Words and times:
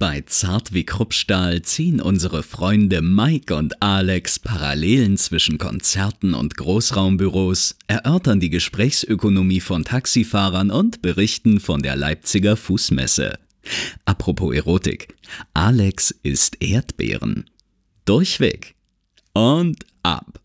Bei 0.00 0.22
Zart 0.22 0.72
wie 0.72 0.86
Kruppstahl 0.86 1.60
ziehen 1.60 2.00
unsere 2.00 2.42
Freunde 2.42 3.02
Mike 3.02 3.54
und 3.54 3.82
Alex 3.82 4.38
Parallelen 4.38 5.18
zwischen 5.18 5.58
Konzerten 5.58 6.32
und 6.32 6.56
Großraumbüros, 6.56 7.76
erörtern 7.86 8.40
die 8.40 8.48
Gesprächsökonomie 8.48 9.60
von 9.60 9.84
Taxifahrern 9.84 10.70
und 10.70 11.02
berichten 11.02 11.60
von 11.60 11.82
der 11.82 11.96
Leipziger 11.96 12.56
Fußmesse. 12.56 13.38
Apropos 14.06 14.54
Erotik. 14.54 15.14
Alex 15.52 16.12
isst 16.22 16.62
Erdbeeren. 16.62 17.50
Durchweg. 18.06 18.76
Und 19.34 19.84
ab. 20.02 20.40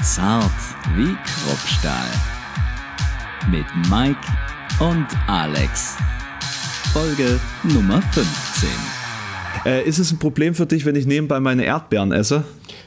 Zart 0.00 0.52
wie 0.94 1.16
Kruppstahl 1.24 2.31
mit 3.50 3.64
Mike 3.90 4.18
und 4.80 5.06
Alex. 5.26 5.96
Folge 6.92 7.40
Nummer 7.62 8.00
15. 8.02 8.68
Äh, 9.64 9.84
ist 9.88 9.98
es 9.98 10.12
ein 10.12 10.18
Problem 10.18 10.54
für 10.54 10.66
dich, 10.66 10.84
wenn 10.84 10.96
ich 10.96 11.06
nebenbei 11.06 11.40
meine 11.40 11.64
Erdbeeren 11.64 12.12
esse? 12.12 12.44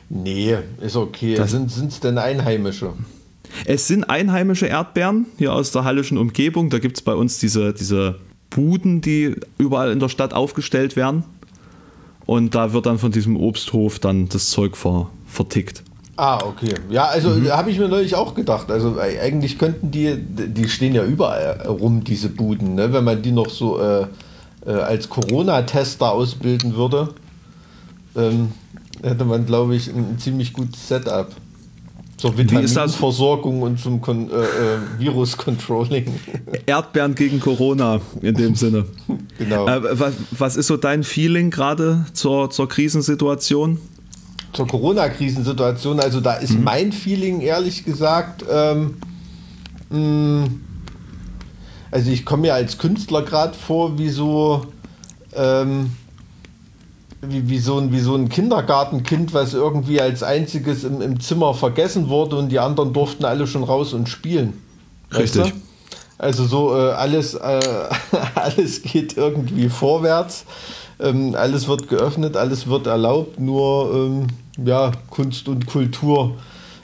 Nee, 0.10 0.58
ist 0.82 0.96
okay. 0.96 1.36
Das- 1.36 1.52
sind 1.52 1.72
es 1.92 2.00
denn 2.00 2.18
Einheimische? 2.18 2.94
Es 3.66 3.88
sind 3.88 4.04
einheimische 4.10 4.66
Erdbeeren 4.68 5.26
hier 5.38 5.54
aus 5.54 5.72
der 5.72 5.84
hallischen 5.84 6.18
Umgebung. 6.18 6.70
Da 6.70 6.80
gibt 6.80 6.98
es 6.98 7.02
bei 7.04 7.14
uns 7.14 7.40
diese, 7.40 7.74
diese 7.74 8.20
Buden, 8.50 9.02
die 9.02 9.36
überall 9.58 9.92
in 9.92 10.00
der 10.00 10.10
Stadt 10.10 10.34
aufgestellt 10.34 10.96
werden. 10.96 11.24
Und 12.26 12.56
da 12.56 12.74
wird 12.74 12.86
dann 12.86 13.00
von 13.00 13.12
diesem 13.12 13.38
Obsthof 13.38 14.00
dann 14.00 14.28
das 14.30 14.50
Zeug 14.50 14.76
ver, 14.76 15.10
vertickt. 15.28 15.84
Ah, 16.18 16.40
okay. 16.46 16.74
Ja, 16.90 17.06
also 17.06 17.30
Mhm. 17.30 17.50
habe 17.50 17.72
ich 17.72 17.78
mir 17.78 17.90
neulich 17.90 18.16
auch 18.16 18.34
gedacht. 18.36 18.72
Also 18.72 18.98
äh, 18.98 19.20
eigentlich 19.20 19.58
könnten 19.58 19.92
die, 19.92 20.16
die 20.18 20.70
stehen 20.70 20.96
ja 20.96 21.04
überall 21.04 21.62
rum, 21.68 22.04
diese 22.04 22.30
Buden, 22.30 22.76
ne? 22.76 22.94
wenn 22.94 23.04
man 23.04 23.22
die 23.22 23.32
noch 23.32 23.50
so 23.50 23.80
äh, 23.80 24.08
äh, 24.66 24.72
als 24.72 25.10
Corona-Tester 25.10 26.12
ausbilden 26.12 26.76
würde, 26.76 27.10
ähm, 28.16 28.52
hätte 29.04 29.26
man, 29.26 29.46
glaube 29.46 29.76
ich, 29.76 29.90
ein, 29.90 30.12
ein 30.12 30.20
ziemlich 30.20 30.54
gutes 30.54 30.88
Setup. 30.88 31.28
Zur? 32.18 32.38
Vitaminversorgung 32.38 33.62
und 33.62 33.78
zum 33.78 34.00
Kon 34.00 34.30
äh, 34.32 34.36
äh, 34.36 34.46
Virus-Controlling. 35.00 36.06
Erdbeeren 36.66 37.14
gegen 37.14 37.42
Corona 37.42 38.00
in 38.22 38.36
dem 38.36 38.56
Sinne. 38.56 38.86
genau. 39.38 39.68
Äh, 39.68 40.00
was, 40.00 40.14
was 40.32 40.56
ist 40.56 40.68
so 40.68 40.78
dein 40.78 41.04
Feeling 41.04 41.52
gerade 41.52 42.06
zur, 42.14 42.50
zur 42.52 42.70
Krisensituation? 42.70 43.80
Zur 44.56 44.68
Corona-Krisensituation, 44.68 46.00
also 46.00 46.22
da 46.22 46.36
ist 46.36 46.58
mein 46.58 46.92
Feeling 46.92 47.42
ehrlich 47.42 47.84
gesagt, 47.84 48.46
ähm, 48.50 48.96
mh, 49.90 50.48
also 51.92 52.12
ich 52.12 52.26
komme 52.26 52.44
mir 52.44 52.54
als 52.54 52.78
Künstler 52.78 53.22
gerade 53.22 53.54
vor 53.54 53.98
wie 53.98 54.10
so, 54.10 54.66
ähm, 55.34 55.92
wie, 57.22 57.50
wie, 57.50 57.60
so 57.60 57.78
ein, 57.78 57.92
wie 57.92 58.00
so 58.00 58.16
ein 58.16 58.30
Kindergartenkind, 58.30 59.34
was 59.34 59.54
irgendwie 59.54 60.00
als 60.00 60.24
einziges 60.24 60.84
im, 60.84 61.02
im 61.02 61.20
Zimmer 61.20 61.54
vergessen 61.54 62.10
wurde 62.10 62.38
und 62.38 62.50
die 62.50 62.60
anderen 62.60 62.94
durften 62.94 63.26
alle 63.26 63.48
schon 63.48 63.64
raus 63.64 63.94
und 63.94 64.10
spielen. 64.10 64.62
Weißt 65.12 65.38
Richtig. 65.38 65.54
du? 65.54 65.60
Also 66.18 66.46
so 66.46 66.76
äh, 66.76 66.92
alles, 66.92 67.34
äh, 67.34 67.60
alles 68.36 68.82
geht 68.82 69.18
irgendwie 69.18 69.70
vorwärts. 69.70 70.46
Ähm, 71.00 71.36
alles 71.36 71.68
wird 71.68 71.90
geöffnet, 71.90 72.38
alles 72.38 72.68
wird 72.68 72.88
erlaubt, 72.88 73.38
nur 73.38 73.94
ähm, 73.94 74.28
ja, 74.64 74.92
Kunst 75.10 75.48
und 75.48 75.66
Kultur 75.66 76.38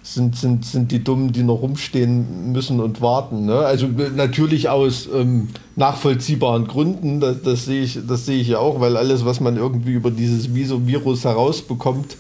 sind, 0.04 0.36
sind, 0.36 0.66
sind 0.66 0.92
die 0.92 1.04
Dummen, 1.04 1.32
die 1.32 1.44
noch 1.44 1.62
rumstehen 1.62 2.52
müssen 2.52 2.80
und 2.80 3.02
warten. 3.02 3.46
Ne? 3.46 3.60
Also 3.60 3.86
äh, 3.86 4.10
natürlich 4.16 4.70
aus 4.70 5.08
ähm, 5.14 5.50
nachvollziehbaren 5.76 6.68
Gründen, 6.68 7.20
das, 7.20 7.42
das 7.44 7.66
sehe 7.66 7.84
ich, 7.84 8.00
das 8.08 8.26
sehe 8.26 8.42
ich 8.42 8.48
ja 8.48 8.60
auch, 8.60 8.80
weil 8.80 8.98
alles, 8.98 9.26
was 9.26 9.40
man 9.40 9.58
irgendwie 9.58 9.94
über 9.94 10.12
dieses 10.12 10.54
Virus 10.54 11.24
herausbekommt 11.24 12.18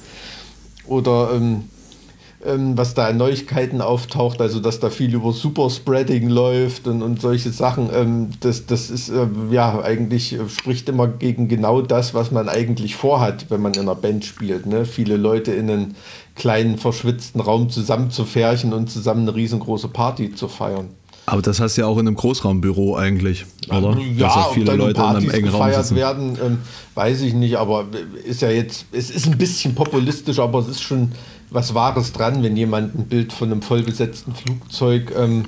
oder 0.86 1.32
ähm, 1.34 1.64
ähm, 2.46 2.78
was 2.78 2.94
da 2.94 3.08
an 3.08 3.18
Neuigkeiten 3.18 3.82
auftaucht, 3.82 4.42
also 4.42 4.60
dass 4.60 4.80
da 4.80 4.90
viel 4.90 5.14
über 5.14 5.32
Superspreading 5.32 6.30
läuft 6.30 6.88
und, 6.88 7.02
und 7.02 7.22
solche 7.22 7.52
Sachen, 7.52 7.90
ähm, 7.94 8.30
das, 8.40 8.66
das 8.66 8.90
ist 8.90 9.10
äh, 9.10 9.28
ja 9.52 9.82
eigentlich 9.82 10.34
äh, 10.34 10.50
spricht 10.50 10.90
immer 10.90 11.08
gegen 11.08 11.48
genau 11.48 11.82
das, 11.82 12.14
was 12.14 12.32
man 12.32 12.50
eigentlich 12.50 12.96
vorhat, 12.96 13.48
wenn 13.50 13.62
man 13.62 13.74
in 13.74 13.82
einer 13.82 13.96
Band 13.96 14.26
spielt. 14.26 14.66
Ne? 14.66 14.86
Viele 14.86 15.18
Leute 15.18 15.52
in 15.52 15.70
einen 15.70 15.96
kleinen, 16.36 16.78
verschwitzten 16.78 17.42
Raum 17.42 17.70
zusammenzufärchen 17.70 18.74
und 18.74 18.90
zusammen 18.90 19.22
eine 19.28 19.36
riesengroße 19.36 19.90
Party 19.90 20.34
zu 20.34 20.48
feiern. 20.48 20.90
Aber 21.28 21.42
das 21.42 21.60
hast 21.60 21.78
du 21.78 21.82
ja 21.82 21.88
auch 21.88 21.98
in 21.98 22.08
einem 22.08 22.16
Großraumbüro 22.16 22.96
eigentlich, 22.96 23.46
oder? 23.70 23.96
Ja, 24.18 24.28
Dass 24.28 24.36
ja 24.36 24.50
viele 24.54 24.76
Leute 24.76 25.00
in 25.00 25.06
einem 25.06 25.14
Partys 25.14 25.34
engen 25.34 25.50
Raum 25.50 25.60
gefeiert 25.60 25.84
sitzen. 25.84 25.96
werden, 25.96 26.38
ähm, 26.44 26.58
weiß 26.96 27.22
ich 27.22 27.34
nicht, 27.34 27.58
aber 27.58 27.86
ist 28.26 28.42
ja 28.42 28.50
jetzt, 28.50 28.88
es 28.92 29.12
ist 29.12 29.28
ein 29.28 29.38
bisschen 29.38 29.76
populistisch, 29.76 30.40
aber 30.40 30.60
es 30.60 30.68
ist 30.68 30.82
schon 30.82 31.12
was 31.52 31.74
Wahres 31.76 32.14
dran, 32.14 32.42
wenn 32.42 32.58
jemand 32.58 32.96
ein 32.96 33.06
Bild 33.06 33.34
von 33.34 33.52
einem 33.52 33.62
vollbesetzten 33.62 34.34
Flugzeug 34.34 35.14
ähm, 35.16 35.46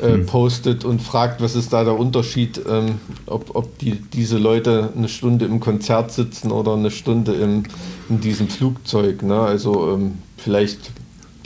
äh, 0.00 0.12
Hm. 0.12 0.26
postet 0.26 0.84
und 0.84 1.02
fragt, 1.02 1.40
was 1.40 1.56
ist 1.56 1.72
da 1.72 1.82
der 1.82 1.98
Unterschied, 1.98 2.60
ähm, 2.68 2.96
ob, 3.26 3.56
ob 3.56 3.78
die, 3.78 3.92
diese 3.92 4.38
Leute 4.38 4.92
eine 4.96 5.08
Stunde 5.08 5.44
im 5.44 5.58
Konzert 5.58 6.12
sitzen 6.12 6.52
oder 6.52 6.74
eine 6.74 6.90
Stunde 6.90 7.32
im, 7.32 7.64
in 8.08 8.20
diesem 8.20 8.48
Flugzeug. 8.48 9.22
Ne? 9.22 9.40
Also 9.40 9.92
ähm, 9.94 10.18
vielleicht 10.36 10.92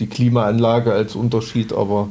die 0.00 0.06
Klimaanlage 0.06 0.92
als 0.92 1.14
Unterschied, 1.14 1.72
aber 1.72 2.08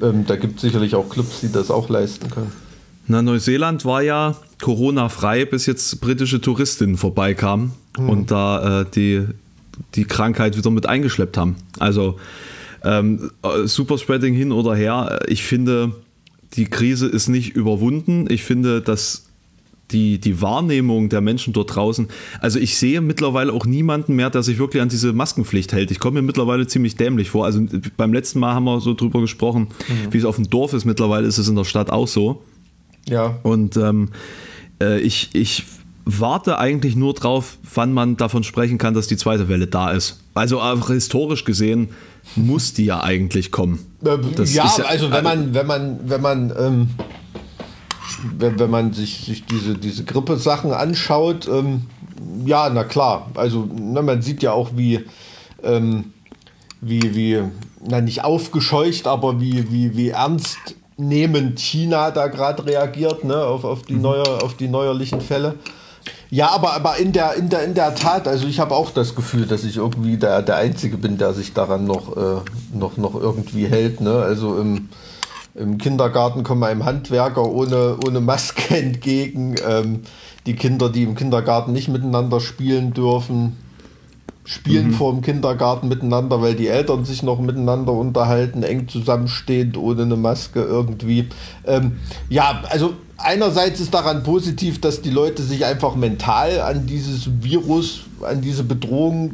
ähm, 0.00 0.24
da 0.26 0.36
gibt 0.36 0.56
es 0.56 0.62
sicherlich 0.62 0.94
auch 0.94 1.08
Clubs, 1.10 1.40
die 1.40 1.52
das 1.52 1.70
auch 1.70 1.90
leisten 1.90 2.30
können. 2.30 2.52
Na, 3.06 3.20
Neuseeland 3.20 3.84
war 3.84 4.02
ja 4.02 4.36
Corona-frei, 4.62 5.44
bis 5.44 5.66
jetzt 5.66 6.00
britische 6.00 6.40
Touristinnen 6.40 6.96
vorbeikamen 6.96 7.72
und 7.98 8.30
da 8.30 8.82
äh, 8.82 8.86
die, 8.94 9.26
die 9.94 10.04
Krankheit 10.04 10.56
wieder 10.56 10.70
mit 10.70 10.86
eingeschleppt 10.86 11.36
haben. 11.36 11.56
Also 11.78 12.18
ähm, 12.84 13.30
äh, 13.42 13.66
Superspreading 13.66 14.34
hin 14.34 14.52
oder 14.52 14.74
her, 14.74 15.20
ich 15.28 15.42
finde, 15.42 15.92
die 16.54 16.66
Krise 16.66 17.06
ist 17.06 17.28
nicht 17.28 17.54
überwunden. 17.54 18.26
Ich 18.28 18.42
finde, 18.42 18.80
dass 18.80 19.26
die, 19.90 20.18
die 20.18 20.40
Wahrnehmung 20.40 21.08
der 21.08 21.20
Menschen 21.20 21.52
dort 21.52 21.74
draußen, 21.74 22.08
also 22.40 22.58
ich 22.58 22.78
sehe 22.78 23.00
mittlerweile 23.00 23.52
auch 23.52 23.66
niemanden 23.66 24.14
mehr, 24.14 24.30
der 24.30 24.42
sich 24.42 24.58
wirklich 24.58 24.82
an 24.82 24.88
diese 24.88 25.12
Maskenpflicht 25.12 25.72
hält. 25.72 25.90
Ich 25.90 25.98
komme 25.98 26.20
mir 26.20 26.26
mittlerweile 26.26 26.66
ziemlich 26.66 26.96
dämlich 26.96 27.30
vor. 27.30 27.44
Also 27.44 27.66
beim 27.96 28.12
letzten 28.12 28.38
Mal 28.38 28.54
haben 28.54 28.64
wir 28.64 28.80
so 28.80 28.94
drüber 28.94 29.20
gesprochen, 29.20 29.68
wie 30.10 30.18
es 30.18 30.24
auf 30.24 30.36
dem 30.36 30.48
Dorf 30.48 30.72
ist. 30.74 30.84
Mittlerweile 30.84 31.26
ist 31.26 31.38
es 31.38 31.48
in 31.48 31.56
der 31.56 31.64
Stadt 31.64 31.90
auch 31.90 32.06
so. 32.06 32.42
Ja. 33.08 33.38
Und 33.42 33.76
ähm, 33.76 34.10
äh, 34.80 35.00
ich, 35.00 35.30
ich 35.32 35.64
warte 36.18 36.58
eigentlich 36.58 36.96
nur 36.96 37.14
drauf, 37.14 37.58
wann 37.74 37.92
man 37.92 38.16
davon 38.16 38.42
sprechen 38.42 38.78
kann, 38.78 38.94
dass 38.94 39.06
die 39.06 39.16
zweite 39.16 39.48
Welle 39.48 39.66
da 39.66 39.90
ist. 39.90 40.20
Also 40.34 40.60
auch 40.60 40.88
historisch 40.88 41.44
gesehen 41.44 41.90
muss 42.36 42.74
die 42.74 42.86
ja 42.86 43.02
eigentlich 43.02 43.50
kommen. 43.50 43.78
Das 44.00 44.54
ja, 44.54 44.64
ist 44.64 44.80
also 44.80 45.10
wenn 45.10 45.24
man, 45.24 45.54
wenn 45.54 45.66
man, 45.66 45.98
wenn 46.04 46.20
man, 46.20 46.52
ähm, 46.58 46.90
wenn, 48.38 48.58
wenn 48.58 48.70
man 48.70 48.92
sich, 48.92 49.24
sich 49.24 49.44
diese, 49.44 49.74
diese 49.74 50.04
Grippesachen 50.04 50.72
anschaut, 50.72 51.48
ähm, 51.48 51.82
ja, 52.44 52.70
na 52.70 52.84
klar. 52.84 53.30
Also 53.34 53.68
na, 53.74 54.02
man 54.02 54.22
sieht 54.22 54.42
ja 54.42 54.52
auch, 54.52 54.70
wie, 54.76 55.00
ähm, 55.62 56.12
wie, 56.80 57.14
wie, 57.14 57.42
na 57.86 58.00
nicht 58.00 58.24
aufgescheucht, 58.24 59.06
aber 59.06 59.40
wie, 59.40 59.70
wie, 59.70 59.96
wie 59.96 60.08
ernst 60.10 60.58
nehmend 60.96 61.58
China 61.58 62.10
da 62.10 62.28
gerade 62.28 62.64
reagiert, 62.66 63.24
ne, 63.24 63.36
auf, 63.42 63.64
auf, 63.64 63.82
die 63.82 63.94
neue, 63.94 64.24
auf 64.42 64.54
die 64.54 64.68
neuerlichen 64.68 65.20
Fälle. 65.20 65.54
Ja, 66.30 66.50
aber, 66.50 66.74
aber 66.74 66.96
in, 66.98 67.12
der, 67.12 67.34
in, 67.34 67.48
der, 67.48 67.64
in 67.64 67.74
der 67.74 67.94
Tat, 67.94 68.28
also 68.28 68.46
ich 68.46 68.60
habe 68.60 68.74
auch 68.74 68.90
das 68.90 69.14
Gefühl, 69.14 69.46
dass 69.46 69.64
ich 69.64 69.76
irgendwie 69.76 70.16
der, 70.16 70.42
der 70.42 70.56
Einzige 70.56 70.96
bin, 70.96 71.18
der 71.18 71.34
sich 71.34 71.52
daran 71.52 71.84
noch, 71.84 72.16
äh, 72.16 72.40
noch, 72.72 72.96
noch 72.96 73.14
irgendwie 73.14 73.66
hält. 73.66 74.00
Ne? 74.00 74.14
Also 74.14 74.58
im, 74.58 74.88
im 75.54 75.78
Kindergarten 75.78 76.42
kommen 76.44 76.62
einem 76.62 76.84
Handwerker 76.84 77.44
ohne, 77.44 77.96
ohne 78.06 78.20
Maske 78.20 78.76
entgegen. 78.76 79.56
Ähm, 79.68 80.02
die 80.46 80.54
Kinder, 80.54 80.88
die 80.88 81.02
im 81.02 81.16
Kindergarten 81.16 81.72
nicht 81.72 81.88
miteinander 81.88 82.40
spielen 82.40 82.94
dürfen, 82.94 83.56
spielen 84.44 84.92
vor 84.92 85.12
dem 85.12 85.20
Kindergarten 85.20 85.88
miteinander, 85.88 86.40
weil 86.40 86.54
die 86.54 86.68
Eltern 86.68 87.04
sich 87.04 87.22
noch 87.22 87.40
miteinander 87.40 87.92
unterhalten, 87.92 88.62
eng 88.62 88.88
zusammenstehend, 88.88 89.76
ohne 89.76 90.02
eine 90.02 90.16
Maske 90.16 90.62
irgendwie. 90.62 91.28
Ähm, 91.66 91.98
ja, 92.28 92.62
also 92.70 92.94
einerseits 93.22 93.80
ist 93.80 93.92
daran 93.92 94.22
positiv, 94.22 94.80
dass 94.80 95.02
die 95.02 95.10
Leute 95.10 95.42
sich 95.42 95.64
einfach 95.64 95.96
mental 95.96 96.60
an 96.60 96.86
dieses 96.86 97.28
Virus, 97.42 98.00
an 98.22 98.40
diese 98.40 98.64
Bedrohung 98.64 99.32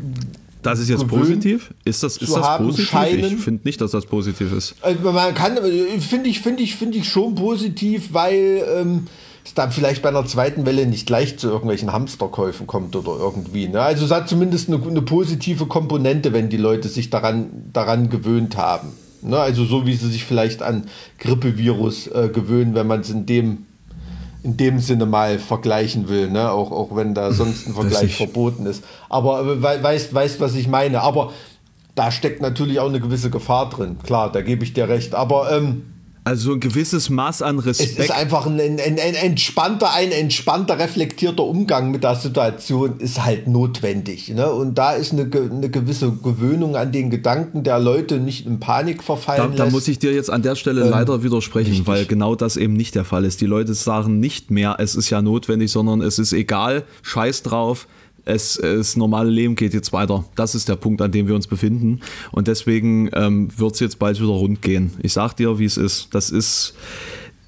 Das 0.62 0.78
ist 0.78 0.88
jetzt 0.88 1.08
gewöhnt 1.08 1.22
positiv? 1.22 1.74
Ist 1.84 2.02
das, 2.02 2.16
ist 2.16 2.34
das 2.34 2.58
positiv? 2.58 2.88
scheinen. 2.88 3.24
Ich 3.24 3.36
finde 3.36 3.62
nicht, 3.64 3.80
dass 3.80 3.92
das 3.92 4.06
positiv 4.06 4.52
ist. 4.52 4.74
Also 4.82 5.12
man 5.12 5.34
kann, 5.34 5.58
finde 6.00 6.28
ich, 6.28 6.40
finde 6.40 6.62
ich, 6.62 6.76
finde 6.76 6.98
ich 6.98 7.08
schon 7.08 7.34
positiv, 7.34 8.12
weil 8.12 8.64
ähm, 8.76 9.06
es 9.44 9.54
dann 9.54 9.70
vielleicht 9.70 10.02
bei 10.02 10.08
einer 10.08 10.26
zweiten 10.26 10.66
Welle 10.66 10.86
nicht 10.86 11.06
gleich 11.06 11.38
zu 11.38 11.48
irgendwelchen 11.48 11.92
Hamsterkäufen 11.92 12.66
kommt 12.66 12.96
oder 12.96 13.16
irgendwie. 13.18 13.68
Ne? 13.68 13.80
Also 13.80 14.04
es 14.04 14.10
hat 14.10 14.28
zumindest 14.28 14.68
eine, 14.68 14.82
eine 14.82 15.02
positive 15.02 15.66
Komponente, 15.66 16.32
wenn 16.32 16.48
die 16.48 16.56
Leute 16.56 16.88
sich 16.88 17.10
daran, 17.10 17.70
daran 17.72 18.10
gewöhnt 18.10 18.56
haben. 18.56 18.88
Ne? 19.22 19.38
Also 19.38 19.64
so 19.64 19.86
wie 19.86 19.94
sie 19.94 20.10
sich 20.10 20.24
vielleicht 20.24 20.62
an 20.62 20.86
Grippevirus 21.18 22.08
äh, 22.08 22.28
gewöhnen, 22.32 22.74
wenn 22.74 22.86
man 22.86 23.00
es 23.00 23.10
in 23.10 23.26
dem 23.26 23.66
in 24.46 24.56
dem 24.56 24.78
Sinne 24.78 25.06
mal 25.06 25.40
vergleichen 25.40 26.08
will, 26.08 26.30
ne? 26.30 26.52
auch, 26.52 26.70
auch 26.70 26.94
wenn 26.94 27.14
da 27.14 27.32
sonst 27.32 27.66
ein 27.66 27.74
Vergleich 27.74 28.16
verboten 28.16 28.64
ist. 28.64 28.84
Aber 29.08 29.44
äh, 29.44 29.82
weißt, 29.82 30.14
weißt, 30.14 30.38
was 30.38 30.54
ich 30.54 30.68
meine. 30.68 31.02
Aber 31.02 31.32
da 31.96 32.12
steckt 32.12 32.40
natürlich 32.40 32.78
auch 32.78 32.88
eine 32.88 33.00
gewisse 33.00 33.28
Gefahr 33.28 33.68
drin. 33.70 33.96
Klar, 34.04 34.30
da 34.30 34.42
gebe 34.42 34.62
ich 34.62 34.72
dir 34.72 34.88
recht. 34.88 35.16
Aber 35.16 35.50
ähm, 35.50 35.82
also 36.26 36.54
ein 36.54 36.60
gewisses 36.60 37.08
Maß 37.08 37.42
an 37.42 37.60
Respekt. 37.60 38.00
Es 38.00 38.06
ist 38.06 38.10
einfach 38.10 38.46
ein, 38.46 38.58
ein, 38.58 38.80
ein, 38.80 38.98
entspannter, 39.14 39.94
ein 39.94 40.10
entspannter, 40.10 40.76
reflektierter 40.76 41.44
Umgang 41.44 41.92
mit 41.92 42.02
der 42.02 42.16
Situation 42.16 42.98
ist 42.98 43.24
halt 43.24 43.46
notwendig. 43.46 44.30
Ne? 44.30 44.50
Und 44.50 44.76
da 44.76 44.94
ist 44.94 45.12
eine, 45.12 45.22
eine 45.22 45.70
gewisse 45.70 46.10
Gewöhnung 46.10 46.74
an 46.74 46.90
den 46.90 47.10
Gedanken 47.10 47.62
der 47.62 47.78
Leute 47.78 48.18
nicht 48.18 48.44
in 48.44 48.58
Panik 48.58 49.04
verfallen. 49.04 49.52
Da, 49.54 49.66
da 49.66 49.70
muss 49.70 49.86
ich 49.86 50.00
dir 50.00 50.12
jetzt 50.12 50.28
an 50.28 50.42
der 50.42 50.56
Stelle 50.56 50.82
ähm, 50.82 50.90
leider 50.90 51.22
widersprechen, 51.22 51.70
richtig. 51.70 51.86
weil 51.86 52.06
genau 52.06 52.34
das 52.34 52.56
eben 52.56 52.72
nicht 52.72 52.96
der 52.96 53.04
Fall 53.04 53.24
ist. 53.24 53.40
Die 53.40 53.46
Leute 53.46 53.74
sagen 53.74 54.18
nicht 54.18 54.50
mehr, 54.50 54.78
es 54.80 54.96
ist 54.96 55.10
ja 55.10 55.22
notwendig, 55.22 55.70
sondern 55.70 56.00
es 56.00 56.18
ist 56.18 56.32
egal, 56.32 56.82
scheiß 57.02 57.44
drauf, 57.44 57.86
es, 58.26 58.58
das 58.60 58.96
normale 58.96 59.30
Leben 59.30 59.56
geht 59.56 59.72
jetzt 59.72 59.92
weiter. 59.92 60.24
Das 60.34 60.54
ist 60.54 60.68
der 60.68 60.76
Punkt, 60.76 61.00
an 61.00 61.12
dem 61.12 61.28
wir 61.28 61.34
uns 61.34 61.46
befinden. 61.46 62.00
Und 62.32 62.48
deswegen 62.48 63.08
ähm, 63.14 63.48
wird 63.56 63.74
es 63.74 63.80
jetzt 63.80 63.98
bald 63.98 64.20
wieder 64.20 64.28
rund 64.28 64.60
gehen. 64.60 64.92
Ich 65.02 65.14
sag 65.14 65.34
dir, 65.34 65.58
wie 65.58 65.64
es 65.64 65.76
ist. 65.76 66.08
Das 66.12 66.30
ist 66.30 66.74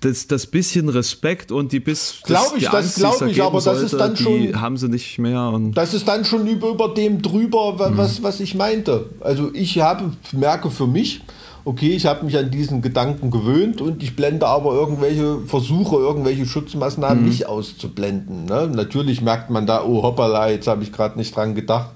das, 0.01 0.29
das 0.29 0.47
bisschen 0.47 0.89
Respekt 0.89 1.51
und 1.51 1.73
die 1.73 1.81
bis 1.81 2.21
glaube 2.23 2.59
ich, 2.59 2.69
das 2.69 2.95
glaube 2.95 3.31
ich, 3.31 3.43
aber 3.43 3.61
das 3.61 3.83
ist 3.83 3.95
dann 3.95 4.17
schon 4.17 4.61
haben 4.61 4.77
sie 4.77 4.89
nicht 4.89 5.19
mehr. 5.19 5.49
Und 5.49 5.73
das 5.73 5.93
ist 5.93 6.07
dann 6.07 6.25
schon 6.25 6.47
über, 6.47 6.71
über 6.71 6.95
dem 6.95 7.21
drüber, 7.21 7.75
was, 7.97 8.21
mhm. 8.21 8.23
was 8.23 8.39
ich 8.39 8.55
meinte. 8.55 9.07
Also 9.21 9.51
ich 9.55 9.81
habe 9.81 10.13
merke 10.33 10.71
für 10.71 10.87
mich, 10.87 11.23
okay, 11.69 11.91
ich 11.91 12.07
habe 12.07 12.25
mich 12.25 12.39
an 12.39 12.51
diesen 12.51 12.81
Gedanken 12.81 13.31
gewöhnt 13.31 13.83
und 13.83 14.03
ich 14.03 14.17
blende 14.17 14.47
aber 14.47 14.73
irgendwelche 14.73 15.41
Versuche, 15.41 15.97
irgendwelche 15.97 16.47
Schutzmaßnahmen 16.47 17.23
mhm. 17.23 17.29
nicht 17.29 17.47
auszublenden. 17.47 18.47
Ne? 18.47 18.71
Natürlich 18.75 19.21
merkt 19.21 19.51
man 19.51 19.67
da, 19.67 19.85
oh 19.85 20.03
hoppala, 20.03 20.49
jetzt 20.49 20.67
habe 20.67 20.83
ich 20.83 20.93
gerade 20.93 21.19
nicht 21.19 21.37
dran 21.37 21.55
gedacht 21.55 21.91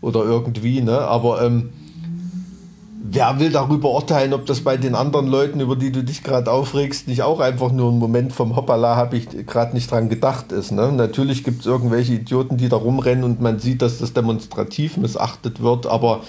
oder 0.00 0.22
irgendwie, 0.22 0.82
ne? 0.82 1.00
aber 1.00 1.42
ähm, 1.42 1.70
wer 3.02 3.40
will 3.40 3.50
darüber 3.50 3.90
urteilen, 3.90 4.32
ob 4.34 4.46
das 4.46 4.60
bei 4.60 4.76
den 4.76 4.94
anderen 4.94 5.26
Leuten, 5.26 5.58
über 5.58 5.74
die 5.74 5.90
du 5.90 6.04
dich 6.04 6.22
gerade 6.22 6.52
aufregst, 6.52 7.08
nicht 7.08 7.22
auch 7.22 7.40
einfach 7.40 7.72
nur 7.72 7.90
ein 7.90 7.98
Moment 7.98 8.32
vom 8.32 8.54
Hoppala, 8.54 8.94
habe 8.94 9.16
ich 9.16 9.46
gerade 9.48 9.74
nicht 9.74 9.90
dran 9.90 10.08
gedacht 10.08 10.52
ist. 10.52 10.70
Ne? 10.70 10.92
Natürlich 10.92 11.42
gibt 11.42 11.62
es 11.62 11.66
irgendwelche 11.66 12.12
Idioten, 12.12 12.56
die 12.56 12.68
da 12.68 12.76
rumrennen 12.76 13.24
und 13.24 13.40
man 13.40 13.58
sieht, 13.58 13.82
dass 13.82 13.98
das 13.98 14.12
demonstrativ 14.12 14.96
missachtet 14.96 15.60
wird, 15.60 15.88
aber 15.88 16.20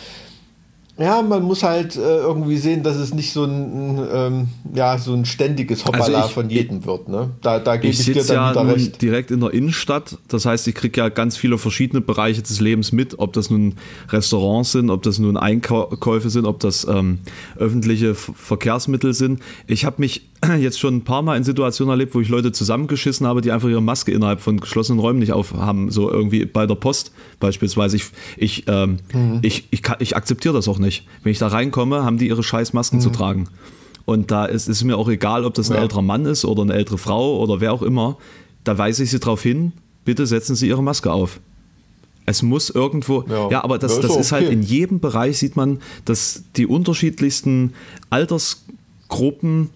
ja, 0.99 1.21
man 1.21 1.43
muss 1.43 1.63
halt 1.63 1.95
äh, 1.95 1.99
irgendwie 1.99 2.57
sehen, 2.57 2.83
dass 2.83 2.97
es 2.97 3.13
nicht 3.13 3.31
so 3.31 3.45
ein, 3.45 4.05
ähm, 4.13 4.47
ja, 4.73 4.97
so 4.97 5.13
ein 5.13 5.23
ständiges 5.23 5.85
Hoppala 5.85 6.03
also 6.03 6.27
ich, 6.27 6.33
von 6.33 6.49
jedem 6.49 6.83
wird. 6.85 7.07
Ne? 7.07 7.29
Da, 7.41 7.59
da 7.59 7.77
gebe 7.77 7.93
ich, 7.93 8.01
ich 8.01 8.13
dir 8.13 8.23
dann 8.23 8.55
ja 8.55 8.61
recht. 8.63 9.01
direkt 9.01 9.31
in 9.31 9.39
der 9.39 9.53
Innenstadt. 9.53 10.17
Das 10.27 10.45
heißt, 10.45 10.67
ich 10.67 10.75
kriege 10.75 10.99
ja 10.99 11.07
ganz 11.07 11.37
viele 11.37 11.57
verschiedene 11.57 12.01
Bereiche 12.01 12.41
des 12.41 12.59
Lebens 12.59 12.91
mit, 12.91 13.17
ob 13.17 13.31
das 13.31 13.49
nun 13.49 13.75
Restaurants 14.09 14.73
sind, 14.73 14.89
ob 14.89 15.01
das 15.03 15.19
nun 15.19 15.37
Einkäufe 15.37 16.29
sind, 16.29 16.45
ob 16.45 16.59
das 16.59 16.85
ähm, 16.85 17.19
öffentliche 17.57 18.13
Verkehrsmittel 18.13 19.13
sind. 19.13 19.39
Ich 19.67 19.85
habe 19.85 19.95
mich 19.99 20.27
jetzt 20.59 20.79
schon 20.79 20.97
ein 20.97 21.03
paar 21.05 21.21
Mal 21.21 21.37
in 21.37 21.45
Situationen 21.45 21.91
erlebt, 21.91 22.13
wo 22.13 22.19
ich 22.19 22.27
Leute 22.27 22.51
zusammengeschissen 22.51 23.25
habe, 23.25 23.39
die 23.39 23.53
einfach 23.53 23.69
ihre 23.69 23.81
Maske 23.81 24.11
innerhalb 24.11 24.41
von 24.41 24.59
geschlossenen 24.59 24.99
Räumen 24.99 25.19
nicht 25.19 25.31
aufhaben. 25.31 25.91
So 25.91 26.11
irgendwie 26.11 26.43
bei 26.45 26.65
der 26.65 26.75
Post 26.75 27.13
beispielsweise. 27.39 27.95
Ich, 27.95 28.05
ich, 28.35 28.63
ähm, 28.67 28.97
mhm. 29.13 29.39
ich, 29.43 29.67
ich, 29.71 29.81
ich 29.99 30.17
akzeptiere 30.17 30.53
das 30.53 30.67
auch 30.67 30.77
nicht. 30.77 30.88
Wenn 31.23 31.31
ich 31.31 31.39
da 31.39 31.47
reinkomme, 31.47 32.03
haben 32.03 32.17
die 32.17 32.27
ihre 32.27 32.43
scheiß 32.43 32.73
Masken 32.73 32.97
mhm. 32.97 33.01
zu 33.01 33.09
tragen. 33.09 33.47
Und 34.05 34.31
da 34.31 34.45
ist 34.45 34.67
es 34.67 34.83
mir 34.83 34.97
auch 34.97 35.07
egal, 35.07 35.45
ob 35.45 35.53
das 35.53 35.69
ein 35.69 35.75
ja. 35.75 35.81
älterer 35.81 36.01
Mann 36.01 36.25
ist 36.25 36.43
oder 36.43 36.63
eine 36.63 36.73
ältere 36.73 36.97
Frau 36.97 37.37
oder 37.39 37.61
wer 37.61 37.73
auch 37.73 37.83
immer. 37.83 38.17
Da 38.63 38.77
weise 38.77 39.03
ich 39.03 39.11
sie 39.11 39.19
darauf 39.19 39.43
hin, 39.43 39.71
bitte 40.03 40.25
setzen 40.25 40.55
Sie 40.55 40.67
Ihre 40.67 40.81
Maske 40.81 41.11
auf. 41.11 41.39
Es 42.25 42.41
muss 42.41 42.69
irgendwo, 42.69 43.23
ja, 43.27 43.49
ja 43.49 43.63
aber 43.63 43.77
das, 43.77 43.95
das, 43.95 44.05
ist, 44.05 44.09
das 44.09 44.25
ist 44.25 44.31
halt 44.31 44.49
in 44.49 44.61
jedem 44.61 44.99
Bereich 44.99 45.37
sieht 45.39 45.55
man, 45.55 45.79
dass 46.05 46.43
die 46.55 46.67
unterschiedlichsten 46.67 47.73
Altersgruppen 48.09 49.69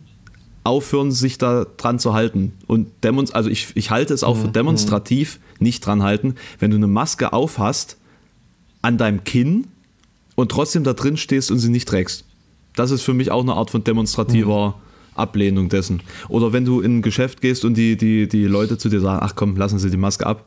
aufhören, 0.63 1.11
sich 1.11 1.37
da 1.37 1.65
dran 1.77 1.99
zu 1.99 2.13
halten. 2.13 2.53
Und 2.67 2.87
demonst 3.03 3.35
also 3.35 3.49
ich, 3.49 3.67
ich 3.75 3.91
halte 3.91 4.13
es 4.13 4.23
auch 4.23 4.37
für 4.37 4.47
mhm. 4.47 4.53
demonstrativ 4.53 5.39
nicht 5.59 5.85
dran 5.85 6.03
halten, 6.03 6.35
wenn 6.59 6.71
du 6.71 6.77
eine 6.77 6.87
Maske 6.87 7.33
aufhast 7.33 7.97
an 8.81 8.97
deinem 8.97 9.23
Kinn 9.23 9.67
und 10.35 10.51
trotzdem 10.51 10.83
da 10.83 10.93
drin 10.93 11.17
stehst 11.17 11.51
und 11.51 11.59
sie 11.59 11.69
nicht 11.69 11.87
trägst. 11.87 12.25
Das 12.75 12.91
ist 12.91 13.03
für 13.03 13.13
mich 13.13 13.31
auch 13.31 13.41
eine 13.41 13.53
Art 13.53 13.69
von 13.69 13.83
demonstrativer 13.83 14.69
mhm. 14.69 14.73
Ablehnung 15.15 15.69
dessen. 15.69 16.01
Oder 16.27 16.53
wenn 16.53 16.65
du 16.65 16.81
in 16.81 16.97
ein 16.97 17.01
Geschäft 17.01 17.41
gehst 17.41 17.65
und 17.65 17.75
die, 17.75 17.97
die, 17.97 18.27
die 18.27 18.45
Leute 18.45 18.77
zu 18.77 18.89
dir 18.89 18.99
sagen, 18.99 19.19
ach 19.23 19.35
komm, 19.35 19.55
lassen 19.55 19.79
Sie 19.79 19.91
die 19.91 19.97
Maske 19.97 20.25
ab. 20.25 20.45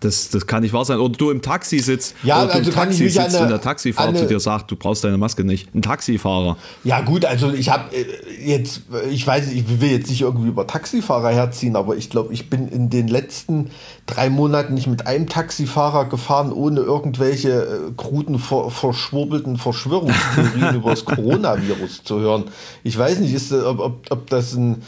Das, 0.00 0.28
das 0.28 0.46
kann 0.46 0.62
nicht 0.62 0.72
wahr 0.72 0.84
sein. 0.84 1.00
Oder 1.00 1.16
du 1.16 1.30
im 1.30 1.42
Taxi 1.42 1.80
sitzt, 1.80 2.14
ja, 2.22 2.44
oder 2.44 2.54
also 2.54 2.62
du 2.62 2.68
im 2.68 2.74
Taxi 2.74 3.08
sitzt 3.08 3.34
eine, 3.34 3.40
und 3.40 3.48
der 3.48 3.60
Taxifahrer 3.60 4.10
eine, 4.10 4.18
zu 4.18 4.26
dir 4.26 4.38
sagt, 4.38 4.70
du 4.70 4.76
brauchst 4.76 5.02
deine 5.02 5.18
Maske 5.18 5.42
nicht. 5.42 5.74
Ein 5.74 5.82
Taxifahrer. 5.82 6.56
Ja 6.84 7.00
gut, 7.00 7.24
also 7.24 7.52
ich 7.52 7.68
habe 7.68 7.96
äh, 7.96 8.04
jetzt, 8.44 8.82
ich 9.10 9.26
weiß, 9.26 9.50
ich 9.50 9.80
will 9.80 9.90
jetzt 9.90 10.08
nicht 10.08 10.20
irgendwie 10.20 10.48
über 10.48 10.68
Taxifahrer 10.68 11.30
herziehen, 11.30 11.74
aber 11.74 11.96
ich 11.96 12.10
glaube, 12.10 12.32
ich 12.32 12.48
bin 12.48 12.68
in 12.68 12.90
den 12.90 13.08
letzten 13.08 13.70
drei 14.06 14.30
Monaten 14.30 14.74
nicht 14.74 14.86
mit 14.86 15.08
einem 15.08 15.28
Taxifahrer 15.28 16.04
gefahren, 16.04 16.52
ohne 16.52 16.80
irgendwelche 16.80 17.50
äh, 17.50 17.92
kruden, 17.96 18.38
ver, 18.38 18.70
verschwurbelten 18.70 19.56
Verschwörungstheorien 19.56 20.74
über 20.76 20.90
das 20.90 21.04
Coronavirus 21.04 22.04
zu 22.04 22.20
hören. 22.20 22.44
Ich 22.84 22.96
weiß 22.96 23.18
nicht, 23.18 23.34
ist, 23.34 23.52
ob, 23.52 23.80
ob, 23.80 24.06
ob 24.10 24.30
das 24.30 24.54
ein 24.54 24.82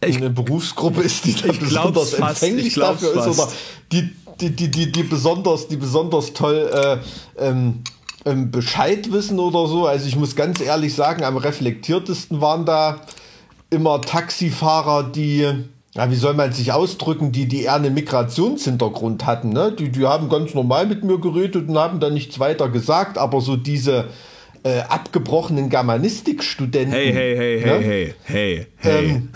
eine 0.00 0.30
Berufsgruppe 0.30 1.02
ist, 1.02 1.24
die 1.24 1.34
da 1.34 1.52
besonders 1.52 2.12
empfänglich 2.14 2.74
dafür 2.74 3.16
ist 3.16 3.26
oder 3.26 3.48
die 3.92 4.10
die, 4.40 4.50
die, 4.50 4.70
die, 4.70 4.92
die 4.92 5.02
besonders, 5.02 5.68
die 5.68 5.76
besonders 5.76 6.32
toll 6.32 6.70
äh, 6.72 6.98
ähm, 7.38 7.82
ähm, 8.24 8.50
Bescheid 8.50 9.12
wissen 9.12 9.38
oder 9.38 9.66
so. 9.66 9.86
Also 9.86 10.06
ich 10.06 10.16
muss 10.16 10.36
ganz 10.36 10.60
ehrlich 10.60 10.94
sagen, 10.94 11.24
am 11.24 11.36
reflektiertesten 11.36 12.40
waren 12.40 12.66
da 12.66 13.00
immer 13.70 14.00
Taxifahrer, 14.00 15.04
die, 15.04 15.46
ja, 15.94 16.10
wie 16.10 16.16
soll 16.16 16.34
man 16.34 16.52
sich 16.52 16.72
ausdrücken, 16.72 17.32
die, 17.32 17.46
die 17.46 17.62
eher 17.62 17.74
einen 17.74 17.94
Migrationshintergrund 17.94 19.26
hatten. 19.26 19.50
Ne? 19.50 19.72
Die, 19.72 19.90
die 19.90 20.06
haben 20.06 20.28
ganz 20.28 20.54
normal 20.54 20.86
mit 20.86 21.04
mir 21.04 21.18
geredet 21.18 21.68
und 21.68 21.78
haben 21.78 22.00
dann 22.00 22.14
nichts 22.14 22.38
weiter 22.38 22.68
gesagt, 22.68 23.16
aber 23.16 23.40
so 23.40 23.56
diese 23.56 24.06
äh, 24.66 24.80
abgebrochenen 24.88 25.68
Germanistikstudenten. 25.70 26.92
Hey, 26.92 27.12
hey, 27.12 27.36
hey, 27.36 27.64
ne? 27.64 27.78
hey, 27.78 28.14
hey, 28.24 28.66
hey, 28.78 29.04
ähm, 29.04 29.28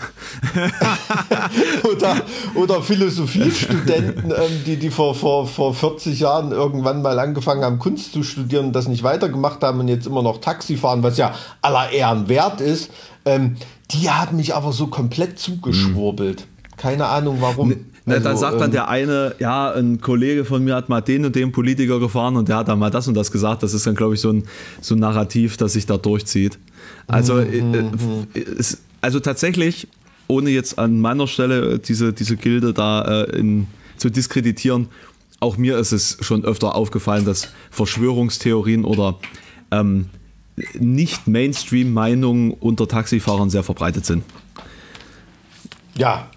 oder, 1.89 2.17
oder 2.55 2.81
Philosophiestudenten, 2.81 4.31
ähm, 4.31 4.63
die, 4.65 4.75
die 4.75 4.89
vor, 4.89 5.15
vor, 5.15 5.47
vor 5.47 5.73
40 5.73 6.19
Jahren 6.19 6.51
irgendwann 6.51 7.01
mal 7.01 7.17
angefangen 7.17 7.63
haben, 7.63 7.79
Kunst 7.79 8.11
zu 8.11 8.23
studieren 8.23 8.67
und 8.67 8.73
das 8.73 8.89
nicht 8.89 9.03
weitergemacht 9.03 9.61
haben 9.63 9.79
und 9.79 9.87
jetzt 9.87 10.05
immer 10.05 10.21
noch 10.21 10.41
Taxi 10.41 10.75
fahren, 10.75 11.01
was 11.01 11.17
ja 11.17 11.33
aller 11.61 11.91
Ehren 11.91 12.27
wert 12.27 12.59
ist. 12.59 12.91
Ähm, 13.23 13.55
die 13.91 14.09
haben 14.09 14.35
mich 14.35 14.53
aber 14.53 14.73
so 14.73 14.87
komplett 14.87 15.39
zugeschwurbelt. 15.39 16.45
Keine 16.75 17.05
Ahnung 17.05 17.37
warum. 17.39 17.85
Also, 18.05 18.23
dann 18.23 18.37
sagt 18.37 18.55
dann 18.55 18.65
ähm, 18.65 18.71
der 18.71 18.89
eine, 18.89 19.35
ja, 19.39 19.71
ein 19.71 20.01
Kollege 20.01 20.43
von 20.43 20.63
mir 20.63 20.75
hat 20.75 20.89
mal 20.89 21.01
den 21.01 21.25
und 21.25 21.35
den 21.35 21.51
Politiker 21.51 21.99
gefahren 21.99 22.35
und 22.35 22.49
der 22.49 22.57
hat 22.57 22.67
dann 22.67 22.79
mal 22.79 22.89
das 22.89 23.07
und 23.07 23.13
das 23.13 23.31
gesagt. 23.31 23.61
Das 23.61 23.73
ist 23.73 23.85
dann, 23.85 23.95
glaube 23.95 24.15
ich, 24.15 24.21
so 24.21 24.31
ein, 24.31 24.43
so 24.81 24.95
ein 24.95 24.99
Narrativ, 24.99 25.57
das 25.57 25.73
sich 25.73 25.85
da 25.85 25.97
durchzieht. 25.97 26.57
Also, 27.07 27.35
mhm. 27.35 27.73
äh, 27.73 27.81
mhm. 27.83 28.27
es, 28.57 28.79
also 29.01 29.19
tatsächlich, 29.19 29.87
ohne 30.27 30.49
jetzt 30.49 30.79
an 30.79 30.99
meiner 30.99 31.27
Stelle 31.27 31.77
diese, 31.77 32.11
diese 32.11 32.37
Gilde 32.37 32.73
da 32.73 33.23
äh, 33.23 33.37
in, 33.37 33.67
zu 33.97 34.09
diskreditieren, 34.09 34.87
auch 35.39 35.57
mir 35.57 35.77
ist 35.77 35.91
es 35.91 36.17
schon 36.21 36.43
öfter 36.43 36.75
aufgefallen, 36.75 37.25
dass 37.25 37.49
Verschwörungstheorien 37.69 38.85
oder 38.85 39.17
ähm, 39.71 40.09
nicht 40.79 41.27
Mainstream-Meinungen 41.27 42.51
unter 42.51 42.87
Taxifahrern 42.87 43.49
sehr 43.49 43.63
verbreitet 43.63 44.05
sind. 44.05 44.23
Ja, 45.97 46.29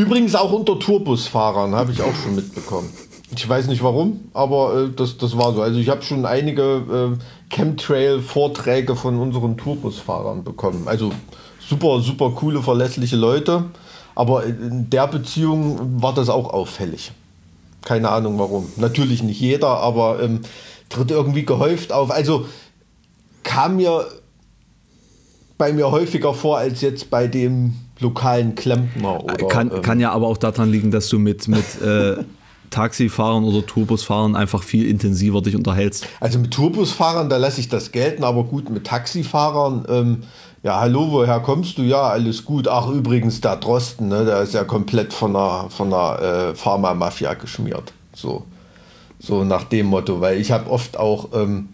Übrigens 0.00 0.34
auch 0.34 0.50
unter 0.50 0.78
Tourbusfahrern, 0.78 1.74
habe 1.74 1.92
ich 1.92 2.00
auch 2.00 2.14
schon 2.14 2.34
mitbekommen. 2.34 2.88
Ich 3.36 3.46
weiß 3.46 3.66
nicht 3.66 3.82
warum, 3.82 4.30
aber 4.32 4.84
äh, 4.84 4.88
das, 4.96 5.18
das 5.18 5.36
war 5.36 5.52
so. 5.52 5.60
Also 5.60 5.78
ich 5.78 5.90
habe 5.90 6.00
schon 6.00 6.24
einige 6.24 7.18
äh, 7.18 7.54
Chemtrail-Vorträge 7.54 8.96
von 8.96 9.18
unseren 9.18 9.58
Tourbusfahrern 9.58 10.42
bekommen. 10.42 10.84
Also 10.86 11.12
super, 11.58 12.00
super 12.00 12.30
coole, 12.30 12.62
verlässliche 12.62 13.16
Leute. 13.16 13.64
Aber 14.14 14.44
in 14.44 14.88
der 14.88 15.06
Beziehung 15.06 16.00
war 16.00 16.14
das 16.14 16.30
auch 16.30 16.50
auffällig. 16.50 17.12
Keine 17.82 18.08
Ahnung 18.08 18.38
warum. 18.38 18.72
Natürlich 18.76 19.22
nicht 19.22 19.40
jeder, 19.40 19.68
aber 19.80 20.22
ähm, 20.22 20.40
tritt 20.88 21.10
irgendwie 21.10 21.44
gehäuft 21.44 21.92
auf. 21.92 22.10
Also 22.10 22.46
kam 23.42 23.76
mir 23.76 24.06
bei 25.58 25.74
mir 25.74 25.90
häufiger 25.90 26.32
vor 26.32 26.56
als 26.56 26.80
jetzt 26.80 27.10
bei 27.10 27.26
dem 27.26 27.74
lokalen 28.00 28.54
Klempner. 28.54 29.22
Oder, 29.22 29.48
kann, 29.48 29.70
ähm, 29.70 29.82
kann 29.82 30.00
ja 30.00 30.12
aber 30.12 30.26
auch 30.26 30.38
daran 30.38 30.70
liegen, 30.70 30.90
dass 30.90 31.08
du 31.08 31.18
mit, 31.18 31.48
mit 31.48 31.80
äh, 31.82 32.24
Taxifahrern 32.70 33.44
oder 33.44 33.66
Tourbusfahrern 33.66 34.36
einfach 34.36 34.62
viel 34.62 34.86
intensiver 34.88 35.42
dich 35.42 35.56
unterhältst. 35.56 36.06
Also 36.20 36.38
mit 36.38 36.52
Tourbusfahrern, 36.52 37.28
da 37.28 37.36
lasse 37.36 37.60
ich 37.60 37.68
das 37.68 37.92
gelten, 37.92 38.24
aber 38.24 38.44
gut, 38.44 38.70
mit 38.70 38.86
Taxifahrern, 38.86 39.84
ähm, 39.88 40.22
ja, 40.62 40.78
hallo, 40.78 41.10
woher 41.10 41.40
kommst 41.40 41.78
du? 41.78 41.82
Ja, 41.82 42.02
alles 42.02 42.44
gut. 42.44 42.68
Ach, 42.68 42.88
übrigens, 42.90 43.40
der 43.40 43.56
Drosten, 43.56 44.08
ne, 44.08 44.26
der 44.26 44.42
ist 44.42 44.52
ja 44.52 44.64
komplett 44.64 45.14
von 45.14 45.32
der, 45.32 45.66
von 45.70 45.88
der 45.88 46.50
äh, 46.50 46.54
Pharma-Mafia 46.54 47.32
geschmiert. 47.34 47.94
So. 48.14 48.44
so 49.18 49.42
nach 49.44 49.64
dem 49.64 49.86
Motto, 49.86 50.20
weil 50.20 50.38
ich 50.38 50.52
habe 50.52 50.70
oft 50.70 50.98
auch 50.98 51.28
ähm, 51.32 51.70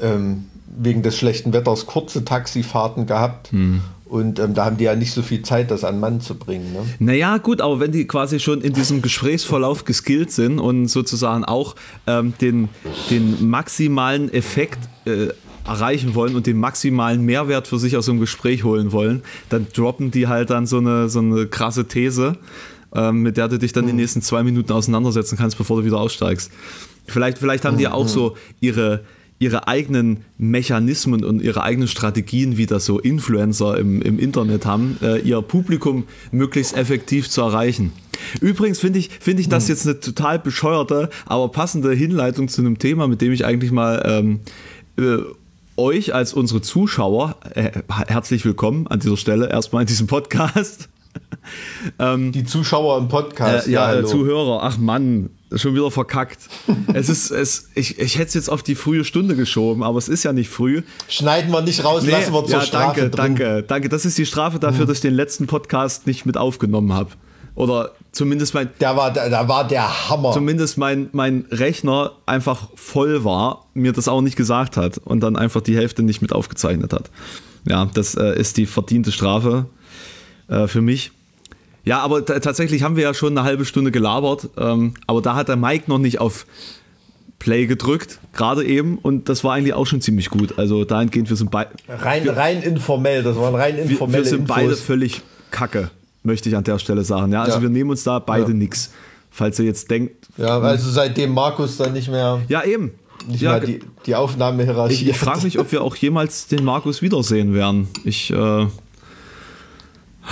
ähm, 0.00 0.46
wegen 0.66 1.02
des 1.02 1.16
schlechten 1.16 1.52
Wetters 1.52 1.86
kurze 1.86 2.24
Taxifahrten 2.24 3.06
gehabt. 3.06 3.50
Hm. 3.50 3.82
Und 4.08 4.38
ähm, 4.38 4.54
da 4.54 4.64
haben 4.64 4.78
die 4.78 4.84
ja 4.84 4.94
nicht 4.94 5.12
so 5.12 5.22
viel 5.22 5.42
Zeit, 5.42 5.70
das 5.70 5.84
an 5.84 6.00
Mann 6.00 6.20
zu 6.20 6.34
bringen. 6.34 6.72
Ne? 6.72 6.80
Naja, 6.98 7.36
gut, 7.36 7.60
aber 7.60 7.78
wenn 7.78 7.92
die 7.92 8.06
quasi 8.06 8.40
schon 8.40 8.62
in 8.62 8.72
diesem 8.72 9.02
Gesprächsverlauf 9.02 9.84
geskillt 9.84 10.32
sind 10.32 10.58
und 10.58 10.88
sozusagen 10.88 11.44
auch 11.44 11.76
ähm, 12.06 12.32
den, 12.40 12.70
den 13.10 13.48
maximalen 13.48 14.32
Effekt 14.32 14.78
äh, 15.04 15.28
erreichen 15.66 16.14
wollen 16.14 16.34
und 16.34 16.46
den 16.46 16.58
maximalen 16.58 17.22
Mehrwert 17.22 17.68
für 17.68 17.78
sich 17.78 17.96
aus 17.96 18.06
so 18.06 18.12
einem 18.12 18.20
Gespräch 18.20 18.64
holen 18.64 18.92
wollen, 18.92 19.22
dann 19.50 19.66
droppen 19.74 20.10
die 20.10 20.26
halt 20.26 20.48
dann 20.50 20.66
so 20.66 20.78
eine, 20.78 21.10
so 21.10 21.18
eine 21.18 21.46
krasse 21.46 21.86
These, 21.86 22.38
ähm, 22.94 23.20
mit 23.22 23.36
der 23.36 23.48
du 23.48 23.58
dich 23.58 23.72
dann 23.72 23.84
mhm. 23.84 23.88
die 23.88 23.94
nächsten 23.94 24.22
zwei 24.22 24.42
Minuten 24.42 24.72
auseinandersetzen 24.72 25.36
kannst, 25.36 25.58
bevor 25.58 25.78
du 25.78 25.84
wieder 25.84 25.98
aussteigst. 25.98 26.50
Vielleicht, 27.06 27.38
vielleicht 27.38 27.66
haben 27.66 27.76
die 27.76 27.84
ja 27.84 27.92
auch 27.92 28.04
mhm. 28.04 28.08
so 28.08 28.36
ihre 28.60 29.04
ihre 29.38 29.68
eigenen 29.68 30.24
Mechanismen 30.36 31.24
und 31.24 31.42
ihre 31.42 31.62
eigenen 31.62 31.88
Strategien, 31.88 32.56
wie 32.56 32.66
das 32.66 32.84
so 32.84 32.98
Influencer 32.98 33.78
im, 33.78 34.02
im 34.02 34.18
Internet 34.18 34.66
haben, 34.66 34.98
äh, 35.02 35.20
ihr 35.20 35.40
Publikum 35.42 36.04
möglichst 36.32 36.76
effektiv 36.76 37.28
zu 37.28 37.42
erreichen. 37.42 37.92
Übrigens 38.40 38.80
finde 38.80 38.98
ich, 38.98 39.10
finde 39.20 39.40
ich 39.42 39.48
das 39.48 39.64
hm. 39.64 39.68
jetzt 39.68 39.86
eine 39.86 40.00
total 40.00 40.38
bescheuerte, 40.38 41.08
aber 41.26 41.48
passende 41.48 41.92
Hinleitung 41.92 42.48
zu 42.48 42.60
einem 42.60 42.78
Thema, 42.78 43.06
mit 43.06 43.20
dem 43.20 43.32
ich 43.32 43.44
eigentlich 43.44 43.70
mal 43.70 44.02
ähm, 44.04 44.40
äh, 44.98 45.18
euch 45.76 46.14
als 46.14 46.34
unsere 46.34 46.60
Zuschauer, 46.60 47.36
äh, 47.54 47.70
herzlich 48.08 48.44
willkommen 48.44 48.88
an 48.88 48.98
dieser 48.98 49.16
Stelle 49.16 49.48
erstmal 49.48 49.82
in 49.82 49.86
diesem 49.86 50.08
Podcast. 50.08 50.88
ähm, 52.00 52.32
Die 52.32 52.44
Zuschauer 52.44 52.98
im 52.98 53.08
Podcast. 53.08 53.68
Äh, 53.68 53.72
ja, 53.72 53.94
ja 53.94 54.04
Zuhörer. 54.04 54.60
Ach 54.64 54.76
Mann, 54.78 55.30
schon 55.54 55.74
wieder 55.74 55.90
verkackt. 55.90 56.48
es 56.92 57.08
ist, 57.08 57.30
es, 57.30 57.70
ich, 57.74 57.98
ich 57.98 58.16
hätte 58.16 58.28
es 58.28 58.34
jetzt 58.34 58.50
auf 58.50 58.62
die 58.62 58.74
frühe 58.74 59.04
Stunde 59.04 59.36
geschoben, 59.36 59.82
aber 59.82 59.98
es 59.98 60.08
ist 60.08 60.24
ja 60.24 60.32
nicht 60.32 60.50
früh. 60.50 60.82
Schneiden 61.08 61.50
wir 61.50 61.62
nicht 61.62 61.84
raus, 61.84 62.02
nee, 62.02 62.10
lassen 62.10 62.32
wir 62.32 62.44
zur 62.44 62.58
ja, 62.58 62.60
Strafe 62.62 63.00
danke, 63.00 63.10
drin. 63.10 63.36
Danke, 63.36 63.62
danke. 63.62 63.88
Das 63.88 64.04
ist 64.04 64.18
die 64.18 64.26
Strafe 64.26 64.58
dafür, 64.58 64.80
hm. 64.80 64.86
dass 64.88 64.98
ich 64.98 65.02
den 65.02 65.14
letzten 65.14 65.46
Podcast 65.46 66.06
nicht 66.06 66.26
mit 66.26 66.36
aufgenommen 66.36 66.92
habe. 66.92 67.10
Oder 67.54 67.90
zumindest 68.12 68.54
mein. 68.54 68.70
Der 68.80 68.96
war, 68.96 69.12
da 69.12 69.48
war 69.48 69.66
der 69.66 70.08
Hammer. 70.08 70.30
Zumindest 70.32 70.78
mein, 70.78 71.08
mein 71.10 71.44
Rechner 71.50 72.12
einfach 72.24 72.68
voll 72.76 73.24
war, 73.24 73.66
mir 73.74 73.92
das 73.92 74.06
auch 74.06 74.20
nicht 74.20 74.36
gesagt 74.36 74.76
hat 74.76 74.98
und 74.98 75.20
dann 75.20 75.34
einfach 75.34 75.60
die 75.60 75.76
Hälfte 75.76 76.04
nicht 76.04 76.22
mit 76.22 76.32
aufgezeichnet 76.32 76.92
hat. 76.92 77.10
Ja, 77.68 77.86
das 77.86 78.14
äh, 78.14 78.38
ist 78.38 78.58
die 78.58 78.66
verdiente 78.66 79.10
Strafe 79.10 79.66
äh, 80.46 80.68
für 80.68 80.80
mich. 80.80 81.10
Ja, 81.88 82.00
aber 82.00 82.22
tatsächlich 82.22 82.82
haben 82.82 82.96
wir 82.96 83.02
ja 83.02 83.14
schon 83.14 83.36
eine 83.36 83.46
halbe 83.46 83.64
Stunde 83.64 83.90
gelabert, 83.90 84.50
ähm, 84.58 84.92
aber 85.06 85.22
da 85.22 85.34
hat 85.34 85.48
der 85.48 85.56
Mike 85.56 85.84
noch 85.86 85.96
nicht 85.96 86.20
auf 86.20 86.44
Play 87.38 87.66
gedrückt, 87.66 88.18
gerade 88.34 88.62
eben, 88.62 88.98
und 88.98 89.30
das 89.30 89.42
war 89.42 89.54
eigentlich 89.54 89.72
auch 89.72 89.86
schon 89.86 90.02
ziemlich 90.02 90.28
gut. 90.28 90.58
Also 90.58 90.84
dahingehend, 90.84 91.30
wir 91.30 91.36
sind 91.38 91.50
beide. 91.50 91.70
Rein, 91.88 92.28
rein 92.28 92.62
informell, 92.62 93.22
das 93.22 93.36
waren 93.36 93.54
rein 93.54 93.78
informelle 93.78 94.18
Wir, 94.18 94.24
wir 94.24 94.28
sind 94.28 94.40
Infos. 94.40 94.56
beide 94.56 94.76
völlig 94.76 95.22
kacke, 95.50 95.90
möchte 96.24 96.50
ich 96.50 96.56
an 96.56 96.64
der 96.64 96.78
Stelle 96.78 97.04
sagen. 97.04 97.32
Ja, 97.32 97.44
also 97.44 97.56
ja. 97.56 97.62
wir 97.62 97.70
nehmen 97.70 97.88
uns 97.88 98.04
da 98.04 98.18
beide 98.18 98.48
ja. 98.48 98.54
nichts. 98.54 98.92
Falls 99.30 99.58
ihr 99.58 99.64
jetzt 99.64 99.90
denkt. 99.90 100.26
Ja, 100.36 100.60
also 100.60 100.90
seitdem 100.90 101.32
Markus 101.32 101.78
dann 101.78 101.94
nicht 101.94 102.10
mehr. 102.10 102.42
Ja, 102.48 102.64
eben. 102.64 102.92
Nicht 103.26 103.40
ja, 103.40 103.52
mehr 103.52 103.60
die, 103.60 103.80
die 104.04 104.14
Aufnahmehierarchie. 104.14 104.94
Ich, 104.94 105.08
ich 105.08 105.16
frage 105.16 105.42
mich, 105.42 105.58
ob 105.58 105.72
wir 105.72 105.82
auch 105.82 105.96
jemals 105.96 106.48
den 106.48 106.64
Markus 106.64 107.00
wiedersehen 107.00 107.54
werden. 107.54 107.88
Ich. 108.04 108.30
Äh, 108.30 108.66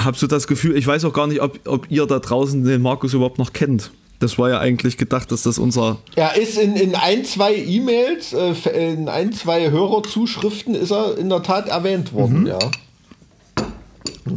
habe 0.04 0.16
so 0.16 0.26
das 0.26 0.46
Gefühl, 0.46 0.76
ich 0.76 0.86
weiß 0.86 1.04
auch 1.04 1.12
gar 1.12 1.26
nicht, 1.26 1.40
ob, 1.40 1.58
ob 1.66 1.90
ihr 1.90 2.06
da 2.06 2.18
draußen 2.18 2.64
den 2.64 2.82
Markus 2.82 3.14
überhaupt 3.14 3.38
noch 3.38 3.52
kennt. 3.52 3.90
Das 4.18 4.38
war 4.38 4.48
ja 4.48 4.60
eigentlich 4.60 4.96
gedacht, 4.96 5.30
dass 5.30 5.42
das 5.42 5.58
unser. 5.58 5.98
Er 6.14 6.36
ist 6.36 6.58
in, 6.58 6.74
in 6.76 6.94
ein, 6.94 7.24
zwei 7.24 7.54
E-Mails, 7.54 8.32
äh, 8.32 8.92
in 8.92 9.08
ein, 9.08 9.32
zwei 9.32 9.70
Hörerzuschriften 9.70 10.74
ist 10.74 10.90
er 10.90 11.18
in 11.18 11.28
der 11.28 11.42
Tat 11.42 11.68
erwähnt 11.68 12.12
worden, 12.12 12.42
mhm. 12.42 12.46
ja. 12.46 12.58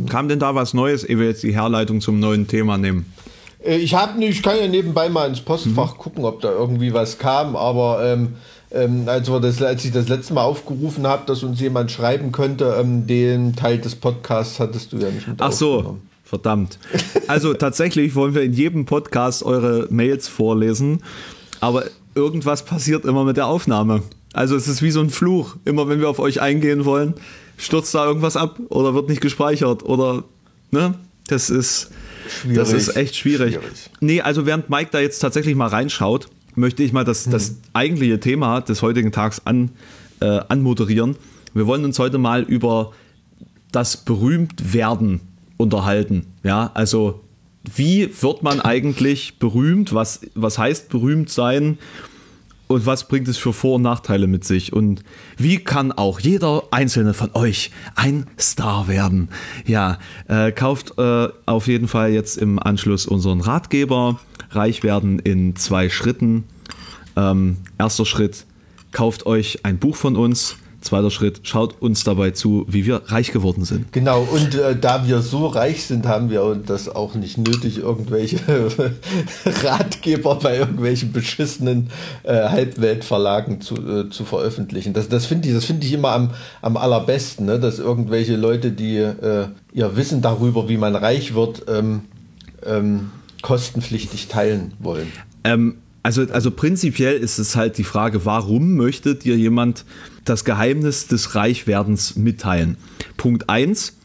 Kam 0.07 0.27
denn 0.27 0.39
da 0.39 0.53
was 0.53 0.73
Neues, 0.73 1.03
ehe 1.03 1.17
wir 1.17 1.27
jetzt 1.27 1.43
die 1.43 1.53
Herleitung 1.53 2.01
zum 2.01 2.19
neuen 2.19 2.47
Thema 2.47 2.77
nehmen? 2.77 3.11
Äh, 3.63 3.77
ich 3.77 3.93
habe 3.93 4.23
ich 4.23 4.43
kann 4.43 4.57
ja 4.57 4.67
nebenbei 4.67 5.09
mal 5.09 5.29
ins 5.29 5.41
Postfach 5.41 5.93
mhm. 5.93 5.97
gucken, 5.97 6.25
ob 6.25 6.41
da 6.41 6.51
irgendwie 6.51 6.93
was 6.93 7.17
kam, 7.17 7.55
aber 7.55 8.03
ähm, 8.03 8.35
ähm, 8.71 9.03
als, 9.07 9.29
wir 9.29 9.39
das, 9.39 9.61
als 9.61 9.83
ich 9.85 9.91
das 9.91 10.07
letzte 10.07 10.33
Mal 10.33 10.43
aufgerufen 10.43 11.07
habe, 11.07 11.23
dass 11.25 11.43
uns 11.43 11.59
jemand 11.59 11.91
schreiben 11.91 12.31
könnte, 12.31 12.75
ähm, 12.79 13.07
den 13.07 13.55
Teil 13.55 13.79
des 13.79 13.95
Podcasts 13.95 14.59
hattest 14.59 14.91
du 14.93 14.97
ja 14.97 15.09
nicht 15.09 15.27
mit 15.27 15.41
Ach 15.41 15.51
so, 15.51 15.97
verdammt. 16.23 16.77
Also 17.27 17.53
tatsächlich 17.53 18.15
wollen 18.15 18.33
wir 18.35 18.43
in 18.43 18.53
jedem 18.53 18.85
Podcast 18.85 19.43
eure 19.43 19.87
Mails 19.89 20.27
vorlesen, 20.27 21.03
aber 21.59 21.85
irgendwas 22.15 22.63
passiert 22.63 23.05
immer 23.05 23.23
mit 23.23 23.37
der 23.37 23.47
Aufnahme. 23.47 24.03
Also 24.33 24.55
es 24.55 24.67
ist 24.67 24.81
wie 24.81 24.91
so 24.91 24.99
ein 24.99 25.09
Fluch. 25.09 25.55
Immer 25.65 25.89
wenn 25.89 25.99
wir 25.99 26.09
auf 26.09 26.19
euch 26.19 26.41
eingehen 26.41 26.85
wollen, 26.85 27.15
stürzt 27.57 27.93
da 27.95 28.05
irgendwas 28.05 28.37
ab 28.37 28.59
oder 28.69 28.93
wird 28.93 29.09
nicht 29.09 29.21
gespeichert 29.21 29.83
oder 29.83 30.23
ne? 30.71 30.95
Das 31.27 31.49
ist 31.49 31.91
schwierig. 32.27 32.57
Das 32.57 32.73
ist 32.73 32.95
echt 32.95 33.15
schwierig. 33.15 33.55
schwierig. 33.55 33.89
Nee, 33.99 34.21
also 34.21 34.45
während 34.45 34.69
Mike 34.69 34.89
da 34.91 34.99
jetzt 34.99 35.19
tatsächlich 35.19 35.55
mal 35.55 35.67
reinschaut, 35.67 36.27
möchte 36.55 36.83
ich 36.83 36.93
mal 36.93 37.05
das, 37.05 37.27
mhm. 37.27 37.31
das 37.31 37.55
eigentliche 37.73 38.19
Thema 38.19 38.61
des 38.61 38.81
heutigen 38.81 39.11
Tags 39.11 39.41
an, 39.45 39.71
äh, 40.19 40.39
anmoderieren. 40.47 41.15
Wir 41.53 41.67
wollen 41.67 41.85
uns 41.85 41.99
heute 41.99 42.17
mal 42.17 42.43
über 42.43 42.91
das 43.71 43.97
Berühmtwerden 43.97 45.21
unterhalten. 45.57 46.25
Ja, 46.43 46.71
also 46.73 47.21
wie 47.75 48.09
wird 48.21 48.43
man 48.43 48.61
eigentlich 48.61 49.39
berühmt? 49.39 49.93
Was, 49.93 50.21
was 50.35 50.57
heißt 50.57 50.89
berühmt 50.89 51.29
sein? 51.29 51.77
Und 52.67 52.85
was 52.85 53.07
bringt 53.07 53.27
es 53.27 53.39
für 53.39 53.51
Vor- 53.51 53.77
und 53.77 53.81
Nachteile 53.81 54.27
mit 54.27 54.43
sich? 54.43 54.73
Und 54.73 55.03
wie 55.37 55.57
kann 55.57 55.91
auch 55.91 56.19
jeder 56.19 56.65
einzelne 56.69 57.15
von 57.15 57.31
euch 57.33 57.71
ein 57.95 58.27
Star 58.39 58.87
werden? 58.87 59.29
Ja, 59.65 59.97
äh, 60.27 60.51
kauft 60.51 60.93
äh, 60.99 61.29
auf 61.47 61.67
jeden 61.67 61.87
Fall 61.87 62.11
jetzt 62.11 62.37
im 62.37 62.59
Anschluss 62.59 63.07
unseren 63.07 63.41
Ratgeber 63.41 64.19
reich 64.51 64.83
werden 64.83 65.19
in 65.19 65.55
zwei 65.55 65.89
Schritten. 65.89 66.43
Ähm, 67.15 67.57
erster 67.77 68.05
Schritt, 68.05 68.45
kauft 68.91 69.25
euch 69.25 69.59
ein 69.63 69.77
Buch 69.77 69.95
von 69.95 70.15
uns. 70.15 70.57
Zweiter 70.81 71.11
Schritt, 71.11 71.41
schaut 71.43 71.81
uns 71.81 72.05
dabei 72.05 72.31
zu, 72.31 72.65
wie 72.69 72.85
wir 72.85 73.01
reich 73.07 73.33
geworden 73.33 73.65
sind. 73.65 73.91
Genau, 73.91 74.21
und 74.21 74.55
äh, 74.55 74.77
da 74.79 75.05
wir 75.05 75.19
so 75.19 75.47
reich 75.47 75.83
sind, 75.83 76.07
haben 76.07 76.29
wir 76.29 76.55
das 76.65 76.87
auch 76.87 77.15
nicht 77.15 77.37
nötig, 77.37 77.79
irgendwelche 77.79 78.39
Ratgeber 79.45 80.35
bei 80.35 80.57
irgendwelchen 80.57 81.11
beschissenen 81.11 81.89
äh, 82.23 82.47
Halbweltverlagen 82.47 83.59
zu, 83.59 83.75
äh, 83.75 84.09
zu 84.09 84.23
veröffentlichen. 84.23 84.93
Das, 84.93 85.09
das 85.09 85.25
finde 85.25 85.49
ich, 85.49 85.65
find 85.65 85.83
ich 85.83 85.91
immer 85.91 86.11
am, 86.11 86.29
am 86.61 86.77
allerbesten, 86.77 87.45
ne? 87.45 87.59
dass 87.59 87.79
irgendwelche 87.79 88.37
Leute, 88.37 88.71
die 88.71 88.99
äh, 88.99 89.47
ihr 89.73 89.97
Wissen 89.97 90.21
darüber, 90.21 90.69
wie 90.69 90.77
man 90.77 90.95
reich 90.95 91.33
wird, 91.33 91.65
ähm, 91.67 92.03
ähm, 92.65 93.11
kostenpflichtig 93.41 94.27
teilen 94.27 94.73
wollen. 94.79 95.11
Ähm, 95.43 95.77
also, 96.03 96.23
also 96.31 96.51
prinzipiell 96.51 97.17
ist 97.17 97.39
es 97.39 97.55
halt 97.55 97.77
die 97.77 97.83
Frage, 97.83 98.25
warum 98.25 98.75
möchte 98.75 99.15
dir 99.15 99.37
jemand 99.37 99.85
das 100.25 100.45
Geheimnis 100.45 101.07
des 101.07 101.35
Reichwerdens 101.35 102.15
mitteilen? 102.15 102.77
Punkt 103.17 103.49
1, 103.49 103.97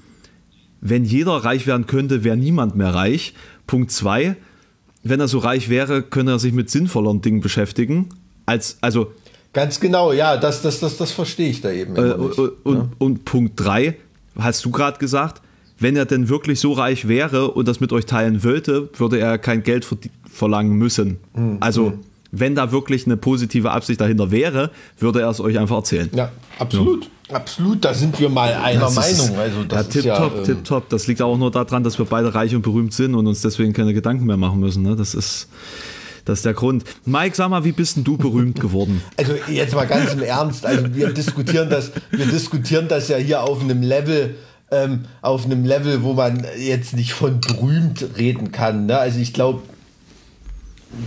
wenn 0.81 1.05
jeder 1.05 1.33
reich 1.33 1.67
werden 1.67 1.87
könnte, 1.87 2.25
wäre 2.25 2.37
niemand 2.37 2.77
mehr 2.77 2.93
reich. 2.93 3.35
Punkt 3.67 3.91
2, 3.91 4.37
wenn 5.03 5.21
er 5.21 5.29
so 5.29 5.39
reich 5.39 5.69
wäre, 5.69 6.03
könnte 6.03 6.33
er 6.33 6.39
sich 6.39 6.53
mit 6.53 6.69
sinnvolleren 6.69 7.21
Dingen 7.21 7.41
beschäftigen. 7.41 8.09
Als, 8.47 8.79
also, 8.81 9.13
Ganz 9.53 9.79
genau, 9.79 10.13
ja, 10.13 10.37
das, 10.37 10.63
das, 10.63 10.81
das, 10.81 10.97
das 10.97 11.13
verstehe 11.13 11.49
ich 11.49 11.61
da 11.61 11.71
eben. 11.71 11.95
Äh, 11.95 12.13
und, 12.13 12.75
ja. 12.75 12.89
und 12.99 13.25
Punkt 13.25 13.53
3, 13.61 13.97
hast 14.37 14.65
du 14.65 14.73
gerade 14.73 14.99
gesagt, 14.99 15.43
wenn 15.79 15.97
er 15.97 16.05
denn 16.05 16.29
wirklich 16.29 16.61
so 16.61 16.73
reich 16.73 17.09
wäre 17.09 17.51
und 17.51 17.67
das 17.69 17.81
mit 17.81 17.93
euch 17.93 18.07
teilen 18.07 18.45
wollte, 18.45 18.89
würde 18.97 19.19
er 19.19 19.39
kein 19.39 19.63
Geld 19.63 19.87
verlangen 20.31 20.77
müssen. 20.77 21.19
Mhm. 21.35 21.59
Also 21.61 21.93
hm. 21.93 22.01
wenn 22.31 22.55
da 22.55 22.73
wirklich 22.73 23.07
eine 23.07 23.17
positive 23.17 23.71
Absicht 23.71 24.01
dahinter 24.01 24.31
wäre, 24.31 24.71
würde 24.99 25.21
er 25.21 25.31
es 25.31 25.41
euch 25.41 25.59
einfach 25.59 25.77
erzählen. 25.77 26.11
Ja, 26.15 26.31
absolut. 26.59 27.05
Ja. 27.05 27.11
Absolut, 27.33 27.83
da 27.83 27.95
sind 27.95 28.21
wir 28.21 28.29
mal 28.29 28.53
einer 28.53 28.81
das 28.81 28.97
Meinung. 28.97 29.29
Ist, 29.29 29.39
also 29.39 29.65
das 29.65 29.87
ja, 29.87 29.91
tip 29.91 30.05
ja, 30.05 30.19
top, 30.19 30.37
ähm, 30.37 30.45
tip 30.45 30.65
top. 30.65 30.89
Das 30.91 31.07
liegt 31.07 31.23
auch 31.23 31.39
nur 31.39 31.51
daran, 31.51 31.83
dass 31.83 31.99
wir 31.99 32.05
beide 32.05 32.35
reich 32.35 32.55
und 32.55 32.61
berühmt 32.61 32.93
sind 32.93 33.15
und 33.15 33.27
uns 33.27 33.41
deswegen 33.41 33.73
keine 33.73 33.95
Gedanken 33.95 34.27
mehr 34.27 34.37
machen 34.37 34.61
müssen. 34.61 34.83
Ne? 34.83 34.95
Das 34.95 35.15
ist 35.15 35.49
das 36.25 36.41
ist 36.41 36.45
der 36.45 36.55
Grund. 36.55 36.85
Mike, 37.05 37.37
sag 37.37 37.51
mal, 37.51 37.65
wie 37.65 37.73
bist 37.73 37.97
denn 37.97 38.05
du 38.05 38.17
berühmt 38.17 38.61
geworden? 38.61 39.03
Also 39.17 39.35
jetzt 39.49 39.75
mal 39.75 39.87
ganz 39.87 40.13
im 40.13 40.23
Ernst. 40.23 40.67
Also 40.67 40.95
wir 40.95 41.13
diskutieren 41.13 41.71
das, 41.71 41.93
wir 42.11 42.27
diskutieren 42.27 42.89
das 42.89 43.09
ja 43.09 43.17
hier 43.17 43.43
auf 43.43 43.63
einem 43.63 43.83
Level, 43.83 44.37
ähm, 44.71 45.01
auf 45.23 45.45
einem 45.45 45.65
Level, 45.65 46.03
wo 46.03 46.15
man 46.15 46.45
jetzt 46.59 46.95
nicht 46.95 47.13
von 47.13 47.41
berühmt 47.41 48.05
reden 48.17 48.51
kann. 48.53 48.87
Ne? 48.87 48.99
Also 48.99 49.19
ich 49.21 49.33
glaube, 49.33 49.63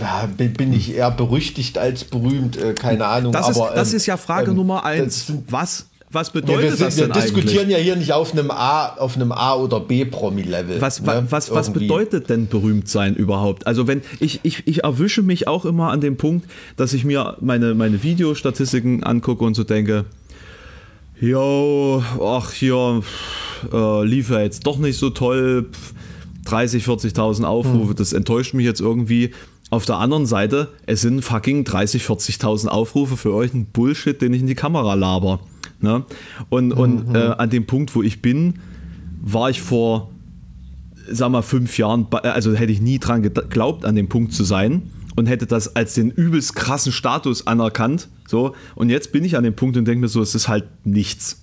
ja, 0.00 0.28
bin 0.36 0.72
ich 0.72 0.94
eher 0.94 1.10
berüchtigt 1.10 1.78
als 1.78 2.04
berühmt, 2.04 2.56
äh, 2.56 2.74
keine 2.74 3.06
Ahnung. 3.06 3.32
Das, 3.32 3.46
aber, 3.56 3.70
ist, 3.70 3.76
das 3.76 3.90
ähm, 3.90 3.96
ist 3.96 4.06
ja 4.06 4.16
Frage 4.16 4.50
ähm, 4.50 4.56
Nummer 4.56 4.84
eins. 4.84 5.26
sind- 5.26 5.44
Was, 5.50 5.86
was 6.10 6.32
wir, 6.34 6.40
bedeutet 6.42 6.62
wir, 6.64 6.76
sind, 6.76 6.86
das 6.86 6.96
wir 6.98 7.04
denn 7.08 7.22
diskutieren 7.22 7.64
eigentlich? 7.64 7.76
ja 7.78 7.82
hier 7.82 7.96
nicht 7.96 8.12
auf 8.12 8.32
einem 8.32 8.50
A, 8.50 8.88
auf 8.96 9.16
einem 9.16 9.32
A 9.32 9.54
oder 9.54 9.80
B 9.80 10.04
Promi-Level. 10.04 10.80
Was, 10.80 11.00
ne? 11.00 11.06
wa- 11.06 11.22
was, 11.30 11.50
was 11.50 11.68
Irgendwie. 11.68 11.86
bedeutet 11.86 12.28
denn 12.30 12.46
berühmt 12.48 12.88
sein 12.88 13.14
überhaupt? 13.14 13.66
Also 13.66 13.86
wenn 13.86 14.02
ich, 14.20 14.40
ich, 14.42 14.66
ich 14.66 14.84
erwische 14.84 15.22
mich 15.22 15.48
auch 15.48 15.64
immer 15.64 15.90
an 15.90 16.00
dem 16.02 16.16
Punkt, 16.16 16.46
dass 16.76 16.92
ich 16.92 17.04
mir 17.04 17.36
meine, 17.40 17.74
meine 17.74 18.02
Videostatistiken 18.02 19.02
angucke 19.04 19.44
und 19.44 19.54
so 19.54 19.64
denke, 19.64 20.04
jo, 21.20 22.02
ach 22.22 22.52
hier, 22.52 23.02
äh, 23.72 24.04
lief 24.04 24.30
ja 24.30 24.40
jetzt 24.40 24.66
doch 24.66 24.78
nicht 24.78 24.98
so 24.98 25.10
toll, 25.10 25.68
pf, 25.72 25.94
30, 26.44 26.84
40.000 26.84 27.44
Aufrufe, 27.44 27.94
das 27.94 28.12
enttäuscht 28.12 28.54
mich 28.54 28.64
jetzt 28.64 28.80
irgendwie. 28.80 29.30
Auf 29.70 29.84
der 29.84 29.96
anderen 29.98 30.24
Seite, 30.24 30.68
es 30.86 31.02
sind 31.02 31.22
fucking 31.22 31.64
30, 31.64 32.02
40.000 32.02 32.68
Aufrufe 32.68 33.18
für 33.18 33.34
euch 33.34 33.52
ein 33.52 33.66
Bullshit, 33.66 34.20
den 34.22 34.32
ich 34.32 34.40
in 34.40 34.46
die 34.46 34.54
Kamera 34.54 34.94
laber. 34.94 35.40
Ne? 35.80 36.04
Und, 36.48 36.72
und 36.72 37.14
äh, 37.14 37.18
an 37.36 37.50
dem 37.50 37.66
Punkt, 37.66 37.94
wo 37.94 38.02
ich 38.02 38.22
bin, 38.22 38.54
war 39.20 39.50
ich 39.50 39.60
vor, 39.60 40.10
sag 41.10 41.30
mal, 41.30 41.42
fünf 41.42 41.76
Jahren, 41.76 42.08
bei- 42.08 42.20
also 42.22 42.54
hätte 42.54 42.72
ich 42.72 42.80
nie 42.80 42.98
dran 42.98 43.22
geglaubt, 43.22 43.84
an 43.84 43.94
dem 43.94 44.08
Punkt 44.08 44.32
zu 44.32 44.42
sein 44.42 44.90
und 45.16 45.26
hätte 45.26 45.46
das 45.46 45.76
als 45.76 45.92
den 45.94 46.10
übelst 46.10 46.54
krassen 46.56 46.90
Status 46.92 47.46
anerkannt. 47.46 48.08
So, 48.26 48.54
und 48.74 48.88
jetzt 48.88 49.12
bin 49.12 49.22
ich 49.22 49.36
an 49.36 49.44
dem 49.44 49.54
Punkt 49.54 49.76
und 49.76 49.84
denke 49.84 50.00
mir 50.00 50.08
so, 50.08 50.22
es 50.22 50.34
ist 50.34 50.48
halt 50.48 50.64
nichts. 50.84 51.42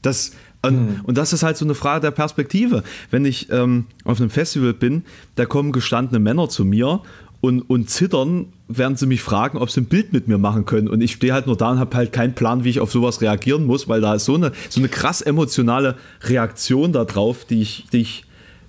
Das, 0.00 0.32
und, 0.66 1.00
und 1.04 1.18
das 1.18 1.32
ist 1.32 1.42
halt 1.42 1.56
so 1.56 1.64
eine 1.64 1.74
Frage 1.74 2.00
der 2.00 2.10
Perspektive. 2.10 2.82
Wenn 3.10 3.24
ich 3.24 3.50
ähm, 3.50 3.86
auf 4.04 4.20
einem 4.20 4.30
Festival 4.30 4.72
bin, 4.72 5.04
da 5.34 5.46
kommen 5.46 5.72
gestandene 5.72 6.18
Männer 6.18 6.48
zu 6.48 6.64
mir 6.64 7.00
und, 7.40 7.62
und 7.62 7.90
zittern, 7.90 8.46
während 8.68 8.98
sie 8.98 9.06
mich 9.06 9.22
fragen, 9.22 9.58
ob 9.58 9.70
sie 9.70 9.80
ein 9.80 9.86
Bild 9.86 10.12
mit 10.12 10.28
mir 10.28 10.38
machen 10.38 10.64
können. 10.64 10.88
Und 10.88 11.00
ich 11.00 11.12
stehe 11.12 11.32
halt 11.32 11.46
nur 11.46 11.56
da 11.56 11.70
und 11.70 11.78
habe 11.78 11.96
halt 11.96 12.12
keinen 12.12 12.34
Plan, 12.34 12.64
wie 12.64 12.70
ich 12.70 12.80
auf 12.80 12.90
sowas 12.90 13.20
reagieren 13.20 13.64
muss, 13.64 13.88
weil 13.88 14.00
da 14.00 14.14
ist 14.14 14.24
so 14.24 14.34
eine, 14.34 14.52
so 14.68 14.80
eine 14.80 14.88
krass 14.88 15.20
emotionale 15.20 15.96
Reaktion 16.22 16.92
da 16.92 17.04
drauf, 17.04 17.44
die 17.44 17.62
ich, 17.62 17.86
die 17.92 18.00
ich, 18.00 18.24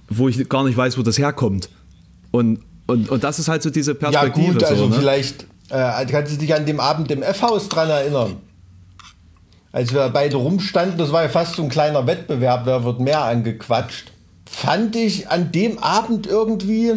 wo 0.10 0.28
ich 0.28 0.48
gar 0.50 0.64
nicht 0.64 0.78
weiß, 0.78 0.98
wo 0.98 1.02
das 1.02 1.18
herkommt. 1.18 1.70
Und, 2.32 2.60
und, 2.86 3.10
und 3.10 3.24
das 3.24 3.40
ist 3.40 3.48
halt 3.48 3.64
so 3.64 3.70
diese 3.70 3.92
Ja 3.94 3.98
Perspektive. 3.98 4.54
gut, 4.54 4.64
also 4.64 4.84
so, 4.84 4.90
ne? 4.90 4.96
vielleicht 5.00 5.48
äh, 5.70 6.06
kannst 6.06 6.34
du 6.34 6.38
dich 6.38 6.54
an 6.54 6.66
dem 6.66 6.80
Abend 6.80 7.12
im 7.12 7.24
F-Haus 7.24 7.70
dran 7.70 7.90
erinnern. 7.90 8.36
Als 9.72 9.94
wir 9.94 10.10
beide 10.10 10.38
rumstanden, 10.38 10.98
das 10.98 11.12
war 11.12 11.24
ja 11.24 11.30
fast 11.30 11.56
so 11.56 11.64
ein 11.64 11.70
kleiner 11.70 12.08
Wettbewerb, 12.08 12.62
wer 12.66 12.84
wird 12.84 13.00
mehr 13.00 13.24
angequatscht. 13.24 14.12
Fand 14.50 14.96
ich 14.96 15.30
an 15.30 15.52
dem 15.52 15.78
Abend 15.80 16.26
irgendwie, 16.26 16.94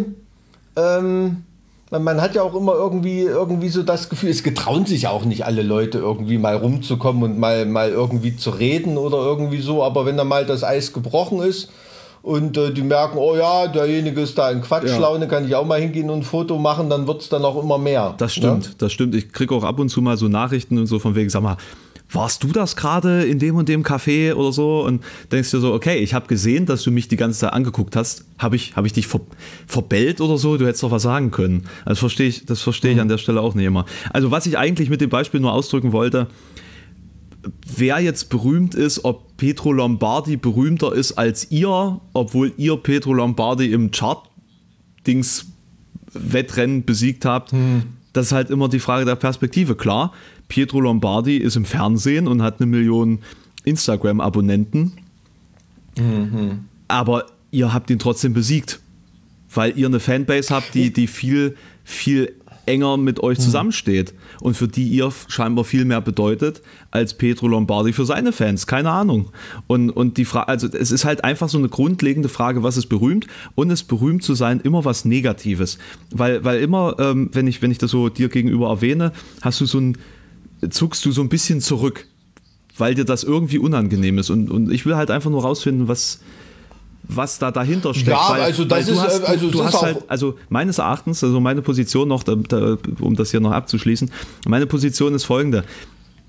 ähm, 0.77 1.45
man- 1.91 2.21
hat 2.21 2.35
ja 2.37 2.43
auch 2.43 2.55
immer 2.55 2.75
irgendwie, 2.75 3.21
irgendwie 3.23 3.69
so 3.69 3.83
das 3.83 4.09
Gefühl, 4.09 4.31
es 4.31 4.43
getrauen 4.45 4.87
sich 4.87 5.09
auch 5.09 5.25
nicht 5.25 5.45
alle 5.45 5.63
Leute 5.63 5.99
irgendwie 5.99 6.39
mal 6.39 6.55
rumzukommen 6.57 7.23
und 7.25 7.39
mal, 7.39 7.67
mal 7.67 7.91
irgendwie 7.91 8.37
zu 8.37 8.51
reden 8.51 8.97
oder 8.97 9.19
irgendwie 9.19 9.61
so, 9.61 9.83
aber 9.83 10.07
wenn 10.07 10.17
da 10.17 10.25
mal 10.25 10.47
das 10.47 10.63
Eis 10.63 10.93
gebrochen 10.93 11.41
ist 11.43 11.71
und 12.23 12.57
äh, 12.57 12.73
die 12.73 12.83
merken, 12.83 13.19
oh 13.19 13.35
ja, 13.35 13.67
derjenige 13.67 14.21
ist 14.21 14.39
da 14.39 14.51
in 14.53 14.61
Quatschlaune, 14.63 15.27
kann 15.27 15.45
ich 15.47 15.55
auch 15.57 15.67
mal 15.67 15.81
hingehen 15.81 16.09
und 16.09 16.21
ein 16.21 16.23
Foto 16.23 16.57
machen, 16.59 16.89
dann 16.89 17.09
wird 17.09 17.23
es 17.23 17.29
dann 17.29 17.45
auch 17.45 17.61
immer 17.61 17.79
mehr. 17.79 18.15
Das 18.19 18.33
stimmt, 18.33 18.69
Ne? 18.69 18.75
das 18.79 18.93
stimmt. 18.93 19.15
Ich 19.17 19.33
kriege 19.33 19.53
auch 19.55 19.65
ab 19.65 19.81
und 19.81 19.89
zu 19.89 20.01
mal 20.01 20.17
so 20.17 20.29
Nachrichten 20.29 20.79
und 20.79 20.87
so 20.87 21.01
von 21.01 21.17
wegen, 21.17 21.29
sag 21.31 21.43
mal, 21.43 21.57
warst 22.13 22.43
du 22.43 22.49
das 22.49 22.77
gerade 22.77 23.25
in 23.25 23.39
dem 23.39 23.57
und 23.57 23.69
dem 23.69 23.83
Café 23.83 24.35
oder 24.35 24.53
so? 24.53 24.85
Und 24.85 25.03
denkst 25.31 25.51
dir 25.51 25.61
so, 25.61 25.73
okay, 25.73 25.99
ich 25.99 26.15
habe 26.15 26.27
gesehen, 26.27 26.67
dass 26.67 26.83
du 26.83 26.91
mich 26.91 27.09
die 27.09 27.17
ganze 27.17 27.41
Zeit 27.41 27.53
angeguckt 27.53 27.97
hast. 27.97 28.25
Habe 28.39 28.57
ich, 28.57 28.77
hab 28.77 28.85
ich 28.85 28.93
dich 28.93 29.07
ver 29.07 29.21
verbellt 29.67 30.21
oder 30.21 30.39
so? 30.39 30.57
Du 30.57 30.67
hättest 30.67 30.83
doch 30.83 30.91
was 30.91 31.03
sagen 31.03 31.31
können. 31.31 31.65
Das 31.85 31.99
verstehe 31.99 32.29
ich, 32.29 32.47
das 32.47 32.63
verstehe 32.63 32.93
ich 32.93 33.01
an 33.01 33.09
der 33.09 33.19
Stelle 33.19 33.41
auch 33.41 33.55
nicht 33.55 33.67
immer. 33.67 33.87
Also 34.13 34.31
was 34.31 34.47
ich 34.47 34.59
eigentlich 34.59 34.91
mit 34.91 35.01
dem 35.01 35.11
Beispiel 35.11 35.41
nur 35.41 35.53
ausdrücken 35.53 35.93
wollte, 35.93 36.27
wer 37.77 38.01
jetzt 38.01 38.29
berühmt 38.29 38.75
ist, 38.75 39.05
ob 39.05 39.37
Petro 39.37 39.73
Lombardi 39.73 40.37
berühmter 40.37 40.93
ist 40.93 41.13
als 41.13 41.51
ihr, 41.51 42.01
obwohl 42.13 42.53
ihr 42.57 42.77
Petro 42.77 43.15
Lombardi 43.15 43.73
im 43.73 43.91
Chart-Dings 43.91 45.47
Wettrennen 46.13 46.85
besiegt 46.85 47.25
habt, 47.25 47.53
das 48.13 48.27
ist 48.27 48.33
halt 48.33 48.51
immer 48.51 48.69
die 48.69 48.81
Frage 48.81 49.05
der 49.05 49.15
Perspektive. 49.15 49.77
Klar, 49.77 50.13
Pietro 50.51 50.81
Lombardi 50.81 51.39
ist 51.39 51.57
im 51.57 51.65
Fernsehen 51.65 52.29
und 52.29 52.43
hat 52.43 52.61
eine 52.61 52.67
Million 52.67 53.21
Instagram-Abonnenten, 53.65 54.93
aber 56.89 57.27
ihr 57.51 57.73
habt 57.73 57.89
ihn 57.91 57.99
trotzdem 57.99 58.35
besiegt, 58.35 58.81
weil 59.55 59.77
ihr 59.79 59.87
eine 59.87 60.01
Fanbase 60.01 60.55
habt, 60.55 60.75
die, 60.75 60.93
die 60.93 61.07
viel, 61.07 61.57
viel 61.85 62.35
enger 62.67 62.97
mit 62.97 63.21
euch 63.21 63.39
zusammensteht 63.39 64.15
und 64.41 64.57
für 64.57 64.69
die 64.69 64.87
ihr 64.89 65.11
scheinbar 65.29 65.65
viel 65.65 65.85
mehr 65.85 66.01
bedeutet 66.01 66.63
als 66.91 67.15
Petro 67.15 67.49
Lombardi 67.49 67.93
für 67.93 68.05
seine 68.05 68.33
Fans. 68.33 68.67
Keine 68.67 68.91
Ahnung. 68.91 69.31
Und, 69.67 69.91
und 69.91 70.17
die 70.19 70.25
Frage, 70.25 70.49
also 70.49 70.69
es 70.69 70.91
ist 70.91 71.05
halt 71.05 71.25
einfach 71.25 71.49
so 71.49 71.59
eine 71.59 71.69
grundlegende 71.69 72.29
Frage, 72.29 72.63
was 72.63 72.77
ist 72.77 72.87
berühmt 72.87 73.27
und 73.55 73.71
ist 73.71 73.85
berühmt 73.85 74.23
zu 74.23 74.35
sein 74.35 74.61
immer 74.61 74.85
was 74.85 75.05
Negatives. 75.05 75.79
Weil, 76.11 76.45
weil 76.45 76.61
immer, 76.61 76.97
ähm, 76.99 77.31
wenn, 77.33 77.47
ich, 77.47 77.61
wenn 77.63 77.71
ich 77.71 77.79
das 77.79 77.91
so 77.91 78.09
dir 78.09 78.29
gegenüber 78.29 78.69
erwähne, 78.69 79.13
hast 79.43 79.61
du 79.61 79.67
so 79.67 79.79
ein, 79.79 79.99
zuckst 80.69 81.05
du 81.05 81.13
so 81.13 81.23
ein 81.23 81.29
bisschen 81.29 81.61
zurück, 81.61 82.07
weil 82.77 82.95
dir 82.95 83.05
das 83.05 83.25
irgendwie 83.25 83.59
unangenehm 83.59 84.19
ist. 84.19 84.31
Und, 84.31 84.51
und 84.51 84.71
ich 84.71 84.87
will 84.87 84.97
halt 84.97 85.11
einfach 85.11 85.31
nur 85.31 85.43
rausfinden, 85.43 85.89
was, 85.89 86.21
was 87.03 87.39
da 87.39 87.51
dahinter 87.51 87.95
steckt. 87.95 88.09
Ja, 88.09 88.29
also 88.29 88.65
das 88.65 88.87
du 88.87 88.93
ist, 88.93 89.01
hast, 89.01 89.21
äh, 89.21 89.27
also 89.27 89.51
du 89.51 89.65
hast 89.65 89.83
halt, 89.83 89.99
also 90.09 90.37
meines 90.49 90.79
Erachtens, 90.79 91.25
also 91.25 91.41
meine 91.41 91.63
Position 91.63 92.09
noch, 92.09 92.23
da, 92.23 92.35
da, 92.35 92.77
um 93.01 93.17
das 93.17 93.31
hier 93.31 93.41
noch 93.41 93.53
abzuschließen, 93.53 94.11
meine 94.47 94.67
Position 94.67 95.15
ist 95.15 95.25
folgende. 95.25 95.65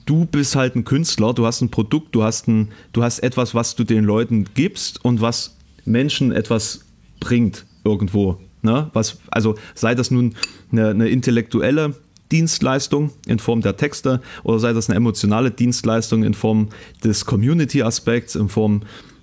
Du 0.06 0.26
bist 0.26 0.56
halt 0.56 0.76
ein 0.76 0.84
Künstler, 0.84 1.34
du 1.34 1.46
hast 1.46 1.62
ein 1.62 1.70
Produkt, 1.70 2.16
du 2.16 2.24
hast, 2.24 2.48
ein, 2.48 2.70
du 2.94 3.04
hast 3.04 3.20
etwas, 3.20 3.54
was 3.54 3.76
du 3.76 3.84
den 3.84 4.04
Leuten 4.04 4.46
gibst 4.56 5.04
und 5.06 5.22
was 5.22 5.56
Menschen 5.86 6.32
etwas 6.32 6.82
bringt 7.20 7.66
irgendwo. 7.84 8.40
Ne? 8.62 8.90
Was, 8.94 9.18
also 9.30 9.56
sei 9.76 9.96
das 9.96 10.12
nun 10.12 10.36
eine, 10.72 10.90
eine 10.90 11.10
intellektuelle 11.10 11.96
Dienstleistung 12.32 13.12
in 13.28 13.40
Form 13.40 13.62
der 13.62 13.78
Texte 13.78 14.22
oder 14.44 14.60
sei 14.60 14.74
das 14.74 14.90
eine 14.90 14.98
emotionale 14.98 15.52
Dienstleistung 15.52 16.24
in 16.24 16.34
Form 16.34 16.70
des 17.04 17.26
Community-Aspekts, 17.26 18.36
in 18.36 18.50
Form 18.50 18.82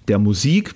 der 0.09 0.18
Musik. 0.18 0.75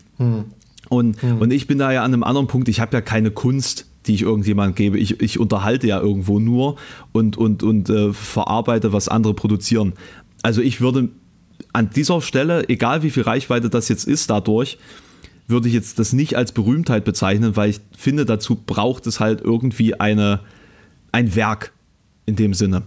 Und, 0.88 1.22
und 1.22 1.52
ich 1.52 1.66
bin 1.66 1.78
da 1.78 1.92
ja 1.92 2.02
an 2.02 2.12
einem 2.12 2.22
anderen 2.22 2.46
Punkt, 2.46 2.68
ich 2.68 2.80
habe 2.80 2.94
ja 2.94 3.00
keine 3.00 3.30
Kunst, 3.30 3.86
die 4.06 4.14
ich 4.14 4.22
irgendjemand 4.22 4.76
gebe. 4.76 4.98
Ich, 4.98 5.20
ich 5.20 5.38
unterhalte 5.38 5.86
ja 5.86 6.00
irgendwo 6.00 6.38
nur 6.38 6.76
und, 7.12 7.36
und, 7.36 7.62
und 7.62 7.88
äh, 7.88 8.12
verarbeite, 8.12 8.92
was 8.92 9.08
andere 9.08 9.34
produzieren. 9.34 9.94
Also 10.42 10.60
ich 10.60 10.80
würde 10.80 11.08
an 11.72 11.90
dieser 11.90 12.20
Stelle, 12.20 12.68
egal 12.68 13.02
wie 13.02 13.10
viel 13.10 13.22
Reichweite 13.22 13.70
das 13.70 13.88
jetzt 13.88 14.06
ist 14.06 14.28
dadurch, 14.28 14.78
würde 15.46 15.68
ich 15.68 15.74
jetzt 15.74 15.98
das 15.98 16.12
nicht 16.12 16.36
als 16.36 16.52
Berühmtheit 16.52 17.04
bezeichnen, 17.04 17.56
weil 17.56 17.70
ich 17.70 17.80
finde, 17.96 18.24
dazu 18.24 18.56
braucht 18.56 19.06
es 19.06 19.20
halt 19.20 19.40
irgendwie 19.40 19.94
eine, 19.94 20.40
ein 21.12 21.34
Werk 21.34 21.71
in 22.26 22.36
dem 22.36 22.54
Sinne. 22.54 22.82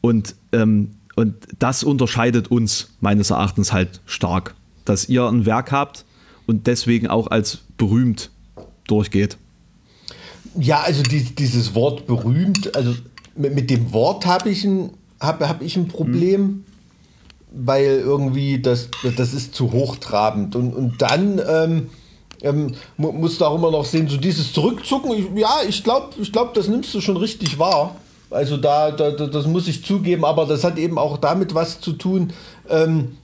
Und, 0.00 0.34
ähm, 0.52 0.90
und 1.16 1.34
das 1.58 1.82
unterscheidet 1.82 2.50
uns 2.50 2.90
meines 3.00 3.30
Erachtens 3.30 3.72
halt 3.72 4.00
stark, 4.06 4.54
dass 4.84 5.08
ihr 5.08 5.26
ein 5.26 5.46
Werk 5.46 5.72
habt 5.72 6.04
und 6.46 6.66
deswegen 6.66 7.08
auch 7.08 7.26
als 7.28 7.58
berühmt 7.76 8.30
durchgeht. 8.86 9.36
Ja, 10.58 10.80
also 10.80 11.02
die, 11.02 11.22
dieses 11.22 11.74
Wort 11.74 12.06
berühmt, 12.06 12.74
also 12.76 12.94
mit, 13.36 13.54
mit 13.54 13.70
dem 13.70 13.92
Wort 13.92 14.26
habe 14.26 14.50
ich, 14.50 14.64
ein, 14.64 14.90
hab, 15.20 15.40
hab 15.40 15.62
ich 15.62 15.76
ein 15.76 15.88
Problem, 15.88 16.64
weil 17.50 18.00
irgendwie 18.00 18.60
das, 18.60 18.88
das 19.16 19.34
ist 19.34 19.54
zu 19.54 19.72
hochtrabend. 19.72 20.56
Und, 20.56 20.74
und 20.74 21.02
dann 21.02 21.40
ähm, 21.48 21.90
ähm, 22.42 22.74
mu- 22.96 23.12
musst 23.12 23.40
du 23.40 23.44
auch 23.44 23.56
immer 23.56 23.70
noch 23.70 23.84
sehen, 23.84 24.08
so 24.08 24.16
dieses 24.16 24.52
Zurückzucken, 24.52 25.12
ich, 25.12 25.26
ja, 25.40 25.58
ich 25.68 25.82
glaube, 25.82 26.10
ich 26.20 26.32
glaub, 26.32 26.54
das 26.54 26.68
nimmst 26.68 26.94
du 26.94 27.00
schon 27.00 27.16
richtig 27.16 27.58
wahr. 27.58 27.96
Also 28.30 28.56
da, 28.56 28.90
da, 28.90 29.10
da, 29.10 29.26
das 29.26 29.46
muss 29.46 29.68
ich 29.68 29.84
zugeben, 29.84 30.24
aber 30.24 30.46
das 30.46 30.64
hat 30.64 30.78
eben 30.78 30.98
auch 30.98 31.16
damit 31.18 31.54
was 31.54 31.80
zu 31.80 31.92
tun, 31.92 32.32
ähm, 32.68 33.16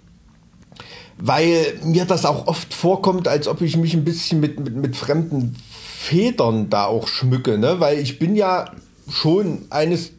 weil 1.18 1.78
mir 1.84 2.06
das 2.06 2.24
auch 2.24 2.46
oft 2.46 2.72
vorkommt, 2.72 3.28
als 3.28 3.46
ob 3.46 3.60
ich 3.60 3.76
mich 3.76 3.94
ein 3.94 4.04
bisschen 4.04 4.40
mit, 4.40 4.58
mit, 4.58 4.74
mit 4.74 4.96
fremden 4.96 5.56
Federn 6.04 6.70
da 6.70 6.86
auch 6.86 7.06
schmücke, 7.06 7.58
ne? 7.58 7.80
weil 7.80 7.98
ich 7.98 8.18
bin 8.18 8.34
ja 8.34 8.66
schon 9.10 9.66
eines 9.70 10.12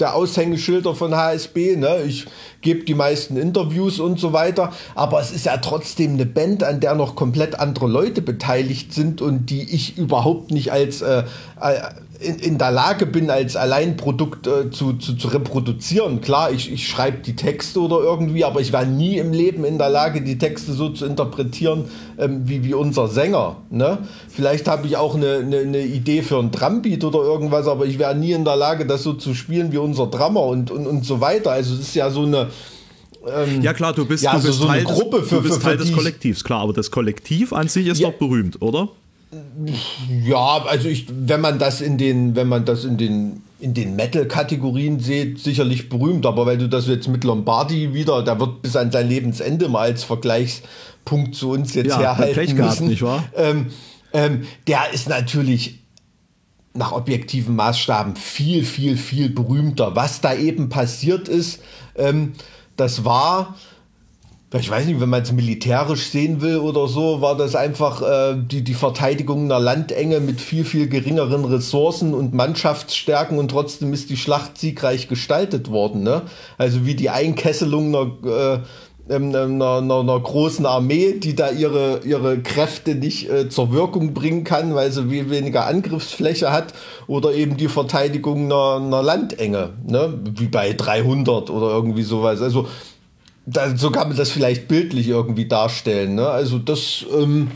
der 0.00 0.14
Aushängeschilder 0.14 0.94
von 0.94 1.14
HSB. 1.14 1.76
Ne? 1.76 2.02
Ich 2.06 2.26
gebe 2.62 2.84
die 2.84 2.94
meisten 2.94 3.36
Interviews 3.36 4.00
und 4.00 4.18
so 4.18 4.32
weiter, 4.32 4.72
aber 4.94 5.20
es 5.20 5.30
ist 5.30 5.46
ja 5.46 5.56
trotzdem 5.58 6.14
eine 6.14 6.26
Band, 6.26 6.64
an 6.64 6.80
der 6.80 6.94
noch 6.94 7.14
komplett 7.14 7.58
andere 7.58 7.86
Leute 7.86 8.22
beteiligt 8.22 8.92
sind 8.92 9.20
und 9.20 9.50
die 9.50 9.62
ich 9.62 9.96
überhaupt 9.96 10.50
nicht 10.50 10.72
als, 10.72 11.02
äh, 11.02 11.24
äh, 11.60 11.80
in, 12.20 12.38
in 12.38 12.58
der 12.58 12.70
Lage 12.70 13.06
bin, 13.06 13.30
als 13.30 13.56
Alleinprodukt 13.56 14.46
äh, 14.46 14.70
zu, 14.70 14.94
zu, 14.94 15.16
zu 15.16 15.28
reproduzieren. 15.28 16.20
Klar, 16.20 16.52
ich, 16.52 16.72
ich 16.72 16.88
schreibe 16.88 17.18
die 17.18 17.36
Texte 17.36 17.80
oder 17.80 17.98
irgendwie, 18.00 18.44
aber 18.44 18.60
ich 18.60 18.72
war 18.72 18.84
nie 18.84 19.18
im 19.18 19.32
Leben 19.32 19.64
in 19.64 19.78
der 19.78 19.90
Lage, 19.90 20.22
die 20.22 20.38
Texte 20.38 20.72
so 20.72 20.90
zu 20.90 21.06
interpretieren, 21.06 21.86
ähm, 22.18 22.48
wie, 22.48 22.64
wie 22.64 22.74
unser 22.74 23.08
Sänger. 23.08 23.56
Ne? 23.70 23.98
Vielleicht 24.28 24.68
habe 24.68 24.86
ich 24.86 24.96
auch 24.96 25.14
eine, 25.14 25.36
eine, 25.36 25.58
eine 25.58 25.82
Idee 25.82 26.22
für 26.22 26.38
ein 26.38 26.50
Drumbeat 26.50 27.04
oder 27.04 27.20
irgendwas, 27.20 27.66
aber 27.66 27.86
ich 27.86 27.98
wäre 27.98 28.14
nie 28.14 28.32
in 28.32 28.44
der 28.44 28.56
Lage, 28.56 28.86
das 28.86 29.02
so 29.02 29.14
zu 29.14 29.34
spielen 29.34 29.72
wie 29.72 29.78
unser 29.78 30.06
Drummer 30.06 30.42
und, 30.42 30.70
und, 30.70 30.86
und 30.86 31.04
so 31.04 31.20
weiter. 31.20 31.52
Also 31.52 31.74
es 31.74 31.80
ist 31.80 31.94
ja 31.94 32.10
so 32.10 32.22
eine 32.22 32.48
ähm, 33.26 33.62
ja 33.62 33.72
klar, 33.72 33.94
du 33.94 34.04
bist, 34.04 34.22
ja, 34.22 34.32
du 34.32 34.36
also 34.36 34.48
bist 34.48 34.60
so 34.60 34.66
Teil, 34.66 34.84
Gruppe 34.84 35.20
des, 35.20 35.28
für, 35.28 35.36
du 35.36 35.42
bist 35.42 35.54
für, 35.54 35.62
Teil 35.62 35.78
für 35.78 35.84
des 35.84 35.92
Kollektivs, 35.94 36.44
klar, 36.44 36.60
aber 36.60 36.74
das 36.74 36.90
Kollektiv 36.90 37.54
an 37.54 37.68
sich 37.68 37.86
ist 37.86 37.98
ja. 37.98 38.10
doch 38.10 38.18
berühmt, 38.18 38.60
oder? 38.60 38.90
Ja, 40.24 40.64
also 40.66 40.88
ich, 40.88 41.06
wenn 41.08 41.40
man 41.40 41.58
das 41.58 41.80
in 41.80 41.98
den, 41.98 42.36
wenn 42.36 42.48
man 42.48 42.64
das 42.64 42.84
in 42.84 42.96
den 42.96 43.42
in 43.60 43.72
den 43.72 43.96
Metal-Kategorien 43.96 45.00
sieht, 45.00 45.38
sicherlich 45.38 45.88
berühmt, 45.88 46.26
aber 46.26 46.44
weil 46.44 46.58
du 46.58 46.68
das 46.68 46.86
jetzt 46.86 47.08
mit 47.08 47.24
Lombardi 47.24 47.94
wieder, 47.94 48.22
der 48.22 48.38
wird 48.38 48.60
bis 48.60 48.76
an 48.76 48.92
sein 48.92 49.08
Lebensende 49.08 49.70
mal 49.70 49.90
als 49.90 50.04
Vergleichspunkt 50.04 51.34
zu 51.34 51.50
uns 51.50 51.74
jetzt 51.74 51.88
ja, 51.88 51.98
herhalten 51.98 52.34
Pech 52.34 52.54
müssen. 52.54 52.56
Gehabt, 52.56 52.80
nicht 52.82 53.02
wahr? 53.02 53.24
Ähm, 53.34 53.68
ähm, 54.12 54.42
der 54.66 54.92
ist 54.92 55.08
natürlich 55.08 55.78
nach 56.74 56.92
objektiven 56.92 57.56
Maßstaben 57.56 58.16
viel, 58.16 58.64
viel, 58.64 58.98
viel 58.98 59.30
berühmter. 59.30 59.96
Was 59.96 60.20
da 60.20 60.34
eben 60.34 60.68
passiert 60.68 61.28
ist, 61.28 61.62
ähm, 61.96 62.32
das 62.76 63.04
war, 63.04 63.54
ich 64.60 64.70
weiß 64.70 64.86
nicht, 64.86 65.00
wenn 65.00 65.08
man 65.08 65.22
es 65.22 65.32
militärisch 65.32 66.06
sehen 66.06 66.40
will 66.40 66.58
oder 66.58 66.86
so, 66.86 67.20
war 67.20 67.36
das 67.36 67.56
einfach 67.56 68.02
äh, 68.02 68.36
die, 68.36 68.62
die 68.62 68.74
Verteidigung 68.74 69.44
einer 69.44 69.58
Landenge 69.58 70.20
mit 70.20 70.40
viel, 70.40 70.64
viel 70.64 70.88
geringeren 70.88 71.44
Ressourcen 71.44 72.14
und 72.14 72.34
Mannschaftsstärken 72.34 73.38
und 73.38 73.50
trotzdem 73.50 73.92
ist 73.92 74.10
die 74.10 74.16
Schlacht 74.16 74.56
siegreich 74.58 75.08
gestaltet 75.08 75.70
worden. 75.70 76.04
Ne? 76.04 76.22
Also 76.56 76.86
wie 76.86 76.94
die 76.94 77.10
Einkesselung 77.10 77.88
einer, 77.88 78.62
äh, 79.10 79.12
einer, 79.12 79.42
einer, 79.42 80.00
einer, 80.00 80.20
großen 80.20 80.66
Armee, 80.66 81.14
die 81.18 81.34
da 81.34 81.50
ihre, 81.50 82.02
ihre 82.04 82.38
Kräfte 82.38 82.94
nicht 82.94 83.28
äh, 83.28 83.48
zur 83.48 83.72
Wirkung 83.72 84.14
bringen 84.14 84.44
kann, 84.44 84.76
weil 84.76 84.92
sie 84.92 85.08
viel 85.08 85.30
weniger 85.30 85.66
Angriffsfläche 85.66 86.52
hat, 86.52 86.74
oder 87.08 87.32
eben 87.34 87.56
die 87.56 87.68
Verteidigung 87.68 88.44
einer, 88.44 88.76
einer 88.76 89.02
Landenge, 89.02 89.70
ne? 89.84 90.20
wie 90.36 90.46
bei 90.46 90.72
300 90.72 91.50
oder 91.50 91.70
irgendwie 91.70 92.04
sowas. 92.04 92.40
Also 92.40 92.68
da, 93.46 93.76
so 93.76 93.90
kann 93.90 94.08
man 94.08 94.16
das 94.16 94.30
vielleicht 94.30 94.68
bildlich 94.68 95.08
irgendwie 95.08 95.46
darstellen. 95.46 96.14
Ne? 96.14 96.26
Also 96.26 96.58
das, 96.58 97.04
ähm, 97.12 97.50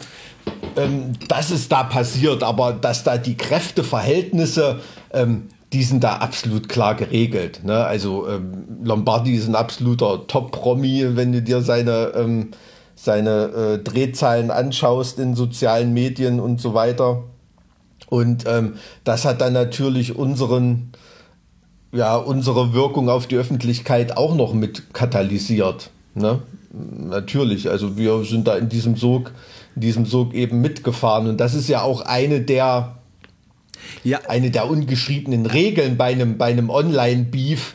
ähm, 0.76 1.12
das 1.28 1.50
ist 1.50 1.72
da 1.72 1.84
passiert, 1.84 2.42
aber 2.42 2.72
dass 2.72 3.04
da 3.04 3.18
die 3.18 3.36
Kräfteverhältnisse 3.36 4.80
ähm, 5.12 5.48
die 5.72 5.82
sind 5.82 6.02
da 6.02 6.16
absolut 6.16 6.68
klar 6.68 6.94
geregelt. 6.94 7.62
Ne? 7.64 7.84
Also 7.84 8.26
ähm, 8.28 8.64
Lombardi 8.82 9.34
ist 9.34 9.48
ein 9.48 9.54
absoluter 9.54 10.26
Top-Promi, 10.26 11.16
wenn 11.16 11.32
du 11.32 11.42
dir 11.42 11.60
seine, 11.60 12.12
ähm, 12.14 12.52
seine 12.94 13.44
äh, 13.44 13.78
Drehzahlen 13.78 14.50
anschaust 14.50 15.18
in 15.18 15.34
sozialen 15.34 15.92
Medien 15.92 16.40
und 16.40 16.60
so 16.60 16.72
weiter. 16.72 17.24
Und 18.08 18.44
ähm, 18.46 18.76
das 19.04 19.26
hat 19.26 19.42
dann 19.42 19.52
natürlich 19.52 20.16
unseren, 20.16 20.92
ja, 21.92 22.16
unsere 22.16 22.72
Wirkung 22.72 23.08
auf 23.08 23.26
die 23.26 23.36
Öffentlichkeit 23.36 24.16
auch 24.16 24.34
noch 24.34 24.52
mit 24.52 24.94
katalysiert. 24.94 25.90
Ne? 26.14 26.40
Natürlich, 26.72 27.70
also 27.70 27.96
wir 27.96 28.24
sind 28.24 28.46
da 28.46 28.56
in 28.56 28.68
diesem 28.68 28.96
Sog, 28.96 29.32
in 29.74 29.82
diesem 29.82 30.06
Sog 30.06 30.34
eben 30.34 30.60
mitgefahren. 30.60 31.28
Und 31.28 31.38
das 31.38 31.54
ist 31.54 31.68
ja 31.68 31.82
auch 31.82 32.02
eine 32.02 32.40
der 32.40 32.98
ja. 34.04 34.20
eine 34.28 34.50
der 34.50 34.68
ungeschriebenen 34.68 35.46
Regeln 35.46 35.96
bei 35.96 36.12
einem, 36.12 36.36
bei 36.36 36.46
einem 36.46 36.70
Online-Beef, 36.70 37.74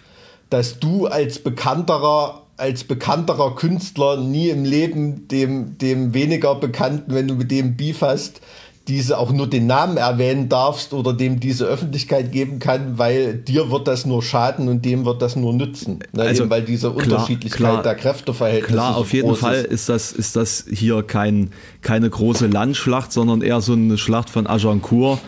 dass 0.49 0.79
du 0.79 1.07
als 1.07 1.39
bekannterer 1.39 2.43
als 2.55 2.83
bekannterer 2.83 3.55
Künstler 3.55 4.17
nie 4.17 4.49
im 4.49 4.63
Leben 4.63 5.27
dem, 5.27 5.77
dem 5.79 6.13
weniger 6.13 6.53
Bekannten, 6.53 7.13
wenn 7.13 7.27
du 7.27 7.33
mit 7.33 7.49
dem 7.49 7.75
Beef 7.75 8.01
hast, 8.01 8.41
diese 8.87 9.17
auch 9.17 9.31
nur 9.31 9.49
den 9.49 9.65
Namen 9.65 9.95
erwähnen 9.95 10.49
darfst 10.49 10.93
oder 10.93 11.13
dem 11.13 11.39
diese 11.39 11.65
Öffentlichkeit 11.65 12.31
geben 12.33 12.59
kann, 12.59 12.97
weil 12.97 13.35
dir 13.35 13.71
wird 13.71 13.87
das 13.87 14.05
nur 14.05 14.21
schaden 14.21 14.67
und 14.67 14.83
dem 14.83 15.05
wird 15.05 15.21
das 15.21 15.37
nur 15.37 15.53
nützen. 15.53 15.99
Ne? 16.11 16.23
Also, 16.23 16.43
Eben 16.43 16.49
weil 16.49 16.63
diese 16.63 16.91
klar, 16.91 17.03
Unterschiedlichkeit 17.03 17.59
klar, 17.59 17.83
der 17.83 17.95
Kräfteverhältnisse. 17.95 18.73
Klar, 18.73 18.97
auf 18.97 19.09
so 19.09 19.15
jeden 19.15 19.35
Fall 19.35 19.61
ist. 19.63 19.71
ist. 19.71 19.89
das, 19.89 20.11
ist 20.11 20.35
das 20.35 20.65
hier 20.69 21.01
kein, 21.03 21.51
keine 21.81 22.09
große 22.09 22.47
Landschlacht, 22.47 23.13
sondern 23.13 23.41
eher 23.41 23.61
so 23.61 23.73
eine 23.73 23.97
Schlacht 23.97 24.29
von 24.29 24.47
Agincourt 24.47 25.19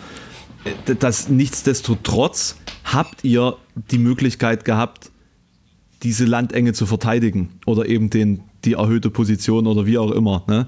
das 0.99 1.29
nichtsdestotrotz 1.29 2.57
habt 2.83 3.23
ihr 3.23 3.57
die 3.91 3.97
Möglichkeit 3.97 4.65
gehabt, 4.65 5.11
diese 6.03 6.25
Landenge 6.25 6.73
zu 6.73 6.85
verteidigen 6.85 7.59
oder 7.65 7.87
eben 7.87 8.09
den, 8.09 8.41
die 8.63 8.73
erhöhte 8.73 9.09
Position 9.09 9.67
oder 9.67 9.85
wie 9.85 9.97
auch 9.97 10.11
immer, 10.11 10.43
ne? 10.47 10.67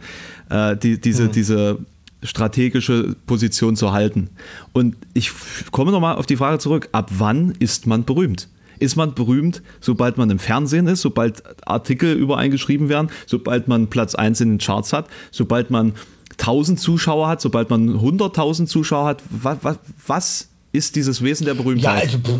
äh, 0.50 0.78
die, 0.78 1.00
diese, 1.00 1.23
mhm. 1.26 1.32
diese 1.32 1.78
strategische 2.23 3.15
Position 3.25 3.75
zu 3.75 3.91
halten. 3.91 4.30
Und 4.73 4.95
ich 5.13 5.32
komme 5.71 5.91
nochmal 5.91 6.15
auf 6.15 6.25
die 6.25 6.38
Frage 6.38 6.60
zurück, 6.60 6.89
ab 6.91 7.10
wann 7.17 7.51
ist 7.60 7.88
man 7.88 8.06
berühmt? 8.06 8.49
Ist 8.80 8.95
man 8.95 9.15
berühmt, 9.15 9.63
sobald 9.82 10.17
man 10.17 10.30
im 10.30 10.39
Fernsehen 10.39 10.88
ist, 10.88 11.01
sobald 11.01 11.43
Artikel 11.67 12.13
über 12.13 12.38
einen 12.38 12.51
geschrieben 12.51 12.89
werden, 12.89 13.10
sobald 13.25 13.67
man 13.67 13.88
Platz 13.88 14.13
1 14.13 14.41
in 14.41 14.49
den 14.49 14.58
Charts 14.60 14.93
hat, 14.93 15.08
sobald 15.32 15.71
man 15.71 15.93
1000 16.39 16.80
Zuschauer 16.80 17.27
hat, 17.27 17.41
sobald 17.41 17.69
man 17.69 17.89
100.000 17.89 18.67
Zuschauer 18.67 19.06
hat, 19.08 19.23
was, 19.30 19.58
was, 19.62 19.77
was, 20.06 20.47
ist 20.73 20.95
dieses 20.95 21.23
Wesen 21.23 21.45
der 21.45 21.56
Berühmtheit? 21.56 22.12
Ja, 22.12 22.19
also, 22.19 22.39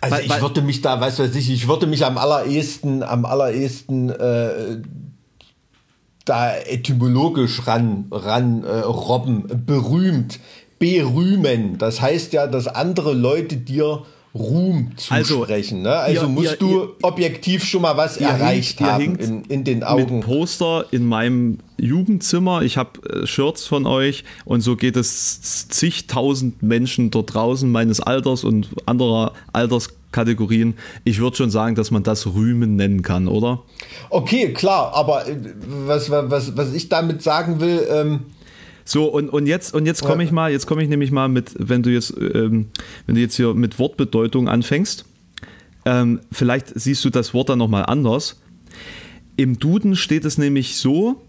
also 0.00 0.16
ich 0.22 0.40
würde 0.40 0.62
mich 0.62 0.82
da, 0.82 1.00
weißt 1.00 1.18
du, 1.18 1.24
ich, 1.24 1.50
ich 1.50 1.66
würde 1.66 1.86
mich 1.86 2.04
am 2.04 2.18
allerersten, 2.18 3.02
am 3.02 3.24
allerersten 3.24 4.10
äh, 4.10 4.78
da 6.26 6.54
etymologisch 6.56 7.66
ran, 7.66 8.06
ran 8.10 8.62
äh, 8.64 8.80
robben, 8.80 9.44
berühmt, 9.64 10.38
berühmen. 10.78 11.78
Das 11.78 12.02
heißt 12.02 12.34
ja, 12.34 12.46
dass 12.46 12.68
andere 12.68 13.14
Leute 13.14 13.56
dir 13.56 14.02
Ruhm 14.38 14.90
also, 15.08 15.38
zusprechen. 15.38 15.86
Also, 15.86 15.88
ne? 15.88 15.96
also 15.96 16.22
ihr, 16.22 16.28
musst 16.28 16.50
ihr, 16.52 16.56
du 16.58 16.82
ihr, 16.82 16.88
objektiv 17.02 17.64
schon 17.64 17.82
mal 17.82 17.96
was 17.96 18.18
erreicht 18.18 18.78
hinkt, 18.78 18.92
haben 18.92 19.16
in, 19.16 19.44
in, 19.44 19.64
den 19.64 19.82
Augen. 19.82 20.18
Mit 20.18 20.26
Poster 20.26 20.84
in 20.90 21.06
meinem 21.06 21.58
Jugendzimmer. 21.78 22.62
Ich 22.62 22.76
habe 22.76 23.00
äh, 23.08 23.26
Shirts 23.26 23.66
von 23.66 23.86
euch 23.86 24.24
und 24.44 24.60
so 24.60 24.76
geht 24.76 24.96
es 24.96 25.68
zigtausend 25.68 26.62
Menschen 26.62 27.10
dort 27.10 27.34
draußen 27.34 27.70
meines 27.70 28.00
Alters 28.00 28.44
und 28.44 28.68
anderer 28.84 29.32
Alterskategorien. 30.16 30.74
Ich 31.04 31.20
würde 31.20 31.36
schon 31.36 31.50
sagen, 31.50 31.74
dass 31.74 31.90
man 31.90 32.02
das 32.02 32.26
Rühmen 32.26 32.76
nennen 32.76 33.02
kann, 33.02 33.28
oder? 33.28 33.62
Okay, 34.10 34.52
klar, 34.52 34.92
aber 34.94 35.28
äh, 35.28 35.36
was, 35.86 36.10
was, 36.10 36.56
was 36.56 36.72
ich 36.72 36.88
damit 36.88 37.22
sagen 37.22 37.60
will, 37.60 37.86
ähm, 37.90 38.20
so, 38.88 39.06
und, 39.06 39.30
und 39.30 39.46
jetzt, 39.46 39.74
und 39.74 39.84
jetzt 39.84 40.04
komme 40.04 40.22
ich 40.22 40.30
mal, 40.30 40.52
jetzt 40.52 40.66
komme 40.66 40.80
ich 40.80 40.88
nämlich 40.88 41.10
mal 41.10 41.28
mit, 41.28 41.54
wenn 41.58 41.82
du 41.82 41.90
jetzt, 41.90 42.14
ähm, 42.16 42.68
wenn 43.06 43.16
du 43.16 43.20
jetzt 43.20 43.34
hier 43.34 43.52
mit 43.52 43.80
Wortbedeutung 43.80 44.48
anfängst, 44.48 45.04
ähm, 45.84 46.20
vielleicht 46.30 46.68
siehst 46.78 47.04
du 47.04 47.10
das 47.10 47.34
Wort 47.34 47.48
dann 47.48 47.58
nochmal 47.58 47.86
anders. 47.86 48.40
Im 49.36 49.58
Duden 49.58 49.96
steht 49.96 50.24
es 50.24 50.38
nämlich 50.38 50.76
so, 50.76 51.20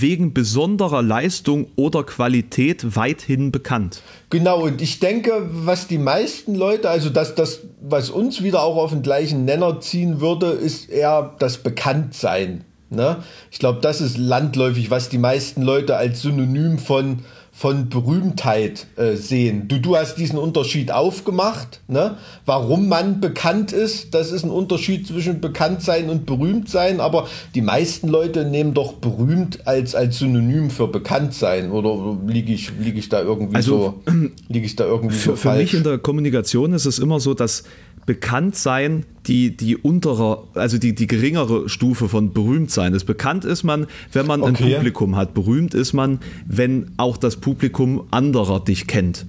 wegen 0.00 0.32
besonderer 0.32 1.02
Leistung 1.02 1.68
oder 1.76 2.04
Qualität 2.04 2.96
weithin 2.96 3.52
bekannt. 3.52 4.02
Genau, 4.30 4.62
und 4.62 4.80
ich 4.80 5.00
denke, 5.00 5.48
was 5.50 5.86
die 5.86 5.98
meisten 5.98 6.54
Leute, 6.54 6.88
also 6.88 7.10
das, 7.10 7.34
das, 7.34 7.60
was 7.80 8.10
uns 8.10 8.42
wieder 8.42 8.62
auch 8.62 8.76
auf 8.76 8.90
den 8.90 9.02
gleichen 9.02 9.44
Nenner 9.44 9.80
ziehen 9.80 10.20
würde, 10.20 10.46
ist 10.46 10.88
eher 10.88 11.34
das 11.38 11.58
Bekanntsein. 11.58 12.64
Ne? 12.90 13.22
Ich 13.50 13.58
glaube, 13.58 13.80
das 13.80 14.00
ist 14.00 14.18
landläufig, 14.18 14.90
was 14.90 15.08
die 15.08 15.18
meisten 15.18 15.62
Leute 15.62 15.96
als 15.96 16.22
Synonym 16.22 16.78
von, 16.78 17.20
von 17.54 17.90
Berühmtheit 17.90 18.86
äh, 18.96 19.14
sehen. 19.14 19.68
Du, 19.68 19.78
du 19.78 19.94
hast 19.94 20.16
diesen 20.16 20.38
Unterschied 20.38 20.90
aufgemacht. 20.90 21.80
Ne? 21.86 22.16
Warum 22.46 22.88
man 22.88 23.20
bekannt 23.20 23.72
ist, 23.72 24.14
das 24.14 24.32
ist 24.32 24.42
ein 24.42 24.50
Unterschied 24.50 25.06
zwischen 25.06 25.40
Bekanntsein 25.40 26.08
und 26.08 26.24
Berühmtsein, 26.24 26.98
aber 26.98 27.28
die 27.54 27.60
meisten 27.60 28.08
Leute 28.08 28.46
nehmen 28.46 28.72
doch 28.72 28.94
berühmt 28.94 29.66
als, 29.66 29.94
als 29.94 30.18
Synonym 30.18 30.70
für 30.70 30.88
Bekanntsein. 30.88 31.70
Oder 31.70 32.18
liege 32.26 32.54
ich, 32.54 32.72
lieg 32.80 32.96
ich 32.96 33.10
da 33.10 33.20
irgendwie 33.20 33.56
also, 33.56 34.00
so, 34.06 34.12
liege 34.48 34.64
ich 34.64 34.74
da 34.74 34.86
irgendwie 34.86 35.14
für, 35.14 35.30
so 35.30 35.36
falsch? 35.36 35.56
Für 35.56 35.62
mich 35.62 35.74
in 35.74 35.84
der 35.84 35.98
Kommunikation 35.98 36.72
ist 36.72 36.86
es 36.86 36.98
immer 36.98 37.20
so, 37.20 37.34
dass 37.34 37.64
bekannt 38.06 38.56
sein 38.56 39.04
die, 39.26 39.56
die 39.56 39.76
untere, 39.76 40.44
also 40.54 40.78
die, 40.78 40.94
die 40.94 41.06
geringere 41.06 41.68
Stufe 41.68 42.08
von 42.08 42.32
berühmt 42.32 42.70
sein 42.70 42.94
ist. 42.94 43.04
Bekannt 43.04 43.44
ist 43.44 43.62
man, 43.62 43.86
wenn 44.12 44.26
man 44.26 44.42
okay. 44.42 44.64
ein 44.64 44.74
Publikum 44.74 45.16
hat. 45.16 45.34
Berühmt 45.34 45.74
ist 45.74 45.92
man, 45.92 46.18
wenn 46.46 46.90
auch 46.96 47.16
das 47.16 47.36
Publikum 47.36 48.04
anderer 48.10 48.60
dich 48.60 48.86
kennt. 48.86 49.26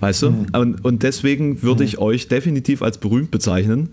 Weißt 0.00 0.22
du? 0.22 0.30
Mhm. 0.30 0.46
Und, 0.52 0.84
und 0.84 1.02
deswegen 1.02 1.62
würde 1.62 1.82
mhm. 1.82 1.88
ich 1.88 1.98
euch 1.98 2.28
definitiv 2.28 2.82
als 2.82 2.98
berühmt 2.98 3.32
bezeichnen, 3.32 3.90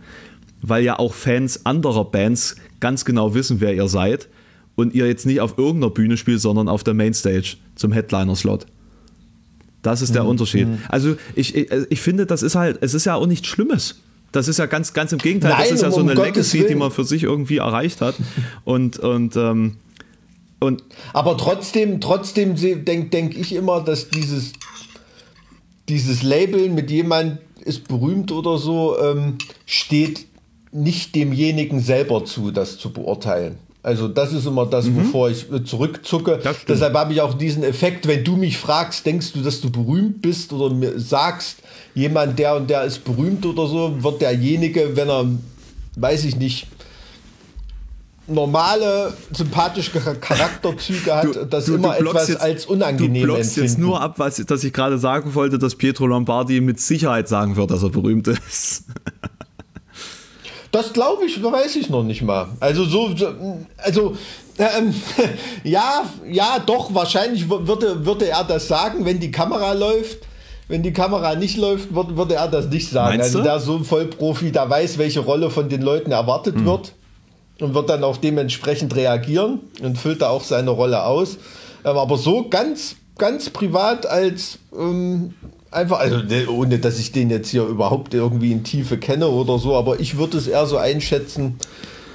weil 0.62 0.84
ja 0.84 1.00
auch 1.00 1.14
Fans 1.14 1.66
anderer 1.66 2.06
Bands 2.06 2.56
ganz 2.80 3.06
genau 3.06 3.34
wissen, 3.34 3.62
wer 3.62 3.74
ihr 3.74 3.88
seid 3.88 4.28
und 4.76 4.94
ihr 4.94 5.08
jetzt 5.08 5.26
nicht 5.26 5.42
auf 5.42 5.58
irgendeiner 5.58 5.92
Bühne 5.92 6.18
spielt, 6.18 6.42
sondern 6.42 6.68
auf 6.70 6.84
der 6.84 6.94
Mainstage 6.94 7.56
zum 7.74 7.92
Headliner-Slot. 7.92 8.68
Das 9.86 10.02
ist 10.02 10.16
der 10.16 10.24
mhm. 10.24 10.30
Unterschied. 10.30 10.68
Mhm. 10.68 10.80
Also 10.90 11.16
ich, 11.36 11.54
ich, 11.56 11.72
ich 11.90 12.02
finde, 12.02 12.26
das 12.26 12.42
ist 12.42 12.56
halt, 12.56 12.80
es 12.82 12.96
ist 12.96 13.06
ja 13.06 13.16
auch 13.16 13.28
nichts 13.28 13.48
Schlimmes. 13.48 14.00
Das 14.32 14.48
ist 14.48 14.58
ja 14.58 14.66
ganz, 14.66 14.94
ganz 14.94 15.12
im 15.12 15.20
Gegenteil. 15.20 15.52
Nein, 15.52 15.62
das 15.62 15.72
ist 15.72 15.82
ja 15.82 15.92
so 15.92 16.00
eine 16.00 16.16
Gottes 16.16 16.34
Legacy, 16.34 16.60
Willen. 16.60 16.68
die 16.70 16.76
man 16.76 16.92
für 16.92 17.04
sich 17.04 17.24
irgendwie 17.24 17.58
erreicht 17.58 18.02
hat. 18.02 18.16
Und, 18.64 18.98
und, 18.98 19.36
ähm, 19.36 19.78
und 20.60 20.84
Aber 21.14 21.38
trotzdem, 21.38 22.02
trotzdem 22.02 22.56
denke 22.56 23.10
denk 23.10 23.38
ich 23.38 23.54
immer, 23.54 23.82
dass 23.82 24.10
dieses, 24.10 24.54
dieses 25.88 26.24
Label 26.24 26.70
mit 26.70 26.90
jemand 26.90 27.38
ist 27.64 27.88
berühmt 27.88 28.32
oder 28.32 28.58
so, 28.58 28.98
ähm, 29.00 29.38
steht 29.68 30.26
nicht 30.72 31.14
demjenigen 31.16 31.80
selber 31.80 32.26
zu, 32.26 32.50
das 32.52 32.80
zu 32.80 32.92
beurteilen. 32.92 33.60
Also 33.86 34.08
das 34.08 34.34
ist 34.34 34.48
immer 34.48 34.66
das, 34.66 34.88
mhm. 34.88 34.96
wovor 34.96 35.30
ich 35.30 35.46
äh, 35.52 35.64
zurückzucke. 35.64 36.40
Deshalb 36.68 36.96
habe 36.96 37.14
ich 37.14 37.22
auch 37.22 37.36
diesen 37.36 37.64
Effekt, 37.64 38.08
wenn 38.08 38.24
du 38.24 38.36
mich 38.36 38.58
fragst, 38.58 39.06
denkst 39.06 39.34
du, 39.34 39.42
dass 39.42 39.62
du 39.62 39.70
berühmt 39.70 40.24
bist 40.24 40.52
oder 40.52 40.74
mir 40.74 41.00
sagst, 41.00 41.58
jemand, 41.94 42.40
der 42.40 42.56
und 42.56 42.68
der 42.68 42.84
ist 42.84 43.04
berühmt 43.04 43.46
oder 43.46 43.68
so, 43.68 43.94
wird 44.02 44.22
derjenige, 44.22 44.96
wenn 44.96 45.08
er, 45.08 45.28
weiß 45.98 46.26
ich 46.26 46.36
nicht, 46.36 46.66
normale, 48.26 49.14
sympathische 49.32 49.92
Charakterzüge 50.00 51.16
hat, 51.16 51.26
du, 51.26 51.46
das 51.46 51.66
du, 51.66 51.76
immer 51.76 51.94
du 51.94 52.10
etwas 52.10 52.30
jetzt, 52.30 52.42
als 52.42 52.66
unangenehm 52.66 53.28
Du 53.28 53.34
blockst 53.34 53.56
jetzt 53.58 53.78
nur 53.78 54.02
ab, 54.02 54.16
was 54.18 54.38
dass 54.38 54.64
ich 54.64 54.74
gerade 54.74 54.98
sagen 54.98 55.36
wollte, 55.36 55.60
dass 55.60 55.76
Pietro 55.76 56.08
Lombardi 56.08 56.60
mit 56.60 56.80
Sicherheit 56.80 57.28
sagen 57.28 57.56
wird, 57.56 57.70
dass 57.70 57.84
er 57.84 57.90
berühmt 57.90 58.28
ist. 58.28 58.86
Das 60.76 60.92
glaube 60.92 61.24
ich, 61.24 61.42
weiß 61.42 61.78
ich 61.78 61.90
noch 61.90 62.04
nicht 62.04 62.22
mal. 62.22 62.50
Also 62.60 62.84
so, 62.84 63.10
also 63.78 64.18
ähm, 64.58 64.94
ja, 65.64 66.04
ja, 66.30 66.60
doch, 66.60 66.94
wahrscheinlich 66.94 67.50
würde, 67.50 68.06
würde 68.06 68.28
er 68.28 68.44
das 68.44 68.68
sagen, 68.68 69.06
wenn 69.06 69.22
die 69.22 69.32
Kamera 69.32 69.72
läuft. 69.72 70.18
Wenn 70.68 70.84
die 70.84 70.92
Kamera 70.92 71.36
nicht 71.36 71.56
läuft, 71.56 71.96
würde, 71.96 72.18
würde 72.18 72.36
er 72.36 72.50
das 72.50 72.68
nicht 72.68 72.90
sagen. 72.90 73.20
Meinst 73.20 73.38
also 73.38 73.42
der 73.42 73.62
so 73.62 73.78
ein 73.78 73.86
Vollprofi, 73.86 74.52
der 74.52 74.70
weiß, 74.70 74.98
welche 74.98 75.22
Rolle 75.22 75.50
von 75.50 75.70
den 75.70 75.82
Leuten 75.82 76.12
erwartet 76.12 76.56
hm. 76.56 76.66
wird 76.66 76.92
und 77.62 77.74
wird 77.74 77.90
dann 77.90 78.04
auch 78.04 78.18
dementsprechend 78.18 78.98
reagieren 78.98 79.62
und 79.82 79.98
füllt 79.98 80.24
da 80.24 80.30
auch 80.30 80.44
seine 80.44 80.72
Rolle 80.72 81.06
aus. 81.06 81.38
Ähm, 81.86 81.96
aber 81.96 82.18
so 82.18 82.50
ganz, 82.50 82.98
ganz 83.18 83.50
privat 83.50 84.06
als 84.08 84.60
ähm, 84.78 85.36
einfach, 85.76 86.00
also 86.00 86.18
ne, 86.18 86.48
ohne 86.48 86.80
dass 86.80 87.00
ich 87.00 87.12
den 87.12 87.30
jetzt 87.30 87.50
hier 87.50 87.66
überhaupt 87.66 88.14
irgendwie 88.14 88.52
in 88.52 88.64
Tiefe 88.64 88.98
kenne 88.98 89.28
oder 89.28 89.60
so, 89.60 89.76
aber 89.76 90.00
ich 90.00 90.18
würde 90.18 90.38
es 90.38 90.48
eher 90.48 90.66
so 90.66 90.78
einschätzen, 90.78 91.56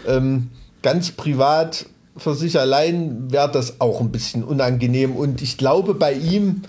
ähm, 0.06 0.48
ganz 0.82 1.10
privat 1.12 1.86
für 2.16 2.34
sich 2.34 2.58
allein 2.58 3.30
wäre 3.30 3.50
das 3.50 3.80
auch 3.80 4.00
ein 4.00 4.10
bisschen 4.10 4.42
unangenehm 4.42 5.14
und 5.14 5.42
ich 5.42 5.56
glaube 5.56 5.94
bei 5.94 6.12
ihm 6.12 6.62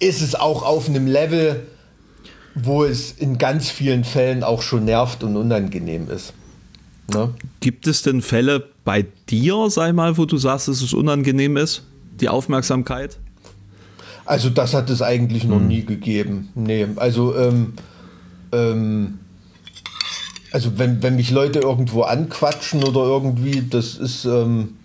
ist 0.00 0.20
es 0.20 0.34
auch 0.34 0.62
auf 0.62 0.88
einem 0.88 1.06
Level, 1.06 1.66
wo 2.54 2.84
es 2.84 3.12
in 3.12 3.38
ganz 3.38 3.70
vielen 3.70 4.04
Fällen 4.04 4.42
auch 4.42 4.62
schon 4.62 4.84
nervt 4.84 5.22
und 5.22 5.36
unangenehm 5.36 6.10
ist. 6.10 6.32
Ne? 7.12 7.34
Gibt 7.60 7.86
es 7.86 8.02
denn 8.02 8.22
Fälle 8.22 8.68
bei 8.84 9.06
dir, 9.28 9.70
sei 9.70 9.92
mal, 9.92 10.16
wo 10.16 10.24
du 10.24 10.36
sagst, 10.36 10.68
dass 10.68 10.80
es 10.80 10.92
unangenehm 10.92 11.56
ist, 11.56 11.82
die 12.20 12.28
Aufmerksamkeit? 12.28 13.18
Also 14.26 14.50
das 14.50 14.74
hat 14.74 14.90
es 14.90 15.02
eigentlich 15.02 15.44
noch 15.44 15.58
hm. 15.58 15.68
nie 15.68 15.84
gegeben. 15.84 16.48
Nee, 16.54 16.86
also 16.96 17.36
ähm, 17.36 17.74
ähm, 18.52 19.18
also 20.52 20.78
wenn, 20.78 21.02
wenn 21.02 21.16
mich 21.16 21.30
Leute 21.30 21.58
irgendwo 21.58 22.02
anquatschen 22.02 22.84
oder 22.84 23.00
irgendwie, 23.00 23.62
das 23.68 23.96
ist 23.96 24.24
ähm, 24.24 24.76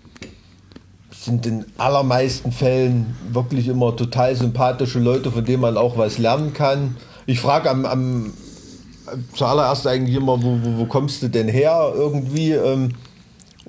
sind 1.12 1.46
in 1.46 1.64
allermeisten 1.76 2.50
Fällen 2.50 3.14
wirklich 3.32 3.68
immer 3.68 3.94
total 3.94 4.34
sympathische 4.34 4.98
Leute, 4.98 5.30
von 5.30 5.44
denen 5.44 5.60
man 5.60 5.76
auch 5.76 5.96
was 5.98 6.18
lernen 6.18 6.54
kann. 6.54 6.96
Ich 7.26 7.40
frage 7.40 7.70
am, 7.70 7.84
am 7.84 8.32
zuallererst 9.34 9.86
eigentlich 9.86 10.16
immer, 10.16 10.42
wo, 10.42 10.58
wo, 10.62 10.78
wo 10.78 10.84
kommst 10.86 11.22
du 11.22 11.28
denn 11.28 11.48
her 11.48 11.92
irgendwie? 11.94 12.52
Ähm, 12.52 12.94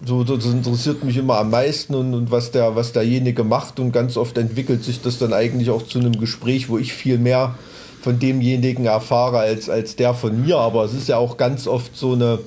so, 0.04 0.24
das 0.24 0.46
interessiert 0.46 1.04
mich 1.04 1.18
immer 1.18 1.38
am 1.38 1.52
meisten 1.52 1.94
und, 1.94 2.14
und, 2.16 2.32
was, 2.32 2.52
der, 2.52 2.76
was 2.76 2.92
derjenige 2.92 3.44
macht. 3.44 3.80
Und 3.80 3.92
ganz 3.92 4.18
oft 4.18 4.38
entwickelt 4.38 4.84
sich 4.84 5.02
das 5.02 5.20
dann 5.20 5.32
eigentlich 5.32 5.70
auch 5.70 5.86
zu 5.86 6.00
einem 6.00 6.20
Gespräch, 6.20 6.70
wo 6.70 6.78
ich 6.78 6.94
viel 6.94 7.20
mehr 7.20 7.56
von 8.02 8.18
demjenigen 8.18 8.86
erfahre 8.86 9.40
als, 9.40 9.70
als 9.70 9.96
der 9.96 10.16
von 10.16 10.44
mir. 10.44 10.58
Aber 10.58 10.86
es 10.86 10.94
ist 10.94 11.08
ja 11.08 11.18
auch 11.18 11.38
ganz 11.38 11.68
oft 11.68 11.96
so 11.96 12.14
eine, 12.14 12.40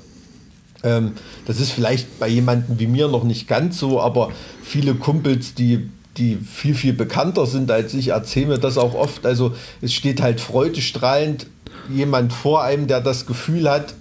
ähm, 0.83 1.13
das 1.47 1.61
ist 1.61 1.71
vielleicht 1.71 2.19
bei 2.19 2.27
jemandem 2.27 2.81
wie 2.81 2.89
mir 2.89 3.07
noch 3.07 3.23
nicht 3.23 3.47
ganz 3.47 3.79
so, 3.79 4.01
aber 4.01 4.33
viele 4.63 4.95
Kumpels, 4.95 5.55
die 5.55 5.89
die 6.17 6.37
viel, 6.37 6.77
viel 6.77 6.93
bekannter 6.93 7.45
sind 7.45 7.73
als 7.73 7.93
ich, 7.93 8.09
erzählen 8.09 8.47
mir 8.47 8.59
das 8.59 8.79
auch 8.79 8.95
oft. 8.95 9.27
Also 9.27 9.53
es 9.83 9.93
steht 9.93 10.23
halt 10.23 10.41
freudestrahlend 10.41 11.49
jemand 11.93 12.33
vor 12.33 12.63
einem, 12.63 12.87
der 12.87 13.01
das 13.01 13.27
Gefühl 13.27 13.69
hat, 13.69 13.95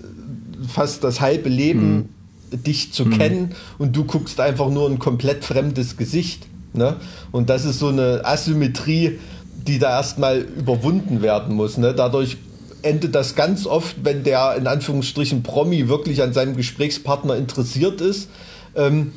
fast 0.68 1.04
das 1.04 1.22
halbe 1.22 1.50
Leben 1.50 1.96
mhm 1.96 2.10
dich 2.58 2.94
zu 2.94 3.06
mhm. 3.06 3.18
kennen 3.18 3.56
und 3.78 3.96
du 3.96 4.04
guckst 4.06 4.39
einfach 4.39 4.70
nur 4.70 4.89
ein 4.89 5.00
komplett 5.00 5.44
fremdes 5.44 5.98
Gesicht. 5.98 6.48
Ne? 6.74 6.98
Und 7.32 7.50
das 7.50 7.66
ist 7.66 7.80
so 7.80 7.89
eine 7.89 8.22
Asymmetrie, 8.24 9.20
die 9.68 9.80
da 9.80 9.92
erstmal 9.98 10.39
überwunden 10.39 11.22
werden 11.22 11.56
muss. 11.56 11.78
Ne? 11.78 11.94
Dadurch 11.94 12.38
endet 12.82 13.16
das 13.16 13.36
ganz 13.36 13.66
oft, 13.66 13.96
wenn 14.04 14.24
der 14.24 14.56
in 14.58 14.68
Anführungsstrichen 14.68 15.44
Promi 15.44 15.88
wirklich 15.88 16.22
an 16.22 16.34
seinem 16.34 16.56
Gesprächspartner 16.56 17.36
interessiert 17.36 18.02
ist. 18.02 18.30
Ähm, 18.76 19.13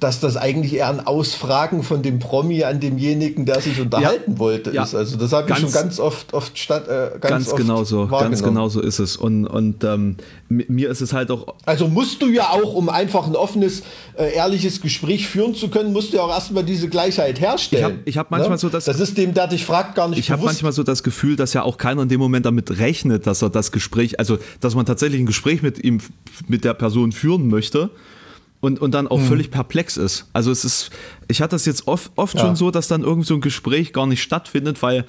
dass 0.00 0.18
das 0.18 0.38
eigentlich 0.38 0.74
eher 0.74 0.88
ein 0.88 1.06
Ausfragen 1.06 1.82
von 1.82 2.02
dem 2.02 2.18
Promi 2.18 2.64
an 2.64 2.80
demjenigen, 2.80 3.44
der 3.44 3.60
sich 3.60 3.78
unterhalten 3.78 4.32
ja, 4.32 4.38
wollte, 4.38 4.72
ja. 4.72 4.82
ist. 4.82 4.94
Also 4.94 5.18
das 5.18 5.32
habe 5.32 5.50
ich 5.50 5.58
schon 5.58 5.70
ganz 5.70 6.00
oft, 6.00 6.32
oft 6.32 6.58
statt, 6.58 6.88
äh, 6.88 7.18
ganz, 7.20 7.30
ganz 7.30 7.48
oft 7.48 7.56
genau 7.58 7.84
so, 7.84 8.06
ganz 8.06 8.42
genau 8.42 8.68
so 8.70 8.80
ist 8.80 8.98
es. 8.98 9.18
Und, 9.18 9.46
und 9.46 9.84
ähm, 9.84 10.16
mir 10.48 10.88
ist 10.88 11.02
es 11.02 11.12
halt 11.12 11.30
auch. 11.30 11.54
Also 11.66 11.86
musst 11.86 12.22
du 12.22 12.28
ja 12.28 12.48
auch, 12.48 12.72
um 12.72 12.88
einfach 12.88 13.26
ein 13.26 13.36
offenes, 13.36 13.82
äh, 14.16 14.34
ehrliches 14.34 14.80
Gespräch 14.80 15.28
führen 15.28 15.54
zu 15.54 15.68
können, 15.68 15.92
musst 15.92 16.12
du 16.12 16.16
ja 16.16 16.22
auch 16.22 16.30
erstmal 16.30 16.64
diese 16.64 16.88
Gleichheit 16.88 17.38
herstellen. 17.38 18.00
Ich 18.06 18.16
habe 18.16 18.26
hab 18.26 18.30
manchmal 18.30 18.52
ne? 18.52 18.58
so 18.58 18.70
das. 18.70 18.86
Das 18.86 19.00
ist 19.00 19.18
dem, 19.18 19.34
der 19.34 19.48
dich 19.48 19.66
fragt, 19.66 19.96
gar 19.96 20.08
nicht 20.08 20.18
Ich 20.18 20.30
habe 20.30 20.42
manchmal 20.42 20.72
so 20.72 20.82
das 20.82 21.02
Gefühl, 21.02 21.36
dass 21.36 21.52
ja 21.52 21.62
auch 21.62 21.76
keiner 21.76 22.02
in 22.02 22.08
dem 22.08 22.20
Moment 22.20 22.46
damit 22.46 22.78
rechnet, 22.78 23.26
dass 23.26 23.42
er 23.42 23.50
das 23.50 23.70
Gespräch, 23.70 24.18
also 24.18 24.38
dass 24.60 24.74
man 24.74 24.86
tatsächlich 24.86 25.20
ein 25.20 25.26
Gespräch 25.26 25.60
mit 25.62 25.84
ihm, 25.84 25.98
mit 26.48 26.64
der 26.64 26.72
Person 26.72 27.12
führen 27.12 27.48
möchte 27.48 27.90
und, 28.60 28.80
und 28.80 28.92
dann 28.92 29.08
auch 29.08 29.18
hm. 29.18 29.26
völlig 29.26 29.50
perplex 29.50 29.96
ist. 29.96 30.28
Also 30.32 30.50
es 30.50 30.64
ist, 30.64 30.90
ich 31.28 31.40
hatte 31.40 31.54
das 31.54 31.64
jetzt 31.64 31.88
oft, 31.88 32.12
oft 32.16 32.34
ja. 32.34 32.40
schon 32.40 32.56
so, 32.56 32.70
dass 32.70 32.88
dann 32.88 33.02
irgend 33.02 33.26
so 33.26 33.34
ein 33.34 33.40
Gespräch 33.40 33.92
gar 33.92 34.06
nicht 34.06 34.22
stattfindet, 34.22 34.82
weil, 34.82 35.06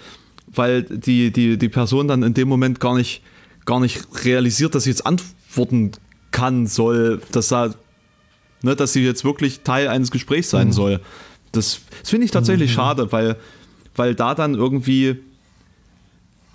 weil 0.48 0.84
die, 0.84 1.32
die, 1.32 1.58
die 1.58 1.70
Person 1.70 2.08
dann 2.08 2.24
in 2.24 2.34
dem 2.34 2.48
Moment 2.48 2.80
gar 2.80 2.96
nicht, 2.96 3.22
gar 3.66 3.80
nicht 3.80 4.08
realisiert, 4.24 4.74
dass 4.74 4.86
sie 4.86 4.90
jetzt 4.90 5.06
antworten 5.06 5.92
kann, 6.32 6.66
soll, 6.66 7.22
dass 7.32 7.50
da, 7.50 7.74
ne, 8.62 8.76
dass 8.76 8.94
sie 8.94 9.04
jetzt 9.04 9.26
wirklich 9.26 9.62
Teil 9.62 9.90
eines 9.90 10.12
Gesprächs 10.12 10.50
sein 10.50 10.68
hm. 10.68 10.74
soll. 10.74 11.02
Das, 11.52 11.82
das 12.00 12.10
finde 12.10 12.26
ich 12.26 12.32
tatsächlich 12.32 12.72
hm. 12.72 12.76
schade, 12.76 13.12
weil, 13.12 13.36
weil 13.96 14.16
da 14.16 14.34
dann 14.34 14.56
irgendwie 14.56 15.18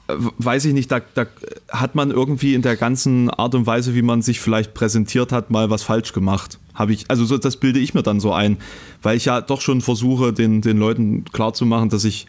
weiß 0.09 0.64
ich 0.66 0.75
nicht, 0.75 0.90
da, 0.90 1.01
da, 1.14 1.27
hat 1.69 1.95
man 1.95 2.11
irgendwie 2.11 2.55
in 2.55 2.62
der 2.62 2.77
ganzen 2.77 3.29
Art 3.31 3.55
und 3.55 3.66
Weise, 3.66 3.95
wie 3.95 4.03
man 4.03 4.23
sich 4.23 4.40
vielleicht 4.40 4.75
präsentiert 4.75 5.33
hat, 5.33 5.51
mal 5.51 5.71
was 5.71 5.83
falsch 5.83 6.12
gemacht. 6.12 6.59
Habe 6.75 6.92
ich, 6.92 7.07
also 7.09 7.25
so, 7.25 7.38
das 7.38 7.57
bilde 7.57 7.81
ich 7.81 7.95
mir 7.95 8.03
dann 8.03 8.21
so 8.21 8.33
ein, 8.33 8.59
weil 9.03 9.16
ich 9.16 9.25
ja 9.25 9.40
doch 9.40 9.61
schon 9.61 9.81
versuche, 9.81 10.33
den, 10.33 10.61
den 10.61 10.79
Leuten 10.79 11.25
klarzumachen, 11.25 11.88
dass 11.88 12.05
ich, 12.05 12.27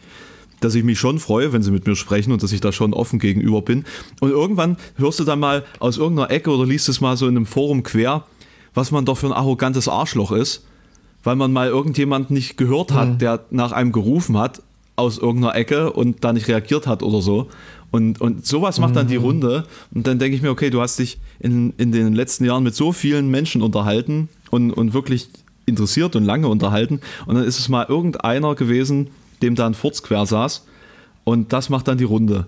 dass 0.60 0.74
ich 0.74 0.82
mich 0.82 0.98
schon 0.98 1.20
freue, 1.20 1.52
wenn 1.52 1.62
sie 1.62 1.70
mit 1.70 1.86
mir 1.86 1.94
sprechen 1.94 2.32
und 2.32 2.42
dass 2.42 2.52
ich 2.52 2.60
da 2.60 2.72
schon 2.72 2.92
offen 2.92 3.20
gegenüber 3.20 3.62
bin. 3.62 3.84
Und 4.20 4.30
irgendwann 4.30 4.76
hörst 4.96 5.20
du 5.20 5.24
dann 5.24 5.38
mal 5.38 5.64
aus 5.78 5.98
irgendeiner 5.98 6.30
Ecke 6.30 6.50
oder 6.50 6.66
liest 6.66 6.88
es 6.88 7.00
mal 7.00 7.16
so 7.16 7.28
in 7.28 7.36
einem 7.36 7.46
Forum 7.46 7.84
quer, 7.84 8.24
was 8.74 8.90
man 8.90 9.04
doch 9.04 9.18
für 9.18 9.26
ein 9.26 9.32
arrogantes 9.32 9.88
Arschloch 9.88 10.32
ist, 10.32 10.64
weil 11.22 11.36
man 11.36 11.52
mal 11.52 11.68
irgendjemand 11.68 12.30
nicht 12.30 12.56
gehört 12.56 12.92
hat, 12.92 13.08
mhm. 13.08 13.18
der 13.18 13.44
nach 13.50 13.70
einem 13.70 13.92
gerufen 13.92 14.36
hat 14.36 14.62
aus 14.98 15.18
irgendeiner 15.18 15.54
Ecke 15.54 15.92
und 15.92 16.24
da 16.24 16.32
nicht 16.32 16.48
reagiert 16.48 16.86
hat 16.86 17.02
oder 17.02 17.22
so. 17.22 17.48
Und, 17.90 18.20
und 18.20 18.44
sowas 18.44 18.78
macht 18.78 18.96
dann 18.96 19.08
die 19.08 19.18
mhm. 19.18 19.24
Runde. 19.24 19.64
Und 19.94 20.06
dann 20.06 20.18
denke 20.18 20.36
ich 20.36 20.42
mir, 20.42 20.50
okay, 20.50 20.70
du 20.70 20.80
hast 20.80 20.98
dich 20.98 21.18
in, 21.40 21.72
in 21.78 21.92
den 21.92 22.14
letzten 22.14 22.44
Jahren 22.44 22.62
mit 22.62 22.74
so 22.74 22.92
vielen 22.92 23.30
Menschen 23.30 23.62
unterhalten 23.62 24.28
und, 24.50 24.72
und 24.72 24.92
wirklich 24.92 25.28
interessiert 25.64 26.16
und 26.16 26.24
lange 26.24 26.48
unterhalten. 26.48 27.00
Und 27.26 27.36
dann 27.36 27.44
ist 27.44 27.58
es 27.58 27.68
mal 27.68 27.86
irgendeiner 27.88 28.54
gewesen, 28.54 29.08
dem 29.40 29.54
da 29.54 29.66
ein 29.66 29.74
Furz 29.74 30.02
quer 30.02 30.26
saß. 30.26 30.66
Und 31.24 31.52
das 31.52 31.70
macht 31.70 31.88
dann 31.88 31.98
die 31.98 32.04
Runde. 32.04 32.46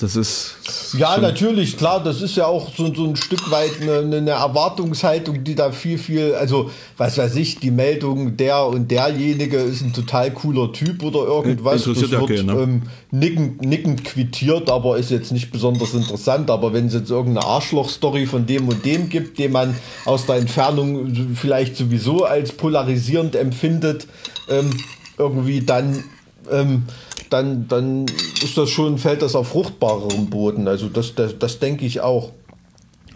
Das 0.00 0.16
ist. 0.16 0.56
Ja, 0.96 1.18
natürlich, 1.18 1.76
klar, 1.76 2.02
das 2.02 2.22
ist 2.22 2.34
ja 2.34 2.46
auch 2.46 2.74
so, 2.74 2.92
so 2.94 3.04
ein 3.04 3.16
Stück 3.16 3.50
weit 3.50 3.82
eine, 3.82 4.16
eine, 4.16 4.30
Erwartungshaltung, 4.30 5.44
die 5.44 5.54
da 5.54 5.72
viel, 5.72 5.98
viel, 5.98 6.34
also 6.36 6.70
was 6.96 7.18
weiß 7.18 7.36
ich, 7.36 7.58
die 7.58 7.70
Meldung, 7.70 8.34
der 8.38 8.64
und 8.64 8.90
derjenige 8.90 9.58
ist 9.58 9.82
ein 9.82 9.92
total 9.92 10.30
cooler 10.30 10.72
Typ 10.72 11.02
oder 11.02 11.26
irgendwas. 11.26 11.84
Das 11.84 12.00
wird 12.00 12.14
okay, 12.14 12.42
ne? 12.42 12.52
ähm, 12.52 12.82
nickend, 13.10 13.60
nickend 13.60 14.04
quittiert, 14.06 14.70
aber 14.70 14.96
ist 14.96 15.10
jetzt 15.10 15.32
nicht 15.32 15.52
besonders 15.52 15.92
interessant. 15.92 16.50
Aber 16.50 16.72
wenn 16.72 16.86
es 16.86 16.94
jetzt 16.94 17.10
irgendeine 17.10 17.46
Arschloch-Story 17.46 18.24
von 18.24 18.46
dem 18.46 18.68
und 18.68 18.82
dem 18.86 19.10
gibt, 19.10 19.38
den 19.38 19.52
man 19.52 19.76
aus 20.06 20.24
der 20.24 20.36
Entfernung 20.36 21.34
vielleicht 21.34 21.76
sowieso 21.76 22.24
als 22.24 22.52
polarisierend 22.52 23.36
empfindet, 23.36 24.06
ähm, 24.48 24.70
irgendwie 25.18 25.60
dann. 25.60 26.04
Ähm, 26.50 26.84
dann, 27.30 27.68
dann 27.68 28.06
ist 28.42 28.56
das 28.56 28.70
schon, 28.70 28.98
fällt 28.98 29.22
das 29.22 29.34
auf 29.34 29.48
fruchtbareren 29.48 30.30
Boden. 30.30 30.68
Also 30.68 30.88
das, 30.88 31.14
das, 31.14 31.38
das 31.38 31.58
denke 31.58 31.86
ich 31.86 32.00
auch. 32.00 32.30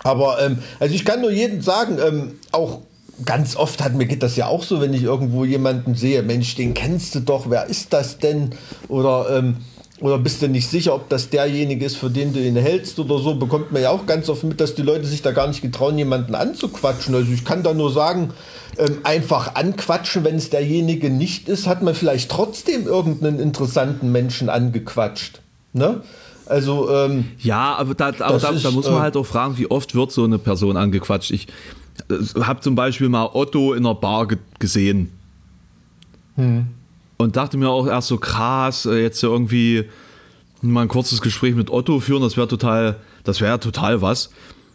Aber 0.03 0.41
ähm, 0.41 0.59
also 0.81 0.95
ich 0.95 1.05
kann 1.05 1.21
nur 1.21 1.31
jedem 1.31 1.63
sagen, 1.63 1.99
ähm, 2.05 2.33
auch 2.53 2.81
ganz 3.25 3.57
oft 3.57 3.83
hat 3.83 3.95
mir 3.95 4.07
geht 4.07 4.23
das 4.23 4.37
ja 4.37 4.47
auch 4.47 4.63
so, 4.63 4.81
wenn 4.81 4.93
ich 4.93 5.03
irgendwo 5.03 5.45
jemanden 5.45 5.95
sehe, 5.95 6.23
Mensch, 6.23 6.55
den 6.57 6.75
kennst 6.75 7.15
du 7.15 7.21
doch, 7.21 7.49
wer 7.49 7.67
ist 7.67 7.93
das 7.93 8.19
denn? 8.19 8.51
Oder 8.89 9.27
ähm, 9.31 9.57
oder 10.01 10.19
bist 10.19 10.43
du 10.43 10.49
nicht 10.49 10.69
sicher, 10.69 10.95
ob 10.95 11.09
das 11.09 11.31
derjenige 11.31 11.85
ist, 11.85 11.97
für 11.97 12.11
den 12.11 12.33
du 12.33 12.41
ihn 12.41 12.57
hältst 12.57 12.99
oder 12.99 13.19
so, 13.19 13.37
bekommt 13.37 13.71
man 13.71 13.81
ja 13.81 13.91
auch 13.91 14.07
ganz 14.07 14.29
oft 14.29 14.43
mit, 14.43 14.61
dass 14.61 14.75
die 14.75 14.83
Leute 14.83 15.07
sich 15.07 15.23
da 15.23 15.31
gar 15.31 15.47
nicht 15.47 15.63
getrauen, 15.63 15.97
jemanden 15.97 16.35
anzuquatschen. 16.35 17.15
Also 17.15 17.31
ich 17.33 17.45
kann 17.45 17.63
da 17.63 17.75
nur 17.75 17.93
sagen, 17.93 18.31
ähm, 18.77 18.99
einfach 19.05 19.55
anquatschen, 19.55 20.25
wenn 20.25 20.35
es 20.35 20.51
derjenige 20.51 21.11
nicht 21.11 21.49
ist, 21.49 21.69
hat 21.69 21.83
man 21.83 21.95
vielleicht 21.95 22.29
trotzdem 22.29 22.87
irgendeinen 22.87 23.39
interessanten 23.39 24.11
Menschen 24.11 24.49
angequatscht. 24.49 25.41
Ne? 25.73 26.01
Also 26.47 26.91
ähm, 26.91 27.27
ja, 27.39 27.77
aber, 27.77 27.95
da, 27.95 28.09
aber 28.09 28.39
da, 28.39 28.51
ist, 28.51 28.65
da, 28.65 28.73
muss 28.73 28.87
man 28.87 28.97
äh, 28.97 29.01
halt 29.01 29.17
auch 29.17 29.27
fragen, 29.27 29.57
wie 29.59 29.71
oft 29.71 29.95
wird 29.95 30.11
so 30.11 30.25
eine 30.25 30.39
Person 30.39 30.77
angequatscht. 30.77 31.31
Ich 31.31 31.47
äh, 32.11 32.41
habe 32.41 32.61
zum 32.61 32.75
Beispiel 32.75 33.09
mal 33.09 33.31
Otto 33.33 33.73
in 33.75 33.87
einer 33.87 33.95
Bar 33.95 34.27
gesehen. 34.59 35.13
Hm 36.35 36.67
und 37.25 37.37
dachte 37.37 37.57
mir 37.57 37.71
auch 37.71 37.87
erst 37.87 38.09
so 38.09 38.19
krass, 38.19 38.87
äh, 38.87 39.03
jetzt 39.03 39.23
irgendwie 39.23 39.85
mal 40.63 40.83
ein 40.83 40.89
kurzes 40.89 41.21
Gespräch 41.21 41.55
mit 41.55 41.71
Otto 41.71 42.01
führen, 42.01 42.23
das 42.23 42.37
wäre 42.37 42.49
total, 42.49 43.01
das 43.25 43.41
wäre 43.41 43.59
total 43.59 44.03
was. 44.03 44.31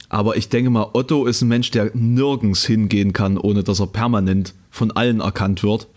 Aber 0.09 0.35
ich 0.35 0.49
denke 0.49 0.71
mal, 0.71 0.89
Otto 0.93 1.25
ist 1.25 1.41
ein 1.41 1.47
Mensch, 1.47 1.71
der 1.71 1.91
nirgends 1.93 2.65
hingehen 2.65 3.13
kann, 3.13 3.37
ohne 3.37 3.63
dass 3.63 3.79
er 3.79 3.87
permanent 3.87 4.55
von 4.71 4.91
allen 4.91 5.19
erkannt 5.19 5.63
wird. 5.63 5.87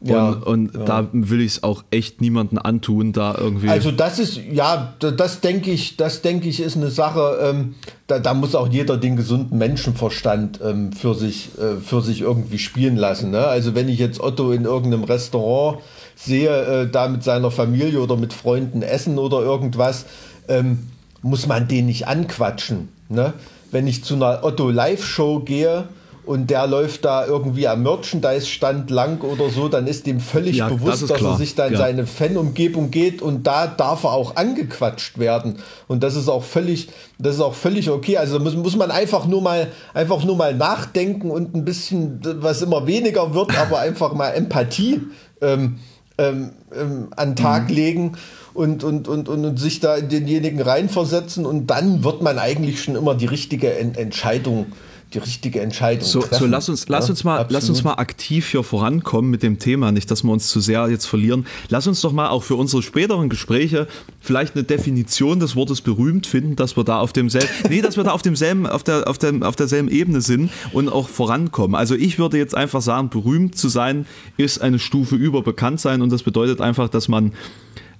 Ja, 0.00 0.28
und, 0.28 0.42
und 0.44 0.74
ja. 0.74 0.84
da 0.84 1.08
will 1.12 1.40
ich 1.40 1.52
es 1.52 1.62
auch 1.62 1.82
echt 1.90 2.20
niemanden 2.20 2.58
antun, 2.58 3.14
da 3.14 3.34
irgendwie. 3.38 3.70
Also 3.70 3.90
das 3.90 4.18
ist, 4.18 4.38
ja, 4.52 4.94
das 4.98 5.40
denke 5.40 5.70
ich, 5.70 5.96
das 5.96 6.20
denke 6.20 6.48
ich, 6.48 6.60
ist 6.60 6.76
eine 6.76 6.90
Sache, 6.90 7.38
ähm, 7.42 7.76
da, 8.06 8.18
da, 8.18 8.34
muss 8.34 8.54
auch 8.54 8.68
jeder 8.68 8.98
den 8.98 9.16
gesunden 9.16 9.56
Menschenverstand 9.56 10.60
ähm, 10.62 10.92
für, 10.92 11.14
sich, 11.14 11.50
äh, 11.58 11.80
für 11.80 12.02
sich 12.02 12.20
irgendwie 12.20 12.58
spielen 12.58 12.96
lassen. 12.96 13.30
Ne? 13.30 13.46
Also 13.46 13.74
wenn 13.74 13.88
ich 13.88 13.98
jetzt 13.98 14.20
Otto 14.20 14.52
in 14.52 14.64
irgendeinem 14.64 15.04
Restaurant 15.04 15.78
sehe, 16.14 16.82
äh, 16.82 16.90
da 16.90 17.08
mit 17.08 17.24
seiner 17.24 17.50
Familie 17.50 18.00
oder 18.00 18.16
mit 18.16 18.34
Freunden 18.34 18.82
essen 18.82 19.18
oder 19.18 19.40
irgendwas, 19.40 20.04
ähm, 20.48 20.90
muss 21.22 21.46
man 21.46 21.68
den 21.68 21.86
nicht 21.86 22.06
anquatschen. 22.06 22.90
Ne? 23.08 23.32
Wenn 23.70 23.86
ich 23.86 24.04
zu 24.04 24.14
einer 24.14 24.44
Otto 24.44 24.70
Live-Show 24.70 25.40
gehe, 25.40 25.88
und 26.26 26.50
der 26.50 26.66
läuft 26.66 27.04
da 27.04 27.24
irgendwie 27.24 27.68
am 27.68 27.82
Merchandise-Stand 27.82 28.90
lang 28.90 29.20
oder 29.22 29.48
so, 29.48 29.68
dann 29.68 29.86
ist 29.86 30.06
dem 30.06 30.20
völlig 30.20 30.56
ja, 30.56 30.68
bewusst, 30.68 31.02
das 31.02 31.08
dass 31.08 31.18
klar. 31.18 31.32
er 31.32 31.38
sich 31.38 31.54
da 31.54 31.66
in 31.66 31.74
ja. 31.74 31.78
seine 31.78 32.06
Fan-Umgebung 32.06 32.90
geht 32.90 33.22
und 33.22 33.46
da 33.46 33.66
darf 33.66 34.04
er 34.04 34.12
auch 34.12 34.36
angequatscht 34.36 35.18
werden. 35.18 35.58
Und 35.86 36.02
das 36.02 36.16
ist 36.16 36.28
auch 36.28 36.42
völlig, 36.42 36.88
das 37.18 37.36
ist 37.36 37.40
auch 37.40 37.54
völlig 37.54 37.90
okay. 37.90 38.16
Also 38.16 38.40
muss, 38.40 38.56
muss 38.56 38.76
man 38.76 38.90
einfach 38.90 39.26
nur 39.26 39.40
mal, 39.40 39.68
einfach 39.94 40.24
nur 40.24 40.36
mal 40.36 40.54
nachdenken 40.54 41.30
und 41.30 41.54
ein 41.54 41.64
bisschen, 41.64 42.20
was 42.22 42.60
immer 42.60 42.86
weniger 42.86 43.32
wird, 43.32 43.56
aber 43.58 43.78
einfach 43.78 44.12
mal 44.12 44.30
Empathie 44.30 45.00
ähm, 45.40 45.78
ähm, 46.18 46.52
ähm, 46.74 47.08
an 47.14 47.30
den 47.30 47.36
Tag 47.36 47.68
mhm. 47.68 47.74
legen 47.74 48.12
und, 48.54 48.82
und, 48.82 49.06
und, 49.06 49.28
und, 49.28 49.44
und 49.44 49.56
sich 49.58 49.80
da 49.80 49.96
in 49.96 50.08
denjenigen 50.08 50.60
reinversetzen 50.60 51.46
und 51.46 51.66
dann 51.66 52.04
wird 52.04 52.22
man 52.22 52.38
eigentlich 52.38 52.82
schon 52.82 52.96
immer 52.96 53.14
die 53.14 53.26
richtige 53.26 53.74
Ent 53.78 53.98
Entscheidung 53.98 54.66
die 55.14 55.18
richtige 55.18 55.60
Entscheidung 55.60 56.04
so, 56.04 56.20
treffen. 56.20 56.38
So, 56.38 56.46
lass 56.46 56.68
uns, 56.68 56.88
lass, 56.88 57.06
ja, 57.06 57.10
uns 57.10 57.24
mal, 57.24 57.46
lass 57.48 57.68
uns 57.68 57.84
mal 57.84 57.94
aktiv 57.94 58.48
hier 58.50 58.64
vorankommen 58.64 59.30
mit 59.30 59.42
dem 59.42 59.58
Thema, 59.60 59.92
nicht, 59.92 60.10
dass 60.10 60.24
wir 60.24 60.32
uns 60.32 60.48
zu 60.48 60.60
sehr 60.60 60.88
jetzt 60.88 61.06
verlieren. 61.06 61.46
Lass 61.68 61.86
uns 61.86 62.00
doch 62.00 62.12
mal 62.12 62.28
auch 62.28 62.42
für 62.42 62.56
unsere 62.56 62.82
späteren 62.82 63.28
Gespräche 63.28 63.86
vielleicht 64.20 64.56
eine 64.56 64.64
Definition 64.64 65.38
des 65.38 65.54
Wortes 65.54 65.80
berühmt 65.80 66.26
finden, 66.26 66.56
dass 66.56 66.76
wir 66.76 66.82
da 66.82 66.98
auf 66.98 67.12
demselben, 67.12 67.48
nee, 67.70 67.82
dass 67.82 67.96
wir 67.96 68.02
da 68.02 68.10
auf 68.10 68.22
demselben, 68.22 68.66
auf 68.66 68.82
der, 68.82 69.08
auf 69.08 69.18
dem, 69.18 69.44
auf 69.44 69.54
derselben 69.54 69.88
Ebene 69.88 70.20
sind 70.20 70.50
und 70.72 70.88
auch 70.88 71.08
vorankommen. 71.08 71.76
Also 71.76 71.94
ich 71.94 72.18
würde 72.18 72.38
jetzt 72.38 72.56
einfach 72.56 72.82
sagen, 72.82 73.08
berühmt 73.08 73.56
zu 73.56 73.68
sein 73.68 74.06
ist 74.36 74.60
eine 74.60 74.80
Stufe 74.80 75.14
über 75.14 75.42
bekannt 75.42 75.80
sein 75.80 76.02
und 76.02 76.10
das 76.10 76.24
bedeutet 76.24 76.60
einfach, 76.60 76.88
dass 76.88 77.06
man 77.06 77.32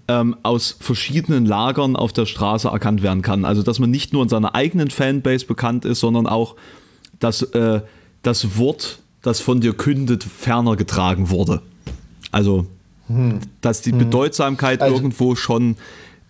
ähm, 0.09 0.37
aus 0.43 0.77
verschiedenen 0.81 1.47
Lagern 1.47 1.95
auf 1.95 2.13
der 2.13 2.27
Straße 2.27 2.69
erkannt 2.69 3.03
werden 3.03 3.23
kann. 3.23 3.45
Also 3.45 3.63
dass 3.63 3.79
man 3.79 3.91
nicht 3.91 4.13
nur 4.13 4.25
in 4.25 4.29
seiner 4.29 4.57
eigenen 4.57 4.91
Fanbase 4.91 5.47
bekannt 5.47 5.85
ist, 5.85 6.01
sondern 6.01 6.27
auch 6.27 6.57
dass 7.19 7.43
äh, 7.43 7.81
das 8.23 8.59
Wort, 8.59 9.01
das 9.23 9.41
von 9.41 9.61
dir 9.61 9.73
kündet, 9.73 10.25
ferner 10.25 10.77
getragen 10.77 11.31
wurde. 11.31 11.63
Also, 12.33 12.67
hm. 13.09 13.41
dass 13.61 13.83
die 13.83 13.93
hm. 13.93 13.99
Bedeutsamkeit 13.99 14.83
also, 14.83 14.95
irgendwo 14.95 15.37
schon 15.37 15.77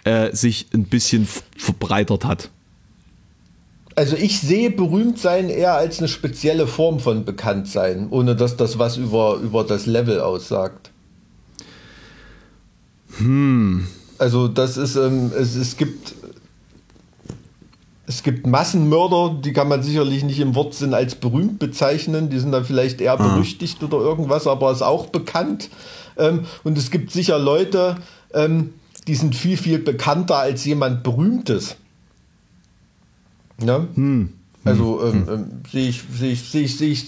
äh, 0.05 0.35
sich 0.35 0.67
ein 0.73 0.85
bisschen 0.85 1.27
verbreitert 1.57 2.25
hat. 2.25 2.51
Also 3.97 4.15
ich 4.15 4.41
sehe 4.41 4.71
Berühmtsein 4.71 5.49
eher 5.49 5.75
als 5.75 5.99
eine 5.99 6.09
spezielle 6.09 6.67
Form 6.67 7.01
von 7.01 7.25
Bekanntsein, 7.25 8.09
ohne 8.11 8.37
dass 8.37 8.57
das 8.57 8.79
was 8.79 8.99
über, 8.99 9.37
über 9.37 9.65
das 9.65 9.87
Level 9.87 10.21
aussagt. 10.21 10.91
Hm. 13.17 13.87
Also 14.19 14.49
das 14.49 14.77
ist, 14.77 14.97
ähm, 14.97 15.33
es, 15.37 15.57
es 15.57 15.79
gibt 15.79 16.15
es 18.07 18.23
gibt 18.23 18.47
Massenmörder, 18.47 19.37
die 19.43 19.53
kann 19.53 19.69
man 19.69 19.83
sicherlich 19.83 20.23
nicht 20.23 20.39
im 20.39 20.55
Wortsinn 20.55 20.95
als 20.95 21.17
berühmt 21.17 21.59
bezeichnen. 21.59 22.31
Die 22.31 22.39
sind 22.39 22.53
dann 22.53 22.65
vielleicht 22.65 23.01
eher 23.01 23.19
ah. 23.19 23.29
berüchtigt 23.29 23.83
oder 23.83 23.99
irgendwas, 23.99 24.47
aber 24.47 24.71
ist 24.71 24.83
auch 24.83 25.07
bekannt. 25.07 25.71
Ähm, 26.17 26.47
und 26.63 26.79
es 26.79 26.91
gibt 26.91 27.11
sicher 27.11 27.39
Leute, 27.39 27.97
ähm, 28.33 28.75
die 29.09 29.15
sind 29.17 29.35
viel, 29.35 29.57
viel 29.57 29.79
bekannter 29.79 30.37
als 30.37 30.65
jemand 30.65 31.03
Berühmtes. 31.03 31.77
Ne? 33.59 33.89
Hm. 33.95 34.33
Also 34.67 35.01
hm. 35.01 35.29
ähm, 35.29 35.29
ähm, 35.29 35.63
sehe 35.71 35.89
ich, 35.89 36.03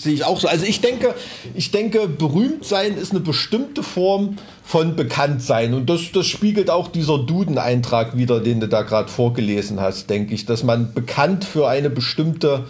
seh 0.01 0.12
ich, 0.12 0.25
auch 0.25 0.38
so. 0.38 0.47
Also 0.47 0.64
ich 0.64 0.81
denke, 0.81 1.14
ich 1.55 1.71
denke, 1.71 2.07
berühmt 2.07 2.64
sein 2.64 2.97
ist 2.97 3.11
eine 3.11 3.21
bestimmte 3.21 3.83
Form 3.83 4.37
von 4.62 4.94
Bekanntsein. 4.94 5.75
Und 5.75 5.90
das, 5.90 6.12
das 6.12 6.27
spiegelt 6.27 6.71
auch 6.71 6.88
dieser 6.88 7.18
Duden-Eintrag 7.18 8.16
wieder, 8.16 8.40
den 8.40 8.61
du 8.61 8.68
da 8.68 8.83
gerade 8.83 9.09
vorgelesen 9.09 9.81
hast, 9.81 10.09
denke 10.09 10.35
ich, 10.35 10.47
dass 10.47 10.62
man 10.62 10.92
bekannt 10.92 11.44
für 11.44 11.68
eine 11.68 11.90
bestimmte, 11.90 12.66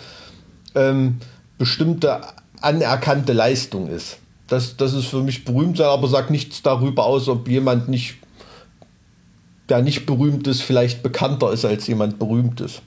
ähm, 0.75 1.19
bestimmte 1.59 2.21
anerkannte 2.61 3.35
Leistung 3.35 3.89
ist. 3.89 4.19
Das, 4.47 4.79
das 4.79 4.95
ist 4.95 5.07
für 5.07 5.23
mich 5.23 5.45
berühmt 5.45 5.77
sein, 5.77 5.89
aber 5.89 6.09
sagt 6.09 6.31
nichts 6.31 6.63
darüber 6.63 7.05
aus, 7.05 7.29
ob 7.29 7.47
jemand 7.49 7.89
nicht, 7.89 8.15
der 9.69 9.83
nicht 9.83 10.07
berühmt 10.07 10.47
ist, 10.47 10.63
vielleicht 10.63 11.03
bekannter 11.03 11.53
ist 11.53 11.67
als 11.67 11.87
jemand 11.87 12.19
berühmt 12.19 12.63
ist. 12.63 12.81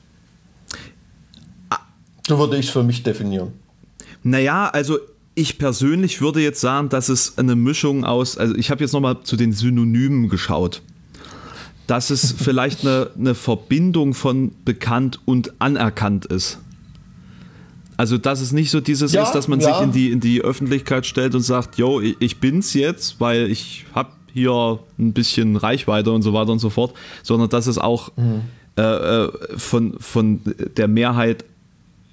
So 2.28 2.38
würde 2.38 2.58
ich 2.58 2.68
es 2.68 2.72
für 2.72 2.84
mich 2.84 3.04
definieren. 3.04 3.54
Naja, 4.24 4.68
also 4.68 5.00
ich 5.34 5.58
persönlich 5.58 6.22
würde 6.22 6.42
jetzt 6.42 6.62
sagen, 6.62 6.90
dass 6.90 7.10
es 7.10 7.38
eine 7.38 7.56
Mischung 7.56 8.04
aus, 8.04 8.38
also 8.38 8.56
ich 8.56 8.70
habe 8.70 8.82
jetzt 8.82 8.92
nochmal 8.94 9.18
zu 9.24 9.36
den 9.36 9.54
Synonymen 9.54 10.30
geschaut, 10.30 10.82
dass 11.88 12.10
es 12.10 12.32
vielleicht 12.38 12.82
eine, 12.82 13.12
eine 13.18 13.36
Verbindung 13.36 14.14
von 14.14 14.52
bekannt 14.66 15.20
und 15.26 15.54
anerkannt 15.60 16.26
ist. 16.26 16.60
Also, 17.98 18.18
dass 18.18 18.42
es 18.42 18.52
nicht 18.52 18.72
so 18.72 18.82
dieses 18.82 19.12
ja, 19.12 19.22
ist, 19.22 19.34
dass 19.34 19.48
man 19.48 19.60
ja. 19.60 19.74
sich 19.74 19.84
in 19.84 19.92
die, 19.92 20.12
in 20.12 20.20
die 20.20 20.42
Öffentlichkeit 20.42 21.06
stellt 21.06 21.36
und 21.36 21.42
sagt, 21.42 21.78
yo, 21.78 22.02
ich 22.02 22.40
bin's 22.40 22.74
jetzt, 22.74 23.20
weil 23.20 23.52
ich 23.52 23.86
habe 23.94 24.10
hier 24.34 24.80
ein 24.98 25.14
bisschen 25.14 25.56
Reichweite 25.56 26.12
und 26.12 26.24
so 26.24 26.34
weiter 26.34 26.52
und 26.52 26.60
so 26.60 26.72
fort, 26.72 26.94
sondern 27.22 27.50
dass 27.50 27.68
es 27.68 27.78
auch 27.78 28.12
mhm. 28.18 28.42
äh, 28.76 28.82
äh 28.82 29.30
von, 29.56 30.00
von 30.00 30.42
der 30.78 30.88
Mehrheit 30.88 31.46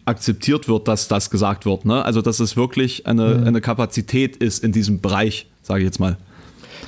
akzeptiert 0.08 0.68
wird, 0.68 0.88
dass 0.88 1.06
das 1.06 1.30
gesagt 1.30 1.66
wird. 1.66 1.84
Ne? 1.84 2.04
Also 2.04 2.22
dass 2.22 2.40
es 2.40 2.56
wirklich 2.56 3.06
eine, 3.06 3.36
mhm. 3.36 3.46
eine 3.46 3.60
Kapazität 3.60 4.36
ist 4.36 4.64
in 4.64 4.72
diesem 4.72 5.00
Bereich, 5.00 5.46
sage 5.62 5.80
ich 5.80 5.86
jetzt 5.86 6.00
mal. 6.00 6.16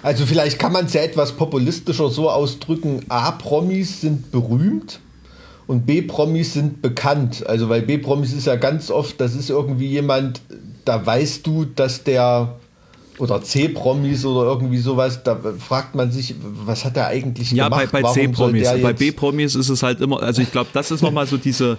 Also 0.02 0.24
vielleicht 0.24 0.58
kann 0.58 0.72
man 0.72 0.86
es 0.86 0.94
ja 0.94 1.02
etwas 1.02 1.32
populistischer 1.32 2.08
so 2.08 2.30
ausdrücken, 2.30 3.04
A-Promis 3.08 4.00
sind 4.00 4.32
berühmt 4.32 5.00
und 5.66 5.84
B-Promis 5.86 6.54
sind 6.54 6.80
bekannt. 6.80 7.46
Also 7.46 7.68
weil 7.68 7.82
B-Promis 7.82 8.32
ist 8.32 8.46
ja 8.46 8.56
ganz 8.56 8.90
oft, 8.90 9.20
das 9.20 9.34
ist 9.34 9.50
irgendwie 9.50 9.88
jemand, 9.88 10.40
da 10.84 11.04
weißt 11.04 11.46
du, 11.46 11.66
dass 11.66 12.02
der 12.02 12.56
oder 13.18 13.42
C-Promis 13.42 14.24
oder 14.24 14.48
irgendwie 14.48 14.78
sowas, 14.78 15.22
da 15.22 15.38
fragt 15.58 15.94
man 15.94 16.10
sich, 16.10 16.34
was 16.40 16.86
hat 16.86 16.96
er 16.96 17.08
eigentlich 17.08 17.52
ja, 17.52 17.64
gemacht? 17.64 17.82
Ja, 17.82 17.88
bei, 17.92 18.02
bei 18.02 18.12
C-Promis. 18.12 18.68
Bei 18.80 18.92
B-Promis 18.94 19.54
ist 19.54 19.68
es 19.68 19.82
halt 19.82 20.00
immer, 20.00 20.22
also 20.22 20.40
ich 20.40 20.50
glaube, 20.50 20.70
das 20.72 20.90
ist 20.90 21.02
nochmal 21.02 21.26
so 21.26 21.36
diese, 21.36 21.76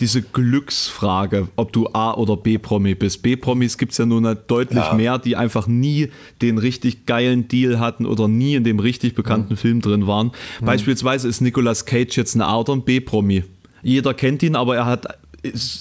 diese 0.00 0.22
Glücksfrage, 0.22 1.48
ob 1.56 1.72
du 1.72 1.88
A- 1.92 2.14
oder 2.14 2.36
B-Promi 2.36 2.94
bist. 2.94 3.22
B-Promis 3.22 3.78
gibt 3.78 3.92
es 3.92 3.98
ja 3.98 4.06
nun 4.06 4.36
deutlich 4.46 4.84
ja. 4.84 4.94
mehr, 4.94 5.18
die 5.18 5.36
einfach 5.36 5.66
nie 5.66 6.10
den 6.42 6.58
richtig 6.58 7.06
geilen 7.06 7.48
Deal 7.48 7.78
hatten 7.78 8.06
oder 8.06 8.28
nie 8.28 8.54
in 8.54 8.64
dem 8.64 8.78
richtig 8.78 9.14
bekannten 9.14 9.54
mhm. 9.54 9.58
Film 9.58 9.80
drin 9.80 10.06
waren. 10.06 10.32
Mhm. 10.60 10.66
Beispielsweise 10.66 11.28
ist 11.28 11.40
Nicolas 11.40 11.84
Cage 11.84 12.16
jetzt 12.16 12.34
eine 12.34 12.46
Art 12.46 12.68
und 12.68 12.84
B-Promi. 12.84 13.44
Jeder 13.82 14.14
kennt 14.14 14.42
ihn, 14.42 14.56
aber 14.56 14.76
er 14.76 14.86
hat, 14.86 15.06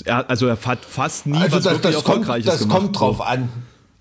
also 0.06 0.48
er 0.48 0.58
hat 0.66 0.86
fast 0.86 1.26
nie 1.26 1.38
also 1.38 1.58
was 1.58 1.64
das, 1.64 1.82
das 1.82 2.04
kommt, 2.04 2.28
das 2.28 2.60
gemacht. 2.60 2.70
kommt 2.70 3.00
drauf 3.00 3.22
an. 3.22 3.50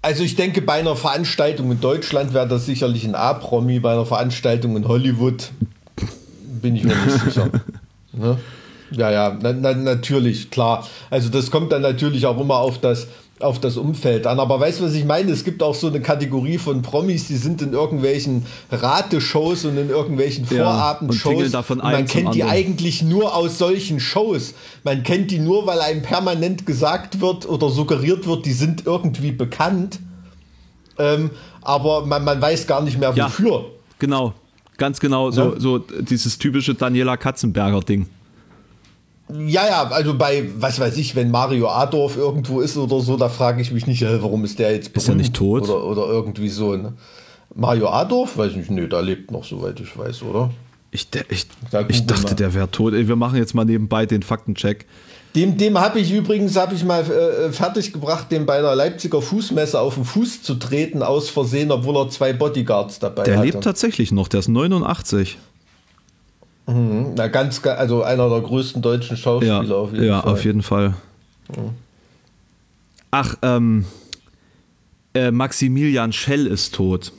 Also 0.02 0.22
ich 0.22 0.36
denke, 0.36 0.62
bei 0.62 0.74
einer 0.74 0.94
Veranstaltung 0.94 1.72
in 1.72 1.80
Deutschland 1.80 2.32
wäre 2.32 2.46
das 2.46 2.66
sicherlich 2.66 3.04
ein 3.04 3.14
A-Promi, 3.14 3.80
bei 3.80 3.92
einer 3.92 4.06
Veranstaltung 4.06 4.76
in 4.76 4.86
Hollywood 4.86 5.50
bin 6.62 6.76
ich 6.76 6.84
mir 6.84 6.94
nicht 6.94 7.24
sicher. 7.24 7.50
Ne? 8.18 8.38
Ja, 8.90 9.10
ja, 9.10 9.36
na, 9.40 9.52
na, 9.52 9.74
natürlich, 9.74 10.50
klar. 10.50 10.86
Also 11.10 11.28
das 11.28 11.50
kommt 11.50 11.72
dann 11.72 11.82
natürlich 11.82 12.26
auch 12.26 12.40
immer 12.40 12.56
auf 12.56 12.78
das, 12.78 13.08
auf 13.40 13.60
das 13.60 13.76
Umfeld 13.76 14.26
an. 14.26 14.40
Aber 14.40 14.58
weißt 14.60 14.80
du, 14.80 14.84
was 14.84 14.94
ich 14.94 15.04
meine? 15.04 15.30
Es 15.32 15.44
gibt 15.44 15.62
auch 15.62 15.74
so 15.74 15.88
eine 15.88 16.00
Kategorie 16.00 16.58
von 16.58 16.82
Promis, 16.82 17.26
die 17.26 17.36
sind 17.36 17.60
in 17.62 17.72
irgendwelchen 17.72 18.46
Rateshows 18.70 19.64
und 19.64 19.76
in 19.76 19.90
irgendwelchen 19.90 20.46
Vorabendshows. 20.46 21.52
Ja, 21.52 21.64
und 21.68 21.82
man 21.82 22.06
kennt 22.06 22.34
die 22.34 22.44
eigentlich 22.44 23.02
nur 23.02 23.34
aus 23.34 23.58
solchen 23.58 24.00
Shows. 24.00 24.54
Man 24.84 25.02
kennt 25.02 25.30
die 25.30 25.38
nur, 25.38 25.66
weil 25.66 25.80
einem 25.80 26.02
permanent 26.02 26.64
gesagt 26.64 27.20
wird 27.20 27.48
oder 27.48 27.68
suggeriert 27.68 28.26
wird, 28.26 28.46
die 28.46 28.52
sind 28.52 28.86
irgendwie 28.86 29.32
bekannt. 29.32 30.00
Ähm, 30.98 31.30
aber 31.60 32.06
man, 32.06 32.24
man 32.24 32.40
weiß 32.40 32.66
gar 32.66 32.80
nicht 32.80 32.98
mehr 32.98 33.14
wofür. 33.14 33.52
Ja, 33.52 33.64
genau, 33.98 34.32
ganz 34.78 34.98
genau. 34.98 35.30
So, 35.30 35.52
ja? 35.52 35.60
so 35.60 35.78
dieses 35.78 36.38
typische 36.38 36.74
Daniela 36.74 37.16
Katzenberger-Ding. 37.18 38.06
Ja, 39.28 39.66
ja, 39.66 39.88
also 39.88 40.16
bei, 40.16 40.48
was 40.58 40.78
weiß 40.78 40.96
ich, 40.98 41.16
wenn 41.16 41.30
Mario 41.30 41.68
Adorf 41.68 42.16
irgendwo 42.16 42.60
ist 42.60 42.76
oder 42.76 43.00
so, 43.00 43.16
da 43.16 43.28
frage 43.28 43.60
ich 43.60 43.72
mich 43.72 43.86
nicht, 43.86 44.02
warum 44.02 44.44
ist 44.44 44.58
der 44.58 44.72
jetzt 44.72 44.96
Ist 44.96 45.08
er 45.08 45.16
nicht 45.16 45.34
tot? 45.34 45.64
Oder, 45.64 45.84
oder 45.84 46.06
irgendwie 46.06 46.48
so. 46.48 46.76
Ne? 46.76 46.92
Mario 47.54 47.88
Adorf? 47.88 48.38
Weiß 48.38 48.52
ich 48.52 48.56
nicht, 48.56 48.70
nö, 48.70 48.86
da 48.86 49.00
lebt 49.00 49.32
noch, 49.32 49.44
soweit 49.44 49.80
ich 49.80 49.98
weiß, 49.98 50.22
oder? 50.22 50.50
Ich, 50.92 51.08
ich, 51.28 51.46
ich 51.88 52.06
dachte, 52.06 52.22
mal. 52.22 52.34
der 52.34 52.54
wäre 52.54 52.70
tot. 52.70 52.94
Wir 52.94 53.16
machen 53.16 53.36
jetzt 53.36 53.54
mal 53.54 53.64
nebenbei 53.64 54.06
den 54.06 54.22
Faktencheck. 54.22 54.86
Dem, 55.34 55.58
dem 55.58 55.78
habe 55.78 55.98
ich 56.00 56.12
übrigens 56.12 56.56
hab 56.56 56.72
ich 56.72 56.84
mal 56.84 57.02
äh, 57.02 57.52
fertig 57.52 57.92
gebracht, 57.92 58.30
dem 58.30 58.46
bei 58.46 58.62
der 58.62 58.74
Leipziger 58.74 59.20
Fußmesse 59.20 59.78
auf 59.78 59.96
den 59.96 60.04
Fuß 60.04 60.42
zu 60.42 60.54
treten, 60.54 61.02
aus 61.02 61.28
Versehen, 61.28 61.70
obwohl 61.70 61.96
er 61.96 62.08
zwei 62.08 62.32
Bodyguards 62.32 63.00
dabei 63.00 63.22
hat. 63.22 63.26
Der 63.26 63.38
hatte. 63.38 63.46
lebt 63.48 63.64
tatsächlich 63.64 64.12
noch, 64.12 64.28
der 64.28 64.40
ist 64.40 64.48
89. 64.48 65.36
Mhm. 66.66 67.12
Na, 67.14 67.28
ganz, 67.28 67.64
also 67.64 68.02
einer 68.02 68.28
der 68.28 68.40
größten 68.40 68.82
deutschen 68.82 69.16
Schauspieler 69.16 69.62
ja, 69.64 69.74
auf 69.74 69.92
jeden 69.92 70.04
ja, 70.04 70.20
Fall. 70.20 70.30
Ja, 70.30 70.32
auf 70.32 70.44
jeden 70.44 70.62
Fall. 70.62 70.94
Mhm. 71.48 71.70
Ach, 73.10 73.36
ähm, 73.42 73.84
äh, 75.14 75.30
Maximilian 75.30 76.12
Schell 76.12 76.46
ist 76.46 76.74
tot. 76.74 77.12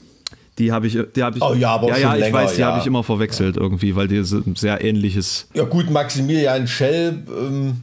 Die 0.58 0.72
habe 0.72 0.86
ich, 0.88 0.98
die 1.14 1.22
habe 1.22 1.38
ich. 1.38 1.42
Oh 1.42 1.54
ja, 1.54 1.70
aber 1.74 1.88
ja, 1.90 1.98
ja, 1.98 2.14
ich 2.14 2.20
länger, 2.20 2.38
weiß, 2.38 2.54
die 2.54 2.60
ja. 2.60 2.68
habe 2.68 2.80
ich 2.80 2.86
immer 2.86 3.04
verwechselt 3.04 3.56
irgendwie, 3.56 3.94
weil 3.94 4.08
die 4.08 4.18
ein 4.18 4.56
sehr 4.56 4.84
ähnliches. 4.84 5.46
Ja 5.54 5.64
gut, 5.64 5.88
Maximilian 5.90 6.66
Schell, 6.66 7.22
ähm, 7.28 7.82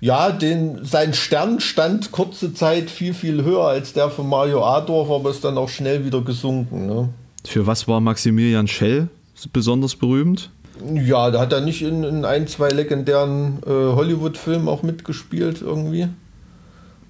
ja, 0.00 0.30
den 0.30 0.84
sein 0.84 1.14
Stern 1.14 1.60
stand 1.60 2.12
kurze 2.12 2.54
Zeit 2.54 2.90
viel 2.90 3.12
viel 3.12 3.42
höher 3.42 3.66
als 3.66 3.92
der 3.92 4.08
von 4.08 4.28
Mario 4.28 4.64
Adorf, 4.64 5.10
aber 5.10 5.30
ist 5.30 5.44
dann 5.44 5.58
auch 5.58 5.68
schnell 5.68 6.04
wieder 6.04 6.22
gesunken. 6.22 6.86
Ne? 6.86 7.08
Für 7.44 7.66
was 7.66 7.88
war 7.88 8.00
Maximilian 8.00 8.68
Schell 8.68 9.08
besonders 9.52 9.96
berühmt? 9.96 10.50
Ja, 10.94 11.30
da 11.30 11.40
hat 11.40 11.52
er 11.52 11.60
nicht 11.60 11.82
in, 11.82 12.02
in 12.02 12.24
ein, 12.24 12.46
zwei 12.46 12.70
legendären 12.70 13.58
äh, 13.66 13.70
Hollywood-Filmen 13.70 14.68
auch 14.68 14.82
mitgespielt 14.82 15.60
irgendwie. 15.60 16.08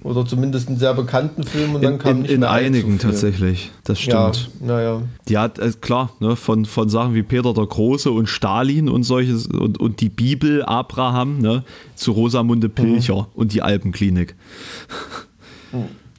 Oder 0.05 0.27
zumindest 0.27 0.69
in 0.69 0.79
sehr 0.79 0.95
bekannten 0.95 1.45
Filmen 1.45 1.77
und 1.77 1.85
dann 1.85 1.99
kam 1.99 2.11
in, 2.11 2.23
nicht 2.23 2.33
in 2.33 2.43
einigen 2.43 2.99
tatsächlich, 2.99 3.71
das 3.85 4.01
stimmt. 4.01 4.51
Ja, 4.61 4.67
naja. 4.67 5.03
Die 5.29 5.39
hat, 5.39 5.61
äh, 5.61 5.71
klar, 5.81 6.11
ne, 6.19 6.35
von, 6.35 6.65
von 6.65 6.89
Sachen 6.89 7.15
wie 7.15 7.23
Peter 7.23 7.55
der 7.55 7.67
Große 7.67 8.11
und 8.11 8.29
Stalin 8.29 8.89
und 8.89 9.05
solches 9.05 9.47
und, 9.47 9.79
und 9.79 10.01
die 10.01 10.09
Bibel, 10.09 10.65
Abraham, 10.65 11.39
ne, 11.39 11.63
zu 11.95 12.13
Rosamunde 12.13 12.67
mhm. 12.67 12.73
Pilcher 12.73 13.15
mhm. 13.15 13.27
und 13.35 13.53
die 13.53 13.63
Alpenklinik. 13.63 14.35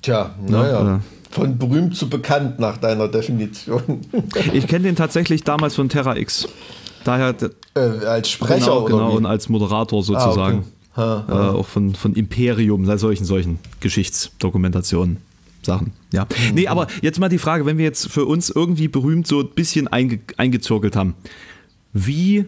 Tja, 0.02 0.34
naja. 0.48 0.84
Ja, 0.84 1.00
von 1.30 1.58
berühmt 1.58 1.96
zu 1.98 2.10
bekannt 2.10 2.60
nach 2.60 2.78
deiner 2.78 3.08
Definition. 3.08 4.02
ich 4.54 4.68
kenne 4.68 4.86
den 4.86 4.96
tatsächlich 4.96 5.44
damals 5.44 5.76
von 5.76 5.90
Terra 5.90 6.16
X. 6.16 6.48
Daher 7.04 7.36
äh, 7.76 7.80
als 7.80 8.30
Sprecher 8.30 8.66
genau, 8.66 8.82
oder 8.84 8.96
genau 8.96 9.16
und 9.18 9.26
als 9.26 9.50
Moderator 9.50 10.04
sozusagen. 10.04 10.66
Ah, 10.96 11.24
okay. 11.24 11.26
ha, 11.26 11.26
ha. 11.28 11.50
Äh, 11.50 11.56
auch 11.56 11.68
von, 11.68 11.96
von 11.96 12.14
Imperium, 12.14 12.86
solchen, 12.98 13.26
solchen 13.26 13.60
Geschichtsdokumentationen. 13.80 15.18
Sachen. 15.66 15.94
Ja. 16.12 16.26
Mhm. 16.26 16.56
Nee, 16.56 16.68
aber 16.68 16.88
jetzt 17.02 17.20
mal 17.20 17.30
die 17.30 17.38
Frage, 17.38 17.66
wenn 17.66 17.78
wir 17.78 17.86
jetzt 17.86 18.12
für 18.12 18.26
uns 18.26 18.50
irgendwie 18.50 18.88
berühmt 18.88 19.28
so 19.28 19.40
ein 19.40 19.50
bisschen 19.50 19.88
einge, 19.88 20.20
eingezirkelt 20.38 20.96
haben, 20.96 21.16
wie 21.94 22.46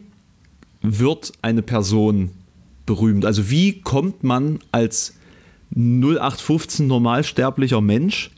wird 0.81 1.31
eine 1.41 1.61
Person 1.61 2.31
berühmt? 2.85 3.25
Also 3.25 3.49
wie 3.49 3.81
kommt 3.81 4.23
man 4.23 4.59
als 4.71 5.15
0815 5.75 6.87
normalsterblicher 6.87 7.81
Mensch 7.81 8.31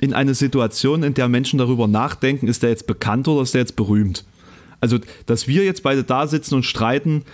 in 0.00 0.14
eine 0.14 0.34
Situation, 0.34 1.02
in 1.02 1.14
der 1.14 1.28
Menschen 1.28 1.58
darüber 1.58 1.86
nachdenken, 1.86 2.48
ist 2.48 2.62
der 2.62 2.70
jetzt 2.70 2.86
bekannt 2.86 3.28
oder 3.28 3.42
ist 3.42 3.54
der 3.54 3.60
jetzt 3.60 3.76
berühmt? 3.76 4.24
Also, 4.82 4.98
dass 5.26 5.46
wir 5.46 5.64
jetzt 5.64 5.84
beide 5.84 6.02
da 6.02 6.26
sitzen 6.26 6.56
und 6.56 6.64
streiten, 6.64 7.24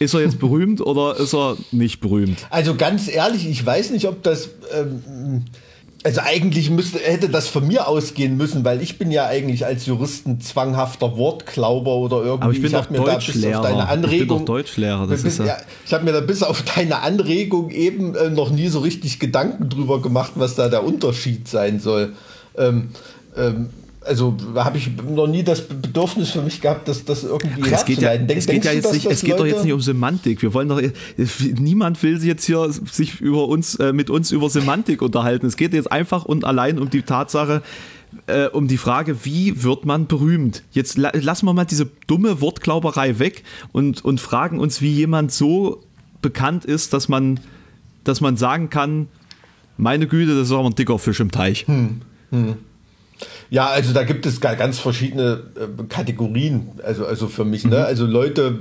ist 0.00 0.14
er 0.14 0.20
jetzt 0.20 0.40
berühmt 0.40 0.80
oder 0.80 1.16
ist 1.16 1.32
er 1.32 1.56
nicht 1.70 2.00
berühmt? 2.00 2.46
Also 2.50 2.74
ganz 2.74 3.08
ehrlich, 3.08 3.48
ich 3.48 3.64
weiß 3.64 3.90
nicht, 3.90 4.06
ob 4.06 4.22
das. 4.22 4.50
Ähm, 4.74 5.44
also 6.04 6.20
eigentlich 6.20 6.68
müsste, 6.68 6.98
hätte 6.98 7.28
das 7.28 7.46
von 7.46 7.64
mir 7.64 7.86
ausgehen 7.86 8.36
müssen, 8.36 8.64
weil 8.64 8.82
ich 8.82 8.98
bin 8.98 9.12
ja 9.12 9.26
eigentlich 9.26 9.64
als 9.64 9.86
Juristen 9.86 10.40
zwanghafter 10.40 11.16
Wortklauber 11.16 11.94
oder 11.94 12.16
irgendwie. 12.16 12.42
Aber 12.42 12.52
ich 12.52 12.60
bin 12.60 12.66
ich 12.66 12.72
doch 12.72 12.90
mir 12.90 12.98
Deutschlehrer. 12.98 13.62
Da 13.62 13.68
bis 13.68 13.70
auf 13.70 13.76
deine 13.76 13.88
Anregung, 13.88 14.12
ich 14.12 14.18
bin 14.18 14.28
doch 14.28 14.44
Deutschlehrer. 14.44 15.06
Das 15.06 15.22
bis, 15.22 15.38
ist 15.38 15.46
ja, 15.46 15.56
ich 15.86 15.92
habe 15.94 16.04
mir 16.04 16.12
da 16.12 16.20
bis 16.20 16.42
auf 16.42 16.62
deine 16.62 17.02
Anregung 17.02 17.70
eben 17.70 18.16
äh, 18.16 18.30
noch 18.30 18.50
nie 18.50 18.66
so 18.66 18.80
richtig 18.80 19.20
Gedanken 19.20 19.68
drüber 19.68 20.02
gemacht, 20.02 20.32
was 20.34 20.56
da 20.56 20.68
der 20.68 20.82
Unterschied 20.82 21.46
sein 21.46 21.78
soll. 21.78 22.14
Ähm, 22.58 22.88
ähm, 23.36 23.70
also 24.04 24.36
habe 24.54 24.78
ich 24.78 24.90
noch 25.08 25.26
nie 25.26 25.42
das 25.42 25.66
Bedürfnis 25.66 26.30
für 26.30 26.42
mich 26.42 26.60
gehabt, 26.60 26.88
dass 26.88 27.04
das 27.04 27.24
irgendwie 27.24 27.62
Ach, 27.66 27.72
es 27.72 27.84
geht 27.84 28.00
ja, 28.00 28.16
Denk, 28.16 28.38
es 28.38 28.46
geht 28.46 28.64
ja 28.64 28.72
jetzt 28.72 28.92
nicht, 28.92 29.06
es 29.06 29.22
geht 29.22 29.38
doch 29.38 29.46
jetzt 29.46 29.64
nicht 29.64 29.72
um 29.72 29.80
Semantik. 29.80 30.42
Wir 30.42 30.54
wollen 30.54 30.68
doch 30.68 30.80
niemand 31.58 32.02
will 32.02 32.22
jetzt 32.24 32.44
hier 32.44 32.70
sich 32.70 33.20
über 33.20 33.48
uns 33.48 33.76
äh, 33.76 33.92
mit 33.92 34.10
uns 34.10 34.30
über 34.30 34.50
Semantik 34.50 35.02
unterhalten. 35.02 35.46
Es 35.46 35.56
geht 35.56 35.72
jetzt 35.72 35.90
einfach 35.90 36.24
und 36.24 36.44
allein 36.44 36.78
um 36.78 36.90
die 36.90 37.02
Tatsache, 37.02 37.62
äh, 38.26 38.46
um 38.46 38.68
die 38.68 38.78
Frage, 38.78 39.24
wie 39.24 39.62
wird 39.62 39.84
man 39.84 40.06
berühmt? 40.06 40.62
Jetzt 40.72 40.98
la 40.98 41.10
lassen 41.14 41.46
wir 41.46 41.52
mal 41.52 41.64
diese 41.64 41.88
dumme 42.06 42.40
Wortglauberei 42.40 43.18
weg 43.18 43.44
und, 43.72 44.04
und 44.04 44.20
fragen 44.20 44.58
uns, 44.58 44.80
wie 44.80 44.92
jemand 44.92 45.32
so 45.32 45.82
bekannt 46.20 46.64
ist, 46.64 46.92
dass 46.92 47.08
man, 47.08 47.40
dass 48.04 48.20
man 48.20 48.36
sagen 48.36 48.70
kann, 48.70 49.08
meine 49.76 50.06
Güte, 50.06 50.34
das 50.34 50.48
ist 50.48 50.52
aber 50.52 50.66
ein 50.66 50.74
dicker 50.74 50.98
Fisch 50.98 51.20
im 51.20 51.30
Teich. 51.30 51.66
Hm. 51.66 52.02
Hm. 52.30 52.56
Ja, 53.52 53.66
also 53.66 53.92
da 53.92 54.02
gibt 54.02 54.24
es 54.24 54.40
ganz 54.40 54.78
verschiedene 54.78 55.42
äh, 55.56 55.82
Kategorien, 55.86 56.68
also, 56.82 57.04
also 57.04 57.28
für 57.28 57.44
mich, 57.44 57.64
ne? 57.64 57.68
mhm. 57.68 57.76
ne? 57.76 57.84
Also 57.84 58.06
Leute, 58.06 58.60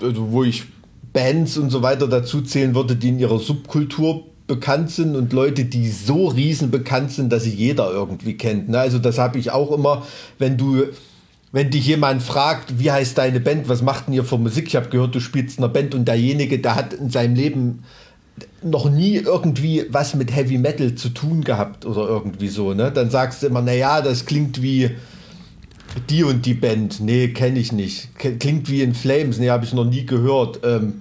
also 0.00 0.32
wo 0.32 0.42
ich 0.42 0.64
Bands 1.12 1.58
und 1.58 1.68
so 1.68 1.82
weiter 1.82 2.08
dazu 2.08 2.40
zählen 2.40 2.74
würde, 2.74 2.96
die 2.96 3.10
in 3.10 3.18
ihrer 3.18 3.38
Subkultur 3.38 4.24
bekannt 4.46 4.90
sind 4.90 5.16
und 5.16 5.34
Leute, 5.34 5.66
die 5.66 5.86
so 5.90 6.28
riesen 6.28 6.70
bekannt 6.70 7.12
sind, 7.12 7.30
dass 7.30 7.44
sie 7.44 7.54
jeder 7.54 7.90
irgendwie 7.90 8.38
kennt. 8.38 8.70
Ne? 8.70 8.78
Also 8.78 8.98
das 8.98 9.18
habe 9.18 9.38
ich 9.38 9.50
auch 9.50 9.70
immer, 9.70 10.06
wenn 10.38 10.56
du, 10.56 10.84
wenn 11.52 11.68
dich 11.68 11.86
jemand 11.86 12.22
fragt, 12.22 12.78
wie 12.78 12.90
heißt 12.90 13.18
deine 13.18 13.38
Band, 13.38 13.68
was 13.68 13.82
macht 13.82 14.06
denn 14.06 14.14
ihr 14.14 14.24
für 14.24 14.38
Musik? 14.38 14.66
Ich 14.66 14.76
habe 14.76 14.88
gehört, 14.88 15.14
du 15.14 15.20
spielst 15.20 15.58
in 15.58 15.64
einer 15.64 15.72
Band 15.74 15.94
und 15.94 16.08
derjenige, 16.08 16.58
der 16.58 16.74
hat 16.74 16.94
in 16.94 17.10
seinem 17.10 17.34
Leben 17.34 17.84
noch 18.64 18.90
nie 18.90 19.16
irgendwie 19.16 19.84
was 19.90 20.14
mit 20.14 20.34
Heavy 20.34 20.58
Metal 20.58 20.94
zu 20.94 21.10
tun 21.10 21.42
gehabt 21.44 21.84
oder 21.84 22.08
irgendwie 22.08 22.48
so, 22.48 22.74
ne? 22.74 22.90
Dann 22.92 23.10
sagst 23.10 23.42
du 23.42 23.46
immer, 23.46 23.62
naja, 23.62 24.02
das 24.02 24.26
klingt 24.26 24.62
wie 24.62 24.90
die 26.08 26.24
und 26.24 26.46
die 26.46 26.54
Band. 26.54 27.00
Nee, 27.00 27.28
kenne 27.28 27.58
ich 27.58 27.72
nicht. 27.72 28.08
Klingt 28.16 28.70
wie 28.70 28.82
in 28.82 28.94
Flames. 28.94 29.38
Nee, 29.38 29.50
habe 29.50 29.64
ich 29.64 29.72
noch 29.72 29.84
nie 29.84 30.06
gehört. 30.06 30.60
Ähm, 30.64 30.94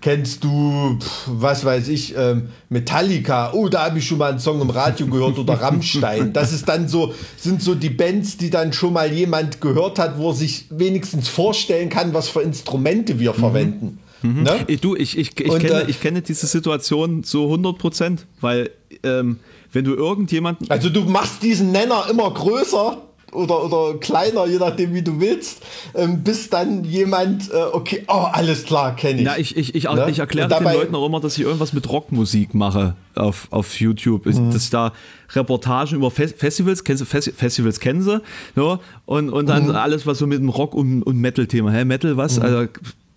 kennst 0.00 0.44
du, 0.44 0.98
was 1.26 1.64
weiß 1.64 1.88
ich, 1.88 2.16
ähm, 2.16 2.48
Metallica? 2.68 3.52
Oh, 3.52 3.68
da 3.68 3.86
habe 3.86 3.98
ich 3.98 4.06
schon 4.06 4.18
mal 4.18 4.30
einen 4.30 4.38
Song 4.38 4.60
im 4.60 4.70
Radio 4.70 5.06
gehört 5.06 5.38
oder 5.38 5.54
Rammstein. 5.60 6.32
Das 6.32 6.52
ist 6.52 6.68
dann 6.68 6.88
so, 6.88 7.12
sind 7.36 7.62
so 7.62 7.74
die 7.74 7.90
Bands, 7.90 8.36
die 8.36 8.50
dann 8.50 8.72
schon 8.72 8.92
mal 8.92 9.12
jemand 9.12 9.60
gehört 9.60 9.98
hat, 9.98 10.18
wo 10.18 10.30
er 10.30 10.34
sich 10.34 10.66
wenigstens 10.70 11.28
vorstellen 11.28 11.88
kann, 11.88 12.14
was 12.14 12.28
für 12.28 12.40
Instrumente 12.40 13.18
wir 13.18 13.32
mhm. 13.32 13.38
verwenden. 13.38 13.98
Mhm. 14.22 14.42
Ne? 14.42 14.76
Du, 14.80 14.96
ich, 14.96 15.16
ich, 15.18 15.38
ich, 15.38 15.50
Und, 15.50 15.60
kenne, 15.60 15.82
äh, 15.82 15.90
ich 15.90 16.00
kenne 16.00 16.22
diese 16.22 16.46
Situation 16.46 17.24
zu 17.24 17.44
100 17.44 17.78
Prozent, 17.78 18.26
weil 18.40 18.70
ähm, 19.02 19.38
wenn 19.72 19.84
du 19.84 19.94
irgendjemanden. 19.94 20.70
Also 20.70 20.88
du 20.90 21.02
machst 21.02 21.42
diesen 21.42 21.72
Nenner 21.72 22.06
immer 22.10 22.30
größer 22.30 22.98
oder, 23.32 23.64
oder 23.64 23.98
kleiner, 23.98 24.46
je 24.46 24.58
nachdem 24.58 24.94
wie 24.94 25.02
du 25.02 25.20
willst, 25.20 25.62
ähm, 25.94 26.22
bis 26.22 26.50
dann 26.50 26.84
jemand, 26.84 27.50
äh, 27.50 27.62
okay, 27.72 28.04
oh, 28.08 28.26
alles 28.32 28.64
klar, 28.64 28.96
kenne 28.96 29.20
ich. 29.20 29.26
Ja, 29.26 29.36
ich, 29.36 29.56
ich, 29.56 29.74
ich, 29.74 29.84
ne? 29.84 30.08
ich 30.10 30.18
erkläre 30.18 30.48
den 30.48 30.64
Leuten 30.64 30.94
auch 30.94 31.06
immer, 31.06 31.20
dass 31.20 31.36
ich 31.36 31.44
irgendwas 31.44 31.72
mit 31.72 31.88
Rockmusik 31.88 32.54
mache 32.54 32.96
auf, 33.14 33.48
auf 33.50 33.78
YouTube. 33.78 34.26
Mhm. 34.26 34.52
Dass 34.52 34.70
da 34.70 34.92
Reportagen 35.32 35.96
über 35.96 36.10
Fe 36.10 36.28
Festivals, 36.28 36.82
kennst 36.84 37.02
du, 37.02 37.06
Fes 37.06 37.30
Festivals 37.36 37.78
kennen 37.80 38.02
sie, 38.02 38.20
ja, 38.56 38.80
und, 39.06 39.30
und 39.30 39.48
dann 39.48 39.66
mhm. 39.66 39.70
alles, 39.76 40.06
was 40.06 40.18
so 40.18 40.26
mit 40.26 40.38
dem 40.38 40.48
Rock- 40.48 40.74
und, 40.74 41.02
und 41.02 41.18
Metal-Thema, 41.18 41.70
hä, 41.70 41.84
Metal, 41.84 42.16
was? 42.16 42.38
Mhm. 42.38 42.42
Also 42.42 42.66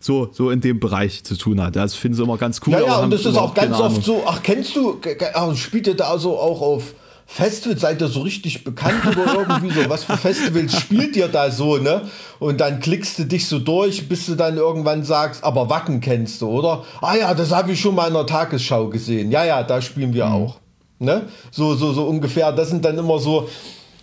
so, 0.04 0.30
so 0.32 0.50
in 0.50 0.62
dem 0.62 0.80
Bereich 0.80 1.24
zu 1.24 1.38
tun 1.38 1.62
hat. 1.62 1.76
Das 1.76 1.96
finden 1.96 2.18
sie 2.18 2.24
immer 2.24 2.38
ganz 2.38 2.60
cool. 2.66 2.74
Ja, 2.74 2.82
ja, 2.82 2.98
und 2.98 3.12
das 3.12 3.26
ist 3.26 3.38
auch 3.38 3.54
ganz 3.54 3.80
oft 3.80 4.04
so, 4.04 4.24
ach, 4.26 4.44
kennst 4.44 4.76
du, 4.76 5.00
ach, 5.34 5.56
spielt 5.56 5.88
ihr 5.88 5.96
da 5.96 6.10
also 6.10 6.38
auch 6.38 6.62
auf, 6.62 6.94
Festival, 7.26 7.78
seid 7.78 8.02
ihr 8.02 8.10
so 8.10 8.22
richtig 8.22 8.64
bekannt 8.64 9.06
oder 9.08 9.34
irgendwie 9.50 9.72
so? 9.72 9.90
Was 9.90 10.04
für 10.04 10.18
Festivals 10.18 10.78
spielt 10.78 11.16
ihr 11.16 11.28
da 11.28 11.50
so, 11.50 11.78
ne? 11.78 12.02
Und 12.40 12.60
dann 12.60 12.80
klickst 12.80 13.18
du 13.18 13.24
dich 13.24 13.48
so 13.48 13.60
durch, 13.60 14.08
bis 14.08 14.26
du 14.26 14.36
dann 14.36 14.58
irgendwann 14.58 15.04
sagst, 15.04 15.44
aber 15.44 15.70
Wacken 15.70 16.02
kennst 16.02 16.42
du, 16.42 16.50
oder? 16.50 16.84
Ah 17.02 17.16
ja, 17.16 17.34
das 17.34 17.52
habe 17.52 17.72
ich 17.72 17.80
schon 17.80 17.96
mal 17.96 18.08
in 18.08 18.14
der 18.14 18.26
Tagesschau 18.26 18.90
gesehen. 18.90 19.32
Ja, 19.32 19.46
ja, 19.46 19.64
da 19.64 19.82
spielen 19.82 20.14
wir 20.14 20.26
mhm. 20.26 20.34
auch. 20.34 20.60
Ne? 21.00 21.24
So, 21.50 21.76
so, 21.76 21.94
so 21.94 22.04
ungefähr. 22.04 22.52
Das 22.52 22.70
sind 22.70 22.86
dann 22.86 22.98
immer 22.98 23.20
so, 23.20 23.50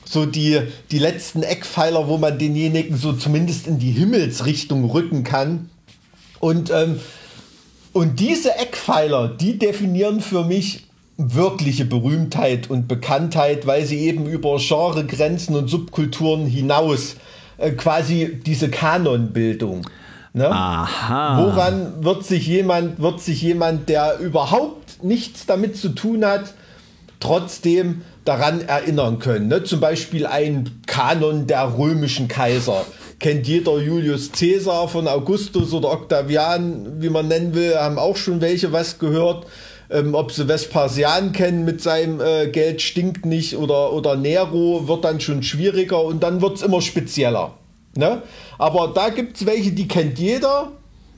so 0.05 0.26
die, 0.26 0.61
die 0.90 0.98
letzten 0.98 1.42
Eckpfeiler, 1.42 2.09
wo 2.09 2.18
man 2.18 2.38
denjenigen 2.38 2.96
so 2.96 3.12
zumindest 3.12 3.66
in 3.66 3.78
die 3.78 3.92
Himmelsrichtung 3.92 4.90
rücken 4.90 5.24
kann. 5.24 5.70
Und, 6.41 6.70
ähm, 6.70 6.99
und 7.93 8.18
diese 8.18 8.57
Eckpfeiler, 8.57 9.28
die 9.28 9.59
definieren 9.59 10.20
für 10.20 10.45
mich 10.45 10.86
wirkliche 11.16 11.84
Berühmtheit 11.84 12.70
und 12.70 12.88
Bekanntheit, 12.88 13.66
weil 13.66 13.84
sie 13.84 14.01
eben 14.01 14.26
über 14.26 14.57
Genregrenzen 14.57 15.55
und 15.55 15.68
Subkulturen 15.68 16.47
hinaus 16.47 17.16
äh, 17.59 17.72
quasi 17.72 18.41
diese 18.45 18.70
Kanonbildung. 18.70 19.86
Ne? 20.32 20.51
Aha. 20.51 21.45
Woran 21.45 22.05
wird 22.05 22.24
sich 22.24 22.47
jemand, 22.47 23.01
wird 23.01 23.20
sich 23.20 23.43
jemand, 23.43 23.88
der 23.88 24.18
überhaupt 24.18 25.03
nichts 25.03 25.45
damit 25.45 25.76
zu 25.76 25.91
tun 25.91 26.24
hat, 26.24 26.55
trotzdem 27.18 28.03
daran 28.24 28.62
erinnern 28.62 29.18
können? 29.18 29.49
Ne? 29.49 29.64
Zum 29.64 29.80
Beispiel 29.80 30.26
ein 30.26 30.70
Kanon 30.86 31.47
der 31.47 31.76
römischen 31.76 32.28
Kaiser. 32.28 32.86
Kennt 33.21 33.47
jeder 33.47 33.79
Julius 33.79 34.33
Caesar 34.33 34.89
von 34.89 35.07
Augustus 35.07 35.73
oder 35.73 35.93
Octavian, 35.93 37.01
wie 37.01 37.11
man 37.11 37.29
nennen 37.29 37.55
will, 37.55 37.77
haben 37.77 37.99
auch 37.99 38.16
schon 38.16 38.41
welche 38.41 38.73
was 38.73 38.99
gehört 38.99 39.47
ähm, 39.91 40.14
ob 40.14 40.33
sie 40.33 40.47
Vespasian 40.47 41.33
kennen 41.33 41.64
mit 41.64 41.83
seinem 41.83 42.21
äh, 42.21 42.49
Geld 42.49 42.81
stinkt 42.81 43.27
nicht 43.27 43.57
oder, 43.57 43.93
oder 43.93 44.16
Nero 44.16 44.87
wird 44.87 45.05
dann 45.05 45.21
schon 45.21 45.43
schwieriger 45.43 46.03
und 46.03 46.23
dann 46.23 46.41
wird 46.41 46.57
es 46.57 46.62
immer 46.62 46.81
spezieller. 46.81 47.55
Ne? 47.97 48.23
Aber 48.59 48.93
da 48.95 49.09
gibt 49.09 49.37
es 49.37 49.47
welche, 49.47 49.73
die 49.73 49.89
kennt 49.89 50.18
jeder 50.18 50.71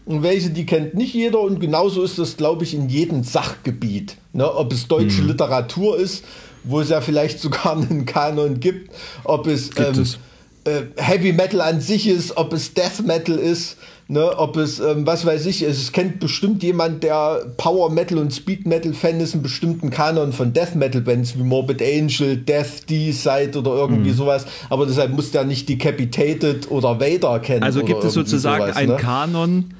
und 0.07 0.23
welche, 0.23 0.51
die 0.51 0.65
kennt 0.65 0.95
nicht 0.95 1.15
jeder 1.15 1.41
und 1.41 1.61
genauso 1.61 2.03
ist 2.03 2.19
das, 2.19 2.37
glaube 2.37 2.65
ich, 2.65 2.75
in 2.75 2.89
jedem 2.89 3.25
Sachgebiet. 3.25 4.17
Ne? 4.33 4.51
Ob 4.51 4.73
es 4.73 4.89
deutsche 4.89 5.19
hm. 5.19 5.29
Literatur 5.29 5.99
ist, 5.99 6.25
wo 6.65 6.81
es 6.81 6.89
ja 6.89 7.01
vielleicht 7.01 7.41
sogar 7.41 7.77
einen 7.77 8.07
Kanon 8.07 8.59
gibt, 8.59 8.91
ob 9.25 9.47
es, 9.47 9.71
ähm, 9.77 10.01
es. 10.01 10.19
Äh, 10.65 10.83
Heavy 10.97 11.33
Metal 11.33 11.61
an 11.61 11.81
sich 11.81 12.07
ist, 12.07 12.37
ob 12.37 12.53
es 12.53 12.75
Death 12.75 13.05
Metal 13.05 13.37
ist, 13.37 13.77
Ne, 14.13 14.37
ob 14.37 14.59
es, 14.59 14.79
ähm, 14.79 15.07
was 15.07 15.25
weiß 15.25 15.47
ich, 15.47 15.63
es 15.63 15.91
kennt 15.91 16.21
bestimmt 16.21 16.63
jemand, 16.63 17.03
der 17.03 17.47
Power 17.57 17.91
Metal 17.91 18.19
und 18.19 18.31
Speed 18.35 18.67
Metal 18.67 18.93
Fan 18.93 19.21
ist, 19.21 19.33
einen 19.33 19.43
bestimmten 19.43 19.89
Kanon 19.89 20.35
von 20.35 20.53
Death 20.53 20.75
Metal 20.75 21.01
Bands 21.01 21.39
wie 21.39 21.43
Morbid 21.43 21.81
Angel, 21.81 22.37
Death, 22.37 22.91
D-Side 22.91 23.59
oder 23.59 23.71
irgendwie 23.71 24.11
mhm. 24.11 24.15
sowas. 24.15 24.45
Aber 24.69 24.85
deshalb 24.85 25.13
muss 25.13 25.31
der 25.31 25.45
nicht 25.45 25.67
Decapitated 25.67 26.71
oder 26.71 27.01
Vader 27.01 27.39
kennen. 27.39 27.63
Also 27.63 27.83
gibt 27.85 28.05
es 28.05 28.13
sozusagen 28.13 28.65
sowas, 28.65 28.77
einen 28.77 28.91
ne? 28.91 28.97
Kanon, 28.99 29.75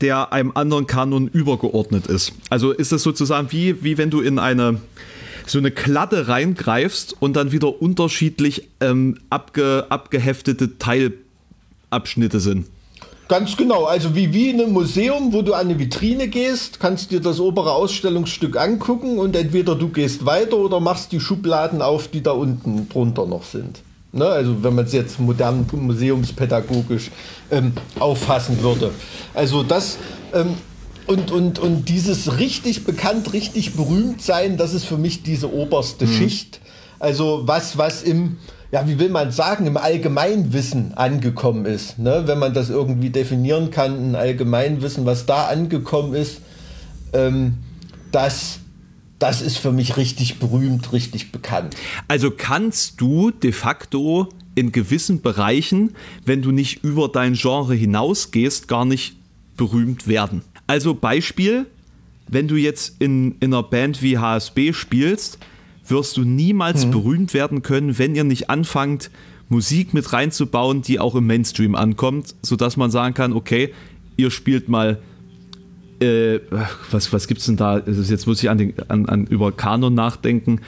der 0.00 0.32
einem 0.32 0.50
anderen 0.56 0.88
Kanon 0.88 1.28
übergeordnet 1.28 2.08
ist. 2.08 2.32
Also 2.48 2.72
ist 2.72 2.92
es 2.92 3.04
sozusagen 3.04 3.52
wie, 3.52 3.84
wie 3.84 3.98
wenn 3.98 4.10
du 4.10 4.20
in 4.20 4.40
eine 4.40 4.80
so 5.50 5.58
eine 5.58 5.70
Kladde 5.70 6.28
reingreifst 6.28 7.16
und 7.20 7.34
dann 7.34 7.52
wieder 7.52 7.82
unterschiedlich 7.82 8.68
ähm, 8.80 9.18
abge, 9.30 9.86
abgeheftete 9.88 10.78
Teilabschnitte 10.78 12.40
sind. 12.40 12.66
Ganz 13.28 13.56
genau. 13.56 13.84
Also 13.84 14.16
wie, 14.16 14.32
wie 14.32 14.50
in 14.50 14.60
einem 14.60 14.72
Museum, 14.72 15.32
wo 15.32 15.42
du 15.42 15.54
an 15.54 15.68
eine 15.68 15.78
Vitrine 15.78 16.26
gehst, 16.26 16.80
kannst 16.80 17.12
dir 17.12 17.20
das 17.20 17.38
obere 17.38 17.72
Ausstellungsstück 17.72 18.56
angucken 18.56 19.20
und 19.20 19.36
entweder 19.36 19.76
du 19.76 19.88
gehst 19.88 20.26
weiter 20.26 20.56
oder 20.56 20.80
machst 20.80 21.12
die 21.12 21.20
Schubladen 21.20 21.80
auf, 21.80 22.08
die 22.08 22.22
da 22.24 22.32
unten 22.32 22.88
drunter 22.88 23.26
noch 23.26 23.44
sind. 23.44 23.82
Ne? 24.10 24.26
Also 24.26 24.64
wenn 24.64 24.74
man 24.74 24.84
es 24.84 24.92
jetzt 24.92 25.20
modern 25.20 25.64
museumspädagogisch 25.70 27.12
ähm, 27.52 27.72
auffassen 28.00 28.60
würde. 28.62 28.90
Also 29.32 29.62
das 29.62 29.98
ähm, 30.34 30.54
und, 31.10 31.32
und, 31.32 31.58
und 31.58 31.88
dieses 31.88 32.38
richtig 32.38 32.84
bekannt, 32.84 33.32
richtig 33.32 33.74
berühmt 33.74 34.22
sein, 34.22 34.56
das 34.56 34.74
ist 34.74 34.84
für 34.84 34.96
mich 34.96 35.24
diese 35.24 35.52
oberste 35.52 36.06
mhm. 36.06 36.12
Schicht. 36.12 36.60
Also 37.00 37.42
was, 37.46 37.76
was 37.76 38.02
im 38.02 38.36
ja, 38.72 38.86
wie 38.86 39.00
will 39.00 39.08
man 39.08 39.32
sagen, 39.32 39.66
im 39.66 39.76
Allgemeinwissen 39.76 40.94
angekommen 40.94 41.66
ist. 41.66 41.98
Ne? 41.98 42.22
Wenn 42.26 42.38
man 42.38 42.54
das 42.54 42.70
irgendwie 42.70 43.10
definieren 43.10 43.72
kann, 43.72 44.12
ein 44.12 44.14
Allgemeinwissen, 44.14 45.06
was 45.06 45.26
da 45.26 45.48
angekommen 45.48 46.14
ist, 46.14 46.40
ähm, 47.12 47.54
das, 48.12 48.60
das 49.18 49.42
ist 49.42 49.58
für 49.58 49.72
mich 49.72 49.96
richtig 49.96 50.38
berühmt, 50.38 50.92
richtig 50.92 51.32
bekannt. 51.32 51.74
Also 52.06 52.30
kannst 52.30 53.00
du 53.00 53.32
de 53.32 53.50
facto 53.50 54.28
in 54.54 54.70
gewissen 54.70 55.20
Bereichen, 55.20 55.96
wenn 56.24 56.40
du 56.40 56.52
nicht 56.52 56.84
über 56.84 57.08
dein 57.08 57.34
Genre 57.34 57.74
hinausgehst, 57.74 58.68
gar 58.68 58.84
nicht 58.84 59.16
berühmt 59.56 60.06
werden. 60.06 60.42
Also 60.70 60.94
Beispiel, 60.94 61.66
wenn 62.28 62.46
du 62.46 62.54
jetzt 62.54 63.02
in, 63.02 63.34
in 63.40 63.52
einer 63.52 63.64
Band 63.64 64.02
wie 64.02 64.18
HSB 64.18 64.72
spielst, 64.72 65.40
wirst 65.88 66.16
du 66.16 66.22
niemals 66.22 66.86
mhm. 66.86 66.92
berühmt 66.92 67.34
werden 67.34 67.62
können, 67.62 67.98
wenn 67.98 68.14
ihr 68.14 68.22
nicht 68.22 68.50
anfangt, 68.50 69.10
Musik 69.48 69.94
mit 69.94 70.12
reinzubauen, 70.12 70.82
die 70.82 71.00
auch 71.00 71.16
im 71.16 71.26
Mainstream 71.26 71.74
ankommt, 71.74 72.36
sodass 72.42 72.76
man 72.76 72.92
sagen 72.92 73.14
kann, 73.14 73.32
okay, 73.32 73.74
ihr 74.16 74.30
spielt 74.30 74.68
mal 74.68 75.00
äh, 75.98 76.38
was, 76.92 77.12
was 77.12 77.28
es 77.28 77.46
denn 77.46 77.56
da? 77.56 77.78
Jetzt 77.80 78.28
muss 78.28 78.40
ich 78.40 78.48
an, 78.48 78.58
den, 78.58 78.74
an, 78.86 79.06
an 79.06 79.26
über 79.26 79.50
Kanon 79.50 79.94
nachdenken. 79.94 80.60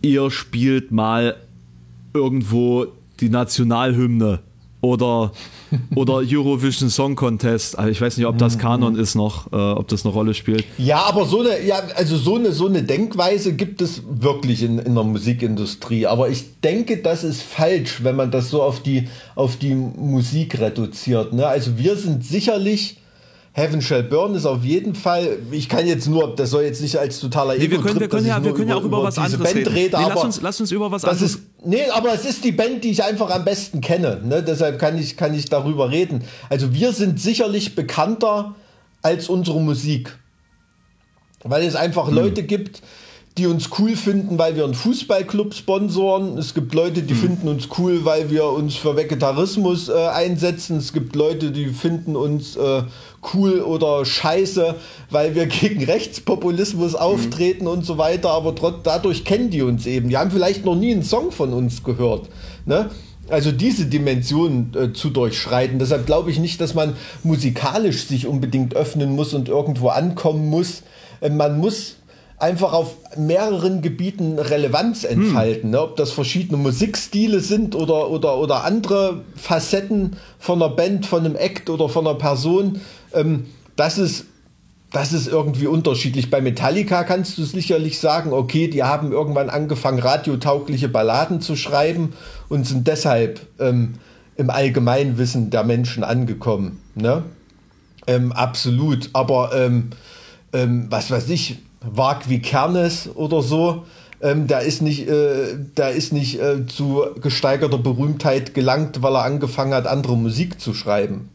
Ihr 0.00 0.30
spielt 0.30 0.90
mal 0.90 1.36
irgendwo 2.14 2.86
die 3.20 3.28
Nationalhymne 3.28 4.40
oder, 4.82 5.32
oder 5.94 6.20
Eurovision 6.22 6.90
Song 6.90 7.16
Contest. 7.16 7.78
Also 7.78 7.90
ich 7.90 8.00
weiß 8.00 8.18
nicht, 8.18 8.26
ob 8.26 8.36
das 8.36 8.56
mhm. 8.56 8.60
Kanon 8.60 8.96
ist 8.96 9.14
noch, 9.14 9.50
äh, 9.50 9.56
ob 9.56 9.88
das 9.88 10.04
eine 10.04 10.12
Rolle 10.12 10.34
spielt. 10.34 10.66
Ja, 10.76 11.04
aber 11.04 11.24
so 11.24 11.40
eine, 11.40 11.64
ja, 11.64 11.80
also 11.96 12.18
so 12.18 12.34
eine, 12.34 12.52
so 12.52 12.66
eine 12.66 12.82
Denkweise 12.82 13.54
gibt 13.54 13.80
es 13.80 14.02
wirklich 14.06 14.62
in, 14.62 14.78
in 14.78 14.94
der 14.94 15.04
Musikindustrie. 15.04 16.06
Aber 16.06 16.28
ich 16.28 16.60
denke, 16.60 16.98
das 16.98 17.24
ist 17.24 17.42
falsch, 17.42 18.04
wenn 18.04 18.16
man 18.16 18.30
das 18.30 18.50
so 18.50 18.62
auf 18.62 18.82
die, 18.82 19.08
auf 19.34 19.56
die 19.56 19.74
Musik 19.74 20.60
reduziert. 20.60 21.32
Ne? 21.32 21.46
Also 21.46 21.78
wir 21.78 21.96
sind 21.96 22.24
sicherlich 22.24 22.98
Heaven 23.54 23.82
Shall 23.82 24.02
Burn 24.02 24.34
ist 24.34 24.46
auf 24.46 24.64
jeden 24.64 24.94
Fall, 24.94 25.38
ich 25.50 25.68
kann 25.68 25.86
jetzt 25.86 26.08
nur, 26.08 26.34
das 26.34 26.50
soll 26.50 26.62
jetzt 26.62 26.80
nicht 26.80 26.98
als 26.98 27.20
totaler 27.20 27.54
nee, 27.54 27.70
wir 27.70 27.80
können, 27.82 28.00
wir 28.00 28.08
können 28.08 28.26
ja, 28.26 28.42
wir 28.42 28.54
können 28.54 28.70
ja 28.70 28.76
auch 28.76 28.84
über, 28.84 28.98
über 28.98 29.02
was 29.08 29.18
anderes 29.18 29.38
Band 29.38 29.56
reden. 29.56 29.74
Rede, 29.74 29.98
nee, 29.98 30.06
lass, 30.08 30.24
uns, 30.24 30.40
lass 30.40 30.60
uns 30.60 30.70
über 30.70 30.90
was 30.90 31.04
anderes. 31.04 31.34
Ist, 31.34 31.42
nee, 31.62 31.84
aber 31.90 32.14
es 32.14 32.24
ist 32.24 32.44
die 32.44 32.52
Band, 32.52 32.82
die 32.82 32.90
ich 32.90 33.04
einfach 33.04 33.28
am 33.28 33.44
besten 33.44 33.82
kenne. 33.82 34.22
Ne? 34.24 34.42
Deshalb 34.42 34.78
kann 34.78 34.98
ich, 34.98 35.18
kann 35.18 35.34
ich 35.34 35.50
darüber 35.50 35.90
reden. 35.90 36.24
Also 36.48 36.72
wir 36.72 36.92
sind 36.92 37.20
sicherlich 37.20 37.74
bekannter 37.74 38.54
als 39.02 39.28
unsere 39.28 39.60
Musik. 39.60 40.16
Weil 41.44 41.64
es 41.64 41.76
einfach 41.76 42.06
hm. 42.06 42.14
Leute 42.14 42.44
gibt, 42.44 42.80
die 43.36 43.46
uns 43.46 43.70
cool 43.78 43.96
finden, 43.96 44.38
weil 44.38 44.56
wir 44.56 44.64
einen 44.64 44.74
Fußballclub 44.74 45.54
sponsoren. 45.54 46.38
Es 46.38 46.54
gibt 46.54 46.74
Leute, 46.74 47.02
die 47.02 47.14
hm. 47.14 47.20
finden 47.20 47.48
uns 47.48 47.68
cool, 47.78 48.04
weil 48.04 48.30
wir 48.30 48.46
uns 48.46 48.76
für 48.76 48.96
Vegetarismus 48.96 49.90
äh, 49.90 49.92
einsetzen. 49.92 50.78
Es 50.78 50.92
gibt 50.92 51.16
Leute, 51.16 51.50
die 51.50 51.66
finden 51.66 52.16
uns 52.16 52.56
äh, 52.56 52.82
cool 53.34 53.60
oder 53.60 54.04
scheiße, 54.04 54.74
weil 55.10 55.34
wir 55.34 55.46
gegen 55.46 55.84
Rechtspopulismus 55.84 56.94
auftreten 56.94 57.64
mhm. 57.64 57.70
und 57.70 57.86
so 57.86 57.98
weiter. 57.98 58.30
Aber 58.30 58.54
dadurch 58.82 59.24
kennen 59.24 59.50
die 59.50 59.62
uns 59.62 59.86
eben. 59.86 60.08
Die 60.08 60.16
haben 60.16 60.30
vielleicht 60.30 60.64
noch 60.64 60.76
nie 60.76 60.92
einen 60.92 61.02
Song 61.02 61.32
von 61.32 61.52
uns 61.52 61.82
gehört. 61.82 62.28
Ne? 62.66 62.90
Also 63.28 63.52
diese 63.52 63.86
Dimension 63.86 64.72
äh, 64.74 64.92
zu 64.92 65.10
durchschreiten. 65.10 65.78
Deshalb 65.78 66.06
glaube 66.06 66.30
ich 66.30 66.38
nicht, 66.38 66.60
dass 66.60 66.74
man 66.74 66.94
musikalisch 67.22 68.06
sich 68.06 68.26
unbedingt 68.26 68.74
öffnen 68.74 69.14
muss 69.14 69.32
und 69.32 69.48
irgendwo 69.48 69.88
ankommen 69.88 70.48
muss. 70.50 70.82
Äh, 71.20 71.30
man 71.30 71.58
muss 71.58 71.96
einfach 72.42 72.72
auf 72.72 72.96
mehreren 73.16 73.82
Gebieten 73.82 74.38
Relevanz 74.38 75.04
hm. 75.04 75.10
entfalten. 75.10 75.62
Hm. 75.62 75.70
Ne? 75.70 75.80
Ob 75.80 75.96
das 75.96 76.10
verschiedene 76.10 76.58
Musikstile 76.58 77.40
sind 77.40 77.76
oder, 77.76 78.10
oder, 78.10 78.38
oder 78.38 78.64
andere 78.64 79.22
Facetten 79.36 80.16
von 80.38 80.60
einer 80.60 80.74
Band, 80.74 81.06
von 81.06 81.24
einem 81.24 81.36
Act 81.36 81.70
oder 81.70 81.88
von 81.88 82.06
einer 82.06 82.18
Person. 82.18 82.80
Ähm, 83.14 83.46
das 83.76 83.98
ist 83.98 84.26
das 84.92 85.12
ist 85.14 85.26
irgendwie 85.26 85.66
unterschiedlich. 85.66 86.30
Bei 86.30 86.40
Metallica 86.40 87.02
kannst 87.04 87.38
du 87.38 87.44
sicherlich 87.44 87.98
sagen, 87.98 88.32
okay, 88.32 88.68
die 88.68 88.82
haben 88.82 89.10
irgendwann 89.10 89.48
angefangen, 89.48 89.98
radiotaugliche 89.98 90.88
Balladen 90.88 91.40
zu 91.40 91.56
schreiben 91.56 92.12
und 92.50 92.66
sind 92.66 92.86
deshalb 92.86 93.40
ähm, 93.58 93.94
im 94.36 94.50
Allgemeinwissen 94.50 95.50
der 95.50 95.64
Menschen 95.64 96.04
angekommen. 96.04 96.80
Ne? 96.94 97.22
Ähm, 98.06 98.32
absolut. 98.32 99.08
Aber 99.14 99.52
ähm, 99.54 99.90
ähm 100.52 100.86
was 100.90 101.10
weiß 101.10 101.30
ich, 101.30 101.58
Wag 101.80 102.28
wie 102.28 102.40
Kernes 102.40 103.08
oder 103.14 103.40
so, 103.40 103.84
ähm, 104.20 104.46
der 104.46 104.60
ist 104.60 104.82
nicht, 104.82 105.08
äh, 105.08 105.56
der 105.76 105.92
ist 105.92 106.12
nicht 106.12 106.38
äh, 106.38 106.66
zu 106.66 107.06
gesteigerter 107.20 107.78
Berühmtheit 107.78 108.52
gelangt, 108.52 109.02
weil 109.02 109.16
er 109.16 109.24
angefangen 109.24 109.72
hat, 109.72 109.86
andere 109.86 110.18
Musik 110.18 110.60
zu 110.60 110.74
schreiben. 110.74 111.30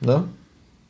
Ne? 0.00 0.24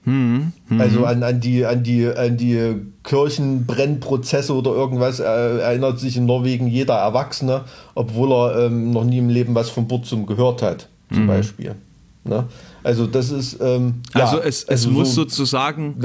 Mhm. 0.05 0.53
Also 0.79 1.05
an, 1.05 1.23
an, 1.23 1.41
die, 1.41 1.65
an, 1.65 1.83
die, 1.83 2.07
an 2.07 2.37
die 2.37 2.77
Kirchenbrennprozesse 3.05 4.55
oder 4.55 4.71
irgendwas 4.71 5.21
äh, 5.21 5.25
erinnert 5.25 5.99
sich 5.99 6.17
in 6.17 6.27
Norwegen 6.27 6.67
jeder 6.67 6.95
Erwachsene, 6.95 7.65
obwohl 7.95 8.33
er 8.33 8.67
ähm, 8.67 8.93
noch 8.93 9.05
nie 9.05 9.19
im 9.19 9.29
Leben 9.29 9.55
was 9.55 9.69
von 9.69 9.87
Burzum 9.87 10.27
gehört 10.27 10.63
hat, 10.63 10.89
zum 11.13 11.25
mhm. 11.25 11.29
Beispiel. 11.29 11.75
Ne? 12.25 12.47
Also 12.83 13.07
das 13.07 13.31
ist 13.31 13.59
ähm, 13.61 14.03
also 14.13 14.39
ja, 14.39 14.43
es, 14.43 14.63
es 14.63 14.69
also 14.69 14.91
muss 14.91 15.15
so 15.15 15.23
sozusagen 15.23 15.97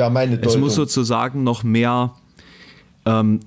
es 0.41 0.57
muss 0.57 0.75
sozusagen 0.75 1.43
noch 1.43 1.63
mehr 1.63 2.13
ähm, 3.05 3.39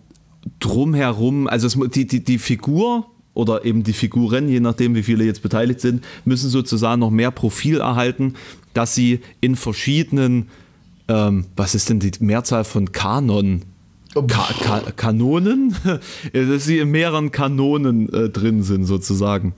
drumherum, 0.61 1.46
also 1.46 1.66
es, 1.66 1.78
die, 1.92 2.07
die, 2.07 2.24
die 2.24 2.38
Figur 2.38 3.07
oder 3.39 3.64
eben 3.64 3.84
die 3.84 3.93
Figuren, 3.93 4.49
je 4.49 4.59
nachdem 4.59 4.97
wie 4.97 5.05
viele 5.05 5.22
jetzt 5.22 5.43
beteiligt 5.43 5.80
sind, 5.80 6.05
müssen 6.24 6.51
sozusagen 6.51 6.99
noch 6.99 7.11
mehr 7.11 7.30
Profil 7.30 7.78
erhalten, 7.78 8.34
dass 8.74 8.97
sie 8.97 9.20
in 9.41 9.55
verschiedenen, 9.55 10.49
ähm, 11.07 11.45
was 11.55 11.76
ist 11.76 11.89
denn 11.89 12.01
die 12.01 12.11
Mehrzahl 12.18 12.64
von 12.64 12.91
Kanon? 12.91 13.62
Ka 14.12 14.49
Ka 14.61 14.82
Kanonen? 14.97 15.72
dass 16.32 16.64
sie 16.64 16.80
in 16.80 16.91
mehreren 16.91 17.30
Kanonen 17.30 18.12
äh, 18.12 18.28
drin 18.28 18.64
sind 18.64 18.86
sozusagen. 18.86 19.55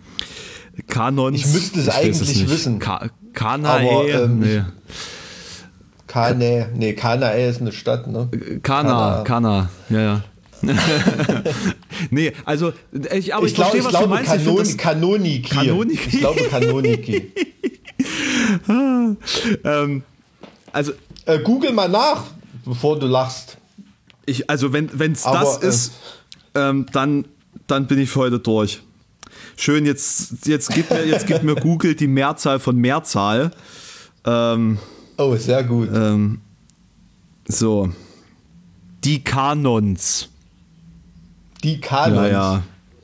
Kanons. 0.87 1.39
Ich 1.39 1.47
müsste 1.47 1.81
es 1.81 1.87
ich 1.87 1.95
eigentlich 1.95 2.43
es 2.43 2.51
wissen. 2.51 2.81
Ka 2.81 3.09
Kanae. 3.33 4.11
Ähm, 4.11 4.41
nee. 4.41 4.63
Kanae, 6.07 6.69
nee, 6.75 6.93
Kanae 6.93 7.49
ist 7.49 7.63
eine 7.63 7.73
Stadt, 7.73 8.09
ne? 8.09 8.29
Kana, 8.63 9.23
Kana, 9.23 9.25
Kana 9.25 9.71
ja, 9.89 10.01
ja. 10.01 10.25
nee, 12.11 12.33
also 12.45 12.73
ich, 12.93 13.35
aber 13.35 13.47
ich, 13.47 13.53
ich 13.53 13.55
glaub, 13.55 13.71
verstehe, 13.71 13.85
was 13.85 13.91
glaube, 13.91 14.05
du 14.05 14.11
meinst. 14.11 14.31
Kanon, 14.31 14.63
ich 14.63 14.79
Kanoniki. 14.79 15.55
Kanoniki. 15.55 16.09
Ich 16.09 16.19
glaube 16.19 16.43
Kanoniki. 16.45 17.33
ähm, 19.65 20.03
also 20.73 20.93
äh, 21.27 21.39
Google 21.41 21.73
mal 21.73 21.89
nach, 21.89 22.25
bevor 22.65 22.99
du 22.99 23.07
lachst. 23.07 23.57
Ich, 24.27 24.49
also 24.49 24.73
wenn 24.73 25.13
es 25.13 25.23
das 25.23 25.63
äh, 25.63 25.69
ist, 25.69 25.93
ähm, 26.55 26.87
dann, 26.93 27.27
dann 27.67 27.87
bin 27.87 27.99
ich 27.99 28.11
für 28.11 28.21
heute 28.21 28.39
durch. 28.39 28.81
Schön, 29.57 29.85
jetzt, 29.85 30.47
jetzt, 30.47 30.71
gibt 30.71 30.91
mir, 30.91 31.05
jetzt 31.05 31.27
gibt 31.27 31.43
mir 31.43 31.55
Google 31.61 31.95
die 31.95 32.07
Mehrzahl 32.07 32.59
von 32.59 32.77
Mehrzahl. 32.77 33.51
Ähm, 34.25 34.79
oh, 35.19 35.37
sehr 35.37 35.65
gut. 35.65 35.89
Ähm, 35.93 36.41
so. 37.47 37.91
Die 39.05 39.23
Kanons. 39.23 40.30
Die 41.65 41.81
Kanons. 41.81 42.17
Ja, 42.17 42.29
ja. 42.29 42.63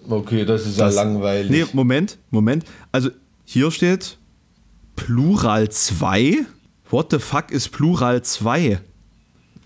Okay, 0.09 0.45
das 0.45 0.67
ist 0.67 0.79
das, 0.79 0.95
ja 0.95 1.03
langweilig. 1.03 1.51
Nee, 1.51 1.65
Moment, 1.73 2.19
Moment. 2.31 2.65
Also 2.93 3.11
hier 3.45 3.71
steht 3.71 4.19
Plural 4.95 5.69
2. 5.69 6.47
What 6.91 7.11
the 7.11 7.19
fuck 7.19 7.51
ist 7.51 7.71
Plural 7.71 8.23
2? 8.23 8.81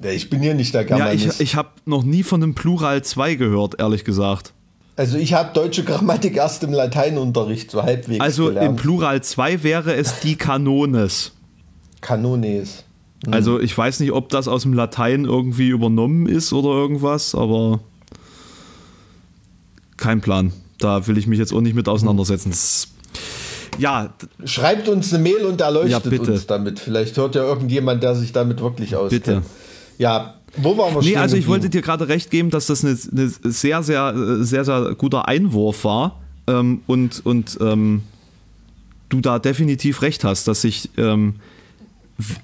Ja, 0.02 0.10
ich 0.10 0.30
bin 0.30 0.40
hier 0.40 0.54
nicht 0.54 0.72
der 0.72 0.84
Germanist. 0.84 1.24
Ja, 1.24 1.32
ich, 1.32 1.40
ich 1.40 1.54
habe 1.56 1.70
noch 1.84 2.02
nie 2.02 2.22
von 2.22 2.42
einem 2.42 2.54
Plural 2.54 3.02
2 3.02 3.34
gehört, 3.34 3.78
ehrlich 3.78 4.04
gesagt. 4.04 4.54
Also 4.96 5.18
ich 5.18 5.34
habe 5.34 5.52
deutsche 5.52 5.84
Grammatik 5.84 6.36
erst 6.36 6.62
im 6.62 6.72
Lateinunterricht 6.72 7.70
so 7.70 7.82
halbwegs 7.82 8.20
Also 8.20 8.46
gelernt. 8.46 8.70
im 8.70 8.76
Plural 8.76 9.22
2 9.22 9.62
wäre 9.62 9.94
es 9.94 10.20
die 10.20 10.36
Kanones. 10.36 11.32
Kanones. 12.00 12.84
Hm. 13.24 13.32
Also 13.32 13.60
ich 13.60 13.76
weiß 13.76 14.00
nicht, 14.00 14.12
ob 14.12 14.30
das 14.30 14.48
aus 14.48 14.62
dem 14.62 14.72
Latein 14.72 15.24
irgendwie 15.24 15.68
übernommen 15.68 16.26
ist 16.26 16.52
oder 16.52 16.70
irgendwas, 16.70 17.34
aber 17.34 17.80
kein 20.00 20.20
Plan. 20.20 20.52
Da 20.78 21.06
will 21.06 21.18
ich 21.18 21.26
mich 21.26 21.38
jetzt 21.38 21.52
auch 21.52 21.60
nicht 21.60 21.74
mit 21.74 21.88
auseinandersetzen. 21.88 22.52
Ja. 23.78 24.12
Schreibt 24.44 24.88
uns 24.88 25.12
eine 25.12 25.22
Mail 25.22 25.44
und 25.44 25.60
erleuchtet 25.60 26.12
ja, 26.12 26.20
uns 26.20 26.46
damit. 26.46 26.80
Vielleicht 26.80 27.16
hört 27.16 27.34
ja 27.34 27.44
irgendjemand, 27.44 28.02
der 28.02 28.14
sich 28.14 28.32
damit 28.32 28.60
wirklich 28.60 28.96
auskennt. 28.96 29.24
Bitte. 29.24 29.42
Ja, 29.98 30.34
wo 30.56 30.76
waren 30.76 30.94
wir 30.94 31.02
Nee, 31.02 31.16
also 31.16 31.36
ich 31.36 31.46
wollte 31.46 31.70
dir 31.70 31.82
gerade 31.82 32.08
recht 32.08 32.30
geben, 32.30 32.50
dass 32.50 32.66
das 32.66 32.84
eine, 32.84 32.96
sehr, 32.96 33.82
sehr, 33.82 34.42
sehr, 34.44 34.64
sehr 34.64 34.94
guter 34.96 35.28
Einwurf 35.28 35.84
war. 35.84 36.20
Ähm, 36.46 36.80
und 36.86 37.24
und 37.24 37.58
ähm, 37.60 38.02
du 39.10 39.20
da 39.20 39.38
definitiv 39.38 40.02
recht 40.02 40.24
hast, 40.24 40.48
dass 40.48 40.62
sich, 40.62 40.90
ähm, 40.96 41.34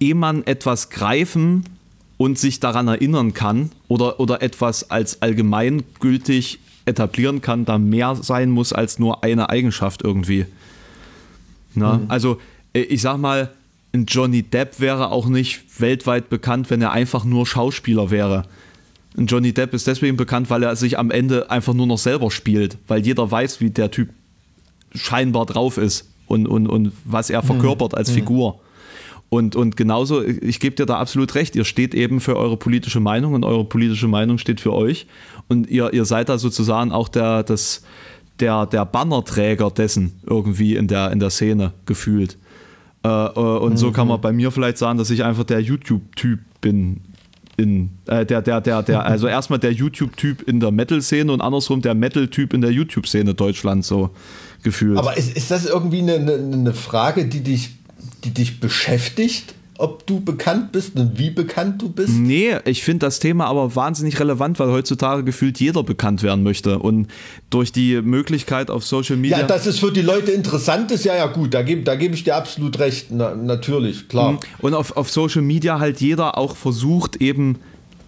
ehe 0.01 0.15
man 0.15 0.47
etwas 0.47 0.91
greifen 0.91 1.65
und 2.19 2.39
sich 2.39 2.61
daran 2.61 2.89
erinnern 2.89 3.35
kann 3.35 3.71
oder, 3.89 4.21
oder 4.21 4.43
etwas 4.43 4.91
als 4.91 5.23
allgemeingültig 5.23 6.61
etablieren 6.87 7.41
kann, 7.41 7.65
da 7.65 7.79
mehr 7.79 8.15
sein 8.15 8.51
muss 8.51 8.73
als 8.73 8.99
nur 8.99 9.23
eine 9.23 9.51
Eigenschaft 9.51 10.03
irgendwie. 10.03 10.47
Na, 11.75 11.99
mhm. 11.99 12.05
Also, 12.09 12.41
äh, 12.73 12.81
ich 12.81 13.03
sag 13.03 13.19
mal, 13.19 13.51
ein 13.93 14.07
Johnny 14.07 14.43
Depp 14.43 14.81
wäre 14.81 15.11
auch 15.11 15.27
nicht 15.27 15.81
weltweit 15.81 16.29
bekannt, 16.29 16.71
wenn 16.71 16.83
er 16.83 16.93
einfach 16.93 17.25
nur 17.25 17.47
Schauspieler 17.47 18.11
wäre. 18.11 18.45
Ein 19.17 19.27
Johnny 19.27 19.53
Depp 19.53 19.73
ist 19.75 19.87
deswegen 19.87 20.17
bekannt, 20.17 20.51
weil 20.51 20.63
er 20.63 20.77
sich 20.77 20.99
am 20.99 21.11
Ende 21.11 21.51
einfach 21.51 21.75
nur 21.75 21.87
noch 21.87 21.99
selber 21.99 22.31
spielt, 22.31 22.77
weil 22.87 23.05
jeder 23.05 23.31
weiß, 23.31 23.61
wie 23.61 23.71
der 23.71 23.91
Typ 23.91 24.11
scheinbar 24.95 25.47
drauf 25.47 25.79
ist 25.79 26.09
und, 26.27 26.47
und, 26.47 26.67
und 26.67 26.93
was 27.05 27.31
er 27.31 27.43
mhm. 27.43 27.47
verkörpert 27.47 27.95
als 27.97 28.11
mhm. 28.11 28.15
Figur. 28.15 28.61
Und, 29.29 29.57
und 29.57 29.77
genauso, 29.77 30.23
ich 30.23 30.61
gebe 30.61 30.77
dir 30.77 30.87
da 30.87 30.99
absolut 30.99 31.35
recht, 31.35 31.57
ihr 31.57 31.65
steht 31.65 31.95
eben 31.95 32.21
für 32.21 32.37
eure 32.37 32.57
politische 32.57 33.01
Meinung 33.01 33.35
und 33.35 33.45
eure 33.45 33.65
politische 33.65 34.07
Meinung 34.07 34.39
steht 34.39 34.61
für 34.61 34.73
euch. 34.73 35.07
Und 35.49 35.69
ihr, 35.69 35.93
ihr 35.93 36.05
seid 36.05 36.29
da 36.29 36.39
sozusagen 36.39 36.93
auch 36.93 37.09
der, 37.09 37.43
das, 37.43 37.83
der, 38.41 38.67
der 38.67 38.85
Bannerträger 38.85 39.71
dessen 39.71 40.21
irgendwie 40.27 40.77
in 40.77 40.87
der, 40.87 41.11
in 41.11 41.19
der 41.19 41.31
Szene 41.31 41.73
gefühlt. 41.87 42.39
Äh, 43.05 43.09
äh, 43.09 43.39
und 43.39 43.73
mhm. 43.73 43.77
so 43.77 43.93
kann 43.93 44.09
man 44.09 44.19
mhm. 44.19 44.23
bei 44.23 44.33
mir 44.33 44.51
vielleicht 44.51 44.79
sagen, 44.79 44.99
dass 44.99 45.11
ich 45.11 45.25
einfach 45.25 45.45
der 45.45 45.61
YouTube-Typ 45.61 46.41
bin. 46.61 47.01
In, 47.59 47.93
äh, 48.05 48.27
der, 48.27 48.43
der, 48.43 48.61
der, 48.61 48.83
der, 48.83 49.07
also 49.07 49.27
erstmal 49.29 49.59
der 49.59 49.73
YouTube-Typ 49.73 50.43
in 50.43 50.61
der 50.61 50.71
Metal-Szene 50.71 51.33
und 51.33 51.41
andersrum 51.41 51.81
der 51.81 51.95
Metal-Typ 51.95 52.53
in 52.53 52.61
der 52.61 52.71
YouTube-Szene 52.71 53.33
Deutschland 53.35 53.85
so 53.85 54.11
gefühlt. 54.63 54.99
Aber 54.99 55.17
ist, 55.17 55.35
ist 55.35 55.51
das 55.51 55.65
irgendwie 55.65 56.01
eine, 56.01 56.15
eine, 56.15 56.35
eine 56.35 56.75
Frage, 56.75 57.27
die 57.27 57.43
dich, 57.43 57.76
die 58.25 58.31
dich 58.31 58.61
beschäftigt? 58.61 59.55
ob 59.79 60.07
du 60.07 60.21
bekannt 60.21 60.73
bist 60.73 60.97
und 60.97 61.19
wie 61.19 61.31
bekannt 61.31 61.83
du 61.83 61.89
bist? 61.89 62.15
Nee, 62.15 62.57
ich 62.65 62.83
finde 62.83 63.07
das 63.07 63.19
Thema 63.19 63.47
aber 63.47 63.75
wahnsinnig 63.75 64.19
relevant, 64.19 64.59
weil 64.59 64.69
heutzutage 64.69 65.25
gefühlt 65.25 65.61
jeder 65.61 65.83
bekannt 65.83 66.23
werden 66.23 66.43
möchte. 66.43 66.79
Und 66.79 67.09
durch 67.51 67.73
die 67.73 68.01
Möglichkeit 68.01 68.71
auf 68.71 68.85
Social 68.85 69.17
Media. 69.17 69.41
Ja, 69.41 69.47
dass 69.47 69.67
es 69.67 69.79
für 69.79 69.93
die 69.93 70.03
Leute 70.03 70.33
interessant 70.33 70.91
ist, 70.93 71.05
ja, 71.05 71.15
ja, 71.15 71.27
gut, 71.27 71.55
da 71.55 71.63
gebe 71.63 71.83
da 71.83 71.95
geb 71.95 72.15
ich 72.15 72.25
dir 72.25 72.37
absolut 72.37 72.79
recht. 72.79 73.09
Na, 73.11 73.35
natürlich, 73.35 74.09
klar. 74.09 74.33
Mhm. 74.33 74.39
Und 74.61 74.75
auf, 74.75 74.97
auf 74.97 75.11
Social 75.11 75.43
Media 75.43 75.79
halt 75.79 76.01
jeder 76.01 76.39
auch 76.39 76.57
versucht, 76.57 77.17
eben. 77.17 77.59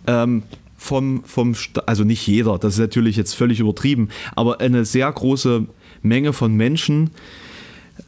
Ähm, 0.07 0.43
vom, 0.81 1.25
vom, 1.25 1.57
also 1.87 2.05
nicht 2.05 2.25
jeder, 2.29 2.57
das 2.57 2.75
ist 2.75 2.79
natürlich 2.79 3.17
jetzt 3.17 3.35
völlig 3.35 3.59
übertrieben, 3.59 4.11
aber 4.37 4.61
eine 4.61 4.85
sehr 4.85 5.11
große 5.11 5.67
Menge 6.03 6.33
von 6.33 6.55
Menschen 6.55 7.11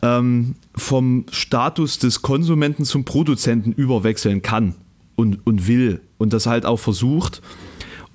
ähm, 0.03 0.55
vom 0.75 1.27
Status 1.31 1.99
des 1.99 2.23
Konsumenten 2.23 2.85
zum 2.85 3.05
Produzenten 3.05 3.73
überwechseln 3.73 4.43
kann 4.43 4.75
und, 5.17 5.47
und 5.47 5.67
will 5.67 6.01
und 6.19 6.33
das 6.33 6.47
halt 6.47 6.65
auch 6.65 6.79
versucht. 6.79 7.43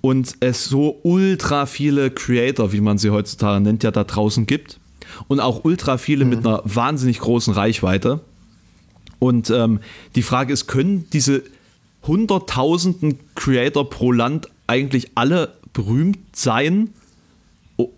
Und 0.02 0.36
es 0.40 0.66
so 0.66 1.00
ultra 1.04 1.66
viele 1.66 2.12
Creator, 2.12 2.72
wie 2.72 2.82
man 2.82 2.98
sie 2.98 3.10
heutzutage 3.10 3.62
nennt, 3.62 3.84
ja 3.84 3.92
da 3.92 4.04
draußen 4.04 4.46
gibt. 4.46 4.80
Und 5.28 5.40
auch 5.40 5.64
ultra 5.64 5.98
viele 5.98 6.26
mhm. 6.26 6.30
mit 6.30 6.46
einer 6.46 6.62
wahnsinnig 6.64 7.20
großen 7.20 7.54
Reichweite. 7.54 8.20
Und 9.20 9.50
ähm, 9.50 9.80
die 10.16 10.22
Frage 10.22 10.54
ist, 10.54 10.68
können 10.68 11.08
diese 11.12 11.44
hunderttausenden 12.04 13.20
Creator 13.34 13.90
pro 13.90 14.12
Land 14.12 14.50
eigentlich 14.68 15.12
alle 15.16 15.54
berühmt 15.74 16.20
sein? 16.36 16.90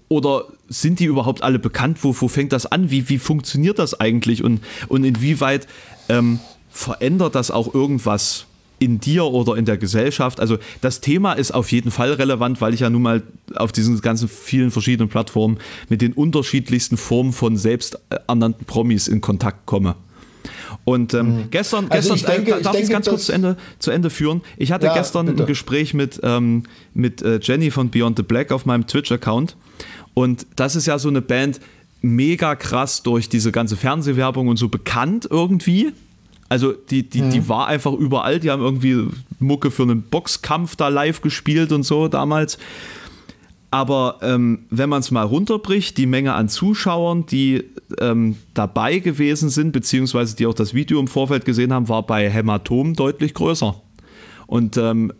Oder 0.07 0.45
sind 0.69 0.99
die 0.99 1.05
überhaupt 1.05 1.43
alle 1.43 1.59
bekannt? 1.59 1.99
Wo, 2.01 2.15
wo 2.19 2.27
fängt 2.27 2.53
das 2.53 2.65
an? 2.65 2.91
Wie, 2.91 3.09
wie 3.09 3.17
funktioniert 3.17 3.79
das 3.79 3.99
eigentlich? 3.99 4.43
Und, 4.43 4.61
und 4.87 5.03
inwieweit 5.03 5.67
ähm, 6.09 6.39
verändert 6.69 7.35
das 7.35 7.51
auch 7.51 7.73
irgendwas 7.73 8.45
in 8.79 8.99
dir 8.99 9.25
oder 9.25 9.55
in 9.55 9.65
der 9.65 9.77
Gesellschaft? 9.77 10.39
Also 10.39 10.57
das 10.81 11.01
Thema 11.01 11.33
ist 11.33 11.51
auf 11.51 11.71
jeden 11.71 11.91
Fall 11.91 12.13
relevant, 12.13 12.61
weil 12.61 12.73
ich 12.73 12.81
ja 12.81 12.89
nun 12.89 13.01
mal 13.01 13.23
auf 13.55 13.71
diesen 13.71 13.99
ganzen 14.01 14.27
vielen 14.27 14.71
verschiedenen 14.71 15.09
Plattformen 15.09 15.57
mit 15.89 16.01
den 16.01 16.13
unterschiedlichsten 16.13 16.97
Formen 16.97 17.33
von 17.33 17.57
selbsternannten 17.57 18.65
Promis 18.65 19.07
in 19.07 19.21
Kontakt 19.21 19.65
komme. 19.65 19.95
Und 20.85 21.13
ähm, 21.13 21.27
mhm. 21.27 21.43
gestern, 21.49 21.87
also 21.89 22.13
gestern 22.13 22.35
denke, 22.35 22.59
äh, 22.59 22.61
darf 22.61 22.75
ich 22.75 22.83
es 22.83 22.89
ganz 22.89 23.07
kurz 23.07 23.25
zu 23.25 23.33
Ende, 23.33 23.57
zu 23.79 23.91
Ende 23.91 24.09
führen. 24.09 24.41
Ich 24.55 24.71
hatte 24.71 24.85
ja, 24.85 24.93
gestern 24.93 25.25
bitte. 25.25 25.43
ein 25.43 25.47
Gespräch 25.47 25.93
mit, 25.93 26.19
ähm, 26.23 26.63
mit 26.93 27.21
äh, 27.21 27.39
Jenny 27.41 27.71
von 27.71 27.89
Beyond 27.89 28.17
the 28.17 28.23
Black 28.23 28.51
auf 28.51 28.65
meinem 28.65 28.87
Twitch-Account. 28.87 29.57
Und 30.17 30.47
das 30.55 30.75
ist 30.75 30.87
ja 30.87 30.97
so 30.97 31.09
eine 31.09 31.21
Band, 31.21 31.59
mega 32.01 32.55
krass 32.55 33.03
durch 33.03 33.29
diese 33.29 33.51
ganze 33.51 33.77
Fernsehwerbung 33.77 34.47
und 34.47 34.57
so 34.57 34.67
bekannt 34.67 35.27
irgendwie. 35.29 35.93
Also 36.49 36.71
die, 36.71 37.07
die, 37.07 37.21
mhm. 37.21 37.29
die 37.29 37.47
war 37.47 37.67
einfach 37.67 37.93
überall. 37.93 38.39
Die 38.39 38.49
haben 38.49 38.63
irgendwie 38.63 39.09
Mucke 39.37 39.69
für 39.69 39.83
einen 39.83 40.01
Boxkampf 40.01 40.75
da 40.75 40.87
live 40.87 41.21
gespielt 41.21 41.71
und 41.71 41.83
so 41.83 42.07
damals. 42.07 42.57
Aber 43.69 44.17
ähm, 44.23 44.65
wenn 44.71 44.89
man 44.89 45.01
es 45.01 45.11
mal 45.11 45.21
runterbricht, 45.21 45.99
die 45.99 46.07
Menge 46.07 46.33
an 46.33 46.49
Zuschauern, 46.49 47.27
die 47.27 47.65
ähm, 47.99 48.37
dabei 48.55 48.97
gewesen 48.97 49.49
sind, 49.49 49.71
beziehungsweise 49.71 50.35
die 50.35 50.47
auch 50.47 50.55
das 50.55 50.73
Video 50.73 50.99
im 50.99 51.07
Vorfeld 51.07 51.45
gesehen 51.45 51.71
haben, 51.71 51.89
war 51.89 52.01
bei 52.01 52.27
Hämatom 52.27 52.95
deutlich 52.95 53.35
größer. 53.35 53.79
Und 54.47 54.77
ähm, 54.77 55.11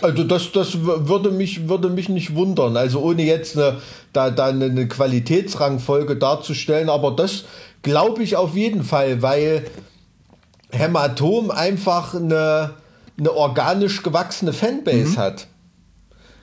also 0.00 0.22
das, 0.22 0.52
das 0.52 0.78
würde 0.84 1.32
mich, 1.32 1.68
würde 1.68 1.90
mich 1.90 2.08
nicht 2.08 2.36
wundern. 2.36 2.76
Also 2.76 3.00
ohne 3.00 3.24
jetzt 3.24 3.58
eine, 3.58 3.78
da, 4.12 4.30
da 4.30 4.46
eine 4.46 4.86
Qualitätsrangfolge 4.86 6.16
darzustellen, 6.16 6.88
aber 6.88 7.10
das 7.10 7.44
glaube 7.82 8.22
ich 8.22 8.36
auf 8.36 8.54
jeden 8.54 8.84
Fall, 8.84 9.22
weil 9.22 9.66
Hämatom 10.70 11.50
einfach 11.50 12.14
eine, 12.14 12.74
eine 13.18 13.32
organisch 13.32 14.04
gewachsene 14.04 14.52
Fanbase 14.52 15.12
mhm. 15.12 15.16
hat. 15.16 15.46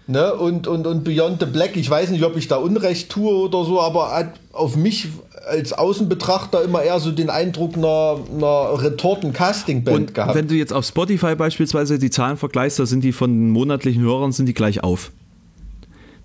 Ne? 0.07 0.33
Und, 0.33 0.67
und, 0.67 0.85
und 0.85 1.05
Beyond 1.05 1.39
the 1.39 1.45
Black, 1.45 1.77
ich 1.77 1.89
weiß 1.89 2.09
nicht, 2.09 2.25
ob 2.25 2.35
ich 2.35 2.49
da 2.49 2.57
Unrecht 2.57 3.09
tue 3.09 3.33
oder 3.33 3.63
so, 3.63 3.79
aber 3.79 4.11
hat 4.11 4.33
auf 4.51 4.75
mich 4.75 5.07
als 5.47 5.73
Außenbetrachter 5.73 6.63
immer 6.63 6.83
eher 6.83 6.99
so 6.99 7.11
den 7.11 7.29
Eindruck 7.29 7.75
einer, 7.75 8.19
einer 8.33 8.81
Retorten-Casting-Band 8.81 10.13
gehabt. 10.13 10.35
Wenn 10.35 10.47
du 10.47 10.55
jetzt 10.55 10.73
auf 10.73 10.85
Spotify 10.85 11.35
beispielsweise 11.35 11.99
die 11.99 12.09
Zahlen 12.09 12.37
vergleichst, 12.37 12.79
da 12.79 12.85
sind 12.85 13.03
die 13.03 13.11
von 13.11 13.29
den 13.29 13.49
monatlichen 13.49 14.01
Hörern 14.01 14.31
sind 14.31 14.45
die 14.45 14.53
gleich 14.53 14.83
auf. 14.83 15.11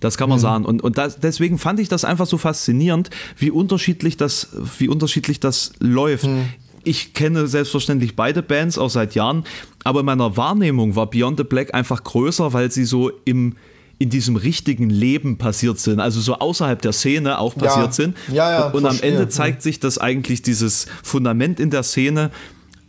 Das 0.00 0.16
kann 0.16 0.28
man 0.28 0.38
mhm. 0.38 0.42
sagen. 0.42 0.64
Und, 0.64 0.82
und 0.82 0.98
das, 0.98 1.18
deswegen 1.18 1.58
fand 1.58 1.80
ich 1.80 1.88
das 1.88 2.04
einfach 2.04 2.26
so 2.26 2.38
faszinierend, 2.38 3.10
wie 3.36 3.50
unterschiedlich 3.50 4.16
das, 4.16 4.48
wie 4.78 4.88
unterschiedlich 4.88 5.40
das 5.40 5.72
läuft. 5.80 6.26
Mhm. 6.26 6.44
Ich 6.84 7.12
kenne 7.12 7.48
selbstverständlich 7.48 8.14
beide 8.14 8.42
Bands 8.42 8.78
auch 8.78 8.88
seit 8.88 9.14
Jahren, 9.14 9.44
aber 9.84 10.00
in 10.00 10.06
meiner 10.06 10.36
Wahrnehmung 10.36 10.94
war 10.94 11.10
Beyond 11.10 11.38
the 11.38 11.44
Black 11.44 11.74
einfach 11.74 12.04
größer, 12.04 12.52
weil 12.52 12.70
sie 12.70 12.84
so 12.84 13.10
im, 13.24 13.56
in 13.98 14.10
diesem 14.10 14.36
richtigen 14.36 14.90
Leben 14.90 15.38
passiert 15.38 15.80
sind, 15.80 15.98
also 15.98 16.20
so 16.20 16.34
außerhalb 16.34 16.80
der 16.80 16.92
Szene 16.92 17.38
auch 17.38 17.54
passiert 17.56 17.86
ja. 17.86 17.92
sind. 17.92 18.16
Ja, 18.32 18.50
ja, 18.50 18.66
und 18.68 18.82
verstehe. 18.82 19.10
am 19.10 19.14
Ende 19.14 19.28
zeigt 19.28 19.62
sich, 19.62 19.80
dass 19.80 19.98
eigentlich 19.98 20.42
dieses 20.42 20.86
Fundament 21.02 21.58
in 21.58 21.70
der 21.70 21.82
Szene 21.82 22.30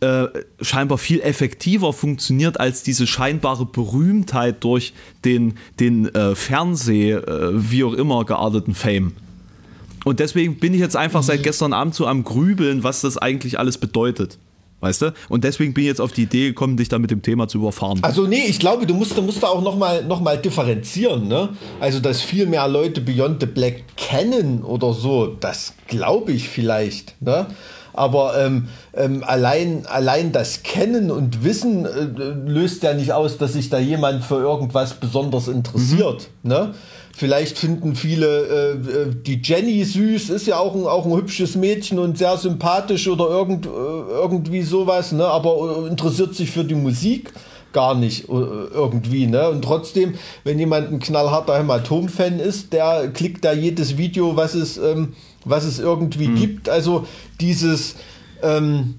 äh, 0.01 0.27
scheinbar 0.61 0.97
viel 0.97 1.19
effektiver 1.21 1.93
funktioniert 1.93 2.59
als 2.59 2.83
diese 2.83 3.07
scheinbare 3.07 3.65
Berühmtheit 3.65 4.63
durch 4.63 4.93
den, 5.25 5.55
den 5.79 6.13
äh, 6.13 6.35
Fernseh, 6.35 7.11
äh, 7.11 7.51
wie 7.53 7.83
auch 7.83 7.93
immer 7.93 8.23
gearteten 8.23 8.75
Fame. 8.75 9.13
Und 10.05 10.19
deswegen 10.19 10.59
bin 10.59 10.73
ich 10.73 10.79
jetzt 10.79 10.95
einfach 10.95 11.23
seit 11.23 11.43
gestern 11.43 11.73
Abend 11.73 11.95
so 11.95 12.07
am 12.07 12.23
Grübeln, 12.23 12.83
was 12.83 13.01
das 13.01 13.17
eigentlich 13.17 13.59
alles 13.59 13.77
bedeutet. 13.77 14.37
Weißt 14.81 15.01
du? 15.01 15.13
Und 15.27 15.43
deswegen 15.43 15.73
bin 15.73 15.83
ich 15.83 15.89
jetzt 15.89 16.01
auf 16.01 16.13
die 16.13 16.23
Idee 16.23 16.47
gekommen, 16.49 16.77
dich 16.77 16.87
da 16.87 16.99
mit 16.99 17.11
dem 17.11 17.21
Thema 17.21 17.47
zu 17.47 17.57
überfahren. 17.57 17.99
Also 18.01 18.27
nee, 18.27 18.45
ich 18.47 18.59
glaube, 18.59 18.85
du 18.85 18.93
musst, 18.93 19.17
du 19.17 19.21
musst 19.21 19.43
da 19.43 19.47
auch 19.47 19.61
nochmal 19.61 20.05
noch 20.05 20.21
mal 20.21 20.37
differenzieren. 20.37 21.27
Ne? 21.27 21.49
Also, 21.79 21.99
dass 21.99 22.21
viel 22.21 22.45
mehr 22.45 22.67
Leute 22.67 23.01
Beyond 23.01 23.41
the 23.41 23.45
Black 23.45 23.83
kennen 23.97 24.63
oder 24.63 24.93
so, 24.93 25.35
das 25.39 25.73
glaube 25.87 26.31
ich 26.31 26.47
vielleicht. 26.47 27.21
Ne? 27.21 27.47
Aber 27.93 28.39
ähm, 28.39 28.69
ähm, 28.93 29.23
allein, 29.25 29.85
allein 29.85 30.31
das 30.31 30.63
Kennen 30.63 31.11
und 31.11 31.43
Wissen 31.43 31.85
äh, 31.85 32.49
löst 32.49 32.83
ja 32.83 32.93
nicht 32.93 33.11
aus, 33.11 33.37
dass 33.37 33.53
sich 33.53 33.69
da 33.69 33.79
jemand 33.79 34.23
für 34.23 34.37
irgendwas 34.37 34.93
besonders 34.93 35.49
interessiert. 35.49 36.29
Mhm. 36.43 36.49
Ne? 36.49 36.73
Vielleicht 37.19 37.59
finden 37.59 37.95
viele 37.97 38.27
äh, 38.27 38.71
äh, 38.71 39.13
die 39.13 39.41
Jenny 39.43 39.83
süß, 39.83 40.29
ist 40.29 40.47
ja 40.47 40.57
auch 40.57 40.73
ein, 40.73 40.85
auch 40.85 41.05
ein 41.05 41.11
hübsches 41.11 41.57
Mädchen 41.57 41.99
und 41.99 42.17
sehr 42.17 42.37
sympathisch 42.37 43.09
oder 43.09 43.27
irgend, 43.27 43.65
äh, 43.65 43.69
irgendwie 43.69 44.61
sowas, 44.61 45.11
ne? 45.11 45.25
aber 45.25 45.83
äh, 45.83 45.89
interessiert 45.89 46.33
sich 46.33 46.49
für 46.49 46.63
die 46.63 46.75
Musik 46.75 47.33
gar 47.73 47.93
nicht 47.93 48.29
irgendwie. 48.29 49.27
Ne? 49.27 49.49
Und 49.49 49.65
trotzdem, 49.65 50.13
wenn 50.45 50.59
jemand 50.59 50.93
ein 50.93 50.99
knallharter 50.99 51.57
Hämatom-Fan 51.57 52.39
ist, 52.39 52.71
der 52.71 53.09
klickt 53.09 53.43
da 53.43 53.51
jedes 53.51 53.97
Video, 53.97 54.37
was 54.37 54.53
es, 54.53 54.77
ähm, 54.77 55.11
was 55.43 55.65
es 55.65 55.77
irgendwie 55.77 56.29
mhm. 56.29 56.35
gibt. 56.35 56.69
Also 56.69 57.05
dieses... 57.41 57.95
Ähm, 58.41 58.95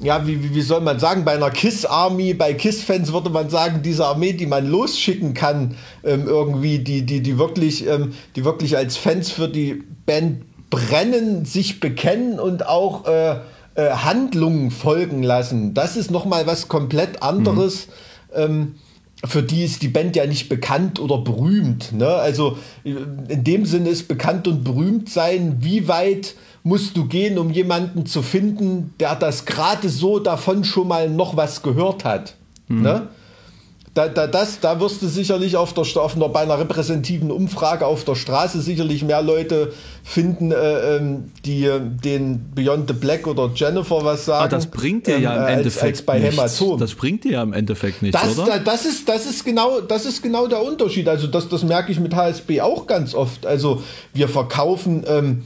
ja, 0.00 0.26
wie, 0.26 0.54
wie 0.54 0.62
soll 0.62 0.80
man 0.80 0.98
sagen, 0.98 1.24
bei 1.24 1.34
einer 1.34 1.50
KISS-Army, 1.50 2.34
bei 2.34 2.54
KISS-Fans 2.54 3.12
würde 3.12 3.30
man 3.30 3.48
sagen, 3.48 3.82
diese 3.82 4.06
Armee, 4.06 4.32
die 4.32 4.46
man 4.46 4.68
losschicken 4.68 5.34
kann, 5.34 5.76
ähm, 6.02 6.26
irgendwie, 6.26 6.80
die, 6.80 7.02
die, 7.02 7.22
die, 7.22 7.38
wirklich, 7.38 7.86
ähm, 7.86 8.14
die 8.36 8.44
wirklich 8.44 8.76
als 8.76 8.96
Fans 8.96 9.30
für 9.30 9.48
die 9.48 9.82
Band 10.04 10.42
brennen, 10.70 11.44
sich 11.44 11.80
bekennen 11.80 12.40
und 12.40 12.66
auch 12.66 13.06
äh, 13.06 13.36
äh, 13.76 13.90
Handlungen 13.90 14.70
folgen 14.70 15.22
lassen. 15.22 15.74
Das 15.74 15.96
ist 15.96 16.10
nochmal 16.10 16.46
was 16.46 16.68
komplett 16.68 17.22
anderes. 17.22 17.86
Mhm. 17.86 17.92
Ähm, 18.34 18.74
für 19.26 19.42
die 19.42 19.64
ist 19.64 19.82
die 19.82 19.88
Band 19.88 20.16
ja 20.16 20.26
nicht 20.26 20.48
bekannt 20.48 21.00
oder 21.00 21.18
berühmt. 21.18 21.92
Ne? 21.92 22.06
Also 22.08 22.58
in 22.84 23.44
dem 23.44 23.64
Sinne 23.64 23.88
ist 23.88 24.08
bekannt 24.08 24.46
und 24.48 24.64
berühmt 24.64 25.08
sein, 25.08 25.56
wie 25.60 25.88
weit 25.88 26.34
musst 26.62 26.96
du 26.96 27.06
gehen, 27.06 27.38
um 27.38 27.50
jemanden 27.50 28.06
zu 28.06 28.22
finden, 28.22 28.94
der 29.00 29.14
das 29.14 29.44
gerade 29.44 29.88
so 29.88 30.18
davon 30.18 30.64
schon 30.64 30.88
mal 30.88 31.08
noch 31.08 31.36
was 31.36 31.62
gehört 31.62 32.04
hat. 32.04 32.34
Mhm. 32.68 32.82
Ne? 32.82 33.08
Da, 33.94 34.08
da, 34.08 34.26
das, 34.26 34.58
da 34.58 34.80
wirst 34.80 35.02
du 35.02 35.06
sicherlich 35.06 35.56
auf 35.56 35.72
der, 35.72 35.84
auf 36.02 36.16
einer, 36.16 36.28
bei 36.28 36.40
einer 36.40 36.58
repräsentativen 36.58 37.30
Umfrage 37.30 37.86
auf 37.86 38.04
der 38.04 38.16
Straße 38.16 38.60
sicherlich 38.60 39.04
mehr 39.04 39.22
Leute 39.22 39.72
finden, 40.02 40.50
äh, 40.50 40.96
ähm, 40.96 41.30
die 41.44 41.64
äh, 41.64 41.80
den 41.80 42.50
Beyond 42.56 42.88
the 42.88 42.94
Black 42.94 43.28
oder 43.28 43.52
Jennifer 43.54 44.04
was 44.04 44.24
sagen. 44.24 44.40
Aber 44.40 44.48
das 44.48 44.66
bringt 44.66 45.06
dir 45.06 45.14
ähm, 45.14 45.22
ja 45.22 45.36
im 45.36 45.42
ähm, 45.42 45.58
Endeffekt 45.58 45.84
als, 45.84 46.02
bei 46.02 46.18
nichts. 46.18 46.36
Hämatom. 46.36 46.80
Das 46.80 46.92
bringt 46.96 47.22
dir 47.22 47.32
ja 47.32 47.42
im 47.44 47.52
Endeffekt 47.52 48.02
nichts, 48.02 48.20
das, 48.20 48.36
oder? 48.36 48.58
das, 48.58 48.84
ist, 48.84 49.08
das, 49.08 49.26
ist 49.26 49.44
genau, 49.44 49.80
das 49.80 50.06
ist 50.06 50.22
genau 50.24 50.48
der 50.48 50.60
Unterschied. 50.60 51.08
Also 51.08 51.28
das, 51.28 51.48
das 51.48 51.62
merke 51.62 51.92
ich 51.92 52.00
mit 52.00 52.16
HSB 52.16 52.62
auch 52.62 52.88
ganz 52.88 53.14
oft. 53.14 53.46
Also 53.46 53.82
wir 54.12 54.28
verkaufen... 54.28 55.04
Ähm, 55.06 55.42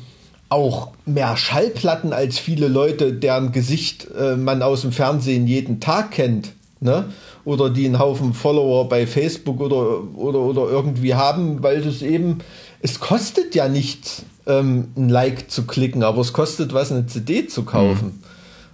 auch 0.51 0.93
mehr 1.05 1.37
Schallplatten 1.37 2.15
als 2.15 2.39
viele 2.39 2.69
Leute, 2.69 3.13
deren 3.13 3.53
Gesicht 3.53 4.09
äh, 4.19 4.35
man 4.35 4.63
aus 4.63 4.81
dem 4.81 4.93
Fernsehen 4.93 5.47
jeden 5.47 5.79
Tag 5.79 6.13
kennt. 6.13 6.53
Ne? 6.81 7.05
Oder 7.45 7.71
die 7.71 7.87
einen 7.87 7.99
Haufen 7.99 8.35
Follower 8.35 8.89
bei 8.89 9.07
Facebook 9.07 9.61
oder, 9.61 10.03
oder, 10.17 10.41
oder 10.41 10.71
irgendwie 10.71 11.15
haben, 11.15 11.63
weil 11.63 11.81
das 11.81 12.03
eben, 12.03 12.39
es 12.83 13.01
kostet 13.01 13.55
ja 13.55 13.69
nichts, 13.69 14.25
ähm, 14.47 14.89
ein 14.97 15.09
Like 15.09 15.51
zu 15.51 15.67
klicken, 15.67 16.03
aber 16.03 16.21
es 16.21 16.33
kostet 16.33 16.75
was, 16.75 16.93
eine 16.93 17.07
CD 17.07 17.47
zu 17.47 17.65
kaufen. 17.65 18.23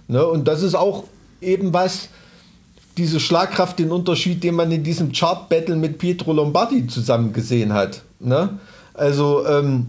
Mhm. 0.07 0.15
Ne? 0.15 0.25
Und 0.25 0.47
das 0.47 0.61
ist 0.61 0.75
auch 0.75 1.05
eben 1.41 1.73
was, 1.73 2.09
diese 2.97 3.19
Schlagkraft, 3.19 3.79
den 3.79 3.91
Unterschied, 3.91 4.43
den 4.43 4.55
man 4.55 4.71
in 4.71 4.83
diesem 4.83 5.11
Chart-Battle 5.11 5.75
mit 5.75 5.97
Pietro 5.97 6.33
Lombardi 6.33 6.87
zusammen 6.87 7.33
gesehen 7.33 7.73
hat. 7.73 8.03
Ne? 8.19 8.57
Also, 8.93 9.45
ähm, 9.45 9.87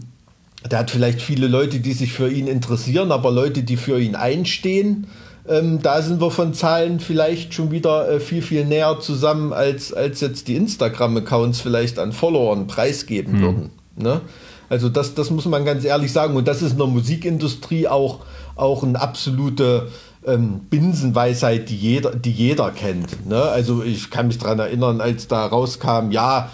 der 0.69 0.79
hat 0.79 0.91
vielleicht 0.91 1.21
viele 1.21 1.47
Leute, 1.47 1.79
die 1.79 1.93
sich 1.93 2.11
für 2.11 2.29
ihn 2.29 2.47
interessieren, 2.47 3.11
aber 3.11 3.31
Leute, 3.31 3.63
die 3.63 3.77
für 3.77 3.99
ihn 3.99 4.15
einstehen, 4.15 5.07
ähm, 5.49 5.81
da 5.81 6.01
sind 6.01 6.21
wir 6.21 6.31
von 6.31 6.53
Zahlen 6.53 6.99
vielleicht 6.99 7.53
schon 7.53 7.71
wieder 7.71 8.09
äh, 8.09 8.19
viel, 8.19 8.41
viel 8.41 8.65
näher 8.65 8.99
zusammen, 8.99 9.53
als, 9.53 9.93
als 9.93 10.21
jetzt 10.21 10.47
die 10.47 10.55
Instagram-Accounts 10.55 11.61
vielleicht 11.61 11.99
an 11.99 12.11
Followern 12.11 12.67
preisgeben 12.67 13.37
mhm. 13.37 13.41
würden. 13.41 13.69
Ne? 13.95 14.21
Also 14.69 14.89
das, 14.89 15.13
das 15.15 15.29
muss 15.31 15.45
man 15.45 15.65
ganz 15.65 15.85
ehrlich 15.85 16.11
sagen. 16.11 16.35
Und 16.35 16.47
das 16.47 16.61
ist 16.61 16.73
in 16.73 16.77
der 16.77 16.87
Musikindustrie 16.87 17.87
auch, 17.87 18.19
auch 18.55 18.83
eine 18.83 18.99
absolute 18.99 19.87
ähm, 20.25 20.61
Binsenweisheit, 20.69 21.69
die 21.69 21.77
jeder, 21.77 22.15
die 22.15 22.31
jeder 22.31 22.71
kennt. 22.71 23.27
Ne? 23.27 23.41
Also 23.41 23.83
ich 23.83 24.09
kann 24.09 24.27
mich 24.27 24.37
daran 24.37 24.59
erinnern, 24.59 24.99
als 24.99 25.27
da 25.27 25.45
rauskam, 25.45 26.11
ja, 26.11 26.49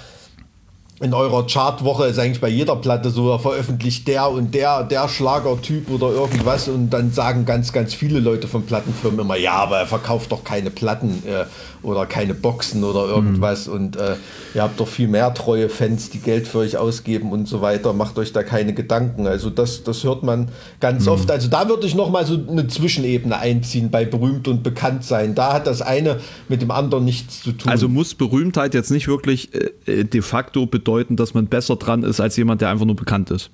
in 1.04 1.14
eurer 1.14 1.45
Chartwoche 1.45 2.06
ist 2.06 2.18
eigentlich 2.18 2.39
bei 2.39 2.47
jeder 2.47 2.78
Platte 2.78 3.10
so, 3.10 3.38
veröffentlicht 3.38 4.08
der 4.08 4.30
und 4.30 4.56
der, 4.56 4.84
der 4.84 5.10
Schlagertyp 5.10 5.89
oder 5.89 6.10
irgendwas 6.10 6.70
und 6.70 6.91
dann 6.91 7.12
sagen 7.12 7.45
ganz, 7.45 7.74
ganz 7.74 7.93
viele 7.93 8.20
Leute 8.20 8.47
von 8.47 8.66
Plattenfirmen 8.66 9.20
immer, 9.20 9.36
ja, 9.36 9.54
aber 9.54 9.80
er 9.80 9.86
verkauft 9.86 10.32
doch 10.32 10.45
keine 10.45 10.70
Platten. 10.70 11.22
Äh, 11.28 11.43
oder 11.84 12.06
keine 12.06 12.34
Boxen 12.34 12.84
oder 12.84 13.08
irgendwas 13.08 13.68
mhm. 13.68 13.74
und 13.74 13.96
äh, 13.98 14.16
ihr 14.56 14.64
habt 14.64 14.80
doch 14.80 14.88
viel 14.88 15.08
mehr 15.08 15.34
treue 15.34 15.70
Fans, 15.70 16.10
die 16.10 16.20
Geld 16.20 16.48
für 16.48 16.60
euch 16.60 16.78
ausgeben 16.78 17.32
und 17.32 17.48
so 17.48 17.62
weiter, 17.62 17.94
macht 17.94 18.18
euch 18.18 18.34
da 18.34 18.44
keine 18.44 18.74
Gedanken. 18.74 19.28
Also 19.28 19.50
das, 19.50 19.84
das 19.84 20.04
hört 20.04 20.24
man 20.24 20.50
ganz 20.80 21.06
mhm. 21.06 21.12
oft. 21.12 21.32
Also 21.32 21.48
da 21.50 21.70
würde 21.70 21.86
ich 21.86 21.96
nochmal 21.96 22.26
so 22.26 22.40
eine 22.50 22.68
Zwischenebene 22.68 23.38
einziehen 23.38 23.92
bei 23.92 24.06
berühmt 24.06 24.48
und 24.48 24.64
bekannt 24.64 25.04
sein. 25.04 25.36
Da 25.36 25.54
hat 25.54 25.68
das 25.68 25.82
eine 25.82 26.20
mit 26.50 26.62
dem 26.62 26.72
anderen 26.72 27.06
nichts 27.06 27.44
zu 27.44 27.52
tun. 27.52 27.70
Also 27.70 27.88
muss 27.88 28.16
Berühmtheit 28.16 28.74
jetzt 28.74 28.92
nicht 28.92 29.08
wirklich 29.08 29.50
äh, 29.86 30.04
de 30.04 30.22
facto 30.22 30.66
bedeuten, 30.66 31.04
bedeuten, 31.04 31.16
dass 31.16 31.34
man 31.34 31.48
besser 31.48 31.76
dran 31.76 32.04
ist 32.04 32.20
als 32.20 32.38
jemand, 32.38 32.62
der 32.62 32.70
einfach 32.70 32.86
nur 32.86 32.96
bekannt 32.96 33.32
ist. 33.32 33.50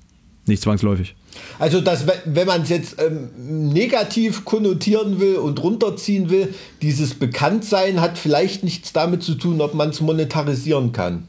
Nicht 0.46 0.62
zwangsläufig. 0.62 1.16
Also, 1.60 1.82
dass, 1.82 2.06
wenn 2.26 2.48
man 2.48 2.64
es 2.64 2.70
jetzt 2.70 3.02
ähm, 3.02 3.30
negativ 3.72 4.46
konnotieren 4.46 5.20
will 5.20 5.36
und 5.36 5.62
runterziehen 5.62 6.30
will, 6.30 6.54
dieses 6.82 7.14
Bekanntsein 7.14 8.02
hat 8.02 8.18
vielleicht 8.18 8.64
nichts 8.64 8.94
damit 8.94 9.22
zu 9.24 9.36
tun, 9.36 9.62
ob 9.62 9.74
man 9.74 9.90
es 9.90 10.02
monetarisieren 10.02 10.92
kann. 10.92 11.28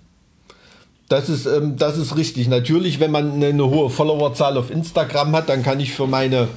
Das 1.08 1.28
ist, 1.28 1.44
ähm, 1.46 1.76
das 1.76 1.98
ist 1.98 2.16
richtig. 2.16 2.48
Natürlich, 2.48 3.00
wenn 3.00 3.10
man 3.10 3.42
eine, 3.42 3.68
hohe 3.68 3.90
Followerzahl 3.90 4.56
auf 4.56 4.70
Instagram 4.70 5.34
hat, 5.34 5.48
dann 5.48 5.62
kann 5.62 5.80
ich 5.80 5.92
für 5.92 6.06
meine 6.06 6.48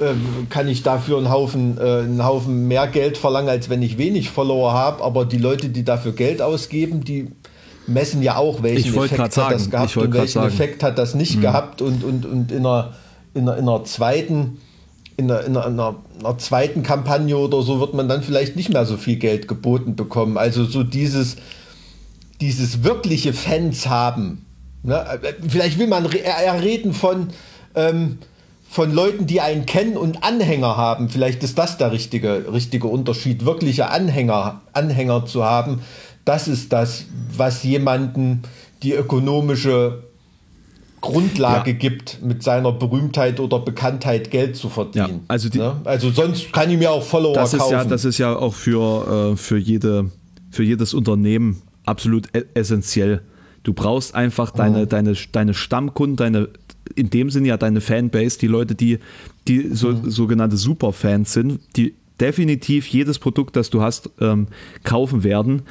ähm, 0.00 0.48
kann 0.50 0.66
ich 0.66 0.82
dafür 0.82 1.18
einen 1.18 1.30
Haufen, 1.30 1.78
äh, 1.78 2.00
einen 2.00 2.24
Haufen 2.24 2.66
mehr 2.66 2.86
Geld 2.88 3.16
verlangen, 3.16 3.48
als 3.48 3.68
wenn 3.68 3.82
ich 3.82 3.98
wenig 3.98 4.30
Follower 4.30 4.72
habe. 4.72 5.02
Aber 5.04 5.24
die 5.24 5.38
Leute, 5.38 5.68
die 5.68 5.84
dafür 5.84 6.12
Geld 6.12 6.42
ausgeben, 6.42 7.04
die 7.04 7.28
messen 7.86 8.22
ja 8.22 8.36
auch, 8.36 8.62
welchen 8.62 8.94
Effekt 8.94 9.36
hat 9.36 9.52
das 9.52 9.70
gehabt 9.70 9.96
und 9.96 10.12
welchen 10.14 10.32
sagen. 10.32 10.48
Effekt 10.48 10.82
hat 10.82 10.98
das 10.98 11.14
nicht 11.14 11.36
mhm. 11.36 11.40
gehabt 11.42 11.82
und, 11.82 12.02
und, 12.04 12.26
und 12.26 12.52
in 12.52 12.66
einer 12.66 12.94
in, 13.34 13.48
einer, 13.48 13.58
in 13.58 13.68
einer 13.68 13.84
zweiten 13.84 14.58
in 15.16 15.30
einer, 15.30 15.44
in, 15.44 15.56
einer, 15.56 15.66
in 15.66 15.80
einer, 15.80 16.38
zweiten 16.38 16.82
Kampagne 16.82 17.36
oder 17.36 17.62
so 17.62 17.78
wird 17.78 17.94
man 17.94 18.08
dann 18.08 18.22
vielleicht 18.22 18.56
nicht 18.56 18.72
mehr 18.72 18.84
so 18.84 18.96
viel 18.96 19.16
Geld 19.16 19.46
geboten 19.46 19.94
bekommen. 19.94 20.36
Also 20.36 20.64
so 20.64 20.82
dieses, 20.82 21.36
dieses 22.40 22.82
wirkliche 22.82 23.32
Fans 23.32 23.86
haben. 23.86 24.44
Ne? 24.82 25.04
Vielleicht 25.46 25.78
will 25.78 25.86
man 25.86 26.10
eher 26.10 26.60
reden 26.60 26.92
von, 26.94 27.28
ähm, 27.76 28.18
von 28.68 28.92
Leuten, 28.92 29.26
die 29.26 29.40
einen 29.40 29.66
kennen 29.66 29.96
und 29.96 30.24
Anhänger 30.24 30.76
haben. 30.76 31.08
Vielleicht 31.10 31.44
ist 31.44 31.58
das 31.58 31.78
der 31.78 31.92
richtige, 31.92 32.52
richtige 32.52 32.88
Unterschied. 32.88 33.44
Wirkliche 33.44 33.90
Anhänger, 33.90 34.62
Anhänger 34.72 35.26
zu 35.26 35.44
haben, 35.44 35.80
das 36.24 36.48
ist 36.48 36.72
das, 36.72 37.06
was 37.36 37.62
jemanden 37.62 38.42
die 38.82 38.92
ökonomische 38.92 40.04
Grundlage 41.00 41.72
ja. 41.72 41.76
gibt, 41.76 42.22
mit 42.22 42.42
seiner 42.42 42.72
Berühmtheit 42.72 43.38
oder 43.38 43.58
Bekanntheit 43.58 44.30
Geld 44.30 44.56
zu 44.56 44.70
verdienen. 44.70 45.20
Ja, 45.20 45.24
also, 45.28 45.50
die, 45.50 45.58
ne? 45.58 45.76
also 45.84 46.10
sonst 46.10 46.50
kann 46.52 46.70
ich 46.70 46.78
mir 46.78 46.90
auch 46.90 47.02
Follower 47.02 47.34
das 47.34 47.52
kaufen. 47.52 47.64
Ist 47.64 47.70
ja, 47.72 47.84
das 47.84 48.04
ist 48.06 48.18
ja 48.18 48.34
auch 48.34 48.54
für, 48.54 49.32
äh, 49.32 49.36
für, 49.36 49.58
jede, 49.58 50.10
für 50.50 50.62
jedes 50.62 50.94
Unternehmen 50.94 51.60
absolut 51.84 52.28
e 52.34 52.44
essentiell. 52.54 53.20
Du 53.64 53.74
brauchst 53.74 54.14
einfach 54.14 54.50
deine, 54.50 54.80
mhm. 54.80 54.88
deine, 54.88 55.14
deine 55.32 55.52
Stammkunden, 55.52 56.16
deine, 56.16 56.48
in 56.94 57.10
dem 57.10 57.28
Sinne 57.28 57.48
ja 57.48 57.58
deine 57.58 57.82
Fanbase, 57.82 58.38
die 58.38 58.46
Leute, 58.46 58.74
die, 58.74 58.98
die 59.46 59.74
so, 59.74 59.88
mhm. 59.88 60.10
sogenannte 60.10 60.56
Superfans 60.56 61.34
sind, 61.34 61.60
die 61.76 61.94
definitiv 62.18 62.86
jedes 62.86 63.18
Produkt, 63.18 63.56
das 63.56 63.68
du 63.68 63.82
hast, 63.82 64.08
ähm, 64.20 64.46
kaufen 64.84 65.22
werden. 65.22 65.62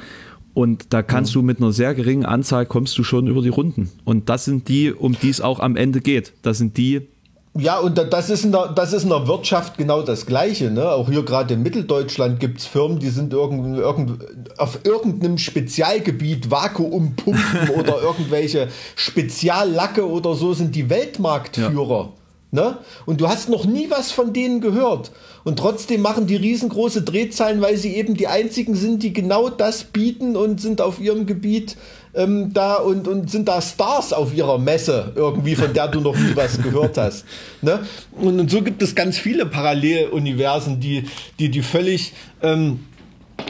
Und 0.54 0.92
da 0.92 1.02
kannst 1.02 1.34
mhm. 1.34 1.40
du 1.40 1.46
mit 1.46 1.58
einer 1.58 1.72
sehr 1.72 1.94
geringen 1.94 2.24
Anzahl 2.24 2.64
kommst 2.64 2.96
du 2.96 3.04
schon 3.04 3.26
über 3.26 3.42
die 3.42 3.48
Runden. 3.48 3.90
Und 4.04 4.28
das 4.28 4.44
sind 4.44 4.68
die, 4.68 4.92
um 4.92 5.18
die 5.20 5.28
es 5.28 5.40
auch 5.40 5.58
am 5.58 5.76
Ende 5.76 6.00
geht. 6.00 6.32
Das 6.42 6.58
sind 6.58 6.76
die. 6.76 7.08
Ja, 7.56 7.78
und 7.78 7.96
das 7.96 8.30
ist 8.30 8.44
in 8.44 8.50
der, 8.50 8.68
das 8.68 8.92
ist 8.92 9.04
in 9.04 9.10
der 9.10 9.28
Wirtschaft 9.28 9.78
genau 9.78 10.02
das 10.02 10.26
Gleiche. 10.26 10.70
Ne? 10.72 10.88
Auch 10.88 11.08
hier 11.08 11.24
gerade 11.24 11.54
in 11.54 11.62
Mitteldeutschland 11.62 12.40
gibt 12.40 12.58
es 12.58 12.66
Firmen, 12.66 12.98
die 12.98 13.10
sind 13.10 13.32
irgend, 13.32 13.78
irgend, 13.78 14.58
auf 14.58 14.80
irgendeinem 14.84 15.38
Spezialgebiet 15.38 16.50
Vakuumpumpen 16.50 17.70
oder 17.78 18.02
irgendwelche 18.02 18.68
Speziallacke 18.96 20.08
oder 20.08 20.34
so 20.34 20.52
sind 20.52 20.74
die 20.74 20.90
Weltmarktführer. 20.90 22.00
Ja. 22.00 22.23
Ne? 22.54 22.78
Und 23.04 23.20
du 23.20 23.28
hast 23.28 23.48
noch 23.48 23.64
nie 23.64 23.90
was 23.90 24.12
von 24.12 24.32
denen 24.32 24.60
gehört. 24.60 25.10
Und 25.42 25.58
trotzdem 25.58 26.02
machen 26.02 26.28
die 26.28 26.36
riesengroße 26.36 27.02
Drehzahlen, 27.02 27.60
weil 27.60 27.76
sie 27.76 27.96
eben 27.96 28.14
die 28.14 28.28
einzigen 28.28 28.76
sind, 28.76 29.02
die 29.02 29.12
genau 29.12 29.48
das 29.48 29.82
bieten 29.82 30.36
und 30.36 30.60
sind 30.60 30.80
auf 30.80 31.00
ihrem 31.00 31.26
Gebiet 31.26 31.76
ähm, 32.14 32.54
da 32.54 32.76
und, 32.76 33.08
und 33.08 33.28
sind 33.28 33.48
da 33.48 33.60
Stars 33.60 34.12
auf 34.12 34.32
ihrer 34.32 34.58
Messe 34.58 35.10
irgendwie, 35.16 35.56
von 35.56 35.72
der 35.74 35.88
du 35.88 36.00
noch 36.00 36.16
nie 36.16 36.36
was 36.36 36.62
gehört 36.62 36.96
hast. 36.96 37.24
Ne? 37.60 37.80
Und, 38.12 38.38
und 38.38 38.48
so 38.52 38.62
gibt 38.62 38.84
es 38.84 38.94
ganz 38.94 39.18
viele 39.18 39.46
Paralleluniversen, 39.46 40.78
die, 40.78 41.08
die, 41.40 41.48
die 41.48 41.62
völlig 41.62 42.12
ähm, 42.40 42.86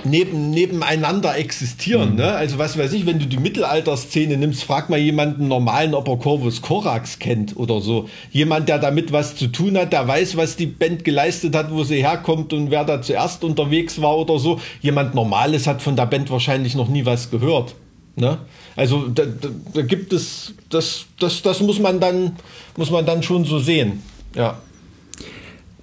neben, 0.04 0.50
nebeneinander 0.50 1.36
existieren. 1.36 2.10
Mhm. 2.10 2.16
Ne? 2.16 2.32
Also 2.32 2.58
was 2.58 2.78
weiß 2.78 2.92
ich, 2.92 3.06
wenn 3.06 3.18
du 3.18 3.26
die 3.26 3.38
Mittelalterszene 3.38 4.36
nimmst, 4.36 4.64
frag 4.64 4.90
mal 4.90 4.98
jemanden 4.98 5.48
normalen, 5.48 5.94
ob 5.94 6.08
er 6.08 6.16
Corvus 6.16 6.62
Corax 6.62 7.18
kennt 7.18 7.56
oder 7.56 7.80
so. 7.80 8.08
Jemand, 8.30 8.68
der 8.68 8.78
damit 8.78 9.12
was 9.12 9.36
zu 9.36 9.48
tun 9.48 9.76
hat, 9.76 9.92
der 9.92 10.06
weiß, 10.06 10.36
was 10.36 10.56
die 10.56 10.66
Band 10.66 11.04
geleistet 11.04 11.54
hat, 11.54 11.70
wo 11.70 11.84
sie 11.84 12.02
herkommt 12.02 12.52
und 12.52 12.70
wer 12.70 12.84
da 12.84 13.02
zuerst 13.02 13.44
unterwegs 13.44 14.00
war 14.00 14.16
oder 14.16 14.38
so. 14.38 14.60
Jemand 14.80 15.14
Normales 15.14 15.66
hat 15.66 15.82
von 15.82 15.96
der 15.96 16.06
Band 16.06 16.30
wahrscheinlich 16.30 16.74
noch 16.74 16.88
nie 16.88 17.04
was 17.04 17.30
gehört. 17.30 17.74
Ne? 18.16 18.38
Also 18.76 19.08
da, 19.08 19.24
da, 19.24 19.48
da 19.72 19.82
gibt 19.82 20.12
es, 20.12 20.54
das, 20.68 21.06
das, 21.18 21.42
das 21.42 21.60
muss 21.60 21.80
man 21.80 22.00
dann, 22.00 22.36
muss 22.76 22.90
man 22.90 23.04
dann 23.06 23.22
schon 23.22 23.44
so 23.44 23.58
sehen. 23.58 24.02
Ja. 24.34 24.58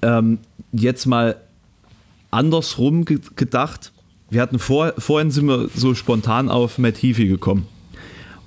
Ähm, 0.01 0.39
jetzt 0.71 1.05
mal 1.05 1.35
andersrum 2.31 3.05
gedacht. 3.05 3.91
Wir 4.29 4.41
hatten 4.41 4.59
vor, 4.59 4.93
vorhin 4.97 5.31
sind 5.31 5.47
wir 5.47 5.69
so 5.75 5.93
spontan 5.93 6.49
auf 6.49 6.77
Matt 6.77 6.97
Heafy 6.97 7.27
gekommen. 7.27 7.67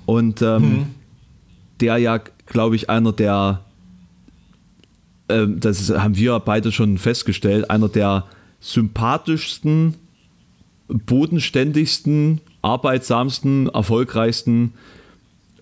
Und 0.05 0.41
ähm, 0.41 0.63
hm. 0.63 0.85
der 1.79 1.97
ja, 1.97 2.19
glaube 2.47 2.75
ich, 2.75 2.89
einer 2.89 3.13
der, 3.13 3.61
äh, 5.27 5.45
das 5.47 5.89
haben 5.89 6.17
wir 6.17 6.39
beide 6.39 6.71
schon 6.71 6.97
festgestellt, 6.97 7.69
einer 7.69 7.89
der 7.89 8.25
sympathischsten, 8.59 9.95
bodenständigsten, 10.87 12.41
arbeitsamsten, 12.61 13.69
erfolgreichsten 13.69 14.73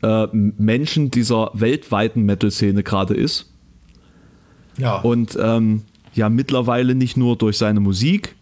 äh, 0.01 0.27
Menschen 0.31 1.11
dieser 1.11 1.51
weltweiten 1.53 2.23
Metal-Szene 2.23 2.83
gerade 2.83 3.13
ist. 3.13 3.49
Ja. 4.77 4.97
Und 4.97 5.37
ähm, 5.39 5.83
ja 6.13 6.29
mittlerweile 6.29 6.95
nicht 6.95 7.17
nur 7.17 7.35
durch 7.35 7.57
seine 7.57 7.79
Musik 7.79 8.35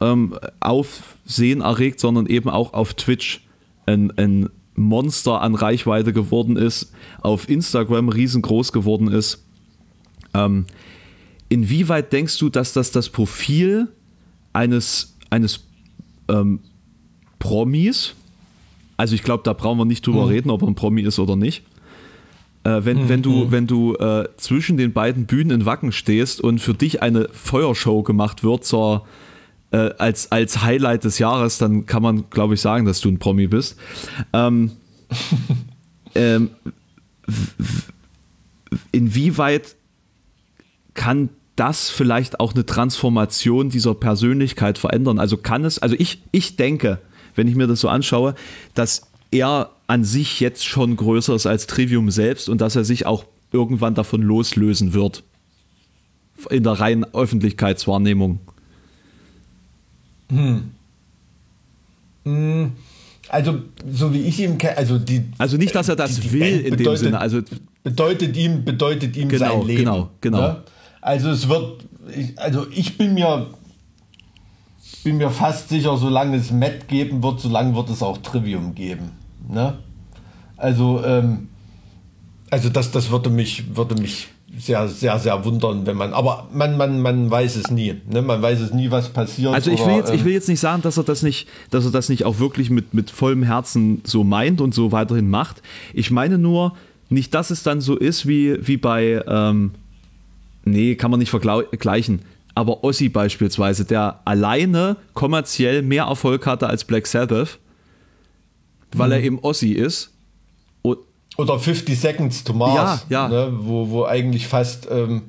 ähm, 0.00 0.38
Aufsehen 0.60 1.60
erregt, 1.60 2.00
sondern 2.00 2.26
eben 2.26 2.48
auch 2.48 2.72
auf 2.72 2.94
Twitch 2.94 3.46
ein, 3.86 4.10
ein 4.16 4.48
Monster 4.74 5.40
an 5.42 5.54
Reichweite 5.54 6.12
geworden 6.12 6.56
ist, 6.56 6.92
auf 7.20 7.48
Instagram 7.48 8.08
riesengroß 8.08 8.72
geworden 8.72 9.08
ist. 9.08 9.44
Ähm, 10.34 10.66
inwieweit 11.48 12.12
denkst 12.12 12.38
du, 12.38 12.48
dass 12.48 12.72
das 12.72 12.90
das 12.90 13.08
Profil 13.08 13.88
eines, 14.52 15.16
eines 15.30 15.64
ähm, 16.28 16.60
Promis, 17.38 18.14
also 18.96 19.14
ich 19.14 19.22
glaube, 19.22 19.42
da 19.44 19.52
brauchen 19.52 19.78
wir 19.78 19.84
nicht 19.84 20.06
drüber 20.06 20.24
mhm. 20.24 20.28
reden, 20.28 20.50
ob 20.50 20.62
er 20.62 20.68
ein 20.68 20.74
Promi 20.74 21.02
ist 21.02 21.18
oder 21.18 21.36
nicht, 21.36 21.64
äh, 22.64 22.84
wenn, 22.84 23.04
mhm. 23.04 23.08
wenn 23.08 23.22
du, 23.22 23.50
wenn 23.50 23.66
du 23.66 23.94
äh, 23.96 24.28
zwischen 24.36 24.76
den 24.76 24.92
beiden 24.92 25.26
Bühnen 25.26 25.50
in 25.50 25.66
Wacken 25.66 25.92
stehst 25.92 26.40
und 26.40 26.60
für 26.60 26.74
dich 26.74 27.02
eine 27.02 27.28
Feuershow 27.32 28.02
gemacht 28.02 28.44
wird 28.44 28.64
zur, 28.64 29.06
äh, 29.72 29.90
als, 29.98 30.30
als 30.30 30.62
Highlight 30.62 31.04
des 31.04 31.18
Jahres, 31.18 31.58
dann 31.58 31.86
kann 31.86 32.02
man, 32.02 32.30
glaube 32.30 32.54
ich, 32.54 32.60
sagen, 32.60 32.86
dass 32.86 33.00
du 33.00 33.08
ein 33.08 33.18
Promi 33.18 33.48
bist. 33.48 33.76
Ähm, 34.32 34.72
ähm, 36.14 36.50
inwieweit 38.92 39.74
kann 40.94 41.30
das 41.56 41.90
vielleicht 41.90 42.40
auch 42.40 42.54
eine 42.54 42.64
Transformation 42.64 43.70
dieser 43.70 43.94
Persönlichkeit 43.94 44.78
verändern? 44.78 45.18
Also 45.18 45.36
kann 45.36 45.64
es, 45.64 45.78
also 45.78 45.96
ich, 45.98 46.22
ich 46.30 46.56
denke, 46.56 46.98
wenn 47.34 47.48
ich 47.48 47.56
mir 47.56 47.66
das 47.66 47.80
so 47.80 47.88
anschaue, 47.88 48.34
dass 48.74 49.10
er 49.30 49.70
an 49.92 50.04
sich 50.04 50.40
jetzt 50.40 50.64
schon 50.64 50.96
größer 50.96 51.34
ist 51.34 51.44
als 51.44 51.66
Trivium 51.66 52.10
selbst 52.10 52.48
und 52.48 52.62
dass 52.62 52.76
er 52.76 52.84
sich 52.84 53.04
auch 53.04 53.26
irgendwann 53.52 53.94
davon 53.94 54.22
loslösen 54.22 54.94
wird. 54.94 55.22
In 56.48 56.62
der 56.62 56.72
reinen 56.72 57.04
Öffentlichkeitswahrnehmung. 57.12 58.40
Hm. 60.30 60.70
hm. 62.24 62.72
Also, 63.28 63.60
so 63.90 64.14
wie 64.14 64.22
ich 64.22 64.40
ihn 64.40 64.56
kenne, 64.56 64.78
also 64.78 64.98
die. 64.98 65.24
Also 65.36 65.58
nicht, 65.58 65.74
dass 65.74 65.90
er 65.90 65.96
das 65.96 66.14
die, 66.14 66.22
die 66.22 66.32
will 66.32 66.60
in 66.60 66.76
bedeutet, 66.76 66.86
dem 66.86 66.96
Sinne. 66.96 67.20
Also 67.20 67.42
bedeutet 67.82 68.34
ihm, 68.34 68.64
bedeutet 68.64 69.14
ihm 69.18 69.28
genau, 69.28 69.58
sein 69.58 69.66
Leben. 69.66 69.80
Genau, 69.80 70.10
genau. 70.22 70.40
Ne? 70.40 70.62
Also 71.02 71.28
es 71.30 71.50
wird, 71.50 71.84
ich, 72.16 72.38
also 72.38 72.66
ich 72.70 72.96
bin 72.96 73.12
mir, 73.12 73.50
bin 75.04 75.18
mir 75.18 75.30
fast 75.30 75.68
sicher, 75.68 75.98
solange 75.98 76.38
es 76.38 76.50
Matt 76.50 76.88
geben 76.88 77.22
wird, 77.22 77.40
solange 77.40 77.74
wird 77.74 77.90
es 77.90 78.02
auch 78.02 78.16
Trivium 78.18 78.74
geben. 78.74 79.21
Ne? 79.48 79.74
Also, 80.56 81.02
ähm, 81.04 81.48
also 82.50 82.68
das, 82.68 82.90
das 82.90 83.10
würde 83.10 83.30
mich, 83.30 83.76
würde 83.76 83.94
mich 83.94 84.28
sehr, 84.58 84.86
sehr, 84.88 85.18
sehr 85.18 85.44
wundern, 85.44 85.86
wenn 85.86 85.96
man, 85.96 86.12
aber 86.12 86.48
man, 86.52 86.76
man, 86.76 87.00
man 87.00 87.30
weiß 87.30 87.56
es 87.56 87.70
nie. 87.70 87.94
Ne? 88.08 88.20
Man 88.20 88.42
weiß 88.42 88.60
es 88.60 88.72
nie, 88.72 88.90
was 88.90 89.08
passiert. 89.08 89.54
Also 89.54 89.70
ich 89.70 89.84
will, 89.84 89.96
jetzt, 89.96 90.10
ähm, 90.10 90.16
ich 90.16 90.24
will 90.24 90.32
jetzt 90.32 90.48
nicht 90.48 90.60
sagen, 90.60 90.82
dass 90.82 90.98
er 90.98 91.04
das 91.04 91.22
nicht, 91.22 91.48
dass 91.70 91.84
er 91.84 91.90
das 91.90 92.08
nicht 92.08 92.24
auch 92.24 92.38
wirklich 92.38 92.68
mit, 92.68 92.92
mit 92.92 93.10
vollem 93.10 93.42
Herzen 93.42 94.02
so 94.04 94.24
meint 94.24 94.60
und 94.60 94.74
so 94.74 94.92
weiterhin 94.92 95.30
macht. 95.30 95.62
Ich 95.94 96.10
meine 96.10 96.36
nur, 96.36 96.74
nicht, 97.08 97.34
dass 97.34 97.50
es 97.50 97.62
dann 97.62 97.80
so 97.80 97.96
ist 97.96 98.26
wie, 98.26 98.66
wie 98.66 98.76
bei, 98.76 99.22
ähm, 99.26 99.72
nee, 100.64 100.94
kann 100.96 101.10
man 101.10 101.20
nicht 101.20 101.30
vergleichen. 101.30 102.20
Aber 102.54 102.84
Ossi 102.84 103.08
beispielsweise, 103.08 103.84
der 103.84 104.20
alleine 104.24 104.96
kommerziell 105.14 105.82
mehr 105.82 106.04
Erfolg 106.04 106.46
hatte 106.46 106.66
als 106.66 106.84
Black 106.84 107.06
Sabbath 107.06 107.58
weil 108.94 109.08
mhm. 109.08 109.12
er 109.12 109.22
eben 109.22 109.38
Ossi 109.40 109.72
ist. 109.72 110.10
Und 110.82 110.98
Oder 111.38 111.58
50 111.58 111.98
Seconds 111.98 112.44
to 112.44 112.52
Mars, 112.52 113.06
ja, 113.08 113.22
ja. 113.22 113.28
Ne, 113.28 113.52
wo, 113.60 113.88
wo 113.90 114.04
eigentlich 114.04 114.46
fast, 114.46 114.88
ähm, 114.90 115.22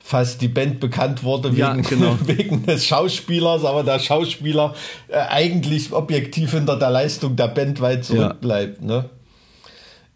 fast 0.00 0.42
die 0.42 0.48
Band 0.48 0.80
bekannt 0.80 1.22
wurde 1.22 1.50
wegen, 1.50 1.58
ja, 1.58 1.74
genau. 1.74 2.18
wegen 2.24 2.66
des 2.66 2.86
Schauspielers, 2.86 3.64
aber 3.64 3.84
der 3.84 4.00
Schauspieler 4.00 4.74
äh, 5.08 5.18
eigentlich 5.18 5.92
objektiv 5.92 6.52
hinter 6.52 6.76
der 6.76 6.90
Leistung 6.90 7.36
der 7.36 7.48
Band 7.48 7.80
weit 7.80 8.04
zurückbleibt. 8.04 8.80
Ja. 8.80 8.86
Ne? 8.86 9.10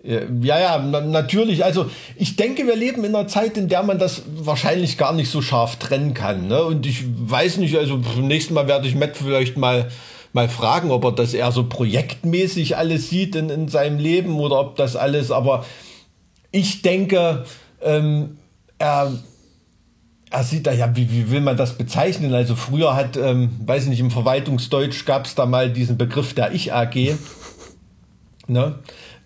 Ja, 0.04 0.58
ja, 0.58 0.78
na, 0.78 1.00
natürlich. 1.00 1.64
Also 1.64 1.90
ich 2.16 2.36
denke, 2.36 2.66
wir 2.66 2.76
leben 2.76 3.04
in 3.04 3.14
einer 3.14 3.26
Zeit, 3.26 3.56
in 3.56 3.68
der 3.68 3.82
man 3.82 3.98
das 3.98 4.22
wahrscheinlich 4.36 4.96
gar 4.96 5.12
nicht 5.12 5.30
so 5.30 5.42
scharf 5.42 5.76
trennen 5.76 6.14
kann. 6.14 6.46
Ne? 6.46 6.62
Und 6.62 6.86
ich 6.86 7.04
weiß 7.04 7.56
nicht, 7.58 7.76
also 7.76 8.00
nächstes 8.20 8.54
Mal 8.54 8.68
werde 8.68 8.86
ich 8.86 8.94
Matt 8.94 9.16
vielleicht 9.16 9.56
mal 9.56 9.90
mal 10.32 10.48
fragen, 10.48 10.90
ob 10.90 11.04
er 11.04 11.12
das 11.12 11.34
eher 11.34 11.52
so 11.52 11.68
projektmäßig 11.68 12.76
alles 12.76 13.08
sieht 13.08 13.34
in, 13.34 13.50
in 13.50 13.68
seinem 13.68 13.98
Leben 13.98 14.38
oder 14.38 14.60
ob 14.60 14.76
das 14.76 14.96
alles, 14.96 15.30
aber 15.30 15.64
ich 16.50 16.82
denke, 16.82 17.44
ähm, 17.82 18.38
er, 18.78 19.12
er 20.30 20.44
sieht 20.44 20.66
da, 20.66 20.72
ja, 20.72 20.94
wie, 20.96 21.10
wie 21.10 21.30
will 21.30 21.40
man 21.40 21.56
das 21.56 21.76
bezeichnen? 21.76 22.34
Also 22.34 22.54
früher 22.54 22.94
hat, 22.94 23.16
ähm, 23.16 23.50
weiß 23.64 23.84
ich 23.84 23.90
nicht, 23.90 24.00
im 24.00 24.10
Verwaltungsdeutsch 24.10 25.04
gab 25.04 25.26
es 25.26 25.34
da 25.34 25.46
mal 25.46 25.70
diesen 25.70 25.98
Begriff 25.98 26.34
der 26.34 26.52
Ich-AG. 26.52 27.16
Ne? 28.46 28.76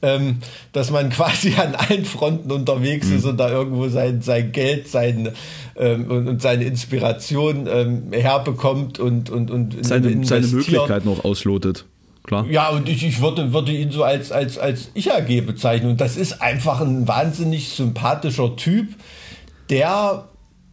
Ähm, 0.05 0.39
dass 0.73 0.91
man 0.91 1.11
quasi 1.11 1.55
an 1.57 1.77
allen 1.77 2.05
Fronten 2.05 2.51
unterwegs 2.51 3.07
mhm. 3.07 3.17
ist 3.17 3.25
und 3.25 3.37
da 3.37 3.51
irgendwo 3.51 3.89
sein, 3.89 4.21
sein 4.21 4.51
Geld 4.51 4.89
sein, 4.89 5.31
ähm, 5.77 6.11
und, 6.11 6.29
und, 6.29 6.43
seine 6.43 6.65
Inspiration 6.65 7.69
ähm, 7.71 8.13
herbekommt 8.13 8.99
und, 8.99 9.31
und, 9.31 9.51
und 9.51 9.85
seine, 9.87 10.25
seine 10.25 10.47
Möglichkeiten 10.49 11.09
auch 11.09 11.25
auslotet. 11.25 11.85
Klar. 12.25 12.47
Ja, 12.49 12.69
und 12.71 12.89
ich, 12.89 13.05
ich 13.05 13.21
würde, 13.21 13.53
würde 13.53 13.73
ihn 13.73 13.91
so 13.91 14.05
als, 14.05 14.31
als, 14.31 14.59
als 14.59 14.91
Ich-AG 14.95 15.45
bezeichnen. 15.45 15.93
Und 15.93 16.01
das 16.01 16.17
ist 16.17 16.41
einfach 16.41 16.81
ein 16.81 17.09
wahnsinnig 17.09 17.71
sympathischer 17.71 18.55
Typ, 18.57 18.89
der 19.71 20.29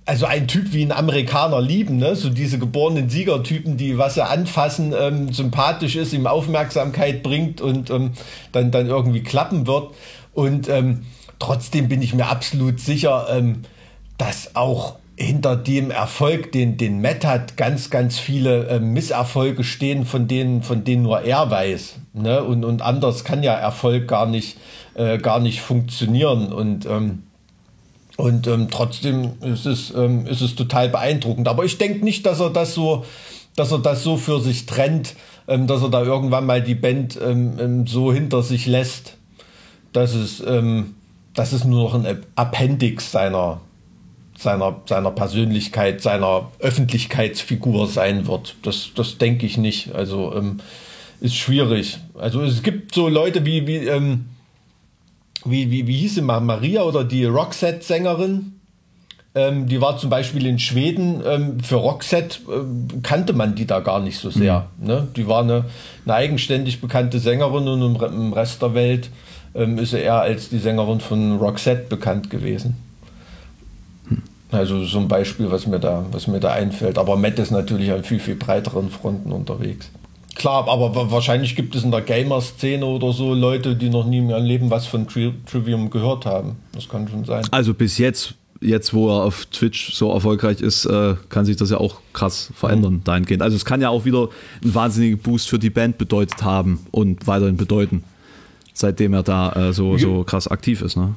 also 0.10 0.26
ein 0.26 0.48
Typ 0.48 0.74
wie 0.74 0.84
ein 0.84 0.92
Amerikaner 0.92 1.62
lieben, 1.62 1.98
ne? 1.98 2.16
so 2.16 2.32
diese 2.32 2.58
geborenen 2.58 3.12
Siegertypen, 3.12 3.78
die 3.78 4.00
was 4.00 4.16
sie 4.16 4.26
anfassen, 4.26 4.92
ähm, 5.00 5.32
sympathisch 5.32 5.96
ist, 5.96 6.14
ihm 6.14 6.26
Aufmerksamkeit 6.26 7.22
bringt 7.22 7.62
und 7.62 7.92
ähm, 7.92 8.14
dann, 8.52 8.72
dann 8.72 8.88
irgendwie 8.88 9.22
klappen 9.22 9.68
wird. 9.68 9.94
Und 10.34 10.68
ähm, 10.68 11.06
trotzdem 11.38 11.90
bin 11.90 12.02
ich 12.02 12.16
mir 12.16 12.26
absolut 12.26 12.80
sicher, 12.80 13.28
ähm, 13.30 13.62
dass 14.18 14.56
auch 14.56 14.96
hinter 15.16 15.56
dem 15.56 15.92
Erfolg, 15.92 16.54
den, 16.54 16.78
den 16.78 17.02
Matt 17.02 17.24
hat, 17.24 17.56
ganz, 17.56 17.92
ganz 17.92 18.18
viele 18.18 18.68
äh, 18.68 18.80
Misserfolge 18.80 19.64
stehen, 19.64 20.06
von 20.06 20.28
denen, 20.28 20.64
von 20.64 20.86
denen 20.86 21.04
nur 21.04 21.22
er 21.22 21.52
weiß. 21.52 21.98
Ne? 22.14 22.44
Und, 22.44 22.66
und 22.66 22.82
anders 22.82 23.26
kann 23.26 23.44
ja 23.44 23.54
Erfolg 23.54 24.08
gar 24.08 24.26
nicht, 24.26 24.58
äh, 24.96 25.20
gar 25.20 25.40
nicht 25.40 25.62
funktionieren. 25.62 26.52
Und 26.52 26.88
ähm, 26.88 27.24
und 28.20 28.48
ähm, 28.48 28.68
trotzdem 28.70 29.32
ist 29.40 29.66
es, 29.66 29.94
ähm, 29.96 30.28
ist 30.28 30.42
es 30.42 30.54
total 30.54 30.90
beeindruckend. 30.90 31.48
Aber 31.48 31.64
ich 31.64 31.78
denke 31.78 32.04
nicht, 32.04 32.26
dass 32.26 32.42
er 32.42 32.50
das 32.50 32.74
so, 32.74 33.06
dass 33.56 33.72
er 33.72 33.80
das 33.80 34.04
so 34.04 34.18
für 34.18 34.42
sich 34.42 34.66
trennt, 34.66 35.16
ähm, 35.48 35.68
dass 35.68 35.82
er 35.82 35.90
da 35.90 36.04
irgendwann 36.04 36.46
mal 36.46 36.62
die 36.62 36.76
Band 36.76 37.18
ähm, 37.24 37.54
ähm, 37.62 37.88
so 37.88 38.12
hinter 38.12 38.44
sich 38.44 38.68
lässt, 38.68 39.16
dass 39.94 40.16
es, 40.16 40.44
ähm, 40.46 40.96
dass 41.34 41.54
es 41.54 41.64
nur 41.64 41.86
noch 41.86 41.94
ein 41.94 42.20
Appendix 42.36 43.10
seiner, 43.10 43.62
seiner, 44.38 44.82
seiner 44.86 45.12
Persönlichkeit, 45.12 46.02
seiner 46.02 46.52
Öffentlichkeitsfigur 46.60 47.88
sein 47.88 48.28
wird. 48.28 48.58
Das, 48.64 48.90
das 48.96 49.18
denke 49.18 49.46
ich 49.46 49.58
nicht. 49.58 49.96
Also 49.96 50.58
ist 51.22 51.38
schwierig. 51.38 52.00
Also 52.16 52.42
es 52.42 52.64
gibt 52.64 52.94
so 52.94 53.08
Leute 53.08 53.46
wie, 53.46 53.66
wie 53.66 53.88
wie, 55.46 55.72
wie, 55.72 55.88
wie 55.88 55.98
hieß 55.98 56.16
sie 56.16 56.22
mal, 56.22 56.40
Maria 56.40 56.84
oder 56.84 57.04
die 57.04 57.26
Roxette-Sängerin. 57.26 58.60
Ähm, 59.36 59.68
die 59.68 59.80
war 59.80 59.98
zum 59.98 60.10
Beispiel 60.10 60.46
in 60.46 60.60
Schweden. 60.60 61.22
Ähm, 61.26 61.60
für 61.60 61.76
Roxette 61.76 62.40
äh, 62.50 63.02
kannte 63.04 63.34
man 63.34 63.56
die 63.56 63.68
da 63.68 63.80
gar 63.80 64.00
nicht 64.00 64.18
so 64.18 64.30
sehr. 64.30 64.68
Mhm. 64.80 64.88
Ne? 64.88 65.08
Die 65.16 65.28
war 65.28 65.44
eine, 65.44 65.66
eine, 66.06 66.16
eigenständig 66.16 66.82
bekannte 66.82 67.20
Sängerin 67.20 67.68
und 67.68 67.82
im, 67.82 68.02
im 68.02 68.34
Rest 68.34 68.62
der 68.62 68.74
Welt 68.74 69.10
ähm, 69.54 69.78
ist 69.78 69.92
sie 69.92 70.00
eher 70.00 70.22
als 70.22 70.50
die 70.50 70.58
Sängerin 70.58 71.00
von 71.00 71.38
Roxette 71.38 71.88
bekannt 71.90 72.30
gewesen. 72.30 72.78
Hm. 74.08 74.24
Also 74.52 74.84
so 74.84 75.00
ein 75.00 75.08
Beispiel, 75.08 75.52
was 75.52 75.68
mir 75.68 75.80
da, 75.80 76.06
was 76.12 76.28
mir 76.28 76.40
da 76.40 76.52
einfällt. 76.52 76.98
Aber 76.98 77.16
Matt 77.16 77.38
ist 77.38 77.52
natürlich 77.52 77.92
an 77.92 78.04
viel, 78.04 78.20
viel 78.20 78.36
breiteren 78.36 78.90
Fronten 78.90 79.32
unterwegs. 79.32 79.92
Klar, 80.40 80.70
aber 80.70 81.12
wahrscheinlich 81.12 81.58
gibt 81.58 81.76
es 81.76 81.84
in 81.84 81.92
der 81.92 82.00
Gamer-Szene 82.00 82.86
oder 82.86 83.12
so 83.12 83.34
Leute, 83.34 83.76
die 83.76 83.90
noch 83.90 84.06
nie 84.06 84.20
in 84.20 84.30
ihrem 84.30 84.46
Leben 84.46 84.72
was 84.72 84.88
von 84.88 85.06
Tri 85.06 85.34
Trivium 85.46 85.90
gehört 85.90 86.26
haben. 86.26 86.56
Das 86.72 86.88
kann 86.88 87.10
schon 87.10 87.26
sein. 87.26 87.46
Also 87.52 87.74
bis 87.74 87.98
jetzt, 87.98 88.36
jetzt 88.62 88.94
wo 88.94 89.10
er 89.10 89.26
auf 89.26 89.48
Twitch 89.48 89.94
so 89.94 90.14
erfolgreich 90.14 90.62
ist, 90.62 90.86
äh, 90.86 91.16
kann 91.28 91.44
sich 91.44 91.58
das 91.58 91.72
ja 91.72 91.78
auch 91.78 92.00
krass 92.14 92.52
verändern 92.56 92.94
mhm. 92.94 93.04
dahingehend. 93.04 93.42
Also 93.42 93.58
es 93.58 93.66
kann 93.66 93.82
ja 93.82 93.90
auch 93.90 94.06
wieder 94.06 94.30
einen 94.64 94.74
wahnsinnigen 94.74 95.20
Boost 95.20 95.50
für 95.50 95.60
die 95.60 95.70
Band 95.70 95.98
bedeutet 95.98 96.42
haben 96.42 96.88
und 96.92 97.28
weiterhin 97.28 97.58
bedeuten, 97.58 98.06
seitdem 98.74 99.14
er 99.14 99.24
da 99.24 99.52
äh, 99.52 99.74
so, 99.74 99.98
so 99.98 100.24
krass 100.24 100.48
aktiv 100.48 100.82
ist. 100.82 100.96
Ne? 100.96 101.16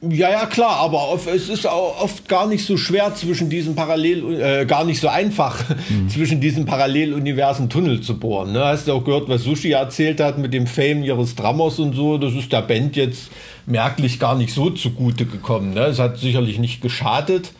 Ja, 0.00 0.30
ja, 0.30 0.46
klar, 0.46 0.76
aber 0.76 1.08
oft, 1.08 1.26
es 1.26 1.48
ist 1.48 1.66
auch 1.66 2.00
oft 2.00 2.28
gar 2.28 2.46
nicht 2.46 2.64
so 2.64 2.76
schwer 2.76 3.16
zwischen 3.16 3.50
diesen 3.50 3.74
Parallel, 3.74 4.40
äh, 4.40 4.64
gar 4.64 4.84
nicht 4.84 5.00
so 5.00 5.08
einfach 5.08 5.64
mhm. 5.90 6.08
zwischen 6.08 6.40
diesen 6.40 6.66
Paralleluniversen 6.66 7.68
Tunnel 7.68 8.00
zu 8.00 8.16
bohren. 8.16 8.52
Ne? 8.52 8.64
Hast 8.64 8.86
du 8.86 8.92
auch 8.92 9.02
gehört, 9.02 9.28
was 9.28 9.42
Sushi 9.42 9.72
erzählt 9.72 10.20
hat 10.20 10.38
mit 10.38 10.54
dem 10.54 10.68
Fame 10.68 11.02
ihres 11.02 11.34
Drummers 11.34 11.80
und 11.80 11.94
so? 11.94 12.16
Das 12.16 12.32
ist 12.34 12.52
der 12.52 12.62
Band 12.62 12.94
jetzt 12.94 13.30
merklich 13.66 14.20
gar 14.20 14.36
nicht 14.36 14.54
so 14.54 14.70
zugute 14.70 15.26
gekommen. 15.26 15.74
Ne? 15.74 15.86
Es 15.86 15.98
hat 15.98 16.18
sicherlich 16.18 16.60
nicht 16.60 16.80
geschadet, 16.80 17.52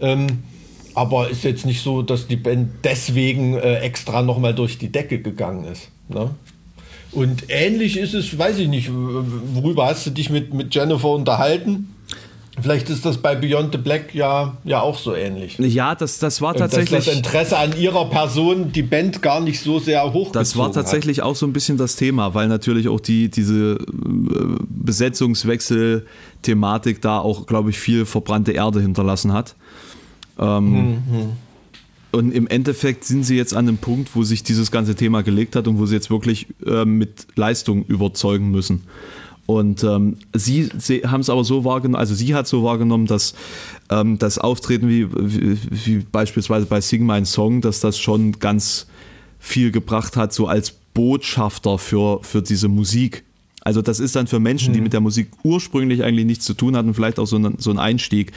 ähm, 0.00 0.42
aber 0.94 1.30
ist 1.30 1.44
jetzt 1.44 1.66
nicht 1.66 1.82
so, 1.82 2.02
dass 2.02 2.26
die 2.26 2.36
Band 2.36 2.70
deswegen 2.82 3.56
äh, 3.56 3.76
extra 3.76 4.22
nochmal 4.22 4.54
durch 4.54 4.78
die 4.78 4.90
Decke 4.90 5.20
gegangen 5.20 5.64
ist. 5.64 5.90
Ne? 6.08 6.30
Und 7.12 7.44
ähnlich 7.48 7.96
ist 7.96 8.14
es, 8.14 8.38
weiß 8.38 8.58
ich 8.58 8.68
nicht, 8.68 8.90
worüber 8.92 9.86
hast 9.86 10.06
du 10.06 10.10
dich 10.10 10.30
mit, 10.30 10.52
mit 10.52 10.74
Jennifer 10.74 11.10
unterhalten? 11.10 11.94
Vielleicht 12.60 12.88
ist 12.88 13.04
das 13.04 13.18
bei 13.18 13.34
Beyond 13.34 13.72
the 13.72 13.78
Black 13.78 14.14
ja, 14.14 14.56
ja 14.64 14.80
auch 14.80 14.98
so 14.98 15.14
ähnlich. 15.14 15.58
Ja, 15.58 15.94
das, 15.94 16.18
das 16.18 16.40
war 16.40 16.54
tatsächlich. 16.54 17.04
Dass 17.04 17.04
das 17.04 17.16
Interesse 17.16 17.58
an 17.58 17.78
ihrer 17.78 18.08
Person 18.08 18.72
die 18.72 18.82
Band 18.82 19.20
gar 19.20 19.40
nicht 19.40 19.60
so 19.60 19.78
sehr 19.78 20.14
hoch 20.14 20.32
Das 20.32 20.56
war 20.56 20.72
tatsächlich 20.72 21.18
hat. 21.18 21.26
auch 21.26 21.36
so 21.36 21.46
ein 21.46 21.52
bisschen 21.52 21.76
das 21.76 21.96
Thema, 21.96 22.32
weil 22.32 22.48
natürlich 22.48 22.88
auch 22.88 23.00
die, 23.00 23.30
diese 23.30 23.74
äh, 23.74 23.76
Besetzungswechsel-Thematik 24.68 27.02
da 27.02 27.18
auch, 27.18 27.46
glaube 27.46 27.68
ich, 27.70 27.78
viel 27.78 28.06
verbrannte 28.06 28.52
Erde 28.52 28.80
hinterlassen 28.80 29.34
hat. 29.34 29.54
Ähm, 30.38 30.70
mhm. 30.70 31.32
Und 32.12 32.32
im 32.32 32.46
Endeffekt 32.46 33.04
sind 33.04 33.24
sie 33.24 33.36
jetzt 33.36 33.54
an 33.54 33.68
einem 33.68 33.78
Punkt, 33.78 34.14
wo 34.14 34.22
sich 34.22 34.42
dieses 34.42 34.70
ganze 34.70 34.94
Thema 34.94 35.22
gelegt 35.22 35.56
hat 35.56 35.68
und 35.68 35.78
wo 35.78 35.86
sie 35.86 35.94
jetzt 35.94 36.10
wirklich 36.10 36.46
äh, 36.64 36.84
mit 36.84 37.26
Leistung 37.34 37.84
überzeugen 37.84 38.50
müssen. 38.50 38.84
Und 39.46 39.84
ähm, 39.84 40.16
sie, 40.34 40.68
sie 40.76 41.02
haben 41.02 41.20
es 41.20 41.30
aber 41.30 41.44
so 41.44 41.64
wahrgenommen, 41.64 42.00
also 42.00 42.14
sie 42.14 42.34
hat 42.34 42.48
so 42.48 42.64
wahrgenommen, 42.64 43.06
dass 43.06 43.34
ähm, 43.90 44.18
das 44.18 44.38
Auftreten 44.38 44.88
wie, 44.88 45.08
wie, 45.12 45.58
wie, 45.70 45.98
beispielsweise 45.98 46.66
bei 46.66 46.80
Sing 46.80 47.06
My 47.06 47.24
Song, 47.24 47.60
dass 47.60 47.78
das 47.78 47.96
schon 47.98 48.32
ganz 48.40 48.88
viel 49.38 49.70
gebracht 49.70 50.16
hat, 50.16 50.32
so 50.32 50.48
als 50.48 50.72
Botschafter 50.94 51.78
für, 51.78 52.22
für 52.22 52.42
diese 52.42 52.68
Musik. 52.68 53.22
Also 53.66 53.82
das 53.82 53.98
ist 53.98 54.14
dann 54.14 54.28
für 54.28 54.38
Menschen, 54.38 54.72
die 54.74 54.78
mhm. 54.78 54.84
mit 54.84 54.92
der 54.92 55.00
Musik 55.00 55.26
ursprünglich 55.42 56.04
eigentlich 56.04 56.24
nichts 56.24 56.44
zu 56.44 56.54
tun 56.54 56.76
hatten, 56.76 56.94
vielleicht 56.94 57.18
auch 57.18 57.26
so 57.26 57.34
ein, 57.34 57.56
so 57.58 57.72
ein 57.72 57.80
Einstieg. 57.80 58.30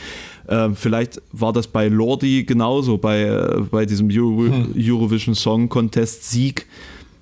Äh, 0.48 0.72
vielleicht 0.74 1.22
war 1.32 1.54
das 1.54 1.68
bei 1.68 1.88
Lordi 1.88 2.46
genauso, 2.46 2.98
bei, 2.98 3.26
äh, 3.26 3.62
bei 3.70 3.86
diesem 3.86 4.10
Euro, 4.10 4.48
hm. 4.48 4.74
Eurovision 4.76 5.36
Song 5.36 5.70
Contest 5.70 6.32
Sieg, 6.32 6.66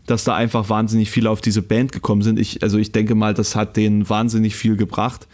dass 0.05 0.23
da 0.23 0.37
einfach 0.37 0.69
wahnsinnig 0.69 1.11
viele 1.11 1.29
auf 1.29 1.41
diese 1.41 1.61
Band 1.61 1.91
gekommen 1.91 2.21
sind. 2.21 2.39
Ich, 2.39 2.63
also 2.63 2.77
ich 2.77 2.93
denke 2.93 3.13
mal, 3.13 3.33
das 3.33 3.57
hat 3.57 3.75
denen 3.75 4.09
wahnsinnig 4.09 4.55
viel 4.55 4.77
gebracht. 4.77 5.27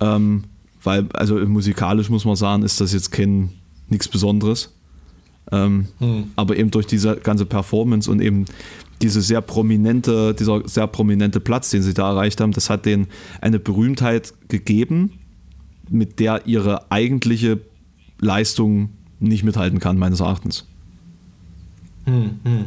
Ähm, 0.00 0.42
weil, 0.82 1.06
also 1.12 1.36
musikalisch 1.36 2.10
muss 2.10 2.24
man 2.24 2.34
sagen, 2.34 2.64
ist 2.64 2.80
das 2.80 2.92
jetzt 2.92 3.12
kein 3.12 3.50
nichts 3.88 4.08
Besonderes. 4.08 4.72
Ähm, 5.52 5.86
hm. 6.00 6.24
Aber 6.34 6.56
eben 6.56 6.72
durch 6.72 6.88
diese 6.88 7.14
ganze 7.14 7.46
Performance 7.46 8.10
und 8.10 8.20
eben 8.20 8.46
diese 9.02 9.20
sehr 9.20 9.40
prominente, 9.40 10.34
dieser 10.34 10.66
sehr 10.68 10.86
prominente 10.86 11.40
Platz, 11.40 11.70
den 11.70 11.82
sie 11.82 11.94
da 11.94 12.10
erreicht 12.10 12.40
haben, 12.40 12.52
das 12.52 12.70
hat 12.70 12.86
denen 12.86 13.08
eine 13.40 13.58
Berühmtheit 13.58 14.34
gegeben, 14.48 15.12
mit 15.90 16.20
der 16.20 16.46
ihre 16.46 16.90
eigentliche 16.90 17.60
Leistung 18.20 18.90
nicht 19.20 19.44
mithalten 19.44 19.78
kann, 19.78 19.98
meines 19.98 20.20
Erachtens. 20.20 20.66
Hm, 22.04 22.40
hm. 22.44 22.64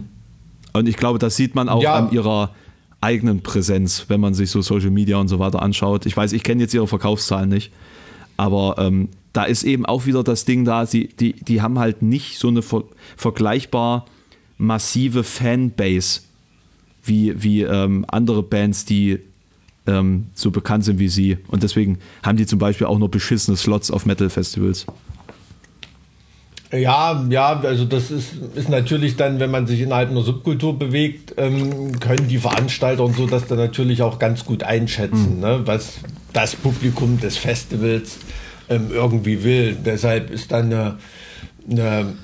Und 0.74 0.88
ich 0.88 0.98
glaube, 0.98 1.20
das 1.20 1.36
sieht 1.36 1.56
man 1.56 1.70
auch 1.70 1.82
ja. 1.82 1.96
an 1.96 2.12
ihrer 2.12 2.54
eigenen 3.02 3.42
Präsenz, 3.42 4.06
wenn 4.08 4.20
man 4.20 4.34
sich 4.34 4.52
so 4.52 4.62
Social 4.62 4.90
Media 4.90 5.18
und 5.18 5.28
so 5.28 5.40
weiter 5.40 5.62
anschaut. 5.62 6.06
Ich 6.06 6.18
weiß, 6.18 6.34
ich 6.34 6.44
kenne 6.44 6.62
jetzt 6.62 6.74
ihre 6.74 6.88
Verkaufszahlen 6.88 7.50
nicht, 7.50 7.72
aber 8.38 8.76
ähm, 8.78 9.10
da 9.34 9.44
ist 9.44 9.64
eben 9.64 9.86
auch 9.86 10.06
wieder 10.06 10.24
das 10.24 10.46
Ding 10.46 10.66
da, 10.66 10.86
sie, 10.86 11.08
die, 11.08 11.34
die 11.34 11.62
haben 11.62 11.78
halt 11.80 12.02
nicht 12.02 12.40
so 12.40 12.48
eine 12.48 12.62
ver 12.62 12.84
vergleichbar 13.16 14.06
massive 14.58 15.24
Fanbase 15.24 16.22
wie, 17.04 17.42
wie 17.42 17.62
ähm, 17.62 18.06
andere 18.08 18.44
Bands, 18.44 18.86
die 18.86 19.20
ähm, 19.86 20.28
so 20.34 20.52
bekannt 20.52 20.84
sind 20.84 21.00
wie 21.00 21.10
sie. 21.10 21.38
Und 21.48 21.64
deswegen 21.64 22.00
haben 22.24 22.38
die 22.38 22.46
zum 22.46 22.60
Beispiel 22.60 22.88
auch 22.88 23.00
nur 23.00 23.10
beschissene 23.10 23.58
Slots 23.58 23.90
auf 23.92 24.06
Metal-Festivals. 24.06 24.86
Ja, 26.72 27.26
ja, 27.30 27.62
also 27.62 27.86
das 27.86 28.12
ist, 28.12 28.34
ist 28.56 28.68
natürlich 28.68 29.16
dann, 29.16 29.40
wenn 29.40 29.50
man 29.50 29.68
sich 29.68 29.80
innerhalb 29.80 30.10
einer 30.10 30.22
Subkultur 30.22 30.78
bewegt, 30.78 31.34
ähm, 31.38 31.98
können 32.00 32.28
die 32.28 32.40
Veranstalter 32.40 33.06
und 33.06 33.16
so 33.16 33.26
das 33.26 33.48
dann 33.48 33.58
natürlich 33.58 34.02
auch 34.02 34.20
ganz 34.20 34.44
gut 34.44 34.64
einschätzen, 34.64 35.36
mhm. 35.36 35.42
ne, 35.42 35.62
was 35.64 36.00
das 36.34 36.58
Publikum 36.58 37.22
des 37.22 37.38
Festivals 37.38 38.18
ähm, 38.68 38.90
irgendwie 38.92 39.46
will. 39.46 39.78
Deshalb 39.86 40.30
ist 40.30 40.52
dann 40.52 40.66
eine, 40.66 40.98
eine 41.70 42.16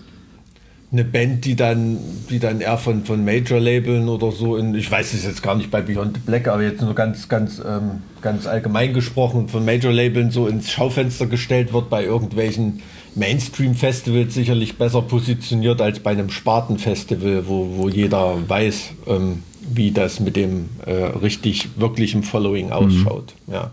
eine 0.94 1.04
Band, 1.04 1.44
die 1.46 1.56
dann, 1.56 1.98
die 2.30 2.38
dann 2.38 2.62
eher 2.62 2.78
von, 2.78 3.04
von 3.04 3.26
Major-Labeln 3.26 4.08
oder 4.08 4.32
so, 4.32 4.56
in, 4.58 4.76
ich 4.76 4.90
weiß 4.90 5.16
es 5.16 5.26
jetzt 5.26 5.42
gar 5.42 5.56
nicht 5.56 5.72
bei 5.72 5.82
Beyond 5.82 6.18
the 6.18 6.22
Black, 6.24 6.48
aber 6.48 6.62
jetzt 6.62 6.82
nur 6.82 6.94
ganz, 6.94 7.28
ganz, 7.28 7.60
ähm, 7.60 8.04
ganz 8.22 8.46
allgemein 8.46 8.94
gesprochen, 8.94 9.50
von 9.50 9.66
Major-Labeln 9.66 10.30
so 10.30 10.48
ins 10.48 10.72
Schaufenster 10.72 11.26
gestellt 11.26 11.74
wird 11.74 11.90
bei 11.90 12.06
irgendwelchen 12.06 12.84
Mainstream-Festivals 13.16 14.36
sicherlich 14.36 14.78
besser 14.78 15.02
positioniert 15.02 15.82
als 15.82 16.00
bei 16.00 16.12
einem 16.12 16.30
Sparten-Festival, 16.30 17.48
wo, 17.48 17.78
wo 17.78 17.90
jeder 17.90 18.38
weiß, 18.48 18.92
ähm, 19.08 19.42
wie 19.68 19.92
das 19.92 20.20
mit 20.20 20.36
dem 20.36 20.70
äh, 20.86 20.92
richtig 20.92 21.70
wirklichen 21.76 22.22
Following 22.22 22.68
mhm. 22.68 22.74
ausschaut. 22.74 23.34
Mhm. 23.48 23.54
Ja, 23.54 23.72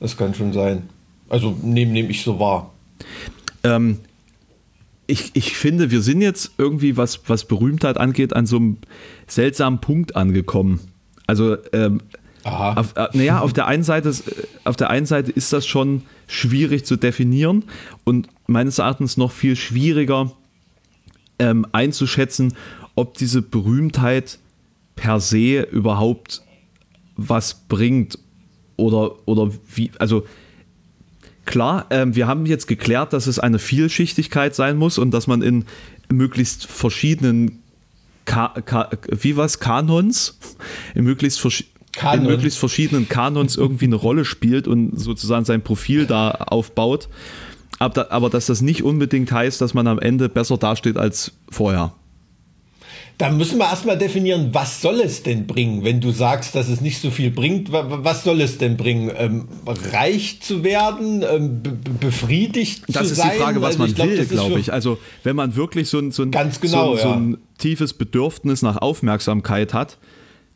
das 0.00 0.16
kann 0.16 0.34
schon 0.34 0.52
sein. 0.52 0.88
Also 1.28 1.56
nehme 1.62 1.92
nehm 1.92 2.10
ich 2.10 2.22
so 2.22 2.40
wahr. 2.40 2.72
Ähm, 3.62 3.98
ich, 5.06 5.30
ich 5.34 5.56
finde, 5.56 5.90
wir 5.90 6.00
sind 6.00 6.20
jetzt 6.20 6.52
irgendwie, 6.58 6.96
was, 6.96 7.20
was 7.28 7.44
Berühmtheit 7.44 7.96
angeht, 7.98 8.34
an 8.34 8.46
so 8.46 8.56
einem 8.56 8.78
seltsamen 9.26 9.80
Punkt 9.80 10.16
angekommen. 10.16 10.80
Also, 11.26 11.56
ähm, 11.72 12.00
auf, 12.44 12.94
äh, 12.96 13.08
naja, 13.12 13.40
auf 13.40 13.52
der, 13.52 13.66
einen 13.66 13.82
Seite, 13.82 14.14
auf 14.64 14.76
der 14.76 14.90
einen 14.90 15.06
Seite 15.06 15.32
ist 15.32 15.52
das 15.52 15.66
schon 15.66 16.02
schwierig 16.28 16.84
zu 16.84 16.96
definieren 16.96 17.64
und 18.04 18.28
meines 18.46 18.78
Erachtens 18.78 19.16
noch 19.16 19.32
viel 19.32 19.56
schwieriger 19.56 20.30
ähm, 21.40 21.66
einzuschätzen, 21.72 22.54
ob 22.94 23.14
diese 23.18 23.42
Berühmtheit 23.42 24.38
per 24.94 25.18
se 25.18 25.62
überhaupt 25.62 26.42
was 27.16 27.54
bringt 27.68 28.18
oder, 28.76 29.16
oder 29.26 29.50
wie, 29.74 29.90
also 29.98 30.24
klar, 31.46 31.86
ähm, 31.90 32.14
wir 32.14 32.26
haben 32.26 32.44
jetzt 32.46 32.66
geklärt, 32.66 33.12
dass 33.12 33.26
es 33.26 33.38
eine 33.38 33.58
Vielschichtigkeit 33.58 34.54
sein 34.54 34.76
muss 34.76 34.98
und 34.98 35.12
dass 35.12 35.26
man 35.26 35.42
in 35.42 35.64
möglichst 36.10 36.66
verschiedenen 36.66 37.62
Ka 38.24 38.48
Ka 38.64 38.90
wie 39.08 39.36
was 39.36 39.60
Kanons 39.60 40.38
in 40.94 41.04
möglichst, 41.04 41.46
Kanon. 41.92 42.24
in 42.24 42.30
möglichst 42.30 42.58
verschiedenen 42.58 43.08
Kanons 43.08 43.56
irgendwie 43.56 43.86
eine 43.86 43.96
Rolle 43.96 44.24
spielt 44.24 44.68
und 44.68 44.98
sozusagen 44.98 45.44
sein 45.44 45.62
Profil 45.62 46.06
da 46.06 46.30
aufbaut. 46.30 47.08
Aber, 47.78 48.10
aber 48.10 48.30
dass 48.30 48.46
das 48.46 48.62
nicht 48.62 48.82
unbedingt 48.82 49.30
heißt, 49.30 49.60
dass 49.60 49.74
man 49.74 49.86
am 49.86 49.98
Ende 49.98 50.28
besser 50.28 50.56
dasteht 50.56 50.96
als 50.96 51.32
vorher. 51.50 51.92
Da 53.18 53.30
müssen 53.30 53.58
wir 53.58 53.64
erstmal 53.64 53.96
definieren, 53.96 54.50
was 54.52 54.82
soll 54.82 55.00
es 55.00 55.22
denn 55.22 55.46
bringen, 55.46 55.84
wenn 55.84 56.02
du 56.02 56.10
sagst, 56.10 56.54
dass 56.54 56.68
es 56.68 56.82
nicht 56.82 57.00
so 57.00 57.10
viel 57.10 57.30
bringt. 57.30 57.72
Was 57.72 58.24
soll 58.24 58.42
es 58.42 58.58
denn 58.58 58.76
bringen? 58.76 59.10
Ähm, 59.16 59.48
reich 59.90 60.42
zu 60.42 60.62
werden, 60.62 61.24
ähm, 61.28 61.62
befriedigt 61.98 62.84
das 62.88 63.08
zu 63.08 63.14
sein? 63.14 63.28
Das 63.28 63.34
ist 63.34 63.38
die 63.38 63.42
Frage, 63.42 63.62
was 63.62 63.68
also 63.68 63.78
man 63.78 63.94
glaub, 63.94 64.08
will, 64.08 64.26
glaube 64.26 64.60
ich. 64.60 64.70
Also 64.70 64.98
wenn 65.22 65.34
man 65.34 65.56
wirklich 65.56 65.88
so 65.88 65.98
ein, 65.98 66.12
so 66.12 66.24
ein, 66.24 66.30
ganz 66.30 66.60
genau, 66.60 66.94
so, 66.96 67.02
so 67.02 67.08
ein 67.12 67.30
ja. 67.30 67.36
tiefes 67.56 67.94
Bedürfnis 67.94 68.60
nach 68.60 68.76
Aufmerksamkeit 68.76 69.72
hat, 69.72 69.96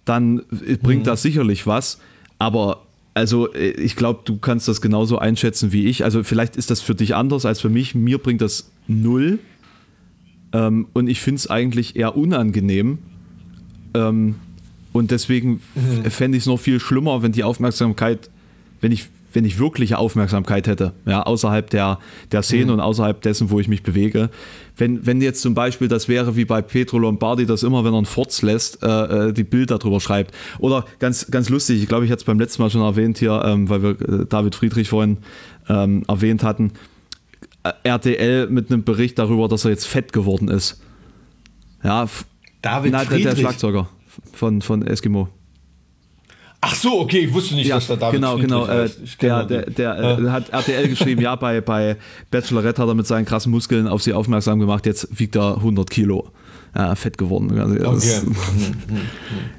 dann 0.05 0.43
bringt 0.83 1.01
hm. 1.01 1.05
das 1.05 1.23
sicherlich 1.23 1.67
was. 1.67 1.99
Aber 2.39 2.83
also 3.15 3.53
äh, 3.55 3.71
ich 3.71 3.97
glaube, 3.97 4.21
du 4.25 4.39
kannst 4.39 4.69
das 4.69 4.81
genauso 4.81 5.19
einschätzen 5.19 5.73
wie 5.73 5.87
ich. 5.87 6.05
Also 6.05 6.23
vielleicht 6.25 6.57
ist 6.57 6.71
das 6.71 6.81
für 6.81 6.95
dich 6.95 7.15
anders 7.15 7.47
als 7.47 7.61
für 7.61 7.71
mich. 7.71 7.95
Mir 7.95 8.19
bringt 8.19 8.41
das 8.41 8.71
null 8.87 9.39
ähm, 10.53 10.87
und 10.93 11.09
ich 11.09 11.21
finde 11.21 11.39
es 11.39 11.49
eigentlich 11.49 11.97
eher 11.97 12.17
unangenehm. 12.17 12.99
Ähm, 13.95 14.37
und 14.93 15.11
deswegen 15.11 15.61
mhm. 15.75 16.11
fände 16.11 16.37
ich 16.37 16.45
es 16.45 16.47
noch 16.47 16.59
viel 16.59 16.81
schlimmer, 16.81 17.23
wenn 17.23 17.33
die 17.33 17.45
Aufmerksamkeit, 17.45 18.29
wenn 18.81 18.91
ich, 18.91 19.09
wenn 19.33 19.45
ich 19.45 19.61
wirkliche 19.61 19.99
Aufmerksamkeit 19.99 20.67
hätte, 20.67 20.93
ja, 21.07 21.23
außerhalb 21.23 21.71
der, 21.71 22.01
der 22.33 22.43
Szene 22.43 22.67
mhm. 22.67 22.73
und 22.73 22.81
außerhalb 22.81 23.23
dessen, 23.23 23.51
wo 23.51 23.61
ich 23.61 23.69
mich 23.69 23.85
bewege. 23.85 24.31
Wenn, 24.77 25.07
wenn 25.07 25.21
jetzt 25.21 25.43
zum 25.43 25.55
Beispiel 25.55 25.87
das 25.87 26.09
wäre 26.09 26.35
wie 26.35 26.45
bei 26.45 26.61
Petro 26.63 26.99
Lombardi, 26.99 27.47
dass 27.47 27.63
immer, 27.63 27.85
wenn 27.85 27.93
er 27.93 27.99
einen 27.99 28.07
Forts 28.07 28.43
lässt, 28.43 28.83
äh, 28.83 29.29
äh, 29.29 29.33
die 29.33 29.45
Bild 29.45 29.71
darüber 29.71 30.01
schreibt. 30.01 30.35
Oder 30.59 30.85
ganz, 30.99 31.31
ganz 31.31 31.49
lustig, 31.51 31.81
ich 31.81 31.89
glaube, 31.89 32.05
ich 32.05 32.11
hatte 32.11 32.21
es 32.21 32.25
beim 32.25 32.41
letzten 32.41 32.63
Mal 32.63 32.71
schon 32.71 32.81
erwähnt 32.81 33.19
hier, 33.19 33.43
ähm, 33.45 33.69
weil 33.69 33.83
wir 33.83 33.91
äh, 33.91 34.27
David 34.29 34.57
Friedrich 34.57 34.89
vorhin 34.89 35.19
ähm, 35.69 36.03
erwähnt 36.09 36.43
hatten 36.43 36.73
RTL 37.63 38.49
mit 38.49 38.71
einem 38.71 38.85
Bericht 38.85 39.19
darüber, 39.19 39.49
dass 39.49 39.65
er 39.65 39.71
jetzt 39.71 39.87
fett 39.87 40.13
geworden 40.13 40.49
ist. 40.49 40.81
Ja, 41.83 42.07
David 42.63 42.93
na, 42.93 43.05
der, 43.05 43.19
der 43.19 43.37
Schlagzeuger 43.37 43.89
von, 44.33 44.63
von 44.63 44.87
Eskimo. 44.87 45.29
Ach 46.63 46.75
so, 46.75 47.01
okay, 47.01 47.21
ich 47.21 47.33
wusste 47.33 47.55
nicht, 47.55 47.69
ja, 47.69 47.77
dass 47.77 47.87
da 47.87 47.97
David 47.97 48.21
Genau, 48.21 48.37
genau. 48.37 48.67
Äh, 48.67 48.91
der 49.23 49.45
der, 49.45 49.63
der 49.71 49.99
äh, 49.99 50.29
hat 50.29 50.51
RTL 50.51 50.89
geschrieben, 50.89 51.23
ja, 51.23 51.35
bei, 51.37 51.63
bei 51.63 51.97
Bachelorette 52.31 52.83
hat 52.83 52.89
er 52.89 52.95
mit 52.95 53.07
seinen 53.07 53.25
krassen 53.25 53.51
Muskeln 53.51 53.89
auf 53.89 54.03
sie 54.03 54.13
aufmerksam 54.13 54.59
gemacht, 54.59 54.85
jetzt 54.85 55.09
wiegt 55.19 55.37
er 55.37 55.57
100 55.57 55.89
Kilo. 55.89 56.31
Ja, 56.75 56.95
fett 56.95 57.19
geworden. 57.19 57.59
Also, 57.59 57.85
okay. 57.85 58.21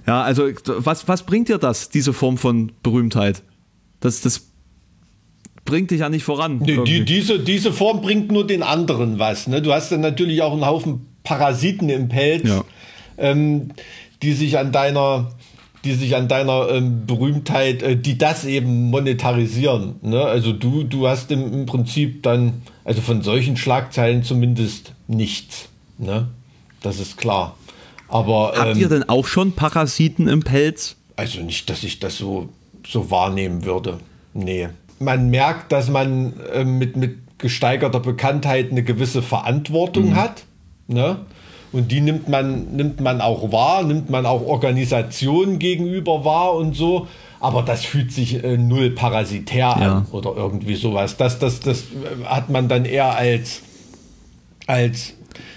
ja, 0.08 0.22
also 0.22 0.47
was, 0.78 1.08
was 1.10 1.24
bringt 1.24 1.49
dir 1.49 1.58
das, 1.58 1.89
diese 1.89 2.14
Form 2.14 2.38
von 2.38 2.72
Berühmtheit? 2.84 3.43
Das, 3.99 4.22
das 4.22 4.51
bringt 5.66 5.91
dich 5.91 5.99
ja 5.99 6.09
nicht 6.09 6.24
voran. 6.24 6.57
Nee, 6.57 6.84
die, 6.86 7.05
diese, 7.05 7.39
diese 7.39 7.72
Form 7.72 8.01
bringt 8.01 8.32
nur 8.32 8.45
den 8.45 8.64
anderen 8.64 9.20
was. 9.20 9.47
Ne? 9.47 9.62
Du 9.62 9.74
hast 9.74 9.91
dann 9.91 10.01
natürlich 10.01 10.41
auch 10.41 10.53
einen 10.53 10.66
Haufen 10.66 11.07
Parasiten 11.24 11.89
im 11.89 12.09
Pelz, 12.09 12.47
ja. 12.47 12.64
ähm, 13.18 13.72
die 14.22 14.34
sich 14.34 14.57
an 14.57 14.72
deiner 14.72 15.32
die 15.84 15.93
sich 15.93 16.16
an 16.16 16.28
deiner 16.28 16.70
ähm, 16.70 17.07
Berühmtheit, 17.07 17.82
äh, 17.82 17.97
die 17.97 18.16
das 18.16 18.45
eben 18.45 18.91
monetarisieren. 18.91 19.95
Ne? 20.03 20.22
Also 20.22 20.53
du, 20.53 20.84
du 20.84 21.07
hast 21.07 21.32
im, 21.32 21.51
im, 21.51 21.66
Prinzip 21.66 22.22
dann, 22.22 22.62
also 22.84 23.01
von 23.01 23.24
solchen 23.24 23.57
Schlagzeilen 23.57 24.24
zumindest 24.24 24.93
nichts. 25.07 25.70
Ne? 25.97 26.28
Das 26.82 26.99
ist 26.99 27.18
klar. 27.18 27.57
Aber 28.09 28.53
habt 28.55 28.76
ähm, 28.76 28.80
ihr 28.80 28.89
denn 28.89 29.09
auch 29.09 29.26
schon 29.26 29.53
Parasiten 29.53 30.28
im 30.28 30.43
Pelz? 30.43 30.97
Also 31.16 31.41
nicht, 31.41 31.68
dass 31.72 31.84
ich 31.84 31.97
das 31.97 32.16
so 32.16 32.49
so 32.88 33.09
wahrnehmen 33.09 33.66
würde. 33.66 33.99
Nee 34.36 34.70
man 35.02 35.30
merkt, 35.30 35.72
dass 35.72 35.89
man 35.89 36.34
äh, 36.54 36.64
mit, 36.64 36.95
mit 36.95 37.18
gesteigerter 37.38 37.99
Bekanntheit 37.99 38.72
eine 38.72 38.84
gewisse 38.84 39.22
Verantwortung 39.22 40.12
mhm. 40.12 40.16
hat. 40.16 40.43
Ne? 40.88 41.18
Und 41.72 41.91
die 41.91 42.02
nimmt 42.02 42.28
man, 42.28 42.76
nimmt 42.76 42.99
man 42.99 43.22
auch 43.22 43.52
wahr, 43.52 43.84
nimmt 43.84 44.10
man 44.10 44.26
auch 44.26 44.41
Organisationen 44.41 45.58
gegenüber 45.58 46.26
wahr 46.26 46.54
und 46.54 46.76
so. 46.76 47.08
Aber 47.39 47.64
das 47.64 47.84
fühlt 47.84 48.12
sich 48.12 48.43
äh, 48.43 48.58
null 48.58 48.91
parasitär 48.91 49.60
ja. 49.60 49.74
an 49.74 50.06
oder 50.12 50.36
irgendwie 50.36 50.76
sowas. 50.76 51.18
Das, 51.18 51.39
das, 51.39 51.60
das 51.60 51.86
hat 52.26 52.49
man 52.49 52.68
dann 52.68 52.86
eher 52.86 53.16
als, 53.16 53.62
als 54.68 55.16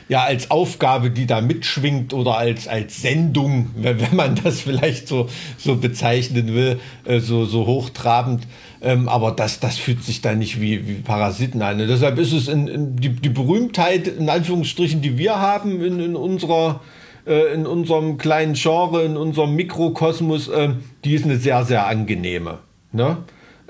ja 0.09 0.24
als 0.24 0.51
Aufgabe, 0.51 1.11
die 1.11 1.26
da 1.26 1.40
mitschwingt 1.40 2.12
oder 2.12 2.36
als, 2.36 2.68
als 2.68 3.01
Sendung, 3.03 3.70
wenn, 3.76 4.01
wenn 4.01 4.16
man 4.16 4.34
das 4.42 4.61
vielleicht 4.61 5.09
so, 5.09 5.28
so 5.59 5.76
bezeichnen 5.76 6.55
will, 6.55 6.80
äh, 7.05 7.20
so, 7.20 7.45
so 7.45 7.66
hochtrabend. 7.66 8.47
Ähm, 8.85 9.09
aber 9.09 9.32
das, 9.32 9.61
das 9.61 9.78
fühlt 9.78 10.05
sich 10.05 10.20
da 10.20 10.35
nicht 10.35 10.61
wie, 10.61 10.87
wie 10.87 10.95
Parasiten 10.97 11.62
an. 11.62 11.80
Und 11.80 11.89
deshalb 11.89 12.18
ist 12.18 12.32
es 12.32 12.49
in, 12.49 12.68
in 12.68 12.97
die, 12.97 13.09
die 13.09 13.30
Berühmtheit, 13.30 14.07
in 14.07 14.28
Anführungsstrichen, 14.28 15.01
die 15.01 15.16
wir 15.16 15.41
haben 15.41 15.82
in, 15.82 16.01
in 16.01 16.16
unserer 16.16 16.80
äh, 17.26 17.55
in 17.55 17.66
unserem 17.66 18.18
kleinen 18.18 18.53
Genre, 18.53 19.03
in 19.03 19.16
unserem 19.16 19.55
Mikrokosmos, 19.55 20.49
äh, 20.49 20.70
die 21.05 21.14
ist 21.14 21.24
eine 21.24 21.39
sehr, 21.39 21.64
sehr 21.64 21.87
angenehme. 21.87 22.59
Ne? 22.93 23.16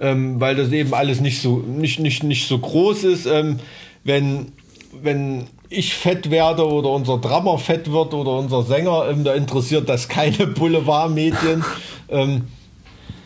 Ähm, 0.00 0.40
weil 0.40 0.56
das 0.56 0.72
eben 0.72 0.92
alles 0.92 1.20
nicht 1.20 1.40
so, 1.40 1.58
nicht, 1.58 2.00
nicht, 2.00 2.24
nicht 2.24 2.48
so 2.48 2.58
groß 2.58 3.04
ist. 3.04 3.26
Ähm, 3.26 3.60
wenn, 4.02 4.52
wenn 5.00 5.44
ich 5.70 5.94
fett 5.94 6.30
werde 6.30 6.66
oder 6.66 6.90
unser 6.90 7.18
Drummer 7.18 7.58
fett 7.58 7.90
wird 7.92 8.12
oder 8.12 8.38
unser 8.38 8.64
Sänger, 8.64 9.08
ähm, 9.08 9.22
da 9.22 9.34
interessiert 9.34 9.88
das 9.88 10.08
keine 10.08 10.46
Boulevardmedien. 10.48 11.64
ähm, 12.08 12.48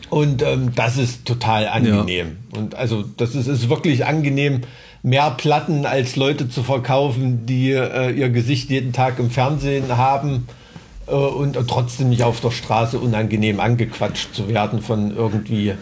und 0.09 0.41
ähm, 0.41 0.71
das 0.75 0.97
ist 0.97 1.25
total 1.25 1.67
angenehm. 1.67 2.37
Ja. 2.51 2.59
Und 2.59 2.75
also 2.75 3.03
das 3.17 3.35
ist, 3.35 3.47
ist 3.47 3.69
wirklich 3.69 4.05
angenehm, 4.05 4.61
mehr 5.03 5.31
Platten 5.31 5.85
als 5.85 6.15
Leute 6.15 6.49
zu 6.49 6.63
verkaufen, 6.63 7.45
die 7.45 7.71
äh, 7.71 8.11
ihr 8.11 8.29
Gesicht 8.29 8.69
jeden 8.69 8.93
Tag 8.93 9.19
im 9.19 9.29
Fernsehen 9.29 9.97
haben 9.97 10.47
äh, 11.07 11.11
und, 11.11 11.57
und 11.57 11.69
trotzdem 11.69 12.09
nicht 12.09 12.23
auf 12.23 12.41
der 12.41 12.51
Straße 12.51 12.99
unangenehm 12.99 13.59
angequatscht 13.59 14.33
zu 14.33 14.47
werden 14.49 14.81
von 14.81 15.15
irgendwie 15.15 15.73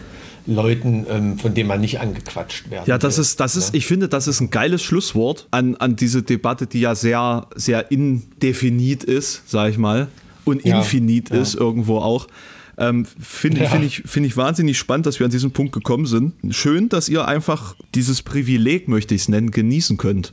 Leuten, 0.46 1.06
ähm, 1.10 1.38
von 1.38 1.52
denen 1.52 1.68
man 1.68 1.80
nicht 1.80 2.00
angequatscht 2.00 2.70
werden. 2.70 2.84
Ja, 2.86 2.96
das 2.96 3.18
will. 3.18 3.22
ist, 3.22 3.40
das 3.40 3.54
ist, 3.54 3.74
ja. 3.74 3.78
ich 3.78 3.86
finde, 3.86 4.08
das 4.08 4.26
ist 4.26 4.40
ein 4.40 4.50
geiles 4.50 4.82
Schlusswort 4.82 5.46
an, 5.50 5.76
an 5.76 5.96
diese 5.96 6.22
Debatte, 6.22 6.66
die 6.66 6.80
ja 6.80 6.94
sehr, 6.94 7.46
sehr 7.54 7.90
indefinit 7.90 9.04
ist, 9.04 9.42
sag 9.46 9.70
ich 9.70 9.78
mal, 9.78 10.08
und 10.44 10.64
ja. 10.64 10.78
infinit 10.78 11.30
ja. 11.30 11.36
ist 11.36 11.54
irgendwo 11.54 11.98
auch. 11.98 12.26
Ähm, 12.80 13.04
finde 13.04 13.62
ja. 13.62 13.68
find 13.68 13.84
ich, 13.84 14.02
find 14.06 14.24
ich 14.24 14.36
wahnsinnig 14.36 14.78
spannend, 14.78 15.06
dass 15.06 15.18
wir 15.18 15.26
an 15.26 15.32
diesen 15.32 15.50
Punkt 15.50 15.72
gekommen 15.72 16.06
sind. 16.06 16.34
Schön, 16.50 16.88
dass 16.88 17.08
ihr 17.08 17.26
einfach 17.26 17.74
dieses 17.94 18.22
Privileg, 18.22 18.86
möchte 18.86 19.16
ich 19.16 19.22
es 19.22 19.28
nennen, 19.28 19.50
genießen 19.50 19.96
könnt. 19.96 20.32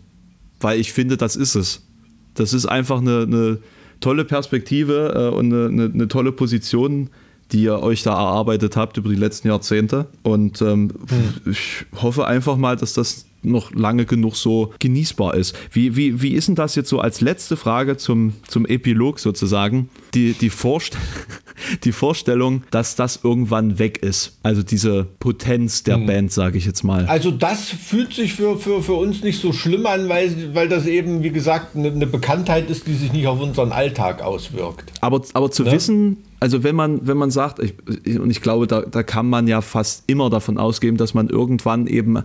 Weil 0.59 0.80
ich 0.80 0.93
finde, 0.93 1.17
das 1.17 1.35
ist 1.35 1.55
es. 1.55 1.88
Das 2.35 2.53
ist 2.53 2.67
einfach 2.67 3.01
eine, 3.01 3.23
eine 3.23 3.59
tolle 3.99 4.26
Perspektive 4.26 5.31
äh, 5.34 5.35
und 5.35 5.51
eine, 5.51 5.67
eine, 5.67 5.91
eine 5.91 6.07
tolle 6.07 6.31
Position, 6.31 7.09
die 7.51 7.63
ihr 7.63 7.80
euch 7.80 8.03
da 8.03 8.11
erarbeitet 8.11 8.77
habt 8.77 8.97
über 8.97 9.09
die 9.09 9.15
letzten 9.15 9.47
Jahrzehnte. 9.47 10.07
Und 10.22 10.61
ähm, 10.61 10.91
hm. 11.09 11.51
ich 11.51 11.85
hoffe 11.95 12.27
einfach 12.27 12.57
mal, 12.57 12.76
dass 12.76 12.93
das 12.93 13.26
noch 13.45 13.72
lange 13.72 14.05
genug 14.05 14.35
so 14.35 14.73
genießbar 14.80 15.35
ist. 15.35 15.55
Wie, 15.72 15.95
wie, 15.95 16.22
wie 16.22 16.34
ist 16.34 16.47
denn 16.47 16.55
das 16.55 16.76
jetzt 16.76 16.89
so 16.89 16.99
als 16.99 17.22
letzte 17.22 17.57
Frage 17.57 17.97
zum, 17.97 18.34
zum 18.47 18.65
Epilog 18.65 19.19
sozusagen? 19.19 19.89
Die, 20.13 20.34
die, 20.34 20.49
Vorst 20.49 20.97
die 21.84 21.91
Vorstellung, 21.91 22.63
dass 22.72 22.95
das 22.95 23.19
irgendwann 23.23 23.80
weg 23.80 23.99
ist. 23.99 24.38
Also 24.43 24.63
diese 24.63 25.05
Potenz 25.19 25.84
der 25.84 25.95
hm. 25.95 26.05
Band, 26.05 26.31
sage 26.31 26.57
ich 26.57 26.65
jetzt 26.65 26.84
mal. 26.84 27.05
Also 27.05 27.31
das 27.31 27.69
fühlt 27.69 28.13
sich 28.13 28.34
für, 28.34 28.57
für, 28.57 28.81
für 28.81 28.93
uns 28.93 29.23
nicht 29.23 29.39
so 29.39 29.53
schlimm 29.53 29.85
an, 29.85 30.09
weil, 30.09 30.53
weil 30.53 30.69
das 30.69 30.85
eben, 30.85 31.23
wie 31.23 31.31
gesagt, 31.31 31.76
eine, 31.76 31.89
eine 31.89 32.07
Bekanntheit 32.07 32.69
ist, 32.69 32.88
die 32.88 32.93
sich 32.93 33.11
nicht 33.11 33.27
auf 33.27 33.39
unseren 33.39 33.72
Alltag 33.72 34.22
auswirkt. 34.22 34.91
Aber, 35.01 35.22
aber 35.34 35.51
zu 35.51 35.63
ne? 35.63 35.72
wissen, 35.72 36.17
also 36.40 36.64
wenn 36.64 36.76
man, 36.76 37.07
wenn 37.07 37.18
man 37.18 37.32
sagt, 37.32 37.60
ich, 37.60 38.20
und 38.20 38.30
ich 38.30 38.41
glaube, 38.41 38.68
da, 38.68 38.82
da 38.82 39.03
kann 39.03 39.30
man 39.30 39.48
ja 39.48 39.62
fast 39.62 40.03
immer 40.07 40.30
davon 40.30 40.57
ausgehen, 40.57 40.98
dass 40.98 41.14
man 41.14 41.30
irgendwann 41.30 41.88
eben 41.88 42.20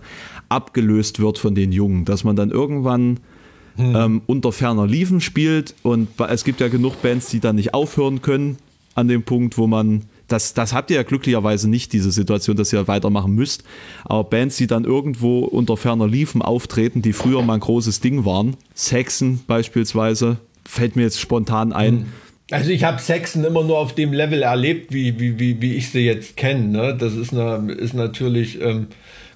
abgelöst 0.49 1.19
wird 1.19 1.37
von 1.37 1.55
den 1.55 1.71
Jungen, 1.71 2.05
dass 2.05 2.23
man 2.23 2.35
dann 2.35 2.51
irgendwann 2.51 3.19
hm. 3.77 3.95
ähm, 3.95 4.21
unter 4.25 4.51
ferner 4.51 4.85
Liefen 4.85 5.21
spielt 5.21 5.75
und 5.83 6.09
es 6.29 6.43
gibt 6.43 6.59
ja 6.59 6.67
genug 6.67 7.01
Bands, 7.01 7.29
die 7.29 7.39
dann 7.39 7.55
nicht 7.55 7.73
aufhören 7.73 8.21
können 8.21 8.57
an 8.95 9.07
dem 9.07 9.23
Punkt, 9.23 9.57
wo 9.57 9.67
man 9.67 10.03
das, 10.31 10.53
das 10.53 10.73
habt 10.73 10.89
ihr 10.89 10.97
ja 10.97 11.03
glücklicherweise 11.03 11.69
nicht, 11.69 11.93
diese 11.93 12.11
Situation, 12.11 12.55
dass 12.55 12.71
ihr 12.71 12.87
weitermachen 12.87 13.33
müsst. 13.33 13.63
Aber 14.05 14.23
Bands, 14.23 14.57
die 14.57 14.67
dann 14.67 14.85
irgendwo 14.85 15.39
unter 15.39 15.75
ferner 15.75 16.07
Liefen 16.07 16.41
auftreten, 16.41 17.01
die 17.01 17.13
früher 17.13 17.41
mal 17.41 17.55
ein 17.55 17.59
großes 17.59 17.99
Ding 17.99 18.23
waren, 18.25 18.55
Saxon 18.73 19.41
beispielsweise, 19.45 20.37
fällt 20.65 20.95
mir 20.95 21.03
jetzt 21.03 21.19
spontan 21.19 21.73
ein. 21.73 21.99
Hm. 21.99 22.05
Also 22.51 22.69
ich 22.69 22.83
habe 22.83 23.01
Saxon 23.01 23.45
immer 23.45 23.63
nur 23.63 23.77
auf 23.77 23.95
dem 23.95 24.11
Level 24.11 24.43
erlebt, 24.43 24.93
wie, 24.93 25.19
wie, 25.19 25.39
wie, 25.39 25.61
wie 25.61 25.75
ich 25.75 25.89
sie 25.89 26.01
jetzt 26.01 26.35
kenne. 26.35 26.67
Ne? 26.67 26.97
Das 26.97 27.13
ist, 27.13 27.33
eine, 27.33 27.71
ist 27.71 27.93
natürlich, 27.93 28.61
ähm, 28.61 28.87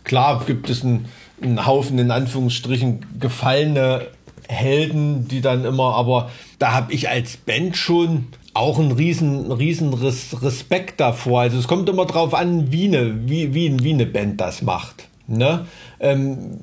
klar 0.04 0.44
gibt 0.46 0.70
es 0.70 0.84
einen, 0.84 1.06
einen 1.42 1.66
Haufen 1.66 1.98
in 1.98 2.12
Anführungsstrichen 2.12 3.06
gefallene 3.20 4.08
Helden, 4.50 5.28
die 5.28 5.42
dann 5.42 5.64
immer, 5.66 5.96
aber 5.96 6.30
da 6.60 6.74
habe 6.74 6.94
ich 6.94 7.10
als 7.10 7.38
Band 7.38 7.78
schon 7.78 8.28
auch 8.54 8.80
einen 8.80 8.92
riesen, 8.92 9.52
riesen 9.52 9.94
Respekt 9.94 11.00
davor. 11.00 11.42
Also 11.42 11.58
es 11.58 11.68
kommt 11.68 11.90
immer 11.90 12.06
drauf 12.06 12.34
an, 12.34 12.72
wie 12.72 12.86
eine, 12.86 13.30
wie, 13.30 13.54
wie, 13.54 13.82
wie 13.84 13.94
eine 13.94 14.06
Band 14.06 14.40
das 14.42 14.62
macht. 14.62 15.08
Ne? 15.28 15.66
Ähm, 16.00 16.60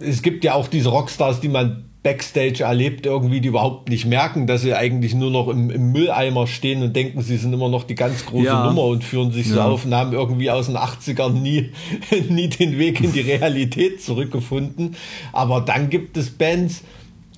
es 0.00 0.22
gibt 0.22 0.44
ja 0.44 0.54
auch 0.54 0.68
diese 0.68 0.88
Rockstars, 0.88 1.40
die 1.40 1.48
man 1.48 1.84
Backstage 2.04 2.64
erlebt, 2.64 3.06
irgendwie, 3.06 3.40
die 3.40 3.48
überhaupt 3.48 3.88
nicht 3.88 4.04
merken, 4.04 4.46
dass 4.46 4.60
sie 4.60 4.74
eigentlich 4.74 5.14
nur 5.14 5.30
noch 5.30 5.48
im, 5.48 5.70
im 5.70 5.90
Mülleimer 5.90 6.46
stehen 6.46 6.82
und 6.82 6.94
denken, 6.94 7.22
sie 7.22 7.38
sind 7.38 7.54
immer 7.54 7.70
noch 7.70 7.84
die 7.84 7.94
ganz 7.94 8.26
große 8.26 8.44
ja. 8.44 8.66
Nummer 8.66 8.84
und 8.84 9.02
führen 9.02 9.32
sich 9.32 9.48
ja. 9.48 9.54
so 9.54 9.60
auf 9.62 9.86
und 9.86 9.94
haben 9.94 10.12
irgendwie 10.12 10.50
aus 10.50 10.66
den 10.66 10.76
80ern 10.76 11.30
nie, 11.30 11.72
nie 12.28 12.48
den 12.48 12.78
Weg 12.78 13.00
in 13.00 13.14
die 13.14 13.22
Realität 13.22 14.02
zurückgefunden. 14.02 14.96
Aber 15.32 15.62
dann 15.62 15.88
gibt 15.88 16.18
es 16.18 16.28
Bands, 16.28 16.82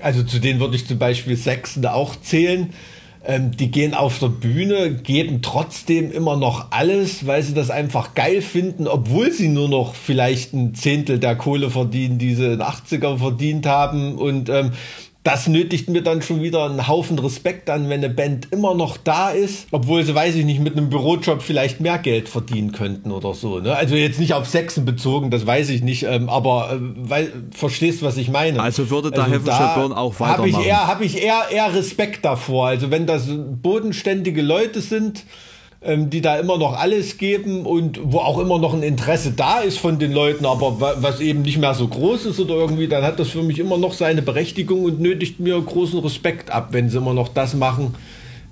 also 0.00 0.24
zu 0.24 0.40
denen 0.40 0.58
würde 0.58 0.74
ich 0.74 0.84
zum 0.84 0.98
Beispiel 0.98 1.36
Saxon 1.36 1.86
auch 1.86 2.16
zählen, 2.16 2.70
ähm, 3.26 3.56
die 3.56 3.70
gehen 3.70 3.94
auf 3.94 4.18
der 4.18 4.28
Bühne, 4.28 4.94
geben 4.94 5.40
trotzdem 5.42 6.12
immer 6.12 6.36
noch 6.36 6.70
alles, 6.70 7.26
weil 7.26 7.42
sie 7.42 7.54
das 7.54 7.70
einfach 7.70 8.14
geil 8.14 8.40
finden, 8.40 8.86
obwohl 8.86 9.32
sie 9.32 9.48
nur 9.48 9.68
noch 9.68 9.94
vielleicht 9.94 10.54
ein 10.54 10.74
Zehntel 10.74 11.18
der 11.18 11.36
Kohle 11.36 11.70
verdienen, 11.70 12.18
die 12.18 12.34
sie 12.34 12.44
in 12.44 12.50
den 12.50 12.62
80er 12.62 13.18
verdient 13.18 13.66
haben. 13.66 14.16
Und 14.16 14.48
ähm, 14.48 14.72
das 15.26 15.48
nötigt 15.48 15.88
mir 15.88 16.02
dann 16.02 16.22
schon 16.22 16.40
wieder 16.40 16.66
einen 16.66 16.86
Haufen 16.86 17.18
Respekt 17.18 17.68
an, 17.68 17.88
wenn 17.88 18.04
eine 18.04 18.14
Band 18.14 18.46
immer 18.52 18.74
noch 18.74 18.96
da 18.96 19.30
ist, 19.30 19.66
obwohl 19.72 20.04
sie, 20.04 20.14
weiß 20.14 20.36
ich 20.36 20.44
nicht, 20.44 20.60
mit 20.60 20.76
einem 20.76 20.88
Bürojob 20.88 21.42
vielleicht 21.42 21.80
mehr 21.80 21.98
Geld 21.98 22.28
verdienen 22.28 22.70
könnten 22.70 23.10
oder 23.10 23.34
so. 23.34 23.58
Ne? 23.58 23.74
Also 23.74 23.96
jetzt 23.96 24.20
nicht 24.20 24.34
auf 24.34 24.46
Sexen 24.48 24.84
bezogen, 24.84 25.32
das 25.32 25.44
weiß 25.44 25.70
ich 25.70 25.82
nicht, 25.82 26.04
ähm, 26.04 26.28
aber 26.28 26.74
äh, 26.74 26.78
weil, 26.78 27.32
verstehst, 27.50 28.04
was 28.04 28.16
ich 28.18 28.28
meine. 28.28 28.62
Also 28.62 28.88
würde 28.88 29.10
da 29.10 29.24
also 29.24 29.38
da 29.40 29.74
Burn 29.74 29.92
auch 29.92 30.20
weitermachen. 30.20 30.52
Habe 30.52 30.62
ich, 30.62 30.68
eher, 30.68 30.86
hab 30.86 31.00
ich 31.00 31.20
eher, 31.20 31.42
eher 31.50 31.74
Respekt 31.74 32.24
davor. 32.24 32.68
Also 32.68 32.92
wenn 32.92 33.06
das 33.06 33.24
bodenständige 33.28 34.42
Leute 34.42 34.80
sind, 34.80 35.24
ähm, 35.86 36.10
die 36.10 36.20
da 36.20 36.36
immer 36.36 36.58
noch 36.58 36.78
alles 36.78 37.16
geben 37.16 37.64
und 37.64 38.00
wo 38.02 38.18
auch 38.18 38.38
immer 38.38 38.58
noch 38.58 38.74
ein 38.74 38.82
Interesse 38.82 39.30
da 39.30 39.60
ist 39.60 39.78
von 39.78 39.98
den 39.98 40.12
Leuten, 40.12 40.44
aber 40.44 40.96
was 41.00 41.20
eben 41.20 41.42
nicht 41.42 41.58
mehr 41.58 41.74
so 41.74 41.86
groß 41.86 42.26
ist 42.26 42.40
oder 42.40 42.54
irgendwie, 42.54 42.88
dann 42.88 43.04
hat 43.04 43.20
das 43.20 43.28
für 43.28 43.42
mich 43.42 43.58
immer 43.58 43.78
noch 43.78 43.92
seine 43.92 44.22
Berechtigung 44.22 44.84
und 44.84 45.00
nötigt 45.00 45.38
mir 45.38 45.60
großen 45.60 46.00
Respekt 46.00 46.50
ab, 46.50 46.68
wenn 46.72 46.90
sie 46.90 46.98
immer 46.98 47.14
noch 47.14 47.28
das 47.28 47.54
machen, 47.54 47.94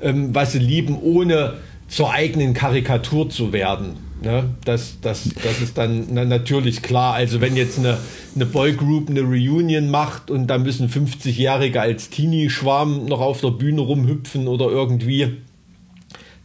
ähm, 0.01 0.35
was 0.35 0.53
sie 0.53 0.61
lieben, 0.61 0.97
ohne 1.01 1.55
zur 1.89 2.13
eigenen 2.13 2.55
Karikatur 2.55 3.29
zu 3.29 3.53
werden. 3.53 3.97
Ne? 4.23 4.45
Das, 4.65 4.99
das, 5.03 5.29
das 5.43 5.61
ist 5.61 5.77
dann 5.77 6.07
na, 6.11 6.25
natürlich 6.25 6.83
klar. 6.83 7.15
Also 7.15 7.41
wenn 7.41 7.57
jetzt 7.57 7.79
eine, 7.79 7.99
eine 8.35 8.47
Boygroup 8.47 9.11
eine 9.11 9.21
Reunion 9.21 9.91
macht 9.91 10.31
und 10.31 10.47
da 10.47 10.59
müssen 10.59 10.89
50-Jährige 10.89 11.81
als 11.81 12.11
Teenie-Schwarm 12.11 13.07
noch 13.07 13.21
auf 13.21 13.41
der 13.41 13.51
Bühne 13.51 13.83
rumhüpfen 13.83 14.49
oder 14.49 14.67
irgendwie, 14.67 15.37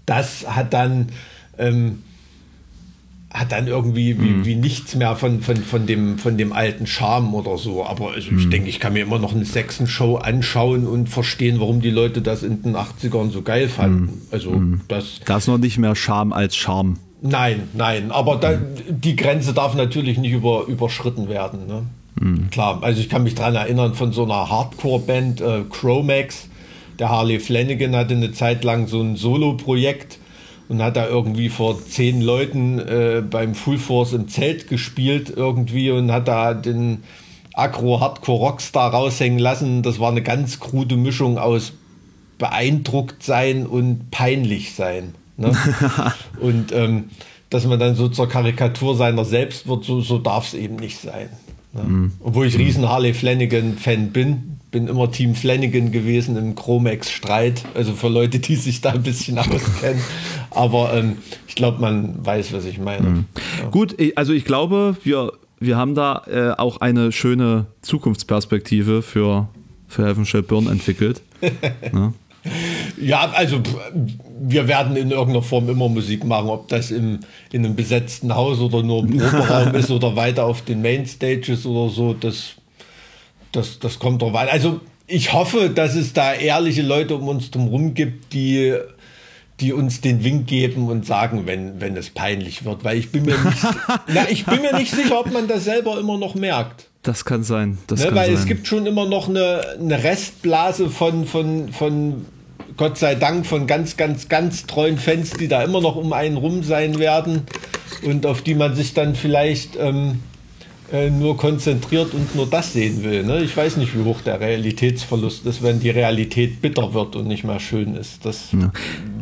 das 0.09 0.45
hat 0.47 0.73
dann 0.73 1.09
ähm, 1.57 2.03
hat 3.31 3.51
dann 3.51 3.67
irgendwie 3.67 4.19
wie, 4.19 4.29
mhm. 4.29 4.45
wie, 4.45 4.55
nichts 4.55 4.95
mehr 4.95 5.15
von, 5.15 5.41
von, 5.41 5.57
von, 5.57 5.85
dem, 5.85 6.17
von 6.17 6.35
dem 6.37 6.51
alten 6.51 6.87
Charme 6.87 7.35
oder 7.35 7.59
so. 7.59 7.85
Aber 7.85 8.11
also 8.13 8.31
ich 8.31 8.45
mhm. 8.45 8.49
denke, 8.49 8.69
ich 8.69 8.79
kann 8.79 8.93
mir 8.93 9.03
immer 9.03 9.19
noch 9.19 9.35
eine 9.35 9.45
Sechsen-Show 9.45 10.15
anschauen 10.15 10.87
und 10.87 11.09
verstehen, 11.09 11.59
warum 11.59 11.79
die 11.79 11.91
Leute 11.91 12.23
das 12.23 12.41
in 12.41 12.63
den 12.63 12.75
80ern 12.75 13.29
so 13.29 13.43
geil 13.43 13.69
fanden. 13.69 14.01
Mhm. 14.01 14.21
Also 14.31 14.51
mhm. 14.51 14.81
das. 14.87 15.19
Das 15.25 15.43
ist 15.43 15.47
noch 15.47 15.59
nicht 15.59 15.77
mehr 15.77 15.95
Charme 15.95 16.33
als 16.33 16.55
Charme. 16.55 16.97
Nein, 17.21 17.63
nein, 17.73 18.11
aber 18.11 18.37
da, 18.37 18.53
die 18.89 19.15
Grenze 19.15 19.53
darf 19.53 19.75
natürlich 19.75 20.17
nicht 20.17 20.31
über, 20.31 20.65
überschritten 20.67 21.27
werden. 21.27 21.67
Ne? 21.67 21.83
Mhm. 22.19 22.49
Klar, 22.49 22.79
also 22.81 22.99
ich 22.99 23.09
kann 23.09 23.23
mich 23.23 23.35
daran 23.35 23.55
erinnern 23.55 23.93
von 23.93 24.11
so 24.11 24.23
einer 24.23 24.49
Hardcore-Band, 24.49 25.41
äh, 25.41 25.61
Chromax, 25.69 26.48
der 26.99 27.09
Harley 27.09 27.39
Flanagan 27.39 27.95
hatte 27.95 28.13
eine 28.13 28.31
Zeit 28.31 28.63
lang 28.63 28.87
so 28.87 29.01
ein 29.01 29.15
Solo-Projekt 29.15 30.19
und 30.67 30.83
hat 30.83 30.97
da 30.97 31.07
irgendwie 31.07 31.49
vor 31.49 31.83
zehn 31.83 32.21
Leuten 32.21 32.79
äh, 32.79 33.23
beim 33.27 33.55
Full 33.55 33.79
Force 33.79 34.13
im 34.13 34.27
Zelt 34.27 34.67
gespielt 34.67 35.33
irgendwie 35.35 35.89
und 35.89 36.11
hat 36.11 36.27
da 36.27 36.53
den 36.53 37.03
Agro-Hardcore-Rockstar 37.53 38.91
raushängen 38.91 39.39
lassen. 39.39 39.81
Das 39.81 39.99
war 39.99 40.11
eine 40.11 40.21
ganz 40.21 40.59
krude 40.59 40.95
Mischung 40.95 41.37
aus 41.37 41.73
beeindruckt 42.37 43.23
sein 43.23 43.65
und 43.65 44.11
peinlich 44.11 44.73
sein. 44.73 45.15
Ne? 45.37 45.51
und 46.39 46.71
ähm, 46.71 47.05
dass 47.49 47.65
man 47.65 47.79
dann 47.79 47.95
so 47.95 48.07
zur 48.07 48.29
Karikatur 48.29 48.95
seiner 48.95 49.25
selbst 49.25 49.67
wird, 49.67 49.83
so, 49.83 50.01
so 50.01 50.19
darf 50.19 50.47
es 50.47 50.53
eben 50.53 50.75
nicht 50.75 50.99
sein. 50.99 51.29
Ne? 51.73 51.83
Mhm. 51.83 52.11
Obwohl 52.21 52.45
ich 52.45 52.57
riesen 52.57 52.87
Harley 52.87 53.13
Flanagan-Fan 53.13 54.11
bin, 54.11 54.58
bin 54.71 54.87
immer 54.87 55.11
Team 55.11 55.35
Flanagan 55.35 55.91
gewesen 55.91 56.37
im 56.37 56.55
Chromex-Streit. 56.55 57.63
Also 57.73 57.93
für 57.93 58.07
Leute, 58.07 58.39
die 58.39 58.55
sich 58.55 58.81
da 58.81 58.91
ein 58.91 59.03
bisschen 59.03 59.37
auskennen. 59.39 60.01
Aber 60.51 60.93
ähm, 60.93 61.17
ich 61.47 61.55
glaube, 61.55 61.81
man 61.81 62.25
weiß, 62.25 62.53
was 62.53 62.65
ich 62.65 62.77
meine. 62.77 63.09
Mhm. 63.09 63.25
Ja. 63.59 63.69
Gut, 63.69 63.95
also 64.15 64.33
ich 64.33 64.45
glaube, 64.45 64.97
wir, 65.03 65.33
wir 65.59 65.77
haben 65.77 65.95
da 65.95 66.23
äh, 66.27 66.51
auch 66.59 66.81
eine 66.81 67.11
schöne 67.11 67.65
Zukunftsperspektive 67.81 69.01
für, 69.01 69.49
für 69.87 70.05
Heaven 70.05 70.25
Shall 70.25 70.43
Burn 70.43 70.67
entwickelt. 70.67 71.21
ja. 71.93 72.13
ja, 73.01 73.31
also 73.31 73.61
wir 74.39 74.67
werden 74.67 74.95
in 74.95 75.11
irgendeiner 75.11 75.41
Form 75.41 75.69
immer 75.69 75.89
Musik 75.89 76.23
machen, 76.23 76.49
ob 76.49 76.67
das 76.67 76.91
im, 76.91 77.19
in 77.51 77.65
einem 77.65 77.75
besetzten 77.75 78.35
Haus 78.35 78.59
oder 78.59 78.83
nur 78.83 79.03
im 79.03 79.17
Proberaum 79.17 79.73
ist 79.75 79.89
oder 79.89 80.15
weiter 80.15 80.45
auf 80.45 80.61
den 80.63 80.81
Mainstages 80.81 81.65
oder 81.65 81.91
so, 81.91 82.13
das 82.13 82.55
das, 83.51 83.79
das 83.79 83.99
kommt 83.99 84.21
drauf 84.21 84.35
an. 84.35 84.47
Also 84.49 84.81
ich 85.07 85.33
hoffe, 85.33 85.69
dass 85.69 85.95
es 85.95 86.13
da 86.13 86.33
ehrliche 86.33 86.81
Leute 86.81 87.15
um 87.15 87.27
uns 87.27 87.51
drumherum 87.51 87.93
gibt, 87.93 88.33
die, 88.33 88.75
die 89.59 89.73
uns 89.73 90.01
den 90.01 90.23
Wink 90.23 90.47
geben 90.47 90.87
und 90.87 91.05
sagen, 91.05 91.43
wenn, 91.45 91.81
wenn 91.81 91.97
es 91.97 92.11
peinlich 92.11 92.63
wird. 92.63 92.83
Weil 92.83 92.97
ich 92.97 93.11
bin 93.11 93.25
mir 93.25 93.37
nicht, 93.37 93.63
na, 94.07 94.29
ich 94.29 94.45
bin 94.45 94.61
mir 94.61 94.75
nicht 94.75 94.91
sicher, 94.91 95.19
ob 95.19 95.31
man 95.31 95.47
das 95.47 95.63
selber 95.63 95.99
immer 95.99 96.17
noch 96.17 96.35
merkt. 96.35 96.87
Das 97.01 97.25
kann 97.25 97.43
sein. 97.43 97.77
Das 97.87 97.99
ne, 97.99 98.07
kann 98.07 98.15
weil 98.15 98.27
sein. 98.27 98.35
es 98.35 98.45
gibt 98.45 98.67
schon 98.67 98.85
immer 98.85 99.05
noch 99.05 99.29
eine, 99.29 99.61
eine 99.79 100.03
Restblase 100.03 100.89
von, 100.89 101.25
von, 101.25 101.71
von 101.71 102.25
Gott 102.77 102.97
sei 102.97 103.15
Dank 103.15 103.45
von 103.45 103.67
ganz, 103.67 103.97
ganz, 103.97 104.29
ganz 104.29 104.67
treuen 104.67 104.97
Fans, 104.97 105.31
die 105.31 105.47
da 105.47 105.63
immer 105.63 105.81
noch 105.81 105.95
um 105.95 106.13
einen 106.13 106.37
rum 106.37 106.63
sein 106.63 106.99
werden 106.99 107.43
und 108.03 108.25
auf 108.25 108.41
die 108.41 108.55
man 108.55 108.75
sich 108.75 108.93
dann 108.93 109.15
vielleicht 109.15 109.75
ähm, 109.77 110.19
äh, 110.91 111.09
nur 111.09 111.37
konzentriert 111.37 112.13
und 112.13 112.35
nur 112.35 112.47
das 112.47 112.73
sehen 112.73 113.03
will. 113.03 113.23
Ne? 113.23 113.43
Ich 113.43 113.55
weiß 113.55 113.77
nicht, 113.77 113.97
wie 113.97 114.03
hoch 114.03 114.21
der 114.21 114.39
Realitätsverlust 114.39 115.45
ist, 115.45 115.61
wenn 115.61 115.79
die 115.79 115.89
Realität 115.89 116.61
bitter 116.61 116.93
wird 116.93 117.15
und 117.15 117.27
nicht 117.27 117.43
mehr 117.43 117.59
schön 117.59 117.95
ist. 117.95 118.25
Das 118.25 118.51
ja. 118.51 118.71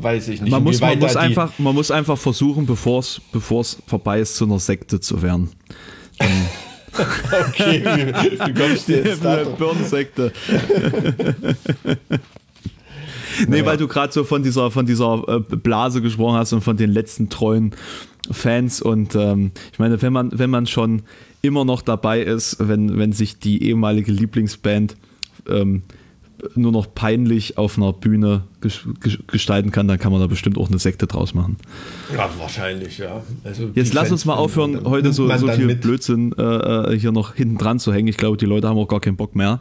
weiß 0.02 0.30
ich 0.30 0.42
nicht. 0.42 0.52
Man 0.52 0.64
muss, 0.64 0.80
man, 0.80 1.00
muss 1.00 1.16
einfach, 1.16 1.52
man 1.58 1.76
muss 1.76 1.92
einfach 1.92 2.18
versuchen, 2.18 2.66
bevor 2.66 3.00
es 3.00 3.22
vorbei 3.86 4.20
ist, 4.20 4.36
zu 4.36 4.46
einer 4.46 4.60
Sekte 4.60 5.00
zu 5.00 5.22
werden. 5.22 5.50
okay, 7.50 7.84
wie, 7.84 8.54
kommst 8.54 8.88
du 8.88 9.04
jetzt 9.04 9.24
da? 9.24 9.44
Birnsekte. 9.44 10.32
nee, 13.48 13.66
weil 13.66 13.78
du 13.78 13.88
gerade 13.88 14.12
so 14.12 14.24
von 14.24 14.42
dieser, 14.42 14.72
von 14.72 14.86
dieser 14.86 15.24
äh, 15.28 15.40
Blase 15.40 16.02
gesprochen 16.02 16.38
hast 16.38 16.54
und 16.54 16.62
von 16.62 16.78
den 16.78 16.92
letzten 16.92 17.30
treuen 17.30 17.76
Fans. 18.32 18.82
Und 18.82 19.16
ähm, 19.16 19.52
ich 19.72 19.80
meine, 19.80 20.02
wenn 20.02 20.14
man, 20.14 20.32
wenn 20.34 20.50
man 20.50 20.66
schon 20.66 21.04
immer 21.48 21.66
noch 21.66 21.82
dabei 21.82 22.22
ist, 22.22 22.58
wenn, 22.60 22.98
wenn 22.98 23.14
sich 23.14 23.40
die 23.40 23.64
ehemalige 23.64 24.12
Lieblingsband 24.12 24.98
ähm, 25.50 25.84
nur 26.56 26.72
noch 26.72 26.94
peinlich 26.94 27.58
auf 27.58 27.78
einer 27.78 27.94
Bühne 27.94 28.44
gestalten 29.28 29.72
kann, 29.72 29.88
dann 29.88 30.00
kann 30.00 30.12
man 30.12 30.22
da 30.22 30.28
bestimmt 30.28 30.58
auch 30.58 30.70
eine 30.70 30.80
Sekte 30.80 31.08
draus 31.08 31.34
machen. 31.34 31.58
Ja, 32.14 32.30
wahrscheinlich, 32.38 32.98
ja. 32.98 33.22
Also 33.44 33.70
Jetzt 33.74 33.94
lass 33.94 34.12
uns 34.12 34.26
mal 34.26 34.36
aufhören, 34.36 34.86
heute 34.86 35.14
so, 35.14 35.30
so 35.38 35.48
viel. 35.50 35.76
Blödsinn 35.76 36.34
äh, 36.38 36.42
äh, 36.42 37.00
hier 37.00 37.12
noch 37.12 37.36
hinten 37.36 37.58
dran 37.58 37.80
zu 37.80 37.94
hängen. 37.94 38.08
Ich 38.08 38.18
glaube, 38.18 38.38
die 38.38 38.46
Leute 38.46 38.68
haben 38.68 38.78
auch 38.78 38.88
gar 38.88 39.00
keinen 39.00 39.18
Bock 39.18 39.36
mehr. 39.36 39.60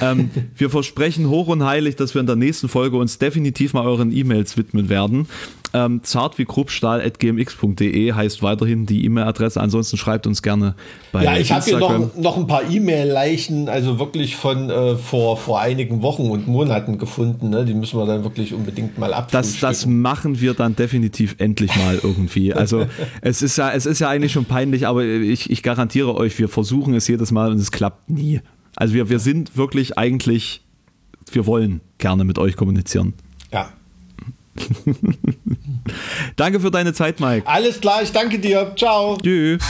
ähm, 0.00 0.30
wir 0.56 0.70
versprechen 0.70 1.28
hoch 1.28 1.48
und 1.48 1.64
heilig, 1.64 1.96
dass 1.96 2.14
wir 2.14 2.20
in 2.20 2.26
der 2.26 2.36
nächsten 2.36 2.68
Folge 2.68 2.96
uns 2.96 3.18
definitiv 3.18 3.74
mal 3.74 3.84
euren 3.84 4.10
E-Mails 4.12 4.56
widmen 4.56 4.88
werden. 4.88 5.26
Ähm, 5.74 6.02
zart 6.02 6.38
wie 6.38 6.46
kruppstahl.gmx.de 6.46 8.12
heißt 8.12 8.42
weiterhin 8.42 8.86
die 8.86 9.04
E-Mail-Adresse. 9.04 9.60
Ansonsten 9.60 9.98
schreibt 9.98 10.26
uns 10.26 10.42
gerne 10.42 10.74
bei 11.12 11.24
Ja, 11.24 11.36
ich 11.36 11.52
habe 11.52 11.64
hier 11.64 11.78
noch, 11.78 12.16
noch 12.16 12.36
ein 12.38 12.46
paar 12.46 12.70
E-Mail-Leichen, 12.70 13.68
also 13.68 13.98
wirklich 13.98 14.36
von 14.36 14.70
äh, 14.70 14.96
vor, 14.96 15.36
vor 15.36 15.60
einigen 15.60 16.00
Wochen 16.00 16.30
und 16.30 16.48
Monaten 16.48 16.96
gefunden. 16.96 17.50
Ne? 17.50 17.66
Die 17.66 17.74
müssen 17.74 17.98
wir 17.98 18.06
dann 18.06 18.24
wirklich 18.24 18.47
unbedingt 18.54 18.98
mal 18.98 19.26
das, 19.30 19.58
das 19.60 19.86
machen 19.86 20.40
wir 20.40 20.54
dann 20.54 20.76
definitiv 20.76 21.36
endlich 21.38 21.74
mal 21.76 21.98
irgendwie. 22.02 22.52
Also 22.58 22.86
es 23.20 23.40
ist 23.40 23.56
ja, 23.56 23.70
es 23.70 23.86
ist 23.86 24.00
ja 24.00 24.08
eigentlich 24.08 24.32
schon 24.32 24.44
peinlich, 24.44 24.86
aber 24.86 25.04
ich, 25.04 25.48
ich 25.48 25.62
garantiere 25.62 26.14
euch, 26.16 26.38
wir 26.38 26.48
versuchen 26.48 26.94
es 26.94 27.06
jedes 27.06 27.30
Mal 27.30 27.52
und 27.52 27.58
es 27.58 27.70
klappt 27.70 28.10
nie. 28.10 28.40
Also 28.74 28.94
wir, 28.94 29.08
wir 29.08 29.20
sind 29.20 29.56
wirklich 29.56 29.96
eigentlich, 29.96 30.62
wir 31.30 31.46
wollen 31.46 31.80
gerne 31.98 32.24
mit 32.24 32.38
euch 32.38 32.56
kommunizieren. 32.56 33.14
Ja. 33.52 33.70
danke 36.36 36.60
für 36.60 36.70
deine 36.70 36.92
Zeit, 36.92 37.20
Mike. 37.20 37.46
Alles 37.46 37.80
klar, 37.80 38.02
ich 38.02 38.12
danke 38.12 38.38
dir. 38.38 38.72
Ciao. 38.76 39.16
Tschüss. 39.22 39.62